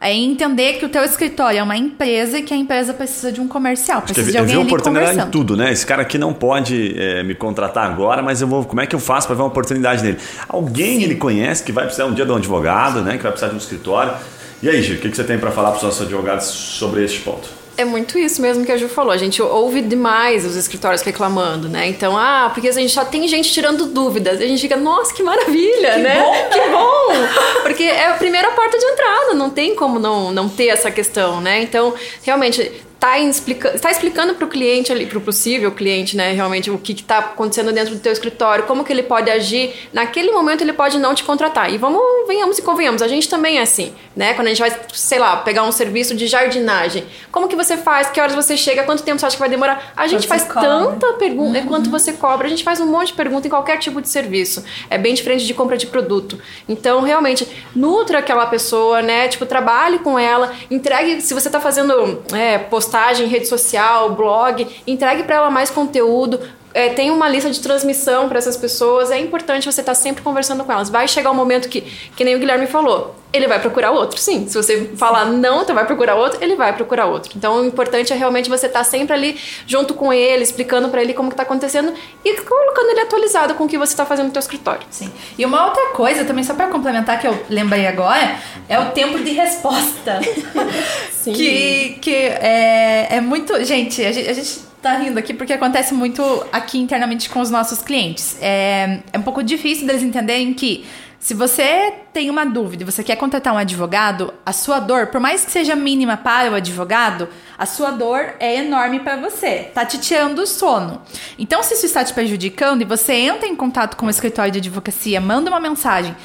é 0.00 0.14
entender 0.14 0.74
que 0.74 0.86
o 0.86 0.88
teu 0.88 1.04
escritório 1.04 1.58
é 1.58 1.62
uma 1.62 1.76
empresa 1.76 2.38
e 2.38 2.42
que 2.42 2.54
a 2.54 2.56
empresa 2.56 2.94
precisa 2.94 3.30
de 3.30 3.40
um 3.40 3.46
comercial, 3.46 4.00
precisa 4.00 4.26
que, 4.26 4.32
de 4.32 4.38
alguém 4.38 4.54
eu 4.54 4.62
vi 4.62 4.66
oportunidade 4.66 5.18
em 5.18 5.30
tudo, 5.30 5.54
né? 5.56 5.70
Esse 5.70 5.84
cara 5.84 6.02
aqui 6.02 6.16
não 6.16 6.32
pode 6.32 6.98
é, 6.98 7.22
me 7.22 7.34
contratar 7.34 7.84
agora, 7.90 8.22
mas 8.22 8.40
eu 8.40 8.48
vou. 8.48 8.64
Como 8.64 8.80
é 8.80 8.86
que 8.86 8.94
eu 8.94 9.00
faço 9.00 9.26
para 9.26 9.36
ver 9.36 9.42
uma 9.42 9.48
oportunidade 9.48 10.02
nele? 10.02 10.16
Alguém 10.48 10.96
Sim. 10.96 11.02
ele 11.04 11.16
conhece 11.16 11.62
que 11.62 11.70
vai 11.70 11.84
precisar 11.84 12.06
um 12.06 12.14
dia 12.14 12.24
de 12.24 12.32
um 12.32 12.36
advogado, 12.36 13.02
né? 13.02 13.18
Que 13.18 13.22
vai 13.22 13.32
precisar 13.32 13.50
de 13.50 13.56
um 13.56 13.58
escritório. 13.58 14.14
E 14.62 14.68
aí, 14.68 14.82
Gil, 14.82 14.96
o 14.96 14.98
que, 15.00 15.10
que 15.10 15.16
você 15.16 15.24
tem 15.24 15.38
para 15.38 15.50
falar 15.50 15.70
para 15.70 15.78
os 15.78 15.82
nossos 15.82 16.02
advogados 16.02 16.46
sobre 16.46 17.04
este 17.04 17.20
ponto? 17.20 17.59
É 17.80 17.84
muito 17.84 18.18
isso 18.18 18.42
mesmo 18.42 18.62
que 18.62 18.70
a 18.70 18.76
Ju 18.76 18.88
falou. 18.90 19.10
A 19.10 19.16
gente 19.16 19.40
ouve 19.40 19.80
demais 19.80 20.44
os 20.44 20.54
escritórios 20.54 21.00
reclamando, 21.00 21.66
né? 21.66 21.88
Então, 21.88 22.14
ah, 22.14 22.50
porque 22.52 22.68
a 22.68 22.72
gente 22.72 22.92
só 22.92 23.06
tem 23.06 23.26
gente 23.26 23.50
tirando 23.50 23.86
dúvidas. 23.86 24.38
A 24.38 24.46
gente 24.46 24.60
fica, 24.60 24.76
nossa, 24.76 25.14
que 25.14 25.22
maravilha, 25.22 25.94
que 25.94 26.00
né? 26.00 26.20
Bom, 26.20 26.34
que 26.52 26.68
bom! 26.68 27.62
Porque 27.62 27.84
é 27.84 28.08
a 28.08 28.14
primeira 28.14 28.50
porta 28.50 28.76
de 28.76 28.84
entrada, 28.84 29.32
não 29.32 29.48
tem 29.48 29.74
como 29.74 29.98
não, 29.98 30.30
não 30.30 30.46
ter 30.46 30.66
essa 30.66 30.90
questão, 30.90 31.40
né? 31.40 31.62
Então, 31.62 31.94
realmente, 32.22 32.70
tá, 33.00 33.18
explica, 33.18 33.78
tá 33.78 33.90
explicando 33.90 34.34
para 34.34 34.44
o 34.44 34.48
cliente 34.48 34.92
ali, 34.92 35.06
para 35.06 35.16
o 35.16 35.20
possível 35.22 35.72
cliente, 35.72 36.14
né, 36.16 36.32
realmente 36.32 36.70
o 36.70 36.78
que 36.78 36.92
está 36.92 37.18
acontecendo 37.18 37.72
dentro 37.72 37.94
do 37.94 38.00
teu 38.00 38.12
escritório, 38.12 38.64
como 38.64 38.84
que 38.84 38.92
ele 38.92 39.02
pode 39.02 39.30
agir. 39.30 39.72
Naquele 39.90 40.30
momento 40.30 40.60
ele 40.60 40.74
pode 40.74 40.98
não 40.98 41.14
te 41.14 41.24
contratar. 41.24 41.72
E 41.72 41.78
vamos, 41.78 42.02
venhamos 42.28 42.58
e 42.58 42.62
convenhamos, 42.62 43.00
a 43.00 43.08
gente 43.08 43.28
também 43.28 43.58
é 43.58 43.62
assim, 43.62 43.94
né? 44.14 44.34
Quando 44.34 44.48
a 44.48 44.50
gente 44.50 44.60
vai, 44.60 44.78
sei 44.92 45.18
lá, 45.18 45.38
pegar 45.38 45.62
um 45.62 45.72
serviço 45.72 46.14
de 46.14 46.26
jardinagem, 46.26 47.04
como 47.32 47.48
que 47.48 47.56
você 47.56 47.78
faz? 47.78 48.10
Que 48.10 48.20
horas 48.20 48.34
você 48.34 48.56
chega? 48.56 48.82
Quanto 48.82 49.02
tempo 49.02 49.18
você 49.18 49.26
acha 49.26 49.36
que 49.36 49.40
vai 49.40 49.48
demorar? 49.48 49.92
A 49.96 50.06
gente 50.06 50.26
faz 50.26 50.44
tanta 50.44 51.14
pergunta, 51.14 51.58
uhum. 51.58 51.66
quanto 51.66 51.90
você 51.90 52.12
cobra. 52.12 52.46
A 52.46 52.50
gente 52.50 52.62
faz 52.62 52.80
um 52.80 52.86
monte 52.86 53.08
de 53.08 53.14
pergunta 53.14 53.46
em 53.46 53.50
qualquer 53.50 53.78
tipo 53.78 54.02
de 54.02 54.08
serviço. 54.08 54.62
É 54.90 54.98
bem 54.98 55.14
diferente 55.14 55.46
de 55.46 55.54
compra 55.54 55.78
de 55.78 55.86
produto. 55.86 56.38
Então, 56.68 57.00
realmente, 57.00 57.48
nutra 57.74 58.18
aquela 58.18 58.46
pessoa, 58.46 59.00
né? 59.00 59.28
Tipo, 59.28 59.46
trabalhe 59.46 60.00
com 60.00 60.18
ela, 60.18 60.52
entregue, 60.70 61.22
se 61.22 61.32
você 61.32 61.48
está 61.48 61.60
fazendo 61.60 62.22
é, 62.34 62.58
postagem, 62.90 63.28
rede 63.28 63.46
social, 63.46 64.14
blog, 64.14 64.66
entregue 64.84 65.22
para 65.22 65.36
ela 65.36 65.50
mais 65.50 65.70
conteúdo, 65.70 66.40
é, 66.72 66.90
tem 66.90 67.10
uma 67.10 67.28
lista 67.28 67.50
de 67.50 67.60
transmissão 67.60 68.28
para 68.28 68.38
essas 68.38 68.56
pessoas, 68.56 69.10
é 69.10 69.18
importante 69.18 69.70
você 69.70 69.80
estar 69.80 69.92
tá 69.92 69.94
sempre 69.94 70.22
conversando 70.22 70.64
com 70.64 70.72
elas. 70.72 70.88
Vai 70.88 71.08
chegar 71.08 71.30
um 71.30 71.34
momento 71.34 71.68
que, 71.68 71.80
que 72.16 72.24
nem 72.24 72.36
o 72.36 72.38
Guilherme 72.38 72.66
falou, 72.66 73.16
ele 73.32 73.46
vai 73.46 73.60
procurar 73.60 73.90
outro, 73.90 74.18
sim. 74.18 74.48
Se 74.48 74.56
você 74.56 74.90
falar 74.96 75.26
não, 75.26 75.62
então 75.62 75.74
vai 75.74 75.86
procurar 75.86 76.14
outro, 76.14 76.42
ele 76.42 76.56
vai 76.56 76.72
procurar 76.74 77.06
outro. 77.06 77.32
Então 77.36 77.60
o 77.60 77.64
importante 77.64 78.12
é 78.12 78.16
realmente 78.16 78.48
você 78.48 78.66
estar 78.66 78.80
tá 78.80 78.84
sempre 78.84 79.14
ali 79.14 79.38
junto 79.66 79.94
com 79.94 80.12
ele, 80.12 80.42
explicando 80.42 80.88
para 80.88 81.02
ele 81.02 81.12
como 81.12 81.28
que 81.28 81.34
está 81.34 81.42
acontecendo 81.42 81.92
e 82.24 82.40
colocando 82.40 82.90
ele 82.90 83.00
atualizado 83.00 83.54
com 83.54 83.64
o 83.64 83.68
que 83.68 83.78
você 83.78 83.92
está 83.92 84.06
fazendo 84.06 84.26
no 84.26 84.32
teu 84.32 84.40
escritório. 84.40 84.82
Sim. 84.90 85.10
E 85.38 85.44
uma 85.44 85.66
outra 85.66 85.88
coisa 85.88 86.24
também, 86.24 86.44
só 86.44 86.54
para 86.54 86.68
complementar 86.68 87.20
que 87.20 87.26
eu 87.26 87.38
lembrei 87.48 87.86
agora, 87.86 88.36
é 88.68 88.78
o 88.78 88.90
tempo 88.90 89.18
de 89.18 89.30
resposta. 89.32 90.20
sim. 91.10 91.32
Que, 91.32 91.98
que 92.00 92.14
é, 92.14 93.16
é 93.16 93.20
muito... 93.20 93.64
Gente, 93.64 94.04
a 94.04 94.12
gente, 94.12 94.28
a 94.28 94.32
gente 94.32 94.69
tá 94.80 94.96
rindo 94.96 95.18
aqui 95.18 95.34
porque 95.34 95.52
acontece 95.52 95.94
muito 95.94 96.22
aqui 96.52 96.78
internamente 96.78 97.28
com 97.28 97.40
os 97.40 97.50
nossos 97.50 97.82
clientes. 97.82 98.36
É, 98.40 99.00
é 99.12 99.18
um 99.18 99.22
pouco 99.22 99.42
difícil 99.42 99.86
deles 99.86 100.02
entenderem 100.02 100.52
que 100.54 100.86
se 101.18 101.34
você 101.34 101.92
tem 102.14 102.30
uma 102.30 102.46
dúvida 102.46 102.82
você 102.82 103.04
quer 103.04 103.16
contratar 103.16 103.52
um 103.52 103.58
advogado, 103.58 104.32
a 104.44 104.54
sua 104.54 104.78
dor, 104.80 105.08
por 105.08 105.20
mais 105.20 105.44
que 105.44 105.50
seja 105.50 105.76
mínima 105.76 106.16
para 106.16 106.50
o 106.50 106.54
advogado, 106.54 107.28
a 107.58 107.66
sua 107.66 107.90
dor 107.90 108.36
é 108.40 108.56
enorme 108.56 109.00
para 109.00 109.16
você. 109.16 109.70
Tá 109.74 109.84
te 109.84 109.98
tirando 109.98 110.38
o 110.38 110.46
sono. 110.46 111.02
Então, 111.38 111.62
se 111.62 111.74
isso 111.74 111.84
está 111.84 112.02
te 112.02 112.14
prejudicando 112.14 112.80
e 112.80 112.86
você 112.86 113.12
entra 113.12 113.46
em 113.46 113.54
contato 113.54 113.96
com 113.96 114.06
o 114.06 114.10
escritório 114.10 114.50
de 114.50 114.60
advocacia, 114.60 115.20
manda 115.20 115.50
uma 115.50 115.60
mensagem 115.60 116.16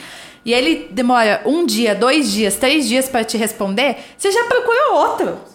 e 0.45 0.53
ele 0.53 0.87
demora 0.91 1.41
um 1.45 1.65
dia, 1.65 1.93
dois 1.93 2.31
dias, 2.31 2.55
três 2.55 2.87
dias 2.87 3.09
para 3.09 3.25
te 3.25 3.35
responder, 3.35 3.97
você 4.17 4.31
já 4.31 4.45
procura 4.45 4.93
outro. 4.93 5.54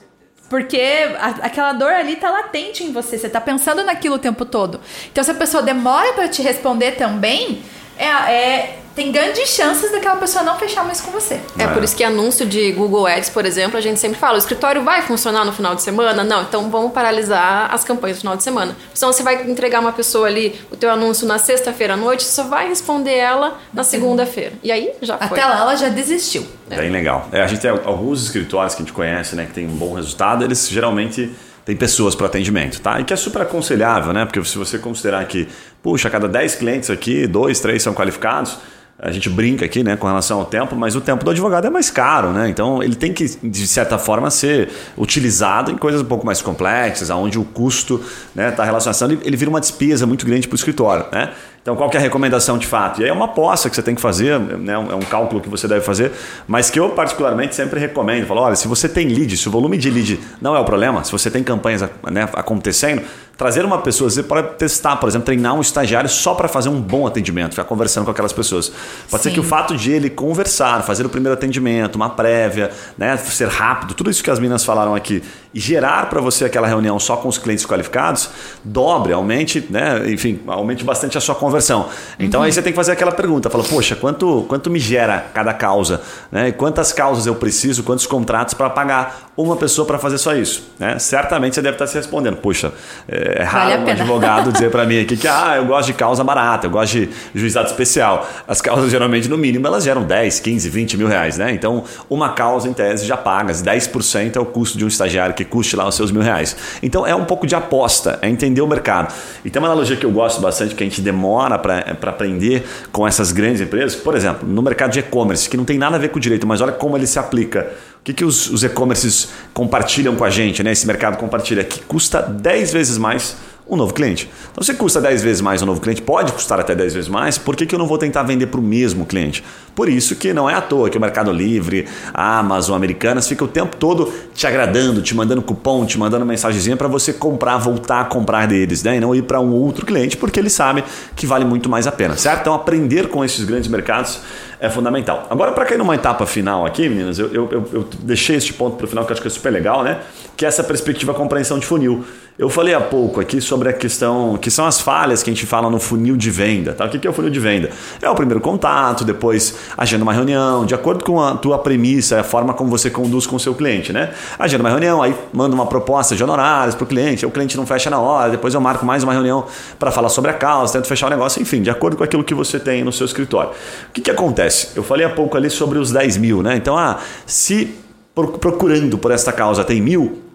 Porque 0.50 0.82
a, 1.20 1.28
aquela 1.46 1.72
dor 1.72 1.92
ali 1.92 2.16
tá 2.16 2.28
latente 2.28 2.82
em 2.82 2.92
você, 2.92 3.16
você 3.16 3.28
tá 3.28 3.40
pensando 3.40 3.84
naquilo 3.84 4.16
o 4.16 4.18
tempo 4.18 4.44
todo. 4.44 4.80
Então, 5.10 5.22
se 5.22 5.30
a 5.30 5.34
pessoa 5.34 5.62
demora 5.62 6.12
para 6.12 6.26
te 6.26 6.42
responder 6.42 6.96
também, 6.96 7.62
é, 7.96 8.06
é, 8.06 8.78
tem 9.00 9.10
grandes 9.10 9.48
chances 9.48 9.90
daquela 9.90 10.16
pessoa 10.16 10.44
não 10.44 10.58
fechar 10.58 10.84
mais 10.84 11.00
com 11.00 11.10
você. 11.10 11.40
É, 11.58 11.62
é, 11.62 11.66
por 11.68 11.82
isso 11.82 11.96
que 11.96 12.04
anúncio 12.04 12.44
de 12.44 12.70
Google 12.72 13.06
Ads, 13.06 13.30
por 13.30 13.46
exemplo, 13.46 13.78
a 13.78 13.80
gente 13.80 13.98
sempre 13.98 14.18
fala: 14.18 14.34
o 14.34 14.38
escritório 14.38 14.84
vai 14.84 15.00
funcionar 15.00 15.42
no 15.42 15.52
final 15.52 15.74
de 15.74 15.80
semana? 15.80 16.22
Não, 16.22 16.42
então 16.42 16.70
vamos 16.70 16.92
paralisar 16.92 17.72
as 17.72 17.82
campanhas 17.82 18.18
no 18.18 18.20
final 18.20 18.36
de 18.36 18.42
semana. 18.42 18.76
Então 18.92 19.10
você 19.10 19.22
vai 19.22 19.50
entregar 19.50 19.80
uma 19.80 19.92
pessoa 19.92 20.26
ali 20.26 20.60
o 20.70 20.76
teu 20.76 20.90
anúncio 20.90 21.26
na 21.26 21.38
sexta-feira 21.38 21.94
à 21.94 21.96
noite, 21.96 22.24
você 22.24 22.42
só 22.42 22.44
vai 22.44 22.68
responder 22.68 23.14
ela 23.14 23.58
na 23.72 23.82
segunda-feira. 23.82 24.52
E 24.62 24.70
aí 24.70 24.92
já 25.00 25.16
foi. 25.16 25.38
Até 25.38 25.46
lá 25.46 25.60
ela 25.60 25.76
já 25.76 25.88
desistiu. 25.88 26.46
É. 26.68 26.76
Bem 26.76 26.90
legal. 26.90 27.26
É, 27.32 27.40
a 27.40 27.46
gente 27.46 27.62
tem 27.62 27.70
alguns 27.70 28.22
escritórios 28.24 28.74
que 28.74 28.82
a 28.82 28.84
gente 28.84 28.94
conhece, 28.94 29.34
né, 29.34 29.46
que 29.46 29.54
tem 29.54 29.66
um 29.66 29.76
bom 29.76 29.94
resultado, 29.94 30.44
eles 30.44 30.68
geralmente 30.68 31.30
tem 31.64 31.74
pessoas 31.74 32.14
para 32.14 32.26
atendimento, 32.26 32.80
tá? 32.80 33.00
E 33.00 33.04
que 33.04 33.12
é 33.12 33.16
super 33.16 33.42
aconselhável, 33.42 34.12
né? 34.12 34.24
Porque 34.24 34.42
se 34.44 34.58
você 34.58 34.78
considerar 34.78 35.24
que, 35.26 35.48
puxa, 35.82 36.08
a 36.08 36.10
cada 36.10 36.26
10 36.26 36.56
clientes 36.56 36.90
aqui, 36.90 37.26
dois, 37.26 37.60
três 37.60 37.82
são 37.82 37.94
qualificados, 37.94 38.58
a 39.02 39.10
gente 39.10 39.30
brinca 39.30 39.64
aqui 39.64 39.82
né, 39.82 39.96
com 39.96 40.06
relação 40.06 40.40
ao 40.40 40.44
tempo, 40.44 40.76
mas 40.76 40.94
o 40.94 41.00
tempo 41.00 41.24
do 41.24 41.30
advogado 41.30 41.66
é 41.66 41.70
mais 41.70 41.90
caro, 41.90 42.30
né? 42.32 42.48
Então 42.48 42.82
ele 42.82 42.94
tem 42.94 43.12
que, 43.12 43.26
de 43.42 43.66
certa 43.66 43.96
forma, 43.96 44.30
ser 44.30 44.68
utilizado 44.96 45.70
em 45.70 45.76
coisas 45.76 46.02
um 46.02 46.04
pouco 46.04 46.26
mais 46.26 46.42
complexas, 46.42 47.08
onde 47.08 47.38
o 47.38 47.44
custo 47.44 47.94
está 47.94 48.10
né, 48.34 48.50
tá 48.50 48.62
relacionado, 48.62 49.18
ele 49.24 49.36
vira 49.36 49.48
uma 49.48 49.60
despesa 49.60 50.06
muito 50.06 50.26
grande 50.26 50.46
para 50.46 50.54
o 50.54 50.56
escritório. 50.56 51.06
Né? 51.10 51.30
Então, 51.62 51.76
qual 51.76 51.90
é 51.92 51.96
a 51.98 52.00
recomendação 52.00 52.56
de 52.56 52.66
fato? 52.66 53.02
E 53.02 53.04
aí 53.04 53.10
é 53.10 53.12
uma 53.12 53.26
aposta 53.26 53.68
que 53.68 53.76
você 53.76 53.82
tem 53.82 53.94
que 53.94 54.00
fazer, 54.00 54.40
né? 54.40 54.72
é 54.72 54.94
um 54.94 55.00
cálculo 55.00 55.42
que 55.42 55.48
você 55.48 55.68
deve 55.68 55.82
fazer, 55.82 56.10
mas 56.48 56.70
que 56.70 56.80
eu 56.80 56.88
particularmente 56.90 57.54
sempre 57.54 57.78
recomendo. 57.78 58.26
Falo, 58.26 58.40
olha, 58.40 58.56
se 58.56 58.66
você 58.66 58.88
tem 58.88 59.06
lead, 59.08 59.36
se 59.36 59.46
o 59.46 59.50
volume 59.50 59.76
de 59.76 59.90
lead 59.90 60.18
não 60.40 60.56
é 60.56 60.58
o 60.58 60.64
problema, 60.64 61.04
se 61.04 61.12
você 61.12 61.30
tem 61.30 61.44
campanhas 61.44 61.82
né, 62.10 62.26
acontecendo, 62.32 63.02
trazer 63.36 63.64
uma 63.64 63.78
pessoa, 63.78 64.08
você 64.08 64.22
pode 64.22 64.54
testar, 64.56 64.96
por 64.96 65.08
exemplo, 65.08 65.26
treinar 65.26 65.54
um 65.54 65.60
estagiário 65.60 66.08
só 66.08 66.34
para 66.34 66.48
fazer 66.48 66.70
um 66.70 66.80
bom 66.80 67.06
atendimento, 67.06 67.50
ficar 67.50 67.64
conversando 67.64 68.06
com 68.06 68.10
aquelas 68.10 68.32
pessoas. 68.32 68.70
Pode 69.10 69.22
Sim. 69.22 69.28
ser 69.28 69.34
que 69.34 69.40
o 69.40 69.42
fato 69.42 69.76
de 69.76 69.90
ele 69.92 70.08
conversar, 70.08 70.82
fazer 70.82 71.04
o 71.04 71.10
primeiro 71.10 71.34
atendimento, 71.34 71.96
uma 71.96 72.08
prévia, 72.08 72.70
né, 72.96 73.16
ser 73.18 73.48
rápido, 73.48 73.92
tudo 73.92 74.10
isso 74.10 74.24
que 74.24 74.30
as 74.30 74.38
meninas 74.38 74.64
falaram 74.64 74.94
aqui, 74.94 75.22
e 75.52 75.60
gerar 75.60 76.08
para 76.08 76.20
você 76.20 76.44
aquela 76.44 76.66
reunião 76.66 76.98
só 76.98 77.16
com 77.16 77.28
os 77.28 77.38
clientes 77.38 77.66
qualificados, 77.66 78.30
dobre, 78.62 79.12
aumente, 79.12 79.66
né, 79.68 80.10
enfim, 80.10 80.40
aumente 80.46 80.84
bastante 80.84 81.18
a 81.18 81.20
sua 81.20 81.34
conversa 81.34 81.49
conversão. 81.50 81.88
Então 82.18 82.40
uhum. 82.40 82.46
aí 82.46 82.52
você 82.52 82.62
tem 82.62 82.72
que 82.72 82.76
fazer 82.76 82.92
aquela 82.92 83.12
pergunta, 83.12 83.48
fala, 83.48 83.64
poxa, 83.64 83.96
quanto, 83.96 84.44
quanto 84.48 84.70
me 84.70 84.78
gera 84.78 85.26
cada 85.34 85.52
causa? 85.52 86.00
Né? 86.30 86.48
E 86.48 86.52
quantas 86.52 86.92
causas 86.92 87.26
eu 87.26 87.34
preciso, 87.34 87.82
quantos 87.82 88.06
contratos 88.06 88.54
para 88.54 88.70
pagar 88.70 89.30
uma 89.36 89.56
pessoa 89.56 89.86
para 89.86 89.98
fazer 89.98 90.18
só 90.18 90.34
isso? 90.34 90.70
Né? 90.78 90.98
Certamente 90.98 91.54
você 91.54 91.62
deve 91.62 91.74
estar 91.74 91.86
se 91.86 91.96
respondendo, 91.96 92.36
poxa, 92.36 92.72
é 93.08 93.42
raro 93.42 93.70
vale 93.70 93.84
um 93.84 93.88
advogado 93.88 94.52
dizer 94.52 94.70
para 94.70 94.84
mim 94.84 95.00
aqui 95.00 95.16
que 95.16 95.28
ah, 95.28 95.54
eu 95.56 95.66
gosto 95.66 95.88
de 95.88 95.94
causa 95.94 96.22
barata, 96.22 96.66
eu 96.66 96.70
gosto 96.70 96.98
de 96.98 97.10
juizado 97.34 97.68
especial. 97.68 98.28
As 98.46 98.60
causas 98.60 98.90
geralmente 98.90 99.28
no 99.28 99.38
mínimo 99.38 99.66
elas 99.66 99.84
geram 99.84 100.02
10, 100.02 100.40
15, 100.40 100.68
20 100.68 100.96
mil 100.96 101.08
reais, 101.08 101.38
né? 101.38 101.52
Então 101.52 101.84
uma 102.08 102.30
causa 102.30 102.68
em 102.68 102.72
tese 102.72 103.06
já 103.06 103.16
paga, 103.16 103.52
10% 103.52 104.36
é 104.36 104.40
o 104.40 104.46
custo 104.46 104.78
de 104.78 104.84
um 104.84 104.88
estagiário 104.88 105.34
que 105.34 105.44
custe 105.44 105.76
lá 105.76 105.86
os 105.86 105.94
seus 105.94 106.10
mil 106.10 106.22
reais. 106.22 106.56
Então 106.82 107.06
é 107.06 107.14
um 107.14 107.24
pouco 107.24 107.46
de 107.46 107.54
aposta, 107.54 108.18
é 108.22 108.28
entender 108.28 108.60
o 108.60 108.66
mercado. 108.66 109.12
E 109.44 109.50
tem 109.50 109.60
uma 109.60 109.68
analogia 109.68 109.96
que 109.96 110.06
eu 110.06 110.10
gosto 110.10 110.40
bastante 110.40 110.74
que 110.74 110.82
a 110.82 110.86
gente 110.86 111.00
demora 111.00 111.39
demora 111.40 111.58
para 111.58 112.10
aprender 112.10 112.64
com 112.92 113.06
essas 113.06 113.32
grandes 113.32 113.60
empresas. 113.60 113.94
Por 113.96 114.14
exemplo, 114.14 114.46
no 114.46 114.62
mercado 114.62 114.92
de 114.92 114.98
e-commerce, 114.98 115.48
que 115.48 115.56
não 115.56 115.64
tem 115.64 115.78
nada 115.78 115.96
a 115.96 115.98
ver 115.98 116.10
com 116.10 116.18
o 116.18 116.20
direito, 116.20 116.46
mas 116.46 116.60
olha 116.60 116.72
como 116.72 116.96
ele 116.96 117.06
se 117.06 117.18
aplica. 117.18 117.70
O 118.00 118.04
que, 118.04 118.12
que 118.12 118.24
os, 118.24 118.50
os 118.50 118.62
e-commerces 118.62 119.28
compartilham 119.52 120.16
com 120.16 120.24
a 120.24 120.30
gente, 120.30 120.62
né? 120.62 120.72
esse 120.72 120.86
mercado 120.86 121.16
compartilha? 121.16 121.64
Que 121.64 121.80
custa 121.80 122.22
10 122.22 122.72
vezes 122.72 122.98
mais 122.98 123.36
um 123.70 123.76
novo 123.76 123.94
cliente. 123.94 124.28
Então, 124.50 124.64
se 124.64 124.74
custa 124.74 125.00
10 125.00 125.22
vezes 125.22 125.40
mais 125.40 125.62
um 125.62 125.66
novo 125.66 125.80
cliente, 125.80 126.02
pode 126.02 126.32
custar 126.32 126.58
até 126.58 126.74
10 126.74 126.94
vezes 126.94 127.08
mais, 127.08 127.38
por 127.38 127.54
que, 127.54 127.64
que 127.64 127.74
eu 127.74 127.78
não 127.78 127.86
vou 127.86 127.96
tentar 127.96 128.24
vender 128.24 128.48
para 128.48 128.58
o 128.58 128.62
mesmo 128.62 129.06
cliente? 129.06 129.44
Por 129.74 129.88
isso 129.88 130.16
que 130.16 130.34
não 130.34 130.50
é 130.50 130.54
à 130.54 130.60
toa 130.60 130.90
que 130.90 130.98
o 130.98 131.00
Mercado 131.00 131.32
Livre, 131.32 131.86
a 132.12 132.40
Amazon, 132.40 132.76
Americanas 132.76 133.28
fica 133.28 133.44
o 133.44 133.48
tempo 133.48 133.76
todo 133.76 134.12
te 134.34 134.46
agradando, 134.46 135.00
te 135.00 135.14
mandando 135.14 135.40
cupom, 135.40 135.86
te 135.86 135.98
mandando 135.98 136.26
mensagenzinha 136.26 136.76
para 136.76 136.88
você 136.88 137.12
comprar, 137.12 137.56
voltar 137.58 138.00
a 138.00 138.04
comprar 138.04 138.46
deles, 138.46 138.82
né? 138.82 138.96
E 138.96 139.00
não 139.00 139.14
ir 139.14 139.22
para 139.22 139.40
um 139.40 139.52
outro 139.52 139.86
cliente, 139.86 140.16
porque 140.16 140.40
ele 140.40 140.50
sabe 140.50 140.82
que 141.14 141.26
vale 141.26 141.44
muito 141.44 141.68
mais 141.68 141.86
a 141.86 141.92
pena, 141.92 142.16
certo? 142.16 142.40
Então, 142.40 142.54
aprender 142.54 143.08
com 143.08 143.24
esses 143.24 143.44
grandes 143.44 143.70
mercados 143.70 144.20
é 144.60 144.68
fundamental. 144.68 145.26
Agora, 145.30 145.52
para 145.52 145.64
cair 145.64 145.78
numa 145.78 145.94
etapa 145.94 146.26
final 146.26 146.66
aqui, 146.66 146.86
meninas, 146.88 147.18
eu, 147.18 147.32
eu, 147.32 147.68
eu, 147.72 147.88
deixei 148.00 148.36
este 148.36 148.52
ponto 148.52 148.76
para 148.76 148.84
o 148.84 148.88
final 148.88 149.06
que 149.06 149.10
eu 149.10 149.14
acho 149.14 149.22
que 149.22 149.28
é 149.28 149.30
super 149.30 149.50
legal, 149.50 149.82
né? 149.82 150.00
Que 150.36 150.44
é 150.44 150.48
essa 150.48 150.62
perspectiva 150.62 151.14
compreensão 151.14 151.58
de 151.58 151.64
funil. 151.64 152.04
Eu 152.40 152.48
falei 152.48 152.72
há 152.72 152.80
pouco 152.80 153.20
aqui 153.20 153.38
sobre 153.38 153.68
a 153.68 153.72
questão 153.74 154.38
que 154.38 154.50
são 154.50 154.64
as 154.64 154.80
falhas 154.80 155.22
que 155.22 155.28
a 155.28 155.32
gente 155.34 155.44
fala 155.44 155.68
no 155.68 155.78
funil 155.78 156.16
de 156.16 156.30
venda. 156.30 156.72
Tá? 156.72 156.86
O 156.86 156.88
que 156.88 157.06
é 157.06 157.10
o 157.10 157.12
funil 157.12 157.30
de 157.30 157.38
venda? 157.38 157.68
É 158.00 158.08
o 158.08 158.14
primeiro 158.14 158.40
contato, 158.40 159.04
depois 159.04 159.54
agenda 159.76 160.02
uma 160.02 160.14
reunião, 160.14 160.64
de 160.64 160.74
acordo 160.74 161.04
com 161.04 161.22
a 161.22 161.34
tua 161.34 161.58
premissa, 161.58 162.18
a 162.18 162.24
forma 162.24 162.54
como 162.54 162.70
você 162.70 162.88
conduz 162.88 163.26
com 163.26 163.36
o 163.36 163.38
seu 163.38 163.54
cliente. 163.54 163.92
Né? 163.92 164.14
Agenda 164.38 164.62
uma 164.62 164.70
reunião, 164.70 165.02
aí 165.02 165.14
manda 165.34 165.54
uma 165.54 165.66
proposta 165.66 166.16
de 166.16 166.24
honorários 166.24 166.74
para 166.74 166.84
o 166.84 166.86
cliente, 166.86 167.26
o 167.26 167.30
cliente 167.30 167.58
não 167.58 167.66
fecha 167.66 167.90
na 167.90 168.00
hora, 168.00 168.30
depois 168.30 168.54
eu 168.54 168.60
marco 168.62 168.86
mais 168.86 169.04
uma 169.04 169.12
reunião 169.12 169.44
para 169.78 169.90
falar 169.90 170.08
sobre 170.08 170.30
a 170.30 170.34
causa, 170.34 170.72
tento 170.72 170.88
fechar 170.88 171.08
o 171.08 171.10
negócio, 171.10 171.42
enfim, 171.42 171.60
de 171.60 171.68
acordo 171.68 171.98
com 171.98 172.04
aquilo 172.04 172.24
que 172.24 172.34
você 172.34 172.58
tem 172.58 172.82
no 172.82 172.90
seu 172.90 173.04
escritório. 173.04 173.50
O 173.50 173.92
que, 173.92 174.00
que 174.00 174.10
acontece? 174.10 174.68
Eu 174.74 174.82
falei 174.82 175.04
há 175.04 175.10
pouco 175.10 175.36
ali 175.36 175.50
sobre 175.50 175.78
os 175.78 175.92
10 175.92 176.16
mil, 176.16 176.42
né? 176.42 176.56
Então, 176.56 176.78
ah, 176.78 177.00
se 177.26 177.74
procurando 178.14 178.96
por 178.96 179.10
esta 179.10 179.30
causa 179.30 179.62
tem 179.62 179.82
mil, 179.82 180.29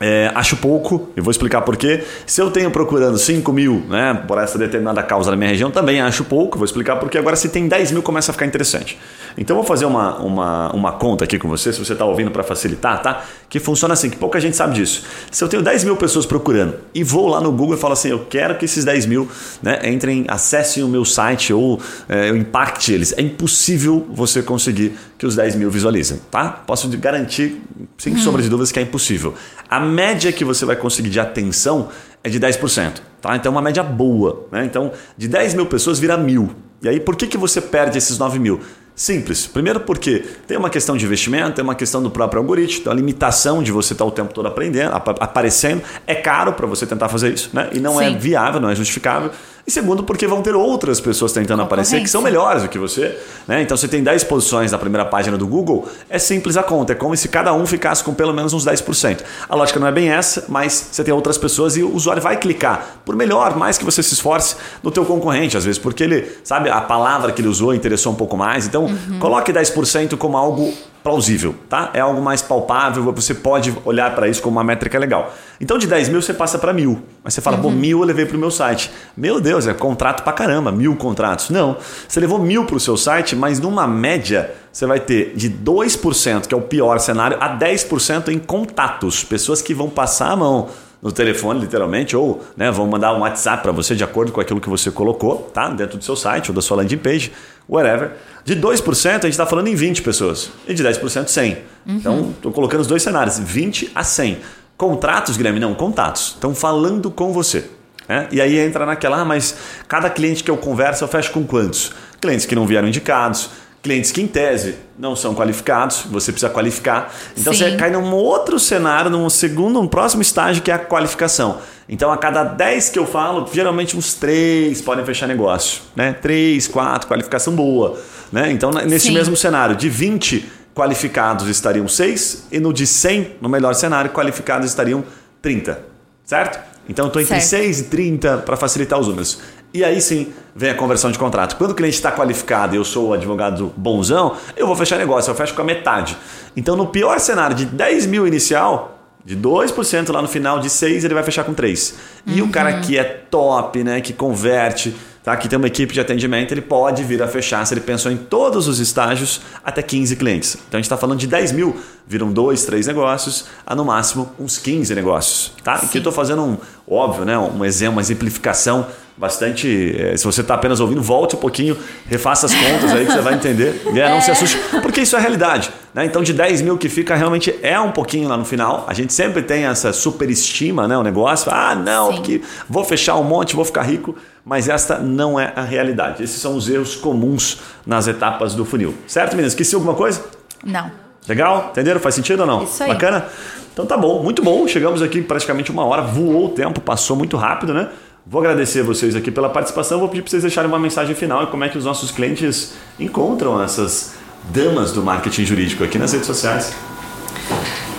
é, 0.00 0.30
acho 0.34 0.56
pouco, 0.56 1.08
e 1.16 1.20
vou 1.20 1.30
explicar 1.30 1.62
por 1.62 1.76
quê. 1.76 2.04
Se 2.26 2.40
eu 2.40 2.50
tenho 2.50 2.70
procurando 2.70 3.18
5 3.18 3.52
mil 3.52 3.84
né, 3.88 4.22
por 4.26 4.38
essa 4.38 4.56
determinada 4.56 5.02
causa 5.02 5.30
na 5.30 5.36
minha 5.36 5.50
região, 5.50 5.70
também 5.70 6.00
acho 6.00 6.24
pouco, 6.24 6.56
vou 6.56 6.64
explicar 6.64 6.96
por 6.96 7.10
quê. 7.10 7.18
Agora, 7.18 7.36
se 7.36 7.48
tem 7.48 7.66
10 7.66 7.92
mil, 7.92 8.02
começa 8.02 8.30
a 8.30 8.34
ficar 8.34 8.46
interessante. 8.46 8.98
Então, 9.36 9.56
vou 9.56 9.64
fazer 9.64 9.86
uma, 9.86 10.16
uma, 10.18 10.72
uma 10.72 10.92
conta 10.92 11.24
aqui 11.24 11.38
com 11.38 11.48
você, 11.48 11.72
se 11.72 11.84
você 11.84 11.92
está 11.92 12.04
ouvindo 12.04 12.30
para 12.30 12.42
facilitar, 12.42 13.02
tá? 13.02 13.24
Que 13.48 13.58
funciona 13.58 13.94
assim, 13.94 14.10
que 14.10 14.16
pouca 14.16 14.40
gente 14.40 14.56
sabe 14.56 14.74
disso. 14.74 15.04
Se 15.30 15.42
eu 15.42 15.48
tenho 15.48 15.62
10 15.62 15.84
mil 15.84 15.96
pessoas 15.96 16.26
procurando 16.26 16.76
e 16.94 17.02
vou 17.02 17.28
lá 17.28 17.40
no 17.40 17.50
Google 17.50 17.74
e 17.74 17.78
falo 17.78 17.92
assim, 17.92 18.10
eu 18.10 18.26
quero 18.28 18.56
que 18.56 18.64
esses 18.64 18.84
10 18.84 19.06
mil 19.06 19.28
né, 19.62 19.80
entrem, 19.90 20.24
acessem 20.28 20.82
o 20.82 20.88
meu 20.88 21.04
site 21.04 21.52
ou 21.52 21.80
é, 22.08 22.30
eu 22.30 22.36
impacte 22.36 22.92
eles, 22.92 23.14
é 23.16 23.22
impossível 23.22 24.06
você 24.10 24.42
conseguir 24.42 24.96
que 25.18 25.26
os 25.26 25.34
10 25.34 25.56
mil 25.56 25.70
visualizem, 25.70 26.20
tá? 26.30 26.48
Posso 26.48 26.88
garantir, 26.96 27.60
sem 27.98 28.14
hum. 28.14 28.18
sombra 28.18 28.40
de 28.40 28.48
dúvidas, 28.48 28.70
que 28.70 28.78
é 28.78 28.82
impossível. 28.82 29.34
A 29.68 29.80
média 29.80 30.30
que 30.30 30.44
você 30.44 30.64
vai 30.64 30.76
conseguir 30.76 31.10
de 31.10 31.18
atenção 31.18 31.88
é 32.22 32.30
de 32.30 32.38
10%. 32.38 33.00
Tá? 33.20 33.36
Então, 33.36 33.50
é 33.50 33.54
uma 33.54 33.62
média 33.62 33.82
boa. 33.82 34.46
Né? 34.52 34.64
Então, 34.64 34.92
de 35.16 35.26
10 35.26 35.54
mil 35.54 35.66
pessoas 35.66 35.98
vira 35.98 36.16
mil. 36.16 36.50
E 36.80 36.88
aí, 36.88 37.00
por 37.00 37.16
que, 37.16 37.26
que 37.26 37.36
você 37.36 37.60
perde 37.60 37.98
esses 37.98 38.16
9 38.16 38.38
mil? 38.38 38.60
Simples. 38.94 39.46
Primeiro 39.46 39.80
porque 39.80 40.24
tem 40.46 40.56
uma 40.56 40.68
questão 40.68 40.96
de 40.96 41.04
investimento, 41.04 41.52
tem 41.52 41.62
uma 41.62 41.76
questão 41.76 42.02
do 42.02 42.10
próprio 42.10 42.40
algoritmo, 42.40 42.82
tem 42.82 42.92
a 42.92 42.96
limitação 42.96 43.62
de 43.62 43.70
você 43.70 43.92
estar 43.92 44.04
o 44.04 44.10
tempo 44.10 44.34
todo 44.34 44.46
aprendendo, 44.46 44.92
aparecendo. 44.92 45.82
É 46.04 46.16
caro 46.16 46.52
para 46.52 46.66
você 46.66 46.84
tentar 46.84 47.08
fazer 47.08 47.32
isso, 47.32 47.50
né? 47.52 47.70
E 47.72 47.78
não 47.78 48.00
é 48.00 48.08
Sim. 48.08 48.16
é 48.16 48.18
viável, 48.18 48.60
não 48.60 48.68
é 48.68 48.74
justificável. 48.74 49.30
E 49.68 49.70
segundo, 49.70 50.02
porque 50.02 50.26
vão 50.26 50.40
ter 50.40 50.54
outras 50.54 50.98
pessoas 50.98 51.30
tentando 51.30 51.60
aparecer 51.60 52.00
que 52.00 52.08
são 52.08 52.22
melhores 52.22 52.62
do 52.62 52.70
que 52.70 52.78
você. 52.78 53.18
Né? 53.46 53.60
Então, 53.60 53.76
você 53.76 53.86
tem 53.86 54.02
10 54.02 54.24
posições 54.24 54.72
na 54.72 54.78
primeira 54.78 55.04
página 55.04 55.36
do 55.36 55.46
Google, 55.46 55.86
é 56.08 56.18
simples 56.18 56.56
a 56.56 56.62
conta. 56.62 56.94
É 56.94 56.96
como 56.96 57.14
se 57.14 57.28
cada 57.28 57.52
um 57.52 57.66
ficasse 57.66 58.02
com 58.02 58.14
pelo 58.14 58.32
menos 58.32 58.54
uns 58.54 58.64
10%. 58.64 59.20
A 59.46 59.54
lógica 59.54 59.78
não 59.78 59.86
é 59.86 59.92
bem 59.92 60.08
essa, 60.08 60.46
mas 60.48 60.88
você 60.90 61.04
tem 61.04 61.12
outras 61.12 61.36
pessoas 61.36 61.76
e 61.76 61.82
o 61.82 61.94
usuário 61.94 62.22
vai 62.22 62.38
clicar. 62.38 63.00
Por 63.04 63.14
melhor, 63.14 63.58
mais 63.58 63.76
que 63.76 63.84
você 63.84 64.02
se 64.02 64.14
esforce 64.14 64.56
no 64.82 64.90
teu 64.90 65.04
concorrente, 65.04 65.54
às 65.54 65.66
vezes, 65.66 65.78
porque 65.78 66.02
ele, 66.02 66.26
sabe, 66.42 66.70
a 66.70 66.80
palavra 66.80 67.30
que 67.30 67.42
ele 67.42 67.48
usou 67.48 67.74
interessou 67.74 68.14
um 68.14 68.16
pouco 68.16 68.38
mais. 68.38 68.66
Então, 68.66 68.86
uhum. 68.86 69.18
coloque 69.18 69.52
10% 69.52 70.16
como 70.16 70.38
algo 70.38 70.72
plausível, 71.02 71.54
tá? 71.68 71.90
É 71.94 72.00
algo 72.00 72.20
mais 72.20 72.42
palpável, 72.42 73.02
você 73.12 73.34
pode 73.34 73.74
olhar 73.84 74.14
para 74.14 74.28
isso 74.28 74.42
como 74.42 74.56
uma 74.56 74.64
métrica 74.64 74.98
legal. 74.98 75.34
Então 75.60 75.78
de 75.78 75.86
10 75.86 76.08
mil 76.08 76.22
você 76.22 76.34
passa 76.34 76.58
para 76.58 76.72
mil. 76.72 77.02
Mas 77.22 77.34
você 77.34 77.40
fala, 77.40 77.56
uhum. 77.56 77.62
pô, 77.62 77.70
mil 77.70 78.00
eu 78.00 78.04
levei 78.04 78.26
para 78.26 78.36
o 78.36 78.40
meu 78.40 78.50
site. 78.50 78.90
Meu 79.16 79.40
Deus, 79.40 79.66
é 79.66 79.74
contrato 79.74 80.22
para 80.22 80.32
caramba, 80.32 80.70
mil 80.70 80.94
contratos. 80.96 81.50
Não, 81.50 81.76
você 82.06 82.20
levou 82.20 82.38
mil 82.38 82.64
para 82.64 82.76
o 82.76 82.80
seu 82.80 82.96
site, 82.96 83.34
mas 83.34 83.60
numa 83.60 83.86
média 83.86 84.54
você 84.72 84.86
vai 84.86 85.00
ter 85.00 85.32
de 85.34 85.50
2%, 85.50 86.46
que 86.46 86.54
é 86.54 86.56
o 86.56 86.60
pior 86.60 86.98
cenário, 87.00 87.36
a 87.40 87.58
10% 87.58 88.28
em 88.28 88.38
contatos. 88.38 89.24
Pessoas 89.24 89.60
que 89.62 89.74
vão 89.74 89.88
passar 89.88 90.30
a 90.30 90.36
mão 90.36 90.68
no 91.00 91.12
telefone, 91.12 91.60
literalmente, 91.60 92.16
ou 92.16 92.42
né, 92.56 92.70
vão 92.70 92.86
mandar 92.86 93.14
um 93.14 93.20
WhatsApp 93.20 93.62
para 93.62 93.72
você 93.72 93.94
de 93.94 94.02
acordo 94.02 94.32
com 94.32 94.40
aquilo 94.40 94.60
que 94.60 94.68
você 94.68 94.90
colocou, 94.90 95.50
tá? 95.54 95.68
Dentro 95.68 95.96
do 95.96 96.04
seu 96.04 96.16
site 96.16 96.50
ou 96.50 96.54
da 96.54 96.60
sua 96.60 96.78
landing 96.78 96.98
page, 96.98 97.32
whatever. 97.68 98.12
De 98.44 98.56
2%, 98.56 99.06
a 99.06 99.12
gente 99.12 99.28
está 99.28 99.46
falando 99.46 99.68
em 99.68 99.74
20 99.74 100.02
pessoas. 100.02 100.50
E 100.66 100.74
de 100.74 100.82
10%, 100.82 101.28
100. 101.28 101.52
Uhum. 101.52 101.96
Então, 101.96 102.30
estou 102.30 102.52
colocando 102.52 102.80
os 102.80 102.86
dois 102.86 103.02
cenários, 103.02 103.38
20 103.38 103.92
a 103.94 104.02
100. 104.02 104.38
Contratos, 104.76 105.36
Guilherme? 105.36 105.60
Não, 105.60 105.74
contatos. 105.74 106.28
Estão 106.28 106.54
falando 106.54 107.10
com 107.10 107.32
você. 107.32 107.68
Né? 108.08 108.26
E 108.32 108.40
aí 108.40 108.58
entra 108.58 108.86
naquela, 108.86 109.20
ah, 109.20 109.24
mas 109.24 109.54
cada 109.86 110.08
cliente 110.08 110.42
que 110.42 110.50
eu 110.50 110.56
converso, 110.56 111.04
eu 111.04 111.08
fecho 111.08 111.30
com 111.30 111.44
quantos? 111.44 111.92
Clientes 112.20 112.46
que 112.46 112.54
não 112.54 112.66
vieram 112.66 112.88
indicados, 112.88 113.50
clientes 113.88 114.12
que, 114.12 114.20
em 114.20 114.26
tese, 114.26 114.74
não 114.98 115.16
são 115.16 115.34
qualificados, 115.34 116.02
você 116.10 116.30
precisa 116.30 116.52
qualificar. 116.52 117.10
Então 117.34 117.54
Sim. 117.54 117.58
você 117.58 117.76
cai 117.76 117.90
num 117.90 118.12
outro 118.12 118.58
cenário, 118.58 119.10
num 119.10 119.30
segundo, 119.30 119.80
um 119.80 119.88
próximo 119.88 120.20
estágio 120.20 120.62
que 120.62 120.70
é 120.70 120.74
a 120.74 120.78
qualificação. 120.78 121.58
Então, 121.88 122.12
a 122.12 122.18
cada 122.18 122.44
10 122.44 122.90
que 122.90 122.98
eu 122.98 123.06
falo, 123.06 123.48
geralmente 123.50 123.96
uns 123.96 124.12
3 124.12 124.82
podem 124.82 125.06
fechar 125.06 125.26
negócio. 125.26 125.80
Né? 125.96 126.12
3, 126.12 126.68
4, 126.68 127.08
qualificação 127.08 127.56
boa. 127.56 127.98
Né? 128.30 128.52
Então, 128.52 128.70
nesse 128.70 129.06
Sim. 129.06 129.14
mesmo 129.14 129.34
cenário, 129.34 129.74
de 129.74 129.88
20 129.88 130.44
qualificados 130.74 131.48
estariam 131.48 131.88
6 131.88 132.48
e 132.52 132.60
no 132.60 132.74
de 132.74 132.86
100, 132.86 133.36
no 133.40 133.48
melhor 133.48 133.74
cenário, 133.74 134.10
qualificados 134.10 134.68
estariam 134.68 135.02
30. 135.40 135.80
Certo? 136.26 136.60
Então, 136.86 137.06
estou 137.06 137.22
entre 137.22 137.40
certo. 137.40 137.64
6 137.64 137.80
e 137.80 137.84
30 137.84 138.38
para 138.38 138.56
facilitar 138.56 138.98
os 138.98 139.06
números. 139.06 139.40
E 139.72 139.84
aí 139.84 140.00
sim 140.00 140.32
vem 140.54 140.70
a 140.70 140.74
conversão 140.74 141.10
de 141.10 141.18
contrato. 141.18 141.56
Quando 141.56 141.72
o 141.72 141.74
cliente 141.74 141.96
está 141.96 142.10
qualificado 142.10 142.74
e 142.74 142.78
eu 142.78 142.84
sou 142.84 143.08
o 143.08 143.12
advogado 143.12 143.72
bonzão, 143.76 144.36
eu 144.56 144.66
vou 144.66 144.74
fechar 144.74 144.98
negócio, 144.98 145.30
eu 145.30 145.34
fecho 145.34 145.54
com 145.54 145.62
a 145.62 145.64
metade. 145.64 146.16
Então, 146.56 146.74
no 146.74 146.86
pior 146.86 147.20
cenário 147.20 147.54
de 147.54 147.66
10 147.66 148.06
mil 148.06 148.26
inicial, 148.26 148.98
de 149.24 149.36
2% 149.36 150.10
lá 150.10 150.22
no 150.22 150.28
final, 150.28 150.58
de 150.58 150.70
6 150.70 151.04
ele 151.04 151.12
vai 151.12 151.22
fechar 151.22 151.44
com 151.44 151.52
3. 151.52 151.94
E 152.26 152.40
uhum. 152.40 152.48
o 152.48 152.50
cara 152.50 152.80
que 152.80 152.96
é 152.96 153.04
top, 153.04 153.84
né, 153.84 154.00
que 154.00 154.14
converte, 154.14 154.96
tá, 155.22 155.36
que 155.36 155.46
tem 155.46 155.58
uma 155.58 155.66
equipe 155.66 155.92
de 155.92 156.00
atendimento, 156.00 156.52
ele 156.52 156.62
pode 156.62 157.04
vir 157.04 157.22
a 157.22 157.28
fechar, 157.28 157.64
se 157.66 157.74
ele 157.74 157.82
pensou 157.82 158.10
em 158.10 158.16
todos 158.16 158.66
os 158.66 158.78
estágios, 158.78 159.42
até 159.62 159.82
15 159.82 160.16
clientes. 160.16 160.54
Então 160.54 160.78
a 160.78 160.80
gente 160.80 160.86
está 160.86 160.96
falando 160.96 161.18
de 161.18 161.26
10 161.26 161.52
mil, 161.52 161.76
viram 162.06 162.32
2, 162.32 162.64
3 162.64 162.86
negócios, 162.86 163.44
a 163.66 163.74
no 163.74 163.84
máximo 163.84 164.32
uns 164.40 164.56
15 164.56 164.94
negócios. 164.94 165.52
Tá? 165.62 165.74
Aqui 165.74 165.98
eu 165.98 166.00
estou 166.00 166.12
fazendo 166.12 166.42
um, 166.42 166.56
óbvio, 166.88 167.26
né, 167.26 167.36
um 167.36 167.62
exemplo, 167.64 167.96
uma 167.96 168.00
exemplificação 168.00 168.86
bastante. 169.18 169.94
É, 169.98 170.16
se 170.16 170.24
você 170.24 170.40
está 170.40 170.54
apenas 170.54 170.80
ouvindo, 170.80 171.02
volte 171.02 171.34
um 171.34 171.38
pouquinho, 171.38 171.76
refaça 172.06 172.46
as 172.46 172.54
contas 172.54 172.92
aí 172.92 173.04
que 173.04 173.12
você 173.12 173.20
vai 173.20 173.34
entender. 173.34 173.82
É, 173.98 174.08
não 174.08 174.20
se 174.20 174.30
assuste, 174.30 174.56
porque 174.80 175.00
isso 175.00 175.16
é 175.16 175.18
a 175.18 175.20
realidade. 175.22 175.72
Né? 175.92 176.04
Então, 176.04 176.22
de 176.22 176.32
10 176.32 176.62
mil 176.62 176.78
que 176.78 176.88
fica, 176.88 177.16
realmente 177.16 177.52
é 177.62 177.80
um 177.80 177.90
pouquinho 177.90 178.28
lá 178.28 178.36
no 178.36 178.44
final. 178.44 178.84
A 178.86 178.94
gente 178.94 179.12
sempre 179.12 179.42
tem 179.42 179.64
essa 179.64 179.92
superestima, 179.92 180.86
né? 180.86 180.96
O 180.96 181.02
negócio. 181.02 181.50
Ah, 181.52 181.74
não, 181.74 182.14
porque 182.14 182.40
vou 182.68 182.84
fechar 182.84 183.16
um 183.16 183.24
monte, 183.24 183.56
vou 183.56 183.64
ficar 183.64 183.82
rico. 183.82 184.14
Mas 184.44 184.68
esta 184.68 184.98
não 184.98 185.40
é 185.40 185.52
a 185.56 185.62
realidade. 185.62 186.22
Esses 186.22 186.40
são 186.40 186.54
os 186.54 186.68
erros 186.68 186.94
comuns 186.94 187.58
nas 187.84 188.06
etapas 188.06 188.54
do 188.54 188.64
funil. 188.64 188.94
Certo, 189.06 189.32
meninas? 189.32 189.52
Esqueci 189.52 189.74
alguma 189.74 189.94
coisa? 189.94 190.22
Não. 190.64 190.92
Legal? 191.26 191.70
Entenderam? 191.72 191.98
Faz 191.98 192.14
sentido 192.14 192.40
ou 192.40 192.46
não? 192.46 192.62
Isso 192.62 192.82
aí. 192.82 192.90
Bacana? 192.90 193.26
Então 193.72 193.86
tá 193.86 193.96
bom, 193.96 194.22
muito 194.22 194.42
bom. 194.42 194.66
Chegamos 194.66 195.02
aqui 195.02 195.22
praticamente 195.22 195.70
uma 195.70 195.84
hora, 195.84 196.02
voou 196.02 196.46
o 196.46 196.48
tempo, 196.48 196.80
passou 196.80 197.16
muito 197.16 197.36
rápido, 197.36 197.72
né? 197.72 197.88
Vou 198.30 198.42
agradecer 198.42 198.82
vocês 198.82 199.16
aqui 199.16 199.30
pela 199.30 199.48
participação. 199.48 199.98
Vou 199.98 200.06
pedir 200.06 200.20
para 200.20 200.30
vocês 200.30 200.42
deixarem 200.42 200.68
uma 200.68 200.78
mensagem 200.78 201.14
final 201.14 201.44
e 201.44 201.46
como 201.46 201.64
é 201.64 201.68
que 201.70 201.78
os 201.78 201.86
nossos 201.86 202.10
clientes 202.10 202.74
encontram 203.00 203.62
essas 203.62 204.16
damas 204.50 204.92
do 204.92 205.02
marketing 205.02 205.46
jurídico 205.46 205.82
aqui 205.82 205.98
nas 205.98 206.12
redes 206.12 206.26
sociais. 206.26 206.74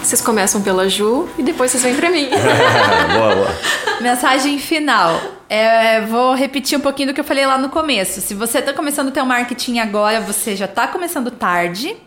Vocês 0.03 0.21
começam 0.21 0.61
pela 0.61 0.87
Ju 0.87 1.27
e 1.35 1.41
depois 1.41 1.71
vocês 1.71 1.81
vêm 1.81 1.95
para 1.95 2.11
mim. 2.11 2.29
boa, 3.11 3.35
boa. 3.35 3.55
Mensagem 4.01 4.59
final. 4.59 5.38
É, 5.49 6.01
vou 6.01 6.35
repetir 6.35 6.77
um 6.77 6.81
pouquinho 6.81 7.07
do 7.07 7.13
que 7.13 7.19
eu 7.19 7.25
falei 7.25 7.43
lá 7.43 7.57
no 7.57 7.69
começo. 7.69 8.21
Se 8.21 8.35
você 8.35 8.59
está 8.59 8.71
começando 8.71 9.07
o 9.07 9.11
teu 9.11 9.25
marketing 9.25 9.79
agora, 9.79 10.21
você 10.21 10.55
já 10.55 10.65
está 10.65 10.87
começando 10.87 11.31
tarde. 11.31 11.97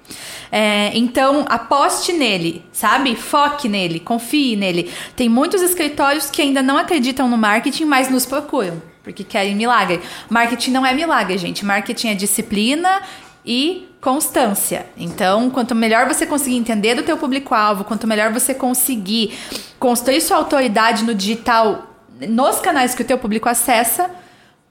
É, 0.51 0.93
então, 0.95 1.45
aposte 1.49 2.12
nele, 2.12 2.64
sabe? 2.72 3.16
Foque 3.16 3.68
nele, 3.68 3.99
confie 3.99 4.55
nele. 4.55 4.93
Tem 5.16 5.28
muitos 5.28 5.61
escritórios 5.61 6.30
que 6.30 6.40
ainda 6.40 6.62
não 6.62 6.78
acreditam 6.78 7.28
no 7.28 7.36
marketing, 7.36 7.86
mas 7.86 8.09
nos 8.09 8.24
procuram. 8.24 8.80
Porque 9.03 9.24
querem 9.24 9.57
milagre. 9.57 10.01
Marketing 10.30 10.70
não 10.70 10.86
é 10.86 10.95
milagre, 10.95 11.36
gente. 11.36 11.64
Marketing 11.64 12.09
é 12.09 12.14
disciplina 12.14 13.03
e 13.45 13.88
constância. 14.01 14.86
Então, 14.97 15.51
quanto 15.51 15.74
melhor 15.74 16.07
você 16.07 16.24
conseguir 16.26 16.57
entender 16.57 16.95
do 16.95 17.03
teu 17.03 17.16
público-alvo, 17.16 17.82
quanto 17.82 18.07
melhor 18.07 18.32
você 18.32 18.55
conseguir 18.55 19.36
construir 19.80 20.20
sua 20.20 20.36
autoridade 20.36 21.03
no 21.03 21.12
digital, 21.12 21.91
nos 22.29 22.61
canais 22.61 22.95
que 22.95 23.03
o 23.03 23.05
teu 23.05 23.18
público 23.18 23.49
acessa, 23.49 24.11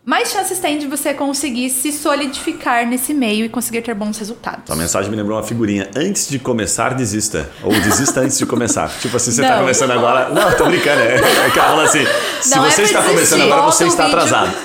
mais 0.04 0.32
chances 0.32 0.58
tem 0.58 0.80
de 0.80 0.88
você 0.88 1.14
conseguir 1.14 1.70
se 1.70 1.91
solidificar 1.91 2.88
nesse 2.88 3.14
meio 3.14 3.45
e 3.45 3.49
conseguir 3.49 3.82
ter 3.82 3.93
bons 3.93 4.18
resultados. 4.18 4.70
A 4.70 4.76
mensagem 4.76 5.12
me 5.12 5.16
lembrou 5.16 5.38
uma 5.38 5.43
figurinha. 5.43 5.89
Antes 5.95 6.28
de 6.28 6.39
começar, 6.39 6.95
desista. 6.95 7.47
Ou 7.64 7.72
desista 7.72 8.22
antes 8.22 8.38
de 8.38 8.47
começar. 8.47 8.89
Tipo 8.99 9.18
assim, 9.18 9.32
você 9.32 9.41
está 9.43 9.60
começando 9.60 9.91
agora. 9.91 10.30
Não, 10.30 10.52
tô 10.58 10.66
brincando. 10.66 11.02
É, 11.02 11.16
é 11.16 11.49
que 11.52 11.60
fala 11.60 11.84
assim: 11.84 12.06
se 12.41 12.56
não 12.56 12.64
você 12.64 12.82
é 12.82 12.86
está 12.86 13.04
começando 13.04 13.41
agora, 13.41 13.62
você 13.62 13.86
está 13.86 14.08
atrasado. 14.08 14.52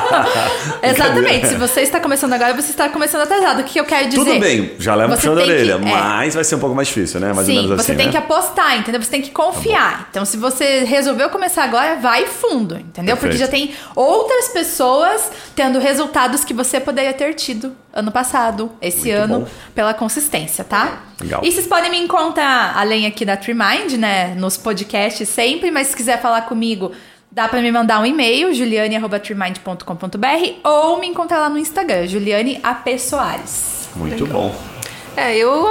Exatamente. 0.80 1.48
Se 1.48 1.54
você 1.56 1.80
está 1.80 1.98
começando 1.98 2.32
agora, 2.32 2.54
você 2.54 2.70
está 2.70 2.88
começando 2.88 3.22
atrasado. 3.22 3.60
O 3.60 3.64
que 3.64 3.80
eu 3.80 3.84
quero 3.84 4.08
dizer? 4.08 4.24
Tudo 4.24 4.38
bem, 4.38 4.72
já 4.78 4.94
leva 4.94 5.16
puxão 5.16 5.34
da 5.34 5.42
orelha, 5.42 5.78
que, 5.78 5.88
é. 5.88 5.92
mas 5.92 6.34
vai 6.34 6.44
ser 6.44 6.54
um 6.54 6.60
pouco 6.60 6.74
mais 6.74 6.86
difícil, 6.88 7.18
né? 7.18 7.32
Mais 7.32 7.46
Sim, 7.46 7.56
ou 7.56 7.62
menos 7.62 7.80
assim. 7.80 7.86
Você 7.86 7.94
tem 7.96 8.06
né? 8.06 8.12
que 8.12 8.18
apostar, 8.18 8.78
entendeu? 8.78 9.02
Você 9.02 9.10
tem 9.10 9.22
que 9.22 9.30
confiar. 9.30 9.98
Tá 9.98 10.06
então, 10.10 10.24
se 10.24 10.36
você 10.36 10.84
resolveu 10.84 11.30
começar 11.30 11.64
agora, 11.64 11.96
vai 11.96 12.26
fundo, 12.26 12.76
entendeu? 12.76 13.16
Perfeito. 13.16 13.20
Porque 13.20 13.36
já 13.36 13.48
tem 13.48 13.74
outras 14.20 14.48
pessoas 14.48 15.30
tendo 15.54 15.78
resultados 15.78 16.44
que 16.44 16.54
você 16.54 16.80
poderia 16.80 17.12
ter 17.12 17.34
tido 17.34 17.76
ano 17.92 18.12
passado, 18.12 18.70
esse 18.80 19.08
Muito 19.08 19.22
ano, 19.22 19.40
bom. 19.40 19.46
pela 19.74 19.92
consistência, 19.94 20.64
tá? 20.64 21.02
Legal. 21.20 21.40
E 21.44 21.50
vocês 21.50 21.66
podem 21.66 21.90
me 21.90 21.98
encontrar, 21.98 22.76
além 22.76 23.06
aqui 23.06 23.24
da 23.24 23.36
Trimind, 23.36 23.92
né, 23.98 24.34
nos 24.36 24.56
podcasts 24.56 25.28
sempre, 25.28 25.70
mas 25.70 25.88
se 25.88 25.96
quiser 25.96 26.20
falar 26.20 26.42
comigo, 26.42 26.92
dá 27.30 27.48
para 27.48 27.60
me 27.60 27.70
mandar 27.72 28.00
um 28.00 28.06
e-mail, 28.06 28.54
juliane.trimind.com.br 28.54 30.68
ou 30.68 30.98
me 30.98 31.08
encontrar 31.08 31.40
lá 31.40 31.48
no 31.48 31.58
Instagram, 31.58 32.06
Juliane 32.06 32.60
AP 32.62 32.98
Soares. 32.98 33.88
Muito 33.96 34.24
Legal. 34.24 34.42
bom. 34.42 34.79
É, 35.16 35.36
eu 35.36 35.66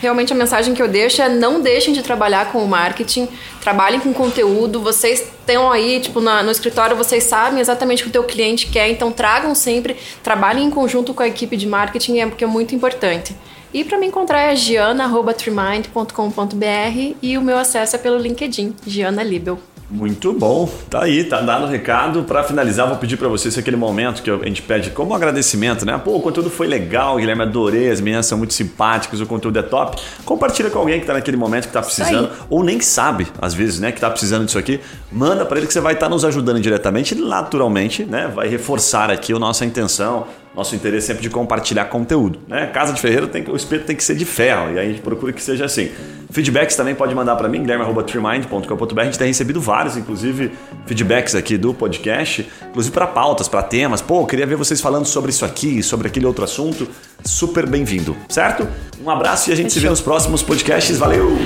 realmente 0.00 0.32
a 0.32 0.36
mensagem 0.36 0.74
que 0.74 0.82
eu 0.82 0.88
deixo 0.88 1.22
é 1.22 1.28
não 1.28 1.60
deixem 1.60 1.92
de 1.92 2.02
trabalhar 2.02 2.50
com 2.50 2.58
o 2.58 2.68
marketing, 2.68 3.28
trabalhem 3.60 4.00
com 4.00 4.12
conteúdo, 4.12 4.80
vocês 4.80 5.20
estão 5.20 5.70
aí, 5.70 6.00
tipo, 6.00 6.20
na, 6.20 6.42
no 6.42 6.50
escritório, 6.50 6.96
vocês 6.96 7.24
sabem 7.24 7.60
exatamente 7.60 8.02
o 8.02 8.04
que 8.04 8.10
o 8.10 8.12
teu 8.12 8.24
cliente 8.24 8.66
quer, 8.66 8.88
então 8.88 9.12
tragam 9.12 9.54
sempre, 9.54 9.96
trabalhem 10.22 10.66
em 10.66 10.70
conjunto 10.70 11.12
com 11.12 11.22
a 11.22 11.28
equipe 11.28 11.56
de 11.56 11.66
marketing, 11.66 12.18
é 12.18 12.26
porque 12.26 12.44
é 12.44 12.46
muito 12.46 12.74
importante. 12.74 13.36
E 13.72 13.84
para 13.84 13.98
me 13.98 14.06
encontrar 14.06 14.40
é 14.40 14.56
giana.trimind.com.br 14.56 17.16
e 17.20 17.36
o 17.36 17.42
meu 17.42 17.58
acesso 17.58 17.96
é 17.96 17.98
pelo 17.98 18.18
LinkedIn, 18.18 18.74
Giana 18.86 19.22
Libel. 19.22 19.58
Muito 19.94 20.32
bom, 20.32 20.68
tá 20.90 21.04
aí, 21.04 21.22
tá 21.22 21.40
dado 21.40 21.66
o 21.66 21.68
recado. 21.68 22.24
Para 22.24 22.42
finalizar, 22.42 22.88
vou 22.88 22.96
pedir 22.96 23.16
para 23.16 23.28
vocês 23.28 23.56
aquele 23.56 23.76
momento 23.76 24.24
que 24.24 24.28
a 24.28 24.38
gente 24.38 24.60
pede 24.60 24.90
como 24.90 25.14
agradecimento, 25.14 25.86
né? 25.86 25.96
Pô, 26.04 26.16
o 26.16 26.20
conteúdo 26.20 26.50
foi 26.50 26.66
legal, 26.66 27.16
Guilherme, 27.16 27.42
adorei, 27.42 27.88
as 27.88 28.00
meninas 28.00 28.26
são 28.26 28.36
muito 28.36 28.52
simpáticas, 28.52 29.20
o 29.20 29.26
conteúdo 29.26 29.56
é 29.56 29.62
top. 29.62 29.96
Compartilha 30.24 30.68
com 30.68 30.80
alguém 30.80 30.98
que 30.98 31.06
tá 31.06 31.12
naquele 31.12 31.36
momento 31.36 31.68
que 31.68 31.72
tá 31.72 31.80
precisando, 31.80 32.28
ou 32.50 32.64
nem 32.64 32.80
sabe, 32.80 33.28
às 33.40 33.54
vezes, 33.54 33.78
né, 33.78 33.92
que 33.92 34.00
tá 34.00 34.10
precisando 34.10 34.44
disso 34.44 34.58
aqui. 34.58 34.80
Manda 35.12 35.44
para 35.44 35.58
ele 35.58 35.66
que 35.68 35.72
você 35.72 35.80
vai 35.80 35.94
estar 35.94 36.06
tá 36.06 36.10
nos 36.10 36.24
ajudando 36.24 36.60
diretamente 36.60 37.14
e 37.14 37.20
naturalmente, 37.20 38.04
né, 38.04 38.26
vai 38.34 38.48
reforçar 38.48 39.12
aqui 39.12 39.32
a 39.32 39.38
nossa 39.38 39.64
intenção 39.64 40.26
nosso 40.54 40.74
interesse 40.74 41.06
é 41.06 41.08
sempre 41.08 41.22
de 41.22 41.30
compartilhar 41.30 41.86
conteúdo. 41.86 42.40
Né? 42.46 42.66
Casa 42.66 42.92
de 42.92 43.00
Ferreiro, 43.00 43.26
tem, 43.26 43.44
o 43.48 43.56
espeto 43.56 43.84
tem 43.84 43.96
que 43.96 44.04
ser 44.04 44.14
de 44.14 44.24
ferro, 44.24 44.72
e 44.72 44.78
aí 44.78 44.86
a 44.86 44.88
gente 44.88 45.00
procura 45.00 45.32
que 45.32 45.42
seja 45.42 45.64
assim. 45.64 45.90
Feedbacks 46.30 46.74
também 46.74 46.94
pode 46.94 47.14
mandar 47.14 47.36
para 47.36 47.48
mim, 47.48 47.60
guilherme.treemind.com.br. 47.60 49.00
A 49.00 49.04
gente 49.04 49.18
tem 49.18 49.28
recebido 49.28 49.60
vários, 49.60 49.96
inclusive, 49.96 50.50
feedbacks 50.86 51.34
aqui 51.34 51.56
do 51.56 51.72
podcast, 51.72 52.48
inclusive 52.70 52.92
para 52.92 53.06
pautas, 53.06 53.48
para 53.48 53.62
temas. 53.62 54.00
Pô, 54.00 54.22
eu 54.22 54.26
queria 54.26 54.46
ver 54.46 54.56
vocês 54.56 54.80
falando 54.80 55.06
sobre 55.06 55.30
isso 55.30 55.44
aqui, 55.44 55.82
sobre 55.82 56.08
aquele 56.08 56.26
outro 56.26 56.44
assunto. 56.44 56.88
Super 57.24 57.66
bem-vindo, 57.66 58.16
certo? 58.28 58.66
Um 59.02 59.10
abraço 59.10 59.50
e 59.50 59.52
a 59.52 59.56
gente 59.56 59.66
Fechou. 59.66 59.80
se 59.80 59.80
vê 59.80 59.90
nos 59.90 60.00
próximos 60.00 60.42
podcasts. 60.42 60.98
Valeu! 60.98 61.36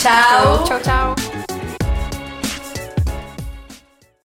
Tchau! 0.00 0.64
Tchau, 0.64 0.80
tchau! 0.80 1.37